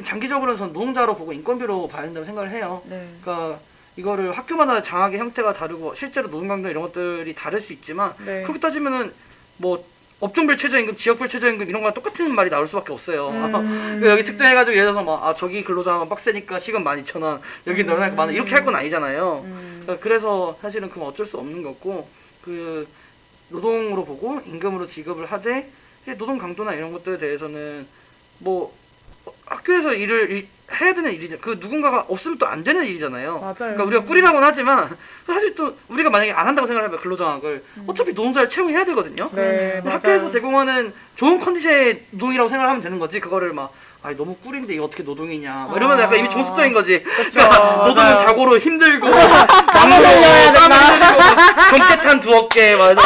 [0.03, 2.81] 장기적으로는 전 노동자로 보고 인건비로 봐야 된다고 생각을 해요.
[2.85, 3.07] 네.
[3.21, 3.59] 그러니까
[3.95, 8.43] 이거를 학교마다 장학의 형태가 다르고 실제로 노동 강도 이런 것들이 다를 수 있지만 네.
[8.43, 9.13] 그렇게 따지면은
[9.57, 9.83] 뭐
[10.19, 13.29] 업종별 최저임금, 지역별 최저임금 이런 거랑 똑같은 말이 나올 수밖에 없어요.
[13.29, 13.99] 음.
[14.01, 17.87] 그 여기 측정해가지고 예를 들어서 막 아 저기 근로자가 빡세니까 시급 12,000원, 여기 음.
[18.15, 19.45] 만 원, 이렇게 할 건 아니잖아요.
[19.81, 22.07] 그러니까 그래서 사실은 그건 어쩔 수 없는 거고
[22.43, 22.87] 그
[23.49, 25.69] 노동으로 보고 임금으로 지급을 하되
[26.17, 27.85] 노동 강도나 이런 것들에 대해서는
[28.39, 28.73] 뭐
[29.49, 30.47] 학교에서 일을 일-
[30.81, 31.37] 해야 되는 일이죠.
[31.39, 33.39] 그 누군가가 없으면 또 안 되는 일이잖아요.
[33.39, 33.53] 맞아요.
[33.57, 34.89] 그러니까 우리가 꾸리라고는 하지만
[35.25, 39.29] 사실 또 우리가 만약에 안 한다고 생각하면 근로장학을 어차피 노동자를 채용해야 되거든요.
[39.31, 39.35] 음.
[39.35, 39.95] 네, 맞아요.
[39.95, 43.21] 학교에서 제공하는 좋은 컨디션의 노동이라고 생각하면 되는 거지.
[43.21, 43.69] 그거를 막아
[44.17, 45.67] 너무 꿀인데 이거 어떻게 노동이냐.
[45.69, 47.01] 막 이러면 약간 이미 정수적인 거지.
[47.01, 48.17] 그러니까 노동은 맞아요.
[48.25, 49.07] 자고로 힘들고
[49.71, 51.69] 땀을 흘려야 된다.
[51.69, 53.01] 검깨탄 두어 개 맞아.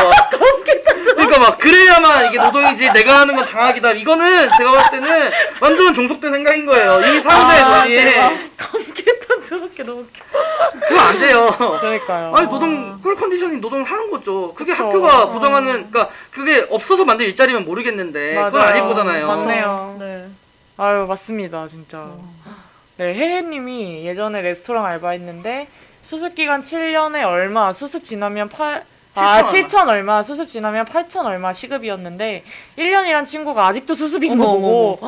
[1.32, 2.91] 그러니까 막 그래야만 이게 노동이지.
[2.91, 3.94] 내가 하는 건 장학이다.
[3.94, 5.32] 이거는 제가 봤을 때는
[5.62, 6.99] 완전 종속된 생각인 거예요.
[7.08, 10.26] 이미 사회자의 아, 논리에 검겠다 저렇게 너무 웃겨.
[10.88, 11.56] 그거 안 돼요.
[11.80, 12.34] 그러니까요.
[12.36, 14.53] 아니 노동 꿀 컨디션이 노동을 하는 거죠.
[14.53, 14.88] 그게 그쵸.
[14.88, 15.30] 학교가 어.
[15.30, 19.28] 보장하는 그러니까 그게 없어서 만든 일자리면 모르겠는데 그건 아닐 거잖아요.
[19.28, 19.95] 맞네요.
[19.99, 20.28] 네.
[20.78, 22.08] 아유 맞습니다 진짜.
[22.98, 25.68] 네 혜혜님이 예전에 레스토랑 알바했는데
[26.02, 28.84] 수습 기간 7년에 얼마, 수습 지나면 8
[29.14, 32.44] 아, 7,000 7천 얼마, 수습 지나면 8천 얼마 시급이었는데
[32.78, 35.00] 1년이란 친구가 아직도 수습인 거 어머, 보고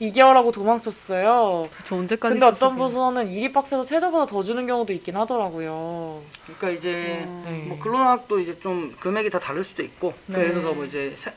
[0.00, 1.68] 2개월하고 도망쳤어요.
[1.86, 2.76] 저 언제까지 근데 어떤?
[2.76, 6.22] 부서는 일이 빡세서 최저보다 더 주는 경우도 있긴 하더라고요.
[6.46, 7.64] 그러니까 이제 네.
[7.68, 10.38] 뭐 근로학도 이제 좀 금액이 다 다를 수도 있고 네.
[10.40, 11.32] 예를 들어서 뭐 이제 세-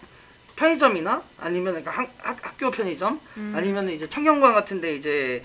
[0.55, 3.53] 편의점이나 아니면 그러니까 학, 학, 학교 편의점 음.
[3.55, 5.41] 아니면 이제 청경관 같은데 이제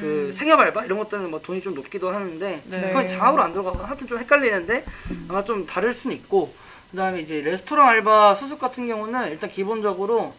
[0.00, 2.80] 그 생협 알바 이런 것들은 뭐 돈이 좀 높기도 하는데 네.
[2.88, 4.84] 그건 장학으로 안 들어가고 하여튼 좀 헷갈리는데
[5.28, 6.52] 아마 좀 다를 수는 있고
[6.90, 10.34] 그다음에 이제 레스토랑 알바 수습 같은 경우는 일단 기본적으로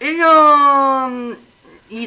[0.00, 1.36] 1년이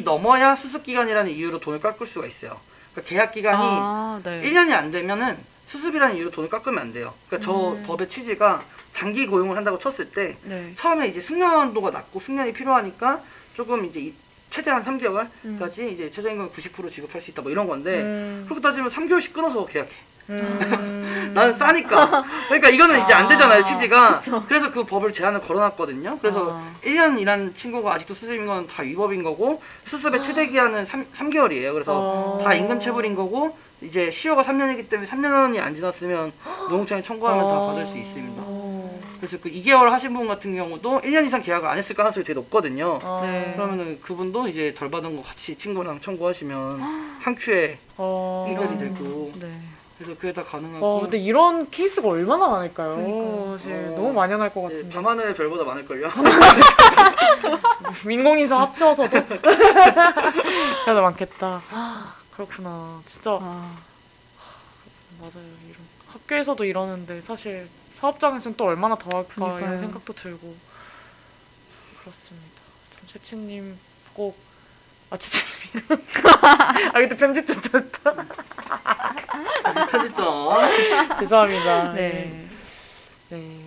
[0.04, 2.58] 넘어야 수습 기간이라는 이유로 돈을 깎을 수가 있어요.
[2.92, 4.42] 그러니까 계약 기간이 아, 네.
[4.42, 7.12] 1년이 안 되면은 수습이라는 이유로 돈을 깎으면 안 돼요.
[7.28, 8.62] 그러니까 저 법의 취지가
[8.92, 10.72] 장기 고용을 한다고 쳤을 때 네.
[10.76, 13.20] 처음에 이제 숙련도가 낮고 숙련이 필요하니까
[13.54, 14.14] 조금 이제 이-
[14.54, 18.44] 최대 한 3개월까지 이제 최저임금 90% 지급할 수 있다 뭐 이런 건데 음.
[18.46, 19.90] 그렇게 따지면 3개월씩 끊어서 계약해.
[20.30, 21.32] 음.
[21.34, 22.24] 나는 싸니까.
[22.46, 24.20] 그러니까 이거는 이제 안 되잖아요, 취지가.
[24.46, 26.18] 그래서 그 법을 제한을 걸어놨거든요.
[26.20, 26.72] 그래서 아.
[26.84, 31.92] 1년 일한 친구가 아직도 수습인 건 다 위법인 거고 수습의 최대 기한은 3, 삼개월이에요 그래서
[31.92, 32.40] 어.
[32.44, 36.32] 다 임금 체불인 거고 이제 시효가 3년이기 때문에 3년이 안 지났으면
[36.70, 38.40] 노동청에 청구하면 다 받을 수 있습니다.
[39.24, 39.26] 어.
[39.26, 42.98] 그래서 그 2개월 하신 분 같은 경우도 1년 이상 계약을 안 했을 가능성이 되게 높거든요.
[43.02, 43.20] 어.
[43.24, 43.52] 네.
[43.54, 46.80] 그러면은 그분도 이제 덜 받은 거 같이 친구랑 청구하시면
[47.20, 48.46] 한 큐에 어.
[48.48, 49.58] 해결이 되고 네.
[49.96, 52.96] 그래서 그게 다 가능하고 와, 근데 이런 케이스가 얼마나 많을까요?
[52.96, 53.56] 그러니까요.
[53.58, 53.94] 사실 어.
[53.94, 54.94] 너무 많이 날것 이제 같은데.
[54.94, 56.10] 밤하늘의 별보다 많을걸요.
[58.04, 59.10] 민공인성 합쳐서도
[60.84, 61.62] 그래도 많겠다.
[62.34, 63.00] 그렇구나.
[63.06, 63.74] 진짜 아,
[65.20, 65.46] 맞아요.
[65.68, 65.78] 이런
[66.08, 69.64] 학교에서도 이러는데 사실 사업장에서는 또 얼마나 더 할까 그러니까요.
[69.64, 70.54] 이런 생각도 들고
[71.70, 72.60] 참 그렇습니다.
[72.90, 73.78] 참 채채님
[74.12, 74.36] 꼭
[75.10, 75.84] 아, 채채님.
[76.92, 78.14] 아, 이것도 편집점 됐다.
[79.90, 80.58] 편집점.
[81.20, 81.92] 죄송합니다.
[81.92, 82.48] 네.
[83.28, 83.63] 네.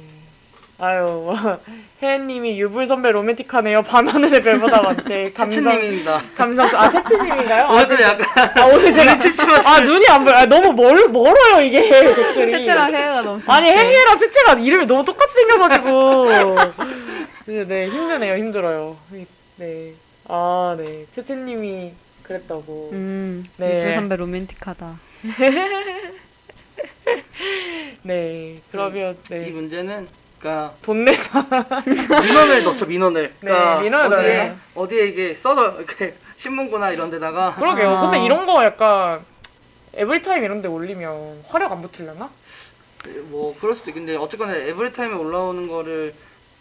[0.79, 0.85] 네.
[0.85, 1.35] 아유,
[2.01, 3.81] 혜연님이 유불 선배 로맨틱하네요.
[3.81, 5.31] 밤하늘의 별보다 많대.
[5.33, 6.21] 감성, 채채님입니다.
[6.35, 6.67] 감성.
[6.67, 7.65] 아, 채채님인가요?
[7.65, 10.35] 아, 오늘 좀 약간 아, 오늘 제가 침침하시 아 눈이 안 보여.
[10.35, 12.51] 아, 너무 멀 멀어요 이게 댓글이.
[12.51, 13.69] 채채랑 혜혜가 너무 아니.
[13.69, 16.27] 혜혜랑 채채가 이름이 너무 똑같이 생겨가지고
[17.47, 18.97] 네, 네 힘드네요 힘들어요.
[19.55, 19.93] 네.
[20.27, 21.05] 아 네.
[21.15, 22.89] 채채님이 그랬다고.
[22.93, 23.83] 음, 네.
[23.83, 23.95] 네.
[23.95, 24.99] 선배 로맨틱하다.
[28.03, 28.57] 네.
[28.71, 29.49] 그러면 이 네.
[29.49, 30.07] 문제는
[30.39, 31.29] 그러니까 돈 내서
[32.23, 33.33] 민원을 넣죠 민원을.
[33.39, 34.55] 그러니까 네, 민원을 어디에 넣어요.
[34.75, 37.89] 어디에 이게 써서 이렇게 신문고나 이런 데다가 그러게요.
[37.89, 38.01] 아.
[38.01, 39.21] 근데 이런 거 약간
[39.95, 42.29] 에브리타임 이런 데 올리면 화력 안 붙으려나?
[43.29, 46.13] 뭐 그럴 수도 있는데 어쨌거나 에브리타임에 올라오는 거를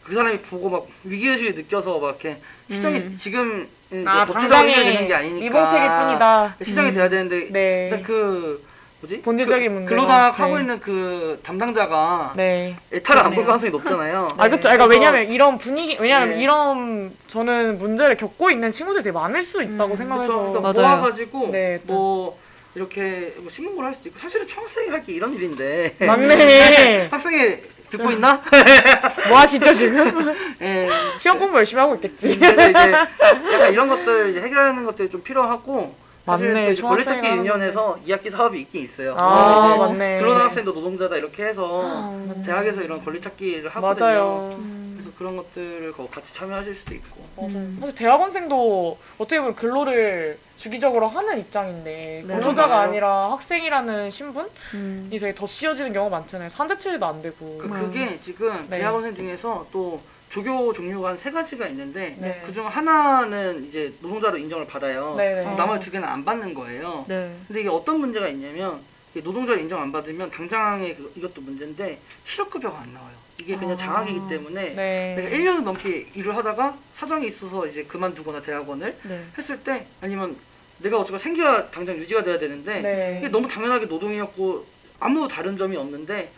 [0.05, 3.17] 그 사람이 보고 막 위기의식을 느껴서 막 이렇게 시정이 음.
[3.19, 6.57] 지금 이제 아 해결되는 당장에 게 아니니까 미봉책일 뿐이다.
[6.63, 7.85] 시정이 돼야 되는데 네.
[7.91, 8.65] 일단 그
[9.01, 10.61] 뭐지 본질적인 그, 근로장학 하고 네.
[10.63, 12.77] 있는 그 담당자가 네.
[12.93, 13.47] 에타를 안볼 그러네요.
[13.47, 14.29] 가능성이 높잖아요.
[14.37, 14.63] 아 그쵸.
[14.69, 16.43] 그러니까 왜냐면 이런 분위기 왜냐면 네.
[16.43, 20.61] 이런 저는 문제를 겪고 있는 친구들이 되게 많을 수 있다고 음, 생각해서 그쵸.
[20.61, 20.83] 그러니까.
[20.83, 21.93] 모아가지고 네, 또.
[21.95, 27.09] 뭐 이렇게 뭐 신문고를 할 수도 있고 사실은 초학생이 할게 이런 일인데 맞네.
[27.11, 27.57] 학생이
[27.89, 28.43] 듣고 있나?
[29.29, 30.35] 뭐 하시죠 지금?
[30.61, 30.89] 예.
[31.19, 32.33] 시험 공부 열심히 하고 있겠지.
[32.33, 35.95] 이제 약간 이런 것들 이제 해결하는 것들이 좀 필요하고
[36.27, 39.15] 맞네, 하는 유니언에서 2학기 사업이 있긴 있어요.
[39.17, 40.19] 아, 이제 맞네.
[40.19, 42.13] 근로학생도 노동자다 이렇게 해서
[42.45, 44.05] 대학에서 이런 권리찾기를 하거든요.
[44.07, 44.59] 맞아요.
[44.95, 47.21] 그래서 그런 것들을 거- 같이 참여하실 수도 있고.
[47.37, 47.51] 맞아요.
[47.55, 47.79] 음.
[47.81, 52.35] 사실 대학원생도 어떻게 보면 근로를 주기적으로 하는 입장인데 네.
[52.35, 52.89] 근로자가 맞아요.
[52.89, 55.09] 아니라 학생이라는 신분이 음.
[55.13, 56.49] 되게 더 씌워지는 경우가 많잖아요.
[56.49, 57.59] 산재 처리도 안 되고.
[57.59, 57.71] 그, 음.
[57.73, 58.79] 그게 지금 네.
[58.79, 62.43] 대학원생 중에서 또 조교 종류가 한 세 가지가 있는데 네.
[62.45, 65.17] 그중 하나는 이제 노동자로 인정을 받아요.
[65.19, 65.55] 어.
[65.57, 67.05] 나머지 두 개는 안 받는 거예요.
[67.09, 67.35] 네.
[67.47, 68.81] 근데 이게 어떤 문제가 있냐면
[69.15, 73.15] 노동자로 인정 안 받으면 당장의 그- 이것도 문제인데 실업급여가 안 나와요.
[73.41, 73.77] 이게 그냥 아.
[73.77, 75.15] 장학이기 때문에 네.
[75.17, 79.25] 내가 1년을 넘게 일을 하다가 사정이 있어서 이제 그만두거나 대학원을 네.
[79.39, 80.37] 했을 때 아니면
[80.79, 83.17] 내가 어쩌고 생겨야 당장 유지가 돼야 되는데 네.
[83.19, 84.67] 이게 너무 당연하게 노동이었고
[85.01, 86.31] 아무 다른 점이 없는데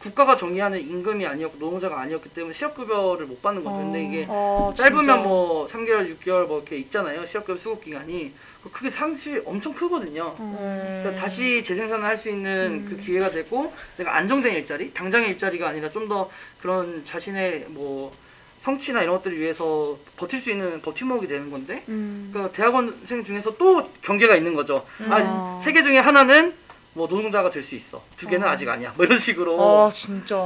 [0.00, 3.76] 국가가 정의하는 임금이 아니었고 노동자가 아니었기 때문에 실업급여를 못 받는 거죠.
[3.76, 5.16] 근데 이게 어, 짧으면 진짜.
[5.16, 7.26] 뭐 3개월, 6개월 뭐 이렇게 있잖아요.
[7.26, 8.32] 실업급여 수급 기간이.
[8.72, 10.34] 그게 사실 엄청 크거든요.
[10.38, 10.54] 음.
[11.02, 15.90] 그러니까 다시 재생산을 할 수 있는 그 기회가 되고 내가 안정된 일자리, 당장의 일자리가 아니라
[15.90, 16.28] 좀 더
[16.60, 18.10] 그런 자신의 뭐
[18.58, 22.28] 성취나 이런 것들을 위해서 버틸 수 있는 버팀목이 되는 건데 음.
[22.32, 24.84] 그러니까 대학원생 중에서 또 경계가 있는 거죠.
[25.00, 25.12] 음.
[25.12, 26.52] 아, 세개 중에 하나는
[26.92, 28.02] 뭐 노동자가 될 수 있어.
[28.16, 28.50] 두 개는 어.
[28.50, 28.92] 아직 아니야.
[28.96, 29.60] 뭐 이런 식으로.
[29.86, 30.36] 아 진짜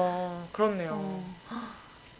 [0.52, 0.90] 그렇네요.
[0.92, 1.34] 어.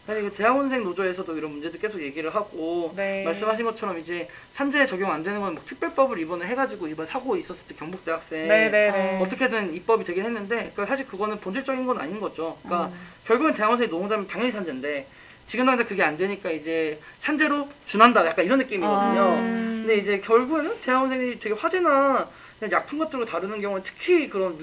[0.07, 3.23] 아니, 그 대학원생 노조에서도 이런 문제들 계속 얘기를 하고 네.
[3.23, 7.67] 말씀하신 것처럼 이제 산재 적용 안 되는 건 뭐 특별법을 이번에 해가지고 이번 사고 있었을
[7.67, 9.19] 때 경북 대학생 네네네.
[9.19, 12.55] 어떻게든 입법이 되긴 했는데 그러니까 사실 그거는 본질적인 건 아닌 거죠.
[12.63, 12.99] 그러니까 음.
[13.25, 15.07] 결국엔 대학원생이 노동자면 당연히 산재인데
[15.47, 19.21] 지금 당장 그게 안 되니까 이제 산재로 준한다 약간 이런 느낌이거든요.
[19.21, 19.33] 아.
[19.39, 19.83] 음.
[19.87, 22.27] 근데 이제 결국에는 대학원생이 되게 화재나 그냥
[22.71, 24.57] 약품 같은 걸 다루는 경우는 특히 그런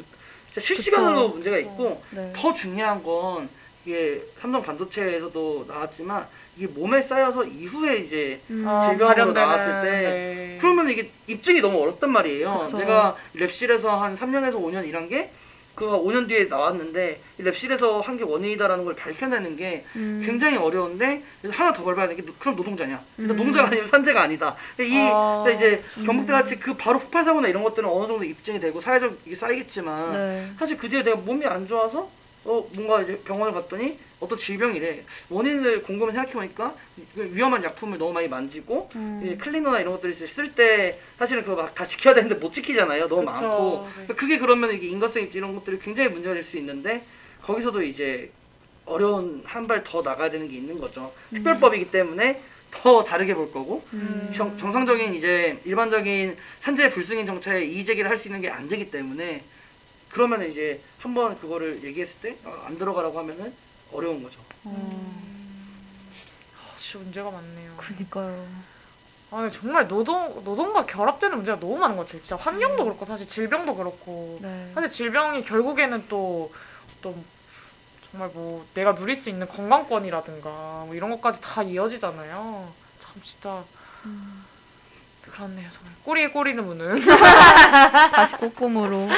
[0.47, 1.35] 진짜 실시간으로 그쵸.
[1.35, 2.33] 문제가 있고 네.
[2.35, 3.49] 더 중요한 건
[3.85, 8.67] 이게 삼성 반도체에서도 나왔지만 이게 몸에 쌓여서 이후에 이제 음.
[8.67, 10.59] 아, 질병으로 발현되는, 나왔을 때 네.
[10.61, 12.67] 그러면 이게 입증이 너무 어렵단 말이에요.
[12.67, 12.77] 그쵸.
[12.77, 15.31] 제가 랩실에서 한 3년에서 5년 일한 게
[15.83, 20.23] 그가 5년 뒤에 나왔는데 이 랩실에서 한 게 원인이다라는 걸 밝혀내는 게 음.
[20.25, 23.01] 굉장히 어려운데 그래서 하나 더 걸봐야 되는 게 그럼 노동자냐?
[23.17, 23.36] 그러니까 음.
[23.39, 24.55] 노동자가 아니면 산재가 아니다.
[24.78, 28.61] 이 아, 그러니까 이제 경북대 같이 그 바로 폭발 사고나 이런 것들은 어느 정도 입증이
[28.61, 30.51] 되고 사회적 이게 쌓이겠지만 네.
[30.59, 32.09] 사실 그 뒤에 내가 몸이 안 좋아서
[32.45, 36.75] 어 뭔가 이제 병원을 갔더니 어떤 질병이래 원인을 곰곰이 생각해 보니까
[37.15, 39.21] 위험한 약품을 너무 많이 만지고 음.
[39.25, 43.31] 이 클리너나 이런 것들을 쓸때 사실은 그거 막 다 지켜야 되는데 못 지키잖아요 너무 그쵸.
[43.43, 43.93] 많고 네.
[43.95, 47.03] 그러니까 그게 그러면 이게 인과성 입증 이런 것들이 굉장히 문제가 될 수 있는데
[47.43, 48.31] 거기서도 이제
[48.87, 52.41] 어려운 한 발 더 나가야 되는 게 있는 거죠 특별법이기 때문에
[52.73, 54.33] 더 다르게 볼 거고 음.
[54.35, 58.91] 정, 정상적인 이제 일반적인 산재 불승인 정차에 이의 제기를 할 수 있는 게 안 되기
[58.91, 59.43] 때문에
[60.09, 63.53] 그러면 이제 한번 그거를 얘기했을 때 안 들어가라고 하면은
[63.93, 64.41] 어려운 거죠.
[64.65, 65.11] 아,
[66.79, 67.75] 진짜 문제가 많네요.
[67.77, 68.47] 그니까요.
[69.31, 72.23] 아, 정말 노동 노동과 결합되는 문제가 너무 많은 것 같아요.
[72.23, 74.71] 진짜 환경도 그렇고 사실 질병도 그렇고 네.
[74.75, 76.53] 사실 질병이 결국에는 또
[76.99, 77.25] 어떤
[78.11, 82.73] 정말 뭐 내가 누릴 수 있는 건강권이라든가 뭐 이런 것까지 다 이어지잖아요.
[83.01, 83.65] 참 진짜
[85.33, 86.97] 그렇네요 정말 꼬리에 꼬리를 무는.
[88.12, 89.09] 다시 꼼꼼으로.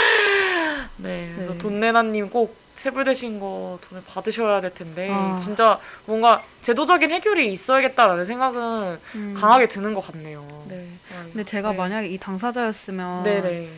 [0.98, 1.58] 네, 그래서 네.
[1.58, 5.38] 돈내나님 꼭 체불되신 거 돈을 받으셔야 될 텐데 아.
[5.40, 9.34] 진짜 뭔가 제도적인 해결이 있어야겠다라는 생각은 음.
[9.36, 10.44] 강하게 드는 것 같네요.
[10.68, 10.88] 네.
[11.16, 11.30] 아이고.
[11.32, 11.76] 근데 제가 네.
[11.76, 13.68] 만약에 이 당사자였으면 네네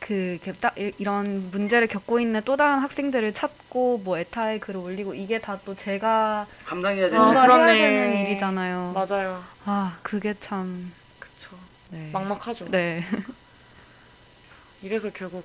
[0.00, 4.80] 그 이렇게 딱 이- 이런 문제를 겪고 있는 또 다른 학생들을 찾고 뭐 에타에 글을
[4.80, 8.92] 올리고 이게 다 또 제가 감당해야 되는 아, 되는 일이잖아요.
[8.94, 9.42] 맞아요.
[9.66, 10.92] 아 그게 참.
[11.90, 12.10] 네.
[12.12, 12.66] 막막하죠.
[12.70, 13.04] 네.
[14.82, 15.44] 이래서 결국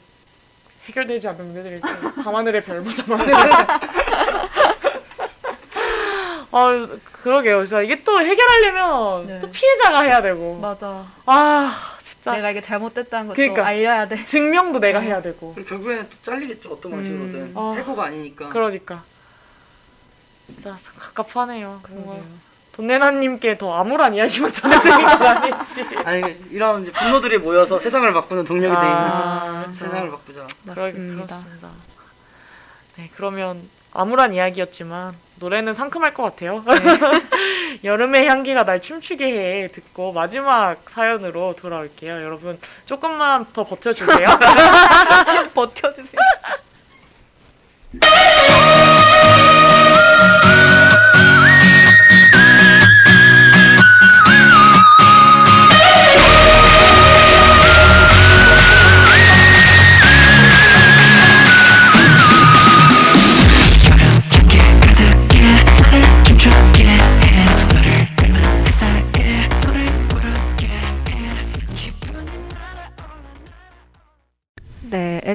[0.86, 2.24] 해결되지 않는 문제들이 있죠.
[2.24, 3.34] 밤하늘의 별보다 많은.
[6.52, 6.88] 아
[7.22, 7.66] 그러게요.
[7.66, 9.40] 진짜 이게 또 해결하려면 네.
[9.40, 10.58] 또 피해자가 해야 되고.
[10.60, 11.06] 맞아.
[11.26, 13.66] 아 진짜 내가 이게 잘못됐다는 것도 그러니까.
[13.66, 14.24] 알려야 돼.
[14.24, 15.54] 증명도 내가 해야 되고.
[15.56, 17.54] 결국에는 또 잘리겠죠 어떤 방식으로든 음.
[17.58, 17.74] 아.
[17.76, 18.50] 해고가 아니니까.
[18.50, 19.04] 그러니까
[20.46, 21.80] 진짜 갑갑하네요.
[21.84, 22.24] 그러게요.
[22.76, 25.86] 돈내나님께 더 암울한 이야기만 전해드린 건 아니지.
[26.04, 29.86] 아니 이런 이제 분노들이 모여서 세상을 바꾸는 동력이 아, 그렇죠.
[29.86, 30.48] 세상을 바꾸자.
[30.66, 31.16] 맞습니다.
[31.16, 31.70] 그렇습니다.
[32.98, 36.66] 네, 그러면 암울한 이야기였지만 노래는 상큼할 것 같아요.
[37.86, 42.24] 여름의 향기가 날 춤추게 해 듣고 마지막 사연으로 돌아올게요.
[42.24, 44.28] 여러분 조금만 더 버텨주세요.
[45.56, 46.22] 버텨주세요.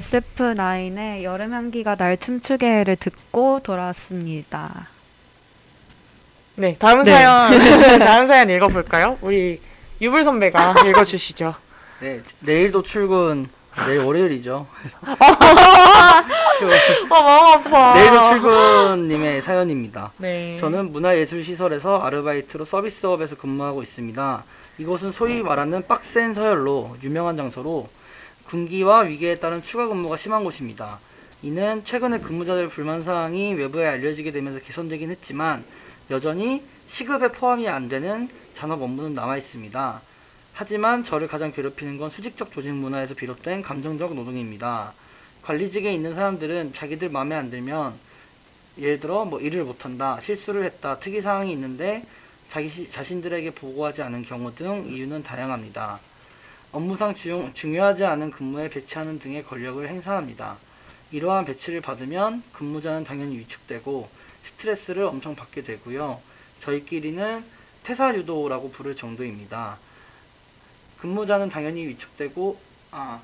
[0.01, 4.89] SF9의 여름 향기가 날 춤추게를 듣고 돌아왔습니다.
[6.57, 7.11] 네, 다음 네.
[7.11, 7.59] 사연
[8.01, 9.19] 다음 사연 읽어볼까요?
[9.21, 9.61] 우리
[10.01, 11.55] 유불 선배가 읽어주시죠.
[12.01, 13.49] 네, 내일도 출근.
[13.87, 14.67] 내일 월요일이죠.
[15.07, 16.23] 아
[17.09, 17.95] 마음 아파.
[17.95, 20.13] 내일도 출근님의 사연입니다.
[20.17, 20.57] 네.
[20.59, 24.43] 저는 문화예술시설에서 아르바이트로 서비스업에서 근무하고 있습니다.
[24.79, 27.89] 이곳은 소위 말하는 빡센 서열로 유명한 장소로
[28.51, 30.99] 군기와 위계에 따른 추가 근무가 심한 곳입니다.
[31.43, 35.65] 이는 최근에 근무자들 불만 사항이 외부에 알려지게 되면서 개선되긴 했지만
[36.11, 40.03] 여전히 시급에 포함이 안 되는 잔업 업무는 남아 있습니다.
[40.53, 44.95] 하지만 저를 가장 괴롭히는 건 수직적 조직 문화에서 비롯된 감정적 노동입니다.
[45.43, 47.95] 관리직에 있는 사람들은 자기들 마음에 안 들면
[48.79, 52.05] 예를 들어 뭐 일을 못한다, 실수를 했다, 특이 사항이 있는데
[52.51, 56.01] 자기 시- 자신들에게 보고하지 않은 경우 등 이유는 다양합니다.
[56.73, 60.57] 업무상 중, 중요하지 않은 근무에 배치하는 등의 권력을 행사합니다.
[61.11, 64.09] 이러한 배치를 받으면 근무자는 당연히 위축되고
[64.45, 66.21] 스트레스를 엄청 받게 되고요.
[66.61, 67.45] 저희끼리는
[67.83, 69.79] 퇴사 유도라고 부를 정도입니다.
[71.01, 72.61] 근무자는 당연히 위축되고
[72.93, 73.21] 아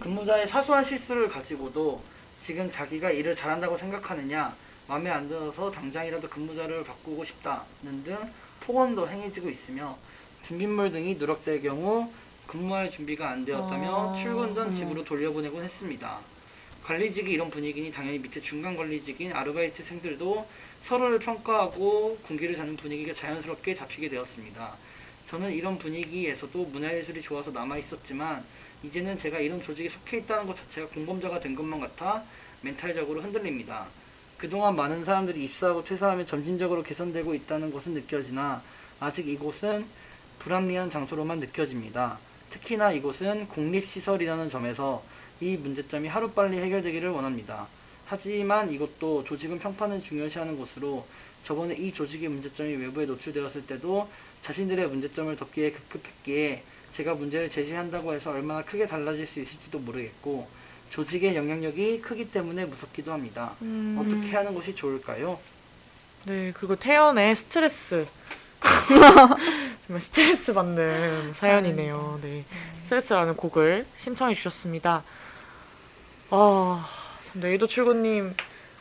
[0.00, 2.02] 근무자의 사소한 실수를 가지고도
[2.42, 4.54] 지금 자기가 일을 잘한다고 생각하느냐
[4.88, 8.18] 마음에 안 들어서 당장이라도 근무자를 바꾸고 싶다는 등
[8.60, 9.96] 폭언도 행해지고 있으며
[10.42, 12.12] 준비물 등이 누락될 경우
[12.52, 16.18] 근무할 준비가 안 되었다며 아, 출근 전 집으로 돌려보내곤 했습니다.
[16.84, 20.46] 관리직이 이런 분위기니 당연히 밑에 중간 관리직인 아르바이트생들도
[20.82, 24.74] 서로를 평가하고 군기를 잡는 분위기가 자연스럽게 잡히게 되었습니다.
[25.30, 28.44] 저는 이런 분위기에서도 문화예술이 좋아서 남아 있었지만
[28.82, 32.22] 이제는 제가 이런 조직에 속해 있다는 것 자체가 공범자가 된 것만 같아
[32.60, 33.86] 멘탈적으로 흔들립니다.
[34.36, 38.60] 그동안 많은 사람들이 입사하고 퇴사하며 점진적으로 개선되고 있다는 것은 느껴지나
[39.00, 39.86] 아직 이곳은
[40.40, 42.18] 불합리한 장소로만 느껴집니다.
[42.52, 45.02] 특히나 이곳은 공립시설이라는 점에서
[45.40, 47.66] 이 문제점이 하루빨리 해결되기를 원합니다.
[48.06, 51.06] 하지만 이것도 조직은 평판을 중요시하는 곳으로
[51.42, 54.08] 저번에 이 조직의 문제점이 외부에 노출되었을 때도
[54.42, 56.62] 자신들의 문제점을 덮기에 급급했기에
[56.94, 60.46] 제가 문제를 제시한다고 해서 얼마나 크게 달라질 수 있을지도 모르겠고
[60.90, 63.54] 조직의 영향력이 크기 때문에 무섭기도 합니다.
[63.62, 65.38] 음, 어떻게 하는 것이 좋을까요?
[66.26, 68.06] 네 그리고 태연의 스트레스
[69.86, 72.18] 정말 스트레스 받는 사연이네요.
[72.22, 72.44] 네
[72.84, 75.02] 스트레스라는 곡을 신청해 주셨습니다.
[76.30, 76.86] 아,
[77.24, 78.34] 참 내일도 출근님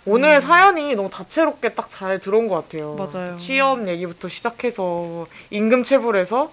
[0.06, 2.96] 오늘 사연이 너무 다채롭게 딱 잘 들어온 것 같아요.
[2.96, 3.36] 맞아요.
[3.38, 6.52] 취업 얘기부터 시작해서 임금 체불에서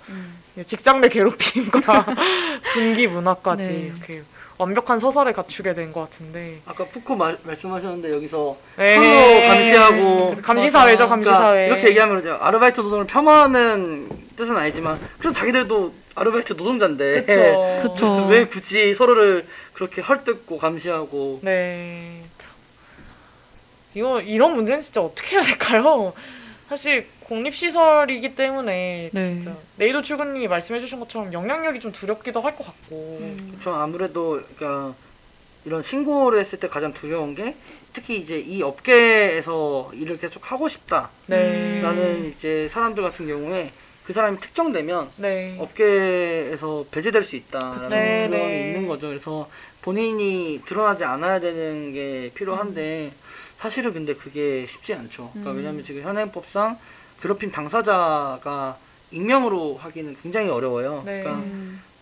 [0.67, 2.05] 직장 내 괴롭힘과
[2.75, 3.75] 분기 문화까지 네.
[3.79, 4.23] 이렇게
[4.59, 6.59] 완벽한 서사를 갖추게 된 것 같은데.
[6.67, 8.97] 아까 푸코 마, 말씀하셨는데 여기서 네.
[8.97, 11.67] 서로 감시하고 그래서 감시사회죠, 그러니까 감시사회.
[11.69, 17.81] 이렇게 얘기하면 이제 아르바이트 노동을 폄하하는 뜻은 아니지만 그래도 자기들도 아르바이트 노동자인데 그쵸.
[17.95, 18.27] 그쵸.
[18.27, 22.23] 왜 굳이 서로를 그렇게 헐뜯고 감시하고 네.
[22.39, 22.51] 참.
[23.95, 26.13] 이거 이런 문제는 진짜 어떻게 해야 될까요?
[26.69, 29.25] 사실 공립시설이기 때문에 네.
[29.25, 34.95] 진짜 내일도 출근님이 말씀해주신 것처럼 영향력이 좀 두렵기도 할 것 같고 저 아무래도 그러니까
[35.65, 37.55] 이런 신고를 했을 때 가장 두려운 게
[37.93, 42.29] 특히 이제 이 업계에서 일을 계속 하고 싶다라는 네.
[42.29, 43.71] 이제 사람들 같은 경우에
[44.05, 45.57] 그 사람이 특정되면 네.
[45.59, 48.61] 업계에서 배제될 수 있다라는 네, 두려움이 네.
[48.69, 49.09] 있는 거죠.
[49.09, 49.51] 그래서
[49.83, 53.13] 본인이 드러나지 않아야 되는 게 필요한데
[53.59, 55.31] 사실은 근데 그게 쉽지 않죠.
[55.33, 55.57] 그러니까 음.
[55.59, 56.79] 왜냐하면 지금 현행법상
[57.23, 58.79] 괴롭힘 당사자가
[59.11, 61.03] 익명으로 하기는 굉장히 어려워요.
[61.05, 61.23] 네.
[61.23, 61.45] 그러니까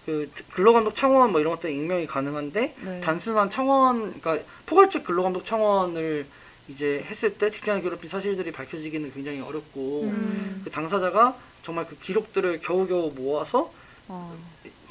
[0.04, 3.00] 그 근로감독 청원 뭐 이런 것들 익명이 가능한데 네.
[3.00, 6.26] 단순한 청원, 그러니까 포괄적 근로감독 청원을
[6.68, 10.62] 이제 했을 때 직장 괴롭힘 사실들이 밝혀지기는 굉장히 어렵고 음.
[10.64, 13.72] 그 당사자가 정말 그 기록들을 겨우겨우 모아서
[14.08, 14.36] 어.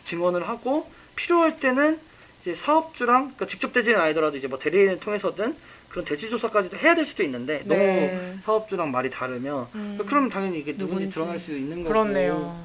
[0.03, 1.99] 증언을 하고 필요할 때는
[2.41, 5.55] 이제 사업주랑 그러니까 직접 대지는 아니더라도 이제 뭐 대리인을 통해서든
[5.95, 8.19] 그런 대지 조사까지도 해야 될 수도 있는데 네.
[8.27, 9.98] 너무 사업주랑 말이 다르면 음.
[10.06, 11.09] 그럼 당연히 이게 누군지 누군지.
[11.11, 12.61] 드러날 수 있는 거고 그렇네요.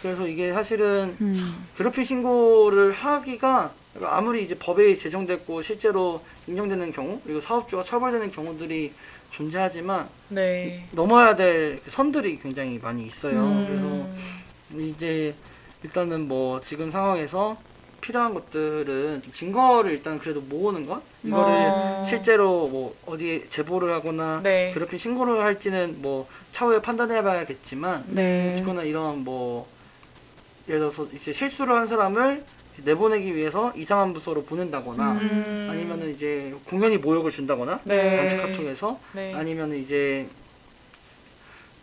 [0.00, 1.34] 그래서 이게 사실은 음.
[1.76, 3.72] 괴롭힘 신고를 하기가
[4.04, 8.92] 아무리 이제 법에 제정됐고 실제로 인정되는 경우 그리고 사업주가 처벌되는 경우들이
[9.32, 10.86] 존재하지만 네.
[10.92, 13.42] 넘어야 될그 선들이 굉장히 많이 있어요.
[13.42, 14.14] 음.
[14.70, 15.34] 그래서 이제
[15.82, 17.56] 일단은 뭐 지금 상황에서
[18.00, 22.02] 필요한 것들은 좀 증거를 일단 그래도 모으는 것 이거를 어.
[22.06, 24.72] 실제로 뭐 어디에 제보를 하거나 네.
[24.72, 28.52] 괴롭힘 신고를 할지는 뭐 차후에 판단해봐야겠지만 네.
[28.52, 29.68] 어쨌거나 이런 뭐
[30.68, 32.44] 예를 들어서 이제 실수를 한 사람을
[32.84, 35.68] 내보내기 위해서 이상한 부서로 보낸다거나 음.
[35.70, 38.16] 아니면은 이제 공연히 모욕을 준다거나 네.
[38.16, 39.34] 단체 카톡에서 네.
[39.34, 40.26] 아니면은 이제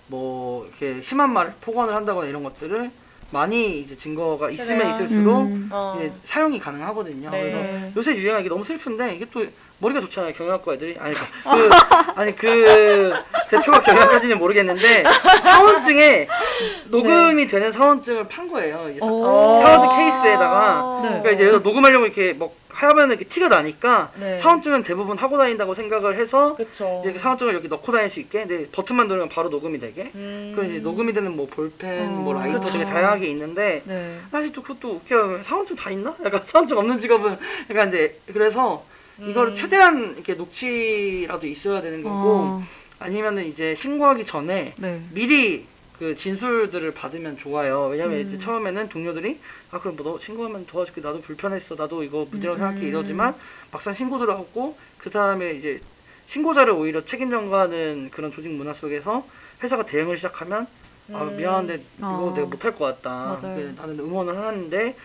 [0.07, 2.89] 뭐 이렇게 심한 말 폭언을 한다거나 이런 것들을
[3.31, 4.89] 많이 이제 증거가 있으면.
[4.89, 5.69] 있을수록 음.
[5.71, 5.95] 어.
[5.99, 7.29] 이제 사용이 가능하거든요.
[7.29, 7.91] 네.
[7.93, 9.45] 그래서 요새 유행하기 너무 슬픈데 이게 또
[9.79, 11.69] 머리가 좋잖아요 경영학과 애들이 아니 그
[12.15, 13.13] 아니 그
[13.49, 15.03] 대표가 경영까지는 모르겠는데
[15.43, 16.27] 사원증에
[16.87, 18.87] 녹음이 되는 사원증을 판 거예요.
[18.89, 19.61] 이게 사- 오.
[19.61, 21.07] 사원증 케이스에다가 네.
[21.09, 24.37] 그러니까 이제 여기서 녹음하려고 이렇게 뭐 하면 이렇게 티가 나니까 네.
[24.37, 27.01] 사원증은 대부분 하고 다닌다고 생각을 해서 그쵸.
[27.01, 30.51] 이제 그 사원증을 여기 넣고 다닐 수 있게 근데 버튼만 누르면 바로 녹음이 되게 음.
[30.55, 32.73] 그럼 이제 녹음이 되는 뭐 볼펜, 뭐 어, 라이터 그쵸.
[32.73, 34.19] 되게 다양하게 있는데 네.
[34.31, 35.41] 사실 또 그것도 웃겨요.
[35.41, 36.15] 사원증 다 있나?
[36.23, 37.37] 약간 사원증 없는 직업은
[37.71, 38.85] 약간 이제 그래서
[39.19, 39.55] 이거를 음.
[39.55, 42.63] 최대한 이렇게 녹취라도 있어야 되는 거고 어,
[42.99, 45.01] 아니면은 이제 신고하기 전에 네.
[45.11, 45.65] 미리
[45.99, 47.87] 그 진술들을 받으면 좋아요.
[47.87, 48.25] 왜냐면 음.
[48.25, 49.39] 이제 처음에는 동료들이
[49.71, 52.59] 아 그럼 뭐너 신고하면 도와줄게 나도 불편했어 나도 이거 문제라고 음.
[52.59, 53.35] 생각해 이러지만
[53.71, 55.81] 막상 신고를 하고 그 다음에 이제
[56.27, 59.25] 신고자를 오히려 책임 전가하는 그런 조직 문화 속에서
[59.63, 60.67] 회사가 대응을 시작하면
[61.13, 61.37] 아 음.
[61.37, 62.33] 미안한데 이거 어.
[62.35, 63.37] 내가 못할 것 같다.
[63.41, 64.95] 그 나는 응원을 하는데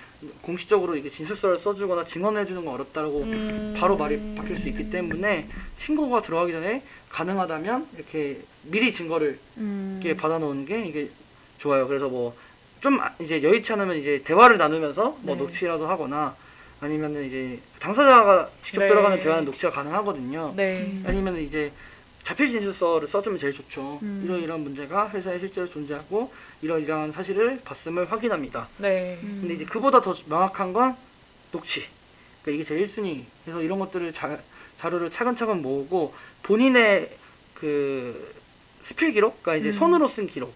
[0.42, 3.74] 공식적으로 이게 진술서를 써주거나 증언을 해주는 건 어렵다고 음.
[3.76, 10.00] 바로 말이 바뀔 수 있기 때문에 신고가 들어가기 전에 가능하다면 이렇게 미리 증거를 음.
[10.02, 11.10] 이렇게 받아놓은 게 이게
[11.58, 11.86] 좋아요.
[11.86, 12.34] 그래서 뭐
[12.82, 15.42] 좀 이제 여의치 않으면 이제 대화를 나누면서 뭐 네.
[15.42, 16.34] 녹취라도 하거나
[16.80, 18.88] 아니면은 이제 당사자가 직접 네.
[18.88, 20.52] 들어가는 대화는 녹취가 가능하거든요.
[20.56, 21.00] 네.
[21.06, 21.70] 아니면 이제
[22.24, 24.00] 자필 진술서를 써주면 제일 좋죠.
[24.02, 24.22] 음.
[24.24, 28.68] 이런 이런 문제가 회사에 실제로 존재하고 이런 이러한 사실을 봤음을 확인합니다.
[28.78, 29.18] 네.
[29.22, 29.38] 음.
[29.40, 30.96] 근데 이제 그보다 더 명확한 건
[31.50, 31.82] 녹취.
[32.42, 33.24] 그러니까 이게 제일 1순위.
[33.44, 34.38] 그래서 이런 것들을 자,
[34.78, 37.10] 자료를 차근차근 모으고 본인의
[37.54, 38.34] 그
[38.82, 39.78] 스필 기록, 그러니까 이제 음.
[39.78, 40.54] 손으로 쓴 기록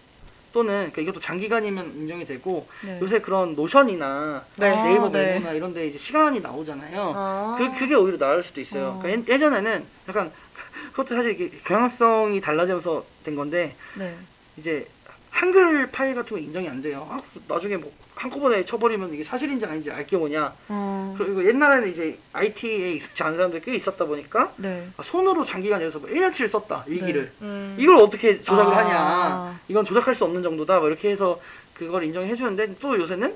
[0.53, 2.99] 또는 그러니까 이것도 장기간이면 인정이 되고 네.
[3.01, 4.69] 요새 그런 노션이나 네.
[4.69, 4.93] 아, 네.
[4.93, 7.13] 메모나 이런 데 이제 시간이 나오잖아요.
[7.15, 7.55] 아.
[7.57, 8.95] 그, 그게 오히려 나을 수도 있어요.
[8.97, 8.99] 어.
[9.01, 10.31] 그러니까 예- 예전에는 약간
[10.91, 14.15] 그것도 사실 이게 경향성이 달라지면서 된 건데 네.
[14.55, 14.87] 이제
[15.37, 17.07] 한글 파일 같은 거 인정이 안 돼요.
[17.11, 20.51] 아, 나중에 뭐 한꺼번에 쳐버리면 이게 사실인지 아닌지 알게 뭐냐.
[20.69, 21.15] 어.
[21.15, 24.87] 그리고 옛날에는 이제 IT에 익숙지 않은 사람들이 꽤 있었다 보니까 네.
[24.97, 27.75] 아, 손으로 장기간 예를 들어서 뭐 1년치를 썼다 일기를 음.
[27.77, 28.77] 이걸 어떻게 조작을 아.
[28.77, 31.39] 하냐 이건 조작할 수 없는 정도다 뭐 이렇게 해서
[31.75, 33.35] 그걸 인정해 주는데 또 요새는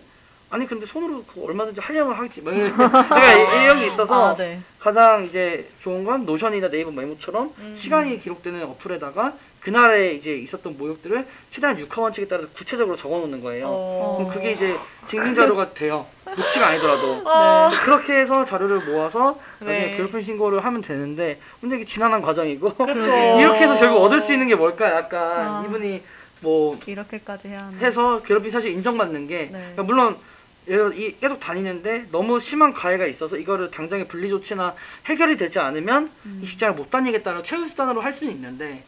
[0.50, 4.60] 아니 근데 손으로 그거 얼마든지 하려면 하겠지 뭐 그러니까 이런 게 있어서 아, 네.
[4.80, 7.76] 가장 이제 좋은 건 노션이나 네이버 메모처럼 음.
[7.76, 13.68] 시간이 기록되는 어플에다가 그날에 이제 있었던 모욕들을 최대한 육하 원칙에 따라서 구체적으로 적어놓는 거예요.
[13.70, 14.16] 어.
[14.18, 14.76] 그럼 그게 이제
[15.08, 16.06] 증빙 자료가 돼요.
[16.26, 17.22] 녹취가 아니더라도.
[17.26, 17.70] 아.
[17.84, 19.98] 그렇게 해서 자료를 모아서 나중에 네.
[19.98, 22.74] 괴롭힘 신고를 하면 되는데 근데 이게 지난한 과정이고.
[23.40, 25.64] 이렇게 해서 결국 얻을 수 있는 게 뭘까 약간 아.
[25.68, 26.02] 이분이
[26.42, 27.78] 뭐 이렇게까지 해야 하나.
[27.78, 29.52] 해서 괴롭힘 사실 인정받는 게 네.
[29.52, 30.18] 그러니까 물론
[30.96, 34.74] 이- 계속 다니는데 너무 심한 가해가 있어서 이거를 당장에 분리 조치나
[35.06, 36.40] 해결이 되지 않으면 음.
[36.44, 38.84] 이 직장을 못 다니겠다는 최후 수단으로 할 수는 있는데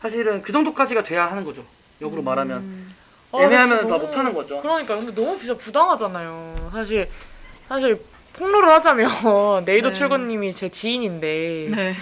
[0.00, 1.64] 사실은 그 정도까지가 돼야 하는 거죠.
[2.00, 2.94] 역으로 말하면 음.
[3.32, 4.60] 아, 애매하면 다 너무- 못하는 거죠.
[4.62, 6.70] 그러니까 근데 너무 진짜 부당하잖아요.
[6.72, 7.08] 사실
[7.68, 8.02] 사실
[8.34, 9.10] 폭로를 하자면
[9.66, 9.92] 네이도 네.
[9.92, 11.96] 출근님이 제 지인인데 네.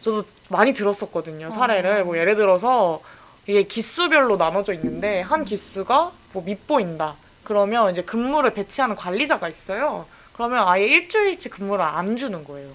[0.00, 1.50] 저도 많이 들었었거든요 어.
[1.50, 3.00] 사례를 뭐 예를 들어서
[3.46, 10.66] 이게 기수별로 나눠져 있는데 한 기수가 뭐 밑보인다 그러면 이제 근무를 배치하는 관리자가 있어요 그러면
[10.66, 12.70] 아예 일주일치 근무를 안 주는 거예요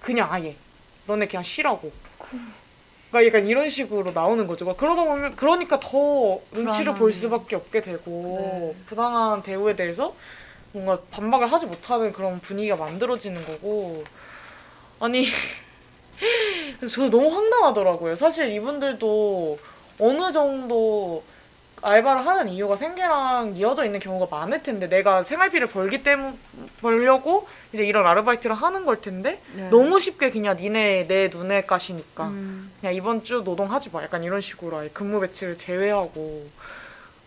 [0.00, 0.56] 그냥 아예
[1.06, 1.92] 너네 그냥 쉬라고
[3.10, 7.12] 그러니까 약간 이런 식으로 나오는 거죠 막 그러다 보면 그러니까 더 눈치를 볼.
[7.12, 8.84] 수밖에 없게 되고 네.
[8.86, 10.14] 부당한 대우에 대해서
[10.72, 14.04] 뭔가 반박을 하지 못하는 그런 분위기가 만들어지는 거고
[15.00, 15.26] 아니
[16.88, 18.16] 저 너무 황당하더라고요.
[18.16, 19.56] 사실 이분들도
[20.00, 21.22] 어느 정도
[21.82, 26.38] 알바를 하는 이유가 생계랑 이어져 있는 경우가 많을 텐데 내가 생활비를 벌기 때문
[26.80, 29.68] 벌려고 이제 이런 아르바이트를 하는 걸 텐데 네.
[29.70, 32.72] 너무 쉽게 그냥 니네 내 눈에 가시니까 음.
[32.80, 36.48] 그냥 이번 주 노동하지 마 약간 이런 식으로 아예 근무 배치를 제외하고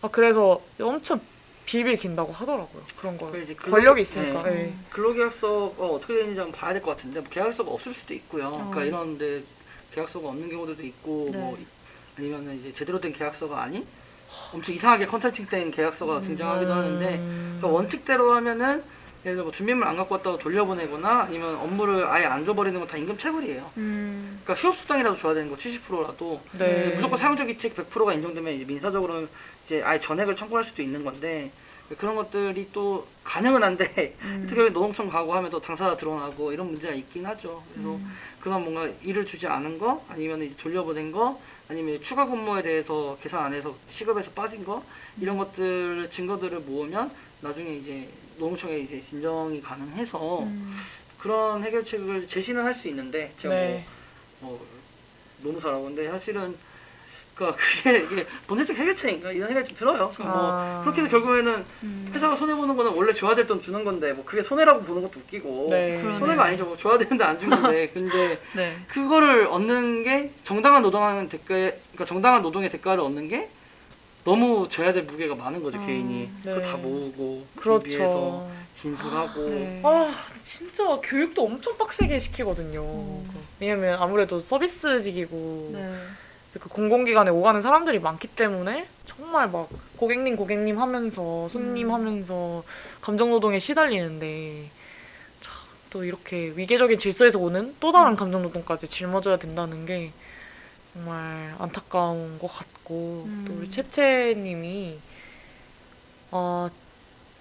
[0.02, 1.20] 아 그래서 엄청
[1.64, 4.66] 빌빌 긴다고 하더라고요 그런 거그 이제 근로- 권력이 있으니까 네.
[4.66, 4.72] 예.
[4.90, 8.50] 근로계약서가 어떻게 되는지 한번 봐야 될 것 같은데 뭐 계약서가 없을 수도 있고요.
[8.50, 8.84] 그러니까 어.
[8.84, 9.42] 이런데
[9.94, 11.38] 계약서가 없는 경우들도 있고 네.
[11.38, 11.56] 뭐
[12.18, 13.86] 아니면 이제 제대로 된 계약서가 아닌
[14.52, 17.56] 엄청 이상하게 컨설팅된 계약서가 등장하기도 하는데 음.
[17.58, 18.82] 그러니까 원칙대로 하면은
[19.24, 22.96] 예를 들어 뭐 준비물 안 갖고 왔다고 돌려보내거나 아니면 업무를 아예 안 줘버리는 건 다
[22.96, 23.70] 임금 체불이에요.
[23.76, 24.40] 음.
[24.42, 26.92] 그러니까 휴업 수당이라도 줘야 되는 거 70%라도 네.
[26.96, 29.28] 무조건 사용자기책 100%가 인정되면 이제 민사적으로
[29.64, 31.52] 이제 아예 전액을 청구할 수도 있는 건데
[31.98, 34.46] 그런 것들이 또 가능은 한데 음.
[34.48, 37.62] 특히 노동청 가고 하면 또 당사자 드러나고 이런 문제가 있긴 하죠.
[37.72, 38.16] 그래서 음.
[38.40, 43.44] 그런 뭔가 일을 주지 않은 거 아니면 이제 돌려보낸 거 아니면 추가 근무에 대해서 계산
[43.44, 44.82] 안 해서 시급에서 빠진 거
[45.20, 47.10] 이런 것들 증거들을 모으면
[47.40, 48.08] 나중에 이제
[48.38, 50.74] 노동청에 이제 진정이 가능해서 음.
[51.18, 53.86] 그런 해결책을 제시는 할 수 있는데 제가 네.
[54.40, 54.66] 뭐, 뭐
[55.42, 56.56] 노무사라고 근데 사실은
[57.42, 60.10] 그러니까 그게 이게 본질적 해결책인가 이런 생각이 좀 들어요.
[60.14, 60.80] 그러니까 뭐 아.
[60.82, 61.64] 그렇게 해서 결국에는
[62.14, 65.20] 회사가 손해 보는 거는 원래 줘야 될 돈 주는 건데 뭐 그게 손해라고 보는 것도
[65.20, 66.00] 웃기고 네.
[66.18, 66.64] 손해가 아니죠.
[66.64, 68.76] 뭐 줘야 되는데 안준 건데 근데 네.
[68.88, 73.48] 그거를 얻는 게 정당한 노동하는 대가 그러니까 정당한 노동의 대가를 얻는 게
[74.24, 76.62] 너무 져야 될 무게가 많은 거죠 개인이 그거 네.
[76.62, 78.50] 다 모으고 준비해서 그렇죠.
[78.74, 79.80] 진술하고 네.
[79.84, 82.84] 아 진짜 교육도 엄청 빡세게 시키거든요.
[83.60, 85.98] 왜냐면 아무래도 서비스직이고 네.
[86.60, 91.94] 그 공공기관에 오가는 사람들이 많기 때문에 정말 막 고객님 고객님 하면서 손님 음.
[91.94, 92.62] 하면서
[93.00, 94.68] 감정노동에 시달리는데
[95.40, 95.54] 참,
[95.90, 97.92] 또 이렇게 위계적인 질서에서 오는 또 음.
[97.92, 100.12] 다른 감정노동까지 짊어져야 된다는 게
[100.92, 103.44] 정말 안타까운 것 같고 음.
[103.46, 104.98] 또 우리 채채님이
[106.32, 106.68] 어,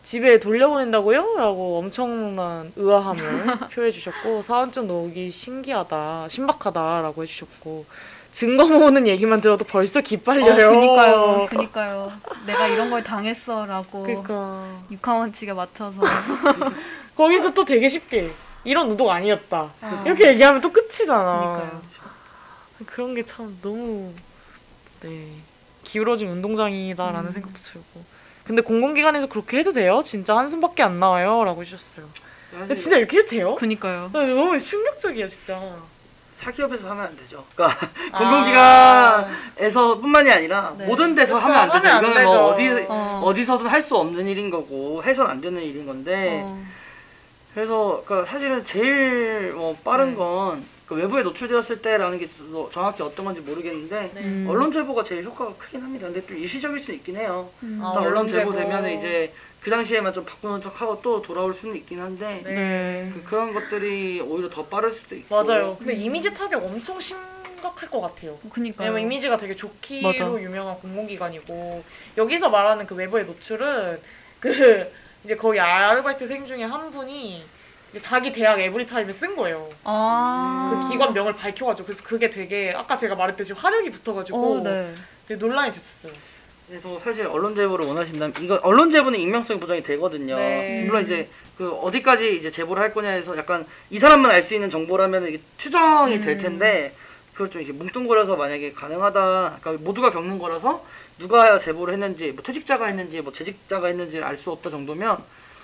[0.03, 1.35] 집에 돌려보낸다고요?
[1.35, 7.85] 라고 엄청난 의아함을 표해 주셨고 사원증 놓기 신기하다 신박하다라고 해주셨고
[8.31, 10.67] 증거 모으는 얘기만 들어도 벌써 기빨려요.
[10.69, 11.45] 어, 그니까요.
[11.49, 12.11] 그니까요.
[12.45, 16.01] 내가 이런 걸 당했어라고 그러니까 육하원칙에 맞춰서
[17.15, 18.29] 거기서 또 되게 쉽게
[18.63, 20.03] 이런 의도가 아니었다 어.
[20.05, 21.39] 이렇게 얘기하면 또 끝이잖아.
[21.39, 21.81] 그니까요.
[22.85, 24.13] 그런 게 참 너무
[25.01, 25.27] 네
[25.83, 27.33] 기울어진 운동장이다라는 음.
[27.33, 28.03] 생각도 들고.
[28.45, 30.01] 근데 공공기관에서 그렇게 해도 돼요?
[30.03, 32.05] 진짜 한숨밖에 안 나와요?라고 해주셨어요.
[32.51, 33.55] 근데 진짜 이렇게 해도 돼요?
[33.55, 34.09] 그니까요.
[34.13, 35.59] 네, 너무 충격적이야 진짜.
[36.45, 37.43] 사기업에서 하면 안 되죠.
[37.55, 38.17] 그러니까 아.
[38.17, 40.85] 공공기관에서뿐만이 아니라 네.
[40.85, 41.87] 모든 데서 그쵸, 하면 안 되죠.
[41.93, 42.51] 하면 안 이거는 뭐.
[42.51, 43.21] 어디 어.
[43.25, 46.63] 어디서든 할 수 없는 일인 거고 해선 안 되는 일인 건데 어.
[47.53, 50.15] 그래서 그러니까 사실은 제일 뭐 빠른 네.
[50.15, 54.21] 건그 외부에 노출되었을 때라는 게뭐 정확히 어떤 건지 모르겠는데 네.
[54.21, 54.45] 음.
[54.49, 56.05] 언론 제보가 제일 효과가 크긴 합니다.
[56.07, 57.49] 근데 좀 일시적일 수 있긴 해요.
[57.63, 57.79] 음.
[57.83, 58.53] 아, 딱 언론 제보.
[58.53, 62.53] 되면 이제 그 당시에만 좀 바꾸는 척하고 또 돌아올 수는 있긴 한데 네.
[62.53, 63.11] 네.
[63.13, 65.77] 그, 그런 것들이 오히려 더 빠를 수도 있고 맞아요.
[65.77, 68.37] 근데 이미지 타격 엄청 심각할 것 같아요.
[68.49, 68.87] 그니까요.
[68.87, 70.41] 왜냐면 이미지가 되게 좋기로 맞아.
[70.41, 71.83] 유명한 공공기관이고
[72.17, 73.99] 여기서 말하는 그 외부의 노출은
[74.39, 74.91] 그
[75.23, 77.43] 이제 거기 아르바이트생 중에 한 분이
[77.91, 79.69] 이제 자기 대학 에브리타임에 쓴 거예요.
[79.83, 80.81] 아.
[80.81, 84.91] 그 기관 명을 밝혀가지고 그래서 그게 되게 아까 제가 말했듯이 화력이 붙어가지고 어, 네.
[85.27, 86.13] 되게 논란이 됐었어요.
[86.71, 90.37] 그래서 사실 언론 제보를 원하신다면 이거 언론 제보는 익명성 보장이 되거든요.
[90.37, 90.85] 네.
[90.85, 91.27] 물론 이제
[91.57, 96.21] 그 어디까지 이제 제보를 할 거냐에서 약간 이 사람만 알 수 있는 정보라면 이게 추정이
[96.21, 96.41] 될 음.
[96.41, 96.93] 텐데
[97.33, 100.85] 그걸 좀 이렇게 뭉뚱그려서 만약에 가능하다, 그러니까 모두가 겪는 거라서
[101.19, 105.17] 누가 제보를 했는지, 뭐 퇴직자가 했는지, 뭐 재직자가 했는지 알수 없다 정도면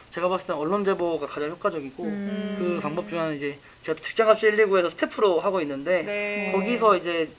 [0.10, 2.56] 제가 봤을 때 언론 제보가 가장 효과적이고 음.
[2.60, 6.52] 그 방법 중에 하나는 이제 제가 직장갑시 119에서 스태프로 하고 있는데 네.
[6.52, 7.30] 거기서 이제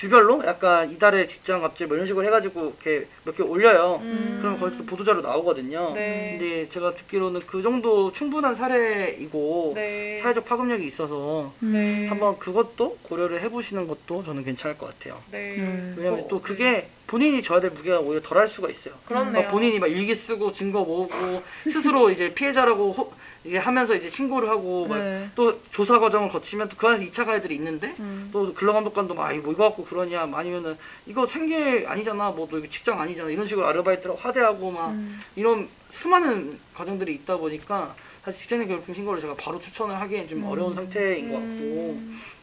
[0.00, 3.98] 주별로 약간 이달의 직장 갑질 뭐 이런 식으로 해가지고 이렇게 몇 개 올려요.
[4.02, 4.36] 음.
[4.40, 5.92] 그러면 거기서 또 보도자료 나오거든요.
[5.94, 6.36] 네.
[6.38, 10.18] 근데 제가 듣기로는 그 정도 충분한 사례이고 네.
[10.22, 12.06] 사회적 파급력이 있어서 네.
[12.08, 15.18] 한번 그것도 고려를 해보시는 것도 저는 괜찮을 것 같아요.
[15.30, 15.56] 네.
[15.56, 15.94] 음.
[15.96, 18.92] 왜냐면 어, 또 그게 본인이 져야 될 무게가 오히려 덜 할 수가 있어요.
[19.06, 19.44] 그렇네요.
[19.44, 23.12] 막 본인이 막 일기 쓰고 증거 모으고 스스로 이제 피해자라고 호-
[23.46, 25.28] 이제 하면서 이제 신고를 하고 막 네.
[25.34, 28.28] 또 조사 과정을 거치면 또 그 안에서 2차 가해들이 있는데 음.
[28.32, 30.76] 또 근로감독관도 막뭐 이거 갖고 그러냐 뭐 아니면은
[31.06, 35.18] 이거 생계 아니잖아 뭐 너 이거 직장 아니잖아 이런 식으로 아르바이트를 화대하고 막 음.
[35.36, 37.94] 이런 수많은 과정들이 있다 보니까
[38.24, 40.48] 사실 직장인 괴롭힘 신고를 제가 바로 추천을 하기엔 좀 음.
[40.48, 42.00] 어려운 상태인 것 같고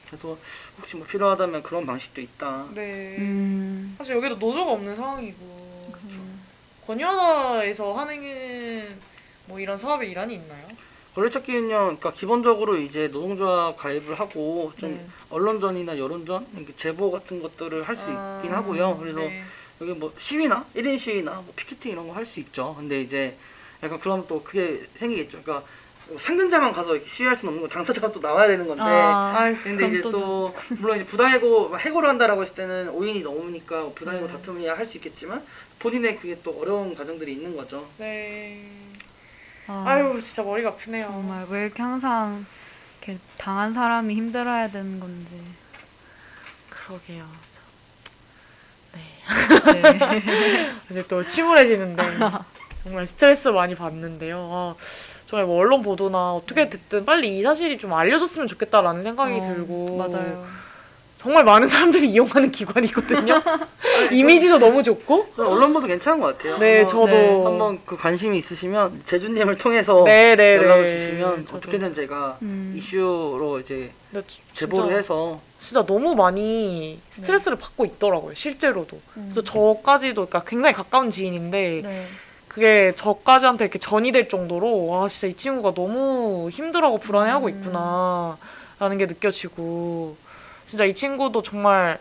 [0.08, 0.38] 그래서
[0.78, 2.68] 혹시 뭐 필요하다면 그런 방식도 있다.
[2.74, 3.16] 네.
[3.20, 3.96] 음.
[3.98, 5.82] 사실 여기도 노조가 없는 상황이고
[6.86, 8.98] 권유하다에서 하는
[9.46, 10.68] 뭐 이런 사업의 일환이 있나요?
[11.16, 15.06] 권리찾기는요, 그러니까 기본적으로 이제 노동조합 가입을 하고 좀 네.
[15.30, 18.98] 언론전이나 여론전, 이렇게 제보 같은 것들을 할 수 아, 있긴 하고요.
[18.98, 19.44] 그래서 네.
[19.82, 22.74] 여기 뭐 시위나 1인 시위나 뭐 피켓팅 이런 거 할 수 있죠.
[22.78, 23.36] 근데 이제
[23.84, 25.42] 약간 그럼 또 그게 생기겠죠.
[25.44, 25.68] 그러니까
[26.18, 28.84] 상근자만 가서 시위할 수는 없는 거 당사자가 또 나와야 되는 건데.
[28.84, 29.34] 아.
[29.36, 33.90] 아유, 근데 이제 그럼 또 물론 이제 부당해고 막 해고를 한다라고 했을 때는 5인이 넘으니까
[33.96, 34.34] 부당해고 네.
[34.34, 35.46] 다툼이야 할 수 있겠지만
[35.80, 37.88] 본인의 그게 또 어려운 과정들이 있는 거죠.
[37.98, 38.66] 네.
[39.68, 39.84] 아.
[39.88, 41.08] 아유 진짜 머리가 아프네요.
[41.08, 42.46] 정말 왜 이렇게 항상
[43.02, 45.42] 이렇게 당한 사람이 힘들어야 되는 건지.
[46.70, 47.26] 그러게요.
[48.94, 49.02] 네.
[50.90, 52.04] 이제 또 침울해지는데
[52.84, 54.38] 정말 스트레스 많이 받는데요.
[54.52, 54.76] 아,
[55.26, 59.98] 정말 뭐 언론 보도나 어떻게 됐든 빨리 이 사실이 좀 알려졌으면 좋겠다라는 생각이 어, 들고
[59.98, 60.46] 맞아요.
[61.24, 63.42] 정말 많은 사람들이 이용하는 기관이거든요.
[64.12, 65.28] 이미지도 너무 좋고.
[65.38, 66.58] 언론보도 괜찮은 것 같아요.
[66.58, 71.00] 네, 한번- 저도 네, 한번 그 관심이 있으시면 제주님을 통해서 네, 네, 연락을 네.
[71.00, 71.58] 주시면 저도.
[71.60, 72.74] 어떻게든 제가 음.
[72.76, 73.92] 이슈로 이제
[74.54, 78.36] 제보를 진짜, 해서 진짜 너무 많이 스트레스를 받고 있더라고요.
[78.36, 79.00] 실제로도.
[79.16, 79.30] 음.
[79.32, 82.08] 그래서 저까지도 그러니까 굉장히 가까운 지인인데 네.
[82.50, 87.50] 그게 저까지한테 이렇게 전이 될 정도로 와 진짜 이 친구가 너무 힘들어하고 불안해하고 음.
[87.50, 88.38] 있구나
[88.80, 90.18] 라는 게 느껴지고
[90.74, 92.00] 진짜 이 친구도 정말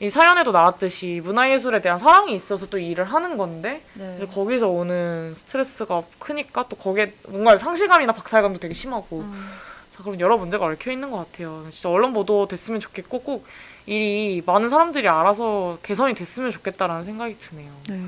[0.00, 4.26] 이 사연에도 나왔듯이 문화예술에 대한 사랑이 있어서 또 일을 하는 건데 네.
[4.28, 9.50] 거기서 오는 스트레스가 크니까 또 거기에 뭔가 상실감이나 박탈감도 되게 심하고 음.
[9.92, 11.64] 자 그럼 여러 문제가 얽혀 있는 것 같아요.
[11.70, 13.46] 진짜 언론 보도 됐으면 좋겠고 꼭
[13.86, 17.70] 일이 많은 사람들이 알아서 개선이 됐으면 좋겠다라는 생각이 드네요.
[17.88, 18.02] 네.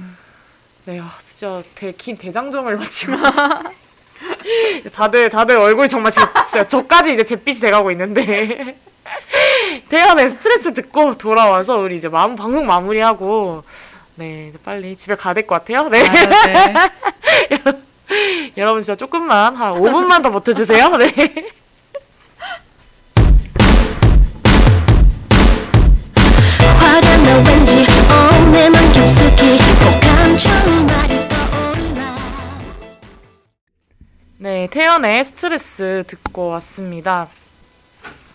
[0.87, 3.13] 네, 아, 진짜 대, 긴 대장정을 마치고
[4.95, 8.77] 다들 다들 얼굴이 정말 제, 진짜 저까지 이제 잿빛이 돼가고 있는데
[9.89, 13.63] 태연의 스트레스 듣고 돌아와서 우리 이제 마음 방송 마무리하고
[14.17, 15.89] 네 이제 빨리 집에 가야 될 것 같아요.
[15.89, 16.03] 네.
[16.07, 16.13] 아,
[16.47, 16.75] 네.
[18.57, 20.97] 여러분 진짜 조금만 한 5분만 더 버텨주세요.
[20.97, 21.13] 네.
[26.79, 27.87] 화가 나 왠지
[28.47, 30.49] 오늘만 깊숙이 꼭 감추
[34.61, 37.29] 네, 태연의 스트레스 듣고 왔습니다.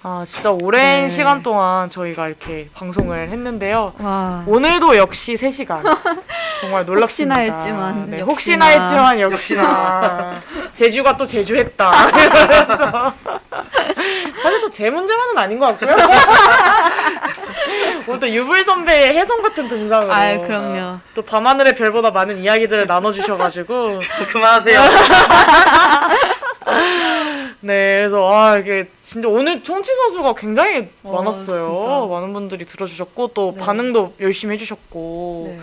[0.07, 1.07] 아, 진짜 오랜 네.
[1.07, 3.91] 시간 동안 저희가 이렇게 방송을 했는데요.
[3.97, 4.43] 와.
[4.45, 5.81] 오늘도 역시 3시간.
[6.61, 7.41] 정말 놀랍습니다.
[7.41, 8.25] 혹시나 했지만, 네, 역시나.
[8.31, 10.35] 혹시나 했지만 역시나.
[10.73, 11.91] 제주가 또 제주했다.
[14.43, 15.95] 사실 또 제 문제만은 아닌 것 같고요.
[18.07, 20.99] 오늘 또 유불 선배의 혜성 같은 등장으로 아, 그럼요.
[21.15, 23.99] 또 밤하늘의 별보다 많은 이야기들을 나눠주셔가지고
[24.31, 24.81] 그만하세요.
[27.61, 31.69] 네, 그래서 아 이게 진짜 오늘 청취 자 수가 굉장히 어, 많았어요.
[31.69, 32.13] 진짜.
[32.13, 33.61] 많은 분들이 들어주셨고 또 네.
[33.61, 35.59] 반응도 열심히 해주셨고, 네.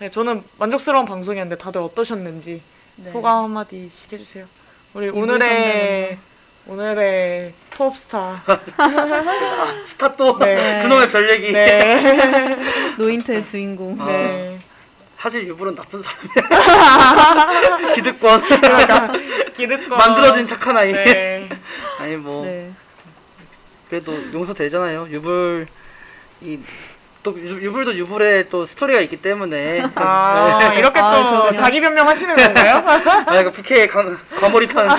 [0.00, 0.10] 네.
[0.10, 2.62] 저는 만족스러운 방송이었는데 다들 어떠셨는지
[2.96, 3.10] 네.
[3.10, 4.46] 소감 한 마디씩 해주세요.
[4.94, 6.18] 우리 오늘의
[6.66, 8.42] 오늘의 톱스타.
[9.88, 10.82] 스타 또 네.
[10.82, 11.52] 그놈의 별 얘기.
[11.52, 12.56] 네,
[12.98, 14.00] 노인트의 주인공.
[14.00, 14.06] 아.
[14.06, 14.58] 네.
[15.18, 17.92] 사실 유불은 나쁜 사람이야.
[17.94, 18.42] 기득권
[19.56, 20.92] 기득권 만들어진 착한 아이.
[20.92, 21.48] 네.
[21.98, 22.70] 아니 뭐 네.
[23.94, 25.06] 그래도 용서되잖아요.
[25.08, 25.68] 유불
[26.40, 30.80] 이또 유불도 유불의 또 스토리가 있기 때문에 아 네.
[30.80, 31.52] 이렇게 또 아.
[31.52, 32.82] 자기 변명하시는 건가요?
[33.26, 34.90] 아, 이거 가, 과몰입한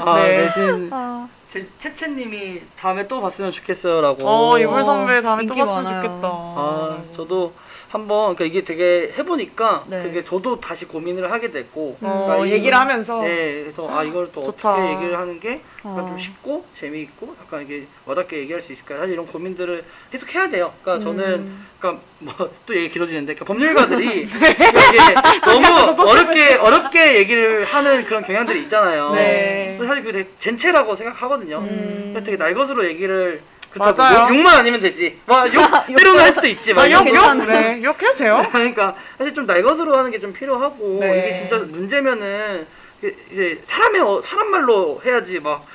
[0.00, 0.38] 아, 네.
[0.38, 0.50] 네.
[0.54, 4.26] 지금 아, 제 채채님이 다음에 또 봤으면 좋겠어요라고.
[4.26, 6.02] 어 이불 선배 다음에 또 봤으면 많아요.
[6.02, 6.26] 좋겠다.
[6.26, 7.52] 아, 저도
[7.94, 10.02] 한번 그러니까 이게 되게 해보니까 네.
[10.02, 14.28] 그게 저도 다시 고민을 하게 됐고 어, 그러니까 이- 얘기를 하면서 네, 그래서 아 이걸
[14.32, 14.72] 또 좋다.
[14.74, 16.08] 어떻게 얘기를 하는 게 약간 어.
[16.08, 20.72] 좀 쉽고 재미있고 약간 이게 와닿게 얘기할 수 있을까 사실 이런 고민들을 계속 해야 돼요.
[20.82, 21.66] 그러니까 저는 음.
[21.78, 22.34] 그러니까 뭐
[22.66, 24.28] 또 얘기 길어지는데 그러니까 법률가들이 이게
[25.44, 29.12] 너무 어렵게 어렵게 얘기를 하는 그런 경향들이 있잖아요.
[29.14, 29.78] 네.
[29.86, 31.58] 사실 그게 되게 젠체라고 생각하거든요.
[31.58, 32.20] 음.
[32.24, 33.40] 되게 날것으로 얘기를
[33.74, 34.28] 그렇다고 맞아요.
[34.30, 35.18] 욕, 욕만 아니면 되지.
[35.26, 36.72] 막 욕, 때로는 할 수도 있지.
[36.72, 37.46] 막 아, 욕, 욕, 괜찮아요.
[37.60, 38.46] 네, 욕해도 돼요.
[38.52, 41.18] 그러니까 사실 좀 날것으로 하는 게 좀 필요하고 네.
[41.26, 42.66] 이게 진짜 문제면은
[43.00, 45.66] 그 이제 사람의 어, 사람 말로 해야지 막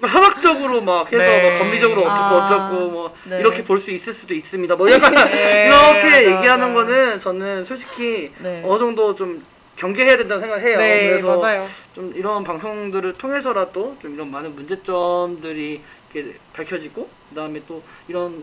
[0.00, 1.50] 현학적으로 막 해서 네.
[1.50, 3.38] 뭐 법리적으로 어쩌고 아, 어쩌고 뭐 네.
[3.40, 4.74] 이렇게 볼 수 있을 수도 있습니다.
[4.76, 6.74] 뭐 약간 네, 이렇게 얘기하는.
[6.74, 8.62] 거는 저는 솔직히 네.
[8.64, 9.42] 어느 정도 좀
[9.76, 10.78] 경계해야 된다고 생각해요.
[10.78, 11.66] 네, 그래서 맞아요.
[11.94, 15.80] 좀 이런 방송들을 통해서라도 좀 이런 많은 문제점들이
[16.52, 18.42] 밝혀지고 그다음에 또 이런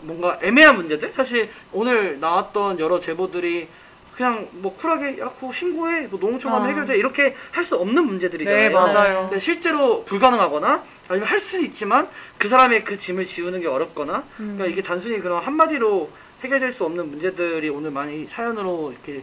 [0.00, 3.68] 뭔가 애매한 문제들 사실 오늘 나왔던 여러 제보들이
[4.16, 6.68] 그냥 뭐 쿨하게 야 그거 신고해 뭐 농어촌 하면 아.
[6.68, 8.68] 해결돼 이렇게 할 수 없는 문제들이잖아요.
[8.68, 9.20] 네, 맞아요.
[9.30, 12.08] 근데 실제로 불가능하거나 아니면 할 수는 있지만
[12.38, 14.56] 그 사람의 그 짐을 지우는 게 어렵거나 음.
[14.56, 16.10] 그러니까 이게 단순히 그런 한마디로
[16.44, 19.22] 해결될 수 없는 문제들이 오늘 많이 사연으로 이렇게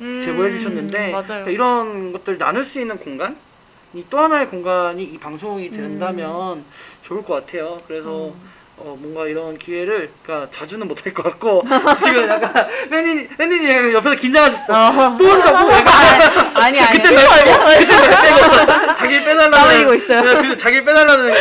[0.00, 1.12] 음, 제보해 주셨는데.
[1.12, 3.36] 그러니까 이런 것들 나눌 수 있는 공간
[3.94, 6.64] 이 또 하나의 공간이 이 방송이 된다면 음.
[7.04, 7.78] 좋을 것 같아요.
[7.86, 8.34] 그래서
[8.86, 11.62] 어, 뭔가 이런 기회를 그러니까 자주는 못할 것 같고
[12.04, 14.64] 지금 약간 팬님 팬님 옆에서 긴장하셨어.
[14.68, 15.16] 어.
[15.18, 15.72] 또 한다고?
[15.72, 16.98] 약간 아니 아니.
[17.00, 20.20] 그때 날 빼고 그때 날 빼고 자기 빼달라는 땀 흘리고 있어요.
[20.20, 21.34] 네, 그 자기 빼달라는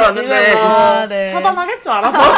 [0.00, 1.28] 봤는데 뭐 아, 네.
[1.28, 2.18] 차단하겠죠 알아서.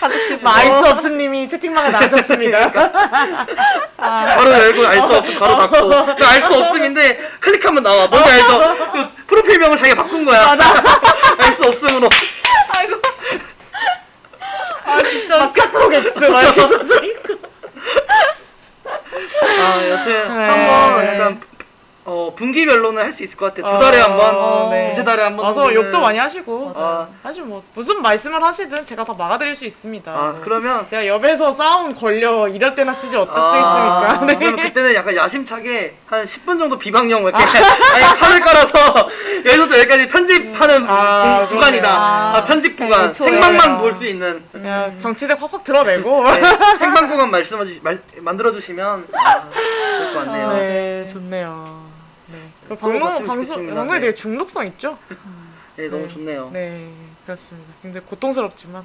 [0.00, 2.72] 가득 뭐 알수 없음님이 채팅방에 나오셨습니다.
[3.98, 5.92] 아, 바로 열고 알 수 없음 바로 닫고
[6.24, 8.76] 알 수 없음인데 클릭하면 나와 뭔지 알죠?
[8.92, 10.56] 그 프로필명을 자기가 바꾼 거야
[11.38, 12.08] 알 수 없음으로.
[14.84, 15.38] 아 진짜.
[15.38, 17.34] 막 카톡 X 막 이렇게 써서 있고.
[19.60, 20.44] 아 여튼 네.
[20.44, 21.40] 한번 약간
[22.06, 24.90] 어 분기별로는 할 수 있을 것 같아요 두 달에 한 번, 어, 네.
[24.90, 25.46] 두세 달에 한 번.
[25.46, 25.86] 와서 정도는.
[25.86, 30.12] 욕도 많이 하시고 아, 사실 뭐 무슨 말씀을 하시든 제가 다 막아드릴 수 있습니다.
[30.12, 34.24] 아 그러면 제가 옆에서 싸움 걸려 이럴 때나 쓰지 아, 어떻겠습니까?
[34.26, 34.36] 네.
[34.36, 37.38] 그럼 그때는 약간 야심차게 한 10분 정도 비방용 이렇게
[38.18, 39.08] 칼을 깔아서
[39.46, 41.56] 여기서부터 여기까지 편집하는 아, 구-.
[41.56, 41.82] 그러네요.
[41.86, 43.28] 아, 편집 아, 구간 애초에.
[43.28, 46.42] 생방만 볼 수 있는 그냥 정치색 확확 드러내고 네,
[46.78, 49.42] 생방 구간 말씀해 주시 말, 만들어 주시면 아,
[49.98, 50.48] 좋을 것 같네요.
[50.54, 51.84] 네, 좋네요.
[52.68, 52.68] 네.
[52.68, 53.74] 그또 방송 봤으면 방송 좋겠습니다.
[53.74, 54.06] 방송에 네.
[54.06, 54.98] 되게 중독성 있죠?
[55.76, 56.08] 네, 너무 네.
[56.08, 56.50] 좋네요.
[56.52, 56.88] 네,
[57.26, 57.72] 그렇습니다.
[57.82, 58.84] 굉장히 고통스럽지만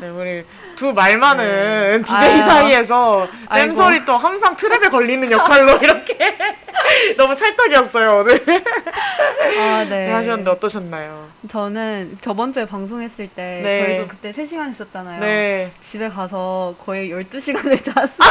[0.00, 0.44] 네, 우리
[0.76, 2.42] 두 말 많은 DJ 아유.
[2.42, 3.28] 사이에서.
[3.52, 6.36] 땜솔이 또 항상 트랩에 걸리는 역할로 이렇게
[7.16, 10.06] 너무 찰떡이었어요 오늘 아, 네.
[10.06, 10.12] 네.
[10.12, 11.28] 하셨는데 어떠셨나요?
[11.48, 13.86] 저는 저번 주에 방송했을 때 네.
[13.86, 15.20] 저희도 그때 3시간 있었잖아요.
[15.20, 18.08] 네, 집에 가서 거의 12시간을 잤어요.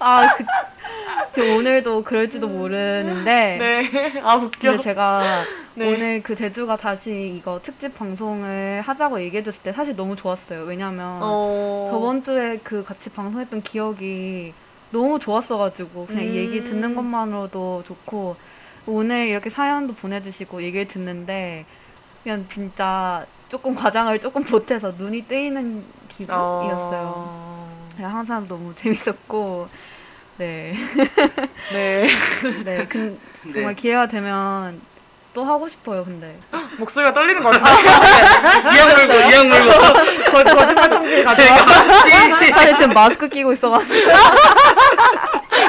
[0.00, 0.36] 아, 아,
[1.38, 4.70] 그, 저 오늘도 그럴지도 모르는데 네, 아 웃겨.
[4.70, 5.44] 근데 제가
[5.74, 5.86] 네.
[5.86, 10.64] 오늘 그 제주가 다시 이거 특집 방송을 하자고 얘기해줬을 때 사실 너무 좋았어요.
[10.64, 11.88] 왜냐면 어...
[11.92, 14.52] 저번 주에 그 같이 방송했던 기억이
[14.90, 16.64] 너무 좋았어가지고 그냥 이 얘기 음.
[16.64, 18.36] 듣는 것만으로도 좋고
[18.86, 21.66] 오늘 이렇게 사연도 보내주시고 얘기를 듣는데
[22.24, 27.12] 그냥 진짜 조금 과장을 조금 보태서 눈이 뜨이는 기분이었어요.
[27.14, 27.68] 어...
[27.98, 29.68] 항상 너무 재밌었고
[30.38, 30.74] 네,
[31.72, 32.08] 네,
[32.64, 33.52] 네, 근, 네.
[33.52, 34.80] 정말 기회가 되면
[35.34, 36.04] 또 하고 싶어요.
[36.04, 36.32] 근데
[36.78, 37.82] 목소리가 떨리는 것 같은데
[38.76, 39.70] 이악 물고 이악 물고
[40.30, 41.58] 거, 거짓말 탐지기 가져와
[42.54, 44.10] 사실 지금 마스크 끼고 있어가지고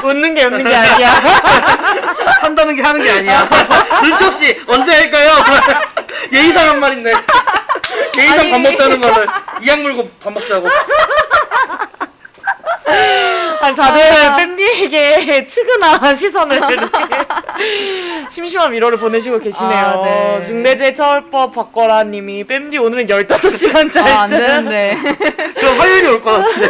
[0.04, 1.10] 웃는 게 웃는 게 아니야.
[2.42, 3.50] 한다는 게 하는 게 아니야.
[4.04, 5.32] 눈치 없이 언제 할까요?
[6.32, 7.14] 예의상 한 말인데.
[8.18, 8.52] 예의상 아니.
[8.52, 9.28] 밥 먹자는 거를
[9.62, 10.68] 이악 물고 밥 먹자고.
[13.62, 14.36] 아니 다들 아.
[14.38, 16.62] 팬디에게 측은한 시선을
[18.30, 19.86] 심심한 위로를 보내시고 계시네요.
[19.86, 20.40] 아, 네.
[20.42, 24.38] 중대재해처벌법 바꿔라 님이 뺨디 오늘은 15시간 짤 아, 안 듯.
[24.38, 24.98] 되는데
[25.56, 26.70] 그럼 화요일이 올 것 같은데.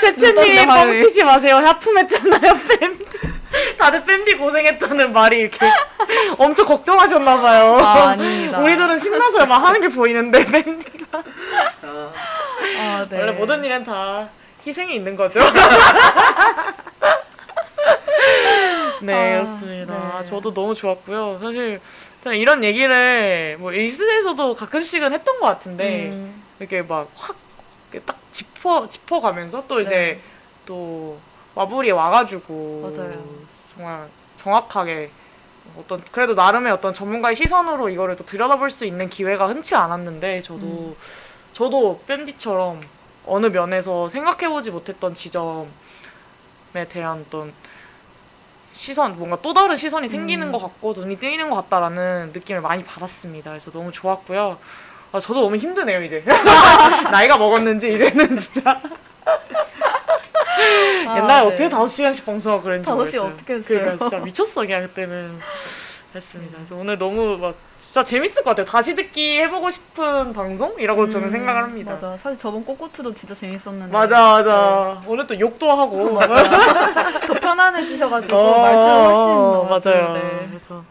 [0.00, 0.66] 채채님이?
[0.66, 1.56] 뻥치지 마세요.
[1.56, 3.06] 하품했잖아요, 뺨디.
[3.78, 5.66] 다들 뺨디 고생했다는 말이 이렇게
[6.38, 7.78] 엄청 걱정하셨나봐요.
[7.78, 8.58] 아, 아닙니다.
[8.58, 11.06] 우리들은 신나서 막 하는 게 보이는데 뺨디가
[11.82, 12.10] 아,
[12.78, 13.18] 아, 네.
[13.18, 14.28] 원래 모든 일엔 다
[14.66, 15.38] 희생이 있는 거죠.
[19.02, 20.18] 네, 아, 그렇습니다.
[20.18, 20.24] 네.
[20.24, 21.38] 저도 너무 좋았고요.
[21.40, 21.80] 사실
[22.34, 27.36] 이런 얘기를 뭐 일스에서도 가끔씩은 했던 것 같은데 음, 이렇게 막 확
[28.04, 30.20] 딱 짚어 짚어 가면서 또 이제 네.
[30.66, 31.18] 또
[31.54, 33.24] 와불이 와가지고 맞아요.
[33.74, 35.10] 정말 정확하게
[35.78, 40.66] 어떤 그래도 나름의 어떤 전문가의 시선으로 이거를 또 들여다볼 수 있는 기회가 흔치 않았는데 저도
[40.66, 40.96] 음.
[41.52, 42.80] 저도 뺨디처럼
[43.26, 45.68] 어느 면에서 생각해보지 못했던 지점에
[46.88, 47.52] 대한 어떤
[48.72, 50.52] 시선 뭔가 또 다른 시선이 생기는 음.
[50.52, 53.50] 것 같고 눈이 뜨이는 것 같다라는 느낌을 많이 받았습니다.
[53.50, 54.58] 그래서 너무 좋았고요.
[55.12, 56.22] 아, 저도 너무 힘드네요 이제
[57.10, 58.78] 나이가 먹었는지 이제는 진짜
[61.08, 61.46] 아, 옛날에 네.
[61.46, 63.22] 어떻게 다섯 시간씩 방송하고 그랬는지 시 모르겠어요.
[63.22, 63.64] 어떻게 했어요?
[63.66, 65.38] 그러니까 진짜 미쳤어 그냥 그때는
[66.14, 66.54] 했습니다.
[66.56, 67.54] 그래서 오늘 너무 막
[67.96, 68.66] 진짜 재밌을 것 같아요.
[68.66, 71.92] 다시 듣기 해보고 싶은 방송이라고 저는 음, 생각을 합니다.
[71.92, 72.18] 맞아 맞아.
[72.18, 73.90] 사실 저번 꼬꼬트도 진짜 재밌었는데.
[73.90, 76.18] 맞아 오늘 또 욕도 하고
[77.26, 80.08] 더 편안해지셔가지고 어, 말씀 훨씬 맞아요.
[80.08, 80.46] 나왔는데.
[80.48, 80.84] 그래서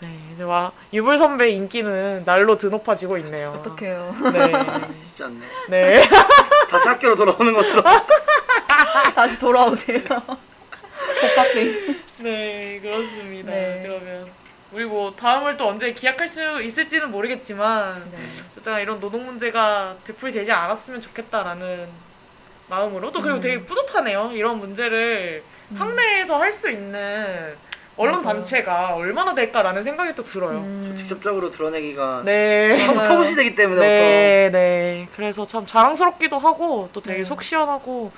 [0.00, 3.54] 네 이제 와 유불 선배 인기는 날로 드높아지고 있네요.
[3.60, 4.14] 어떡해요.
[4.30, 4.52] 네,
[5.06, 5.40] 쉽지 않네.
[5.70, 6.02] 네.
[6.68, 7.82] 다시 학교로 돌아오는 것으로.
[9.14, 10.02] 다시 돌아오세요.
[11.22, 11.96] 복학생.
[12.18, 13.50] 네, 그렇습니다.
[13.50, 13.82] 네.
[13.86, 14.37] 그러면
[14.72, 18.18] 우리 뭐 다음을 또 언제 기약할 수 있을지는 모르겠지만 네.
[18.56, 21.86] 일단 이런 노동 문제가 되풀이되지 않았으면 좋겠다라는
[22.68, 23.40] 마음으로 또 그리고 음.
[23.40, 24.30] 되게 뿌듯하네요.
[24.34, 25.42] 이런 문제를
[25.74, 27.54] 학내에서 할 수 있는
[27.96, 28.36] 언론 맞아요.
[28.36, 30.58] 단체가 얼마나 될까라는 생각이 또 들어요.
[30.58, 30.94] 음.
[30.96, 32.76] 직접적으로 드러내기가 네.
[32.86, 35.08] 터부- 터부시되기 때문에 네, 네.
[35.16, 37.24] 그래서 참 자랑스럽기도 하고 또 되게 네.
[37.24, 38.12] 속 시원하고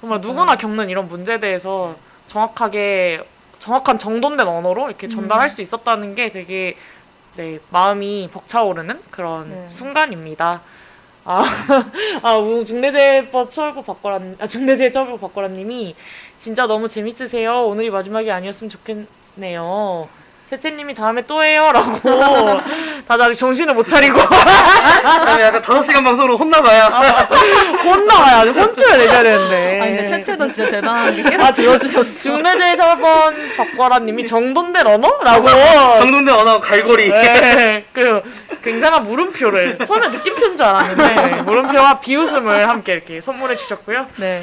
[0.00, 0.32] 정말 맞아요.
[0.34, 1.94] 누구나 겪는 이런 문제에 대해서
[2.26, 3.20] 정확하게
[3.60, 5.10] 정확한 정돈된 언어로 이렇게 음.
[5.10, 6.76] 전달할 수 있었다는 게 되게
[7.36, 9.68] 네, 마음이 벅차오르는 그런 네.
[9.68, 10.62] 순간입니다.
[11.24, 11.44] 아,
[12.24, 15.94] 아, 우- 중대재해법 처벌법 바꿔라, 아, 중대재해 처벌법 바꿔라님이
[16.38, 17.66] 진짜 너무 재밌으세요.
[17.66, 20.08] 오늘이 마지막이 아니었으면 좋겠네요.
[20.50, 22.00] 채채님이 다음에 또 해요라고
[23.06, 26.86] 다들 아직 정신을 못 차리고 아니, 약간 5시간 방송으로 혼나봐야
[27.84, 28.50] 혼나가야 돼.
[28.50, 29.80] 혼쭐을 내줘야 되는데.
[29.80, 32.18] 아니 근데 채채도 진짜 대단한 게 계속 아, 저- 들어주셨어.
[32.18, 35.48] 중대재해처벌법 바꿔라님이 정돈된 언어라고.
[36.00, 38.20] 정돈된 언어 갈고리 네, 그
[38.64, 44.06] 굉장한 물음표를 처음에 느낌표인 줄 알았는데 물음표와 비웃음을 함께 이렇게 선물해 주셨고요.
[44.16, 44.42] 네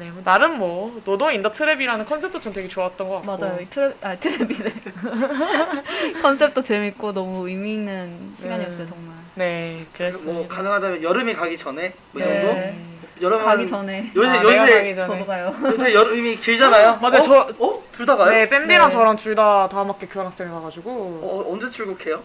[0.00, 3.36] 네, 뭐 나름 뭐 노동 in the trap이라는 컨셉도 전 되게 좋았던 것 같고.
[3.36, 3.58] 맞아요.
[3.60, 4.72] 이 트랩 아 트랩이래.
[6.22, 8.88] 컨셉도 재밌고 너무 의미 있는 시간이었어요 음.
[8.88, 9.14] 정말.
[9.34, 10.32] 네, 그랬습니다.
[10.38, 12.40] 뭐 가능하다면 여름이 가기 전에 뭐이 네.
[12.40, 12.90] 정도?
[13.26, 15.06] 여름 가기 전에 요새 아, 요새 가기 전에.
[15.18, 15.54] 저도 가요.
[15.64, 16.96] 요새 여름이 길잖아요.
[17.02, 17.18] 맞아요.
[17.18, 17.20] 어?
[17.22, 17.82] 저- 어?
[17.92, 18.30] 둘 다 가요?
[18.30, 18.90] 네, 밴디랑 네.
[18.96, 20.90] 저랑 둘 다 다음 학기 교환학생을 가가지고
[21.22, 22.22] 어, 언제 출국해요?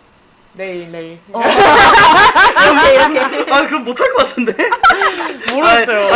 [0.55, 1.41] 내일 내일 어.
[1.41, 3.51] 이렇게 이렇게.
[3.51, 4.53] 아 그럼 못할 것 같은데?
[5.51, 6.09] 모르겠어요.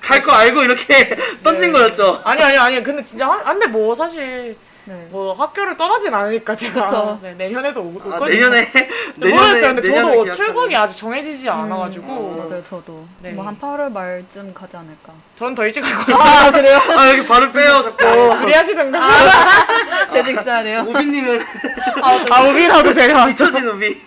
[0.00, 1.78] 갈거 알고 이렇게 던진 네.
[1.78, 2.20] 거였죠.
[2.24, 4.56] 아니 아니 아니 근데 진짜 한, 근데 뭐 사실
[4.88, 5.06] 네.
[5.10, 7.18] 뭐 학교를 떠나진 않으니까 제가 그쵸.
[7.22, 8.26] 네, 내년에도 올, 올 아, 거니까.
[8.26, 8.72] 내년에
[9.16, 9.74] 네, 모르겠어요.
[9.74, 12.36] 근데 내년에 저도 기약하는- 출국이 아직 정해지지 않아가지고 음.
[12.38, 13.06] 맞아요, 저도.
[13.20, 13.32] 네.
[13.32, 15.12] 뭐 한 8월 말쯤 가지 않을까.
[15.36, 16.18] 저는 더 일찍 갈 거예요.
[16.18, 16.78] 아, 그래요?
[16.96, 17.98] 아 여기 발을 빼요 자꾸.
[18.38, 19.08] 둘이 하시든가.
[20.12, 20.84] 재직 있어야 돼요.
[20.88, 21.40] 우비님은
[22.30, 23.30] 아 우비라도 데려왔어.
[23.30, 24.00] 잊혀진 우비.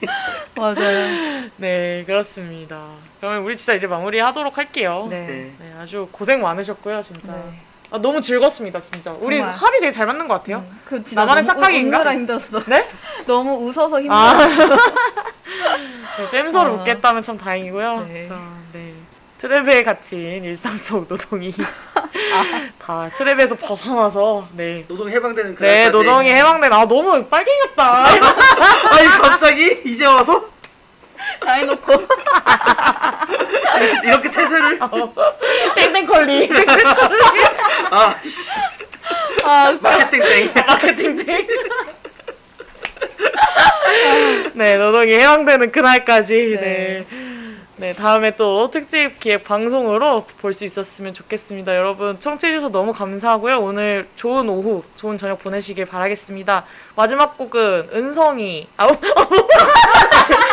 [0.55, 1.49] 맞아요.
[1.57, 2.81] 네 그렇습니다.
[3.19, 5.05] 그러면 우리 진짜 이제 마무리하도록 할게요.
[5.09, 5.25] 네.
[5.27, 5.51] 네.
[5.59, 5.73] 네.
[5.79, 7.33] 아주 고생 많으셨고요 진짜.
[7.33, 7.59] 네.
[7.91, 9.11] 아, 너무 즐겁습니다 진짜.
[9.19, 9.53] 우리 정말.
[9.53, 10.59] 합이 되게 잘 맞는 것 같아요.
[10.59, 11.97] 음, 그 진짜 나만의 너무 착각인가?
[11.97, 12.63] 웃느라 힘들었어.
[12.65, 12.87] 네?
[13.27, 14.15] 너무 웃어서 힘들어.
[14.15, 14.47] 아.
[16.31, 16.61] 네, 아.
[16.69, 18.07] 웃겠다면 참 다행이고요.
[18.07, 18.23] 네.
[18.23, 18.39] 자,
[18.71, 18.93] 네.
[19.39, 21.51] 트랩에 갇힌 일상 속 노동이
[22.79, 24.85] 다 트랩에서 벗어나서 네.
[24.87, 28.05] 노동 해방되는 그 네, 노동이 해방된 아 너무 빨갱이 같다.
[28.05, 30.45] 아니 갑자기 이제 와서
[31.41, 31.93] 다 해놓고.
[34.03, 34.79] 이렇게 태세를
[35.75, 36.49] 땡땡컬리
[37.91, 38.49] 아 씨.
[39.43, 40.53] 아, 마케팅 땡.
[40.67, 41.47] 마케팅땡.
[44.53, 47.05] 네, 노동이 해방되는 그날까지 네.
[47.09, 47.30] 네,
[47.91, 51.75] 다음에 또 특집 기획 방송으로 볼 수 있었으면 좋겠습니다.
[51.75, 53.59] 여러분 청취해주셔서 너무 감사하고요.
[53.59, 56.63] 오늘 좋은 오후, 좋은 저녁 보내시길 바라겠습니다.
[56.95, 58.95] 마지막 곡은 은성이 아우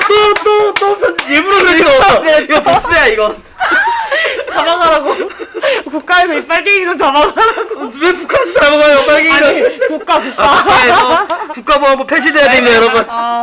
[0.09, 1.79] 또또 또 편집 일부러 그런
[2.25, 2.41] 거.
[2.41, 3.35] 이거 복수야 이거.
[4.53, 5.15] 잡아가라고
[5.91, 9.47] 국가에서 이 빨갱이 좀 잡아가라고 왜 북한에서 잡아가요 빨갱이를?
[9.47, 13.05] 아니 국가 국가 아, 국가에서 국가보안법 폐지돼야 됩니다 여러분.
[13.09, 13.41] 아,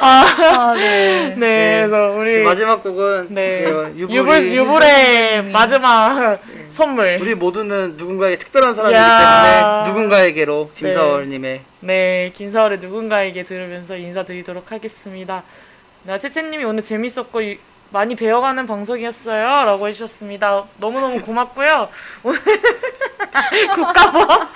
[0.00, 1.34] 아, 아, 네.
[1.36, 6.38] 네, 그래서 우리 마지막 곡은 네그 유불 유불의 마지막
[6.70, 9.84] 선물 우리 모두는 누군가에게 특별한 사람이기 야.
[9.84, 15.42] 때문에 누군가에게로 김사월님의 네, 긴사월의 누군가에게 들으면서 인사드리도록 하겠습니다.
[16.04, 17.58] 나 채채님이 오늘 재밌었고 이-
[17.90, 19.44] 많이 배워가는 방송이었어요.
[19.66, 20.64] 라고 해주셨습니다.
[20.78, 21.88] 너무너무 고맙고요.
[22.24, 22.40] 오늘
[23.74, 24.48] 국가보안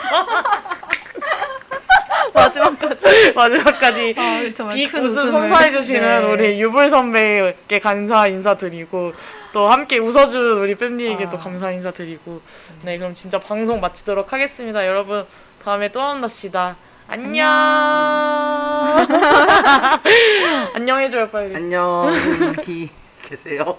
[2.37, 3.33] 마지막까지.
[3.35, 5.49] 마지막까지 아, 정말 빅큰 웃음 웃음을.
[5.49, 6.19] 선사해 주시는 네.
[6.33, 9.13] 우리 유불 선배께 감사 인사드리고
[9.53, 11.41] 또 함께 웃어준 우리 뺨디에게도 아.
[11.41, 12.41] 감사 인사드리고
[12.83, 15.25] 네 그럼 진짜 방송 마치도록 하겠습니다 여러분
[15.65, 16.77] 다음에 또 만납시다
[17.09, 17.49] 안녕
[20.75, 22.91] 안녕 해줘요 빨리 안녕히
[23.23, 23.77] 계세요.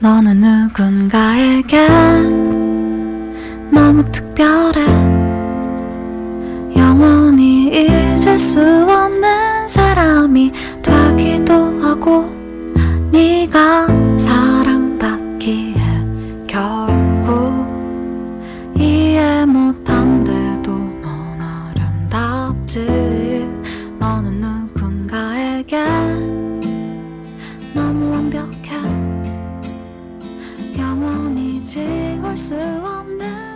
[0.00, 1.86] 너는 누군가에게
[3.70, 5.09] 너무 특별해
[8.20, 12.30] 찾을 수 없는 사람이 되기도 하고
[13.10, 13.86] 네가
[14.18, 15.74] 사랑받기에
[16.46, 17.66] 결국
[18.76, 22.80] 이해 못한데도 넌 아름답지.
[23.98, 25.82] 너는 누군가에게
[27.72, 28.82] 너무 완벽해.
[30.78, 33.49] 영원히 지울 수 없는